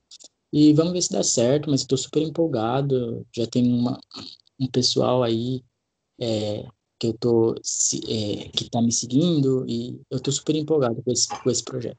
E 0.52 0.72
vamos 0.72 0.92
ver 0.92 1.02
se 1.02 1.12
dá 1.12 1.22
certo, 1.22 1.68
mas 1.68 1.80
estou 1.80 1.98
super 1.98 2.22
empolgado. 2.22 3.26
Já 3.34 3.46
tem 3.46 3.72
uma, 3.72 3.98
um 4.58 4.68
pessoal 4.68 5.22
aí 5.22 5.64
é, 6.20 6.64
que 7.04 7.08
eu 7.08 7.14
tô 7.14 7.54
é, 7.54 8.48
que 8.48 8.64
está 8.64 8.80
me 8.80 8.92
seguindo 8.92 9.64
e 9.68 10.00
eu 10.10 10.16
estou 10.16 10.32
super 10.32 10.56
empolgado 10.56 11.02
com 11.02 11.12
esse, 11.12 11.28
com 11.28 11.50
esse 11.50 11.62
projeto. 11.62 11.98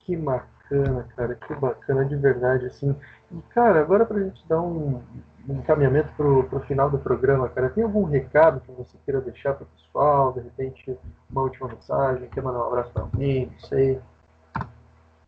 Que 0.00 0.16
bacana, 0.16 1.08
cara, 1.16 1.34
que 1.34 1.54
bacana 1.54 2.04
de 2.04 2.16
verdade, 2.16 2.66
assim. 2.66 2.94
E, 3.32 3.42
cara, 3.52 3.80
agora 3.80 4.06
pra 4.06 4.22
gente 4.22 4.40
dar 4.46 4.60
um, 4.60 5.02
um 5.48 5.58
encaminhamento 5.58 6.12
pro, 6.16 6.44
pro 6.44 6.60
final 6.60 6.90
do 6.90 6.98
programa, 6.98 7.48
cara, 7.48 7.70
tem 7.70 7.82
algum 7.82 8.04
recado 8.04 8.60
que 8.60 8.70
você 8.72 8.96
queira 9.04 9.20
deixar 9.20 9.54
pro 9.54 9.66
pessoal? 9.66 10.32
De 10.32 10.40
repente, 10.40 10.96
uma 11.28 11.42
última 11.42 11.68
mensagem, 11.68 12.28
quer 12.28 12.42
mandar 12.42 12.60
um 12.60 12.66
abraço 12.68 12.92
pra 12.92 13.02
alguém, 13.02 13.46
não 13.46 13.68
sei. 13.68 14.00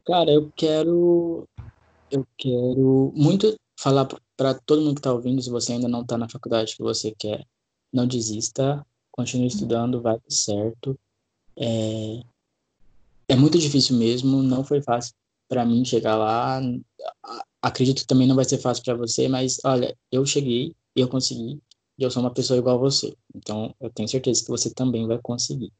Cara, 0.06 0.30
eu 0.30 0.52
quero. 0.54 1.48
Eu 2.08 2.24
quero 2.38 3.12
muito 3.16 3.56
falar 3.76 4.06
para 4.36 4.54
todo 4.54 4.80
mundo 4.80 4.94
que 4.94 5.00
está 5.00 5.12
ouvindo, 5.12 5.42
se 5.42 5.50
você 5.50 5.72
ainda 5.72 5.88
não 5.88 6.02
está 6.02 6.16
na 6.16 6.28
faculdade 6.28 6.76
que 6.76 6.82
você 6.82 7.12
quer, 7.18 7.44
não 7.92 8.06
desista, 8.06 8.84
continue 9.10 9.46
estudando, 9.46 10.02
vai 10.02 10.14
dar 10.14 10.30
certo. 10.30 10.98
É, 11.56 12.22
é 13.28 13.36
muito 13.36 13.58
difícil 13.58 13.96
mesmo, 13.96 14.42
não 14.42 14.64
foi 14.64 14.82
fácil 14.82 15.14
para 15.48 15.64
mim 15.64 15.84
chegar 15.84 16.16
lá. 16.16 16.60
Acredito 17.62 18.02
que 18.02 18.06
também 18.06 18.26
não 18.26 18.36
vai 18.36 18.44
ser 18.44 18.58
fácil 18.58 18.84
para 18.84 18.94
você, 18.94 19.28
mas 19.28 19.58
olha, 19.64 19.96
eu 20.10 20.24
cheguei, 20.24 20.74
eu 20.94 21.08
consegui, 21.08 21.60
e 21.98 22.02
eu 22.02 22.10
sou 22.10 22.22
uma 22.22 22.32
pessoa 22.32 22.58
igual 22.58 22.76
a 22.76 22.80
você. 22.80 23.16
Então, 23.34 23.74
eu 23.80 23.90
tenho 23.90 24.08
certeza 24.08 24.44
que 24.44 24.50
você 24.50 24.72
também 24.72 25.06
vai 25.06 25.18
conseguir. 25.18 25.72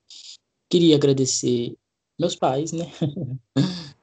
Queria 0.69 0.97
agradecer 0.97 1.77
meus 2.19 2.35
pais, 2.35 2.73
né? 2.73 2.87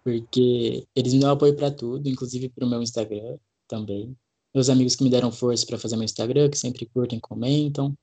Porque 0.03 0.85
eles 0.95 1.13
me 1.13 1.19
dão 1.19 1.31
apoio 1.31 1.55
para 1.55 1.71
tudo, 1.71 2.07
inclusive 2.07 2.49
para 2.49 2.65
o 2.65 2.69
meu 2.69 2.81
Instagram 2.81 3.38
também. 3.67 4.15
Meus 4.53 4.69
amigos 4.69 4.95
que 4.95 5.03
me 5.03 5.09
deram 5.09 5.31
força 5.31 5.65
para 5.65 5.80
fazer 5.80 5.95
meu 5.95 6.05
Instagram, 6.05 6.49
que 6.49 6.57
sempre 6.57 6.85
curtem, 6.85 7.19
comentam. 7.19 7.93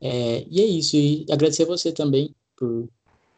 É, 0.00 0.44
e 0.48 0.60
é 0.60 0.64
isso. 0.64 0.96
E 0.96 1.24
agradecer 1.30 1.62
a 1.62 1.66
você 1.66 1.92
também 1.92 2.34
por 2.56 2.88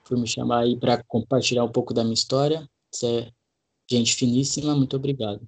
por 0.07 0.17
me 0.17 0.27
chamar 0.27 0.61
aí 0.61 0.77
para 0.77 1.03
compartilhar 1.05 1.65
um 1.65 1.69
pouco 1.69 1.93
da 1.93 2.03
minha 2.03 2.15
história. 2.15 2.69
Você 2.91 3.07
é 3.07 3.31
gente 3.91 4.15
finíssima, 4.15 4.75
muito 4.75 4.97
obrigado. 4.97 5.41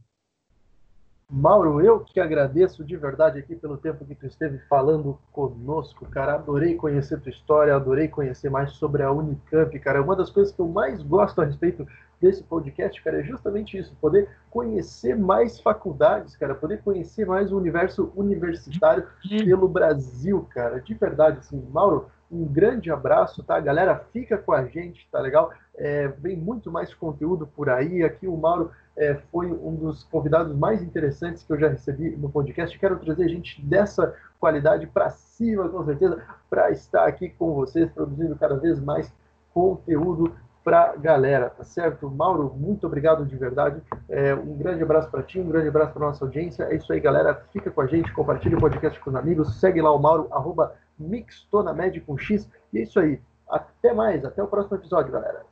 Mauro, 1.30 1.82
eu 1.82 2.01
que 2.01 2.18
agradeço 2.18 2.82
de 2.82 2.97
verdade 2.97 3.39
aqui 3.39 3.55
pelo 3.55 3.76
tempo 3.76 4.05
que 4.05 4.14
tu 4.14 4.26
esteve 4.26 4.59
falando 4.66 5.18
conosco, 5.30 6.06
cara. 6.06 6.35
Adorei 6.35 6.74
conhecer 6.74 7.20
tua 7.20 7.30
história, 7.30 7.76
adorei 7.76 8.09
conhecer 8.09 8.48
mais 8.48 8.72
sobre 8.72 9.02
a 9.02 9.12
Unicamp, 9.12 9.78
cara. 9.78 10.02
Uma 10.02 10.16
das 10.16 10.30
coisas 10.30 10.55
que 10.55 10.60
eu 10.60 10.68
mais 10.68 11.02
gosto 11.02 11.40
a 11.40 11.44
respeito 11.44 11.86
desse 12.20 12.43
podcast, 12.43 13.03
cara, 13.03 13.20
é 13.20 13.23
justamente 13.23 13.78
isso, 13.78 13.97
poder 14.01 14.28
conhecer 14.51 15.16
mais 15.16 15.61
faculdades, 15.61 16.36
cara, 16.36 16.55
poder 16.55 16.82
conhecer 16.82 17.27
mais 17.27 17.53
o 17.53 17.57
universo 17.57 18.12
universitário 18.16 19.07
pelo 19.45 19.69
Brasil, 19.69 20.47
cara. 20.53 20.81
De 20.81 20.95
verdade, 20.95 21.39
assim, 21.39 21.65
Mauro, 21.73 22.11
um 22.31 22.45
grande 22.45 22.90
abraço, 22.90 23.43
tá? 23.43 23.59
Galera, 23.59 24.05
fica 24.12 24.36
com 24.36 24.53
a 24.53 24.65
gente, 24.66 25.09
tá 25.11 25.20
legal? 25.20 25.51
É, 25.77 26.09
vem 26.09 26.36
muito 26.36 26.70
mais 26.70 26.93
conteúdo 26.93 27.47
por 27.47 27.70
aí. 27.70 28.03
Aqui 28.03 28.27
o 28.27 28.36
Mauro 28.36 28.70
é, 28.97 29.15
foi 29.32 29.47
um 29.47 29.74
dos 29.74 30.05
convidados 30.05 30.55
mais 30.55 30.82
interessantes 30.82 31.43
que 31.43 31.53
eu 31.53 31.59
já 31.59 31.69
recebi 31.69 32.11
no 32.16 32.28
podcast. 32.28 32.78
Quero 32.78 32.99
trazer 32.99 33.28
gente 33.28 33.62
dessa 33.65 34.15
qualidade 34.39 34.86
para 34.86 35.09
cima, 35.11 35.69
com 35.69 35.85
certeza, 35.85 36.23
para 36.51 36.70
estar 36.70 37.07
aqui 37.07 37.31
com 37.31 37.55
vocês, 37.55 37.90
produzindo 37.93 38.36
cada 38.36 38.57
vez 38.57 38.78
mais 38.81 39.12
conteúdo 39.55 40.35
para 40.69 40.95
galera, 40.97 41.49
tá 41.49 41.65
certo? 41.65 42.11
Mauro, 42.11 42.55
muito 42.55 42.86
obrigado 42.86 43.24
de 43.24 43.35
verdade. 43.35 43.81
É, 44.07 44.35
um 44.35 44.55
grande 44.55 44.82
abraço 44.82 45.11
para 45.11 45.23
ti, 45.23 45.40
um 45.40 45.49
grande 45.49 45.69
abraço 45.69 45.95
para 45.95 46.05
nossa 46.05 46.23
audiência. 46.27 46.65
É 46.65 46.77
isso 46.77 46.93
aí, 46.93 47.01
galera. 47.01 47.43
Fica 47.51 47.70
com 47.70 47.81
a 47.81 47.86
gente, 47.86 48.12
compartilha 48.12 48.55
o 48.55 48.61
podcast 48.61 49.01
com 49.01 49.09
os 49.09 49.16
amigos, 49.16 49.59
segue 49.59 49.81
lá 49.81 49.90
o 49.90 49.99
Mauro, 49.99 50.28
arroba 50.31 50.74
Mixtonamed 50.99 52.03
com 52.03 52.19
X. 52.19 52.47
E 52.70 52.81
é 52.81 52.82
isso 52.82 53.01
aí. 53.01 53.19
Até 53.49 53.95
mais, 53.95 54.27
até 54.27 54.43
o 54.43 54.47
próximo 54.47 54.77
episódio, 54.77 55.11
galera. 55.11 55.47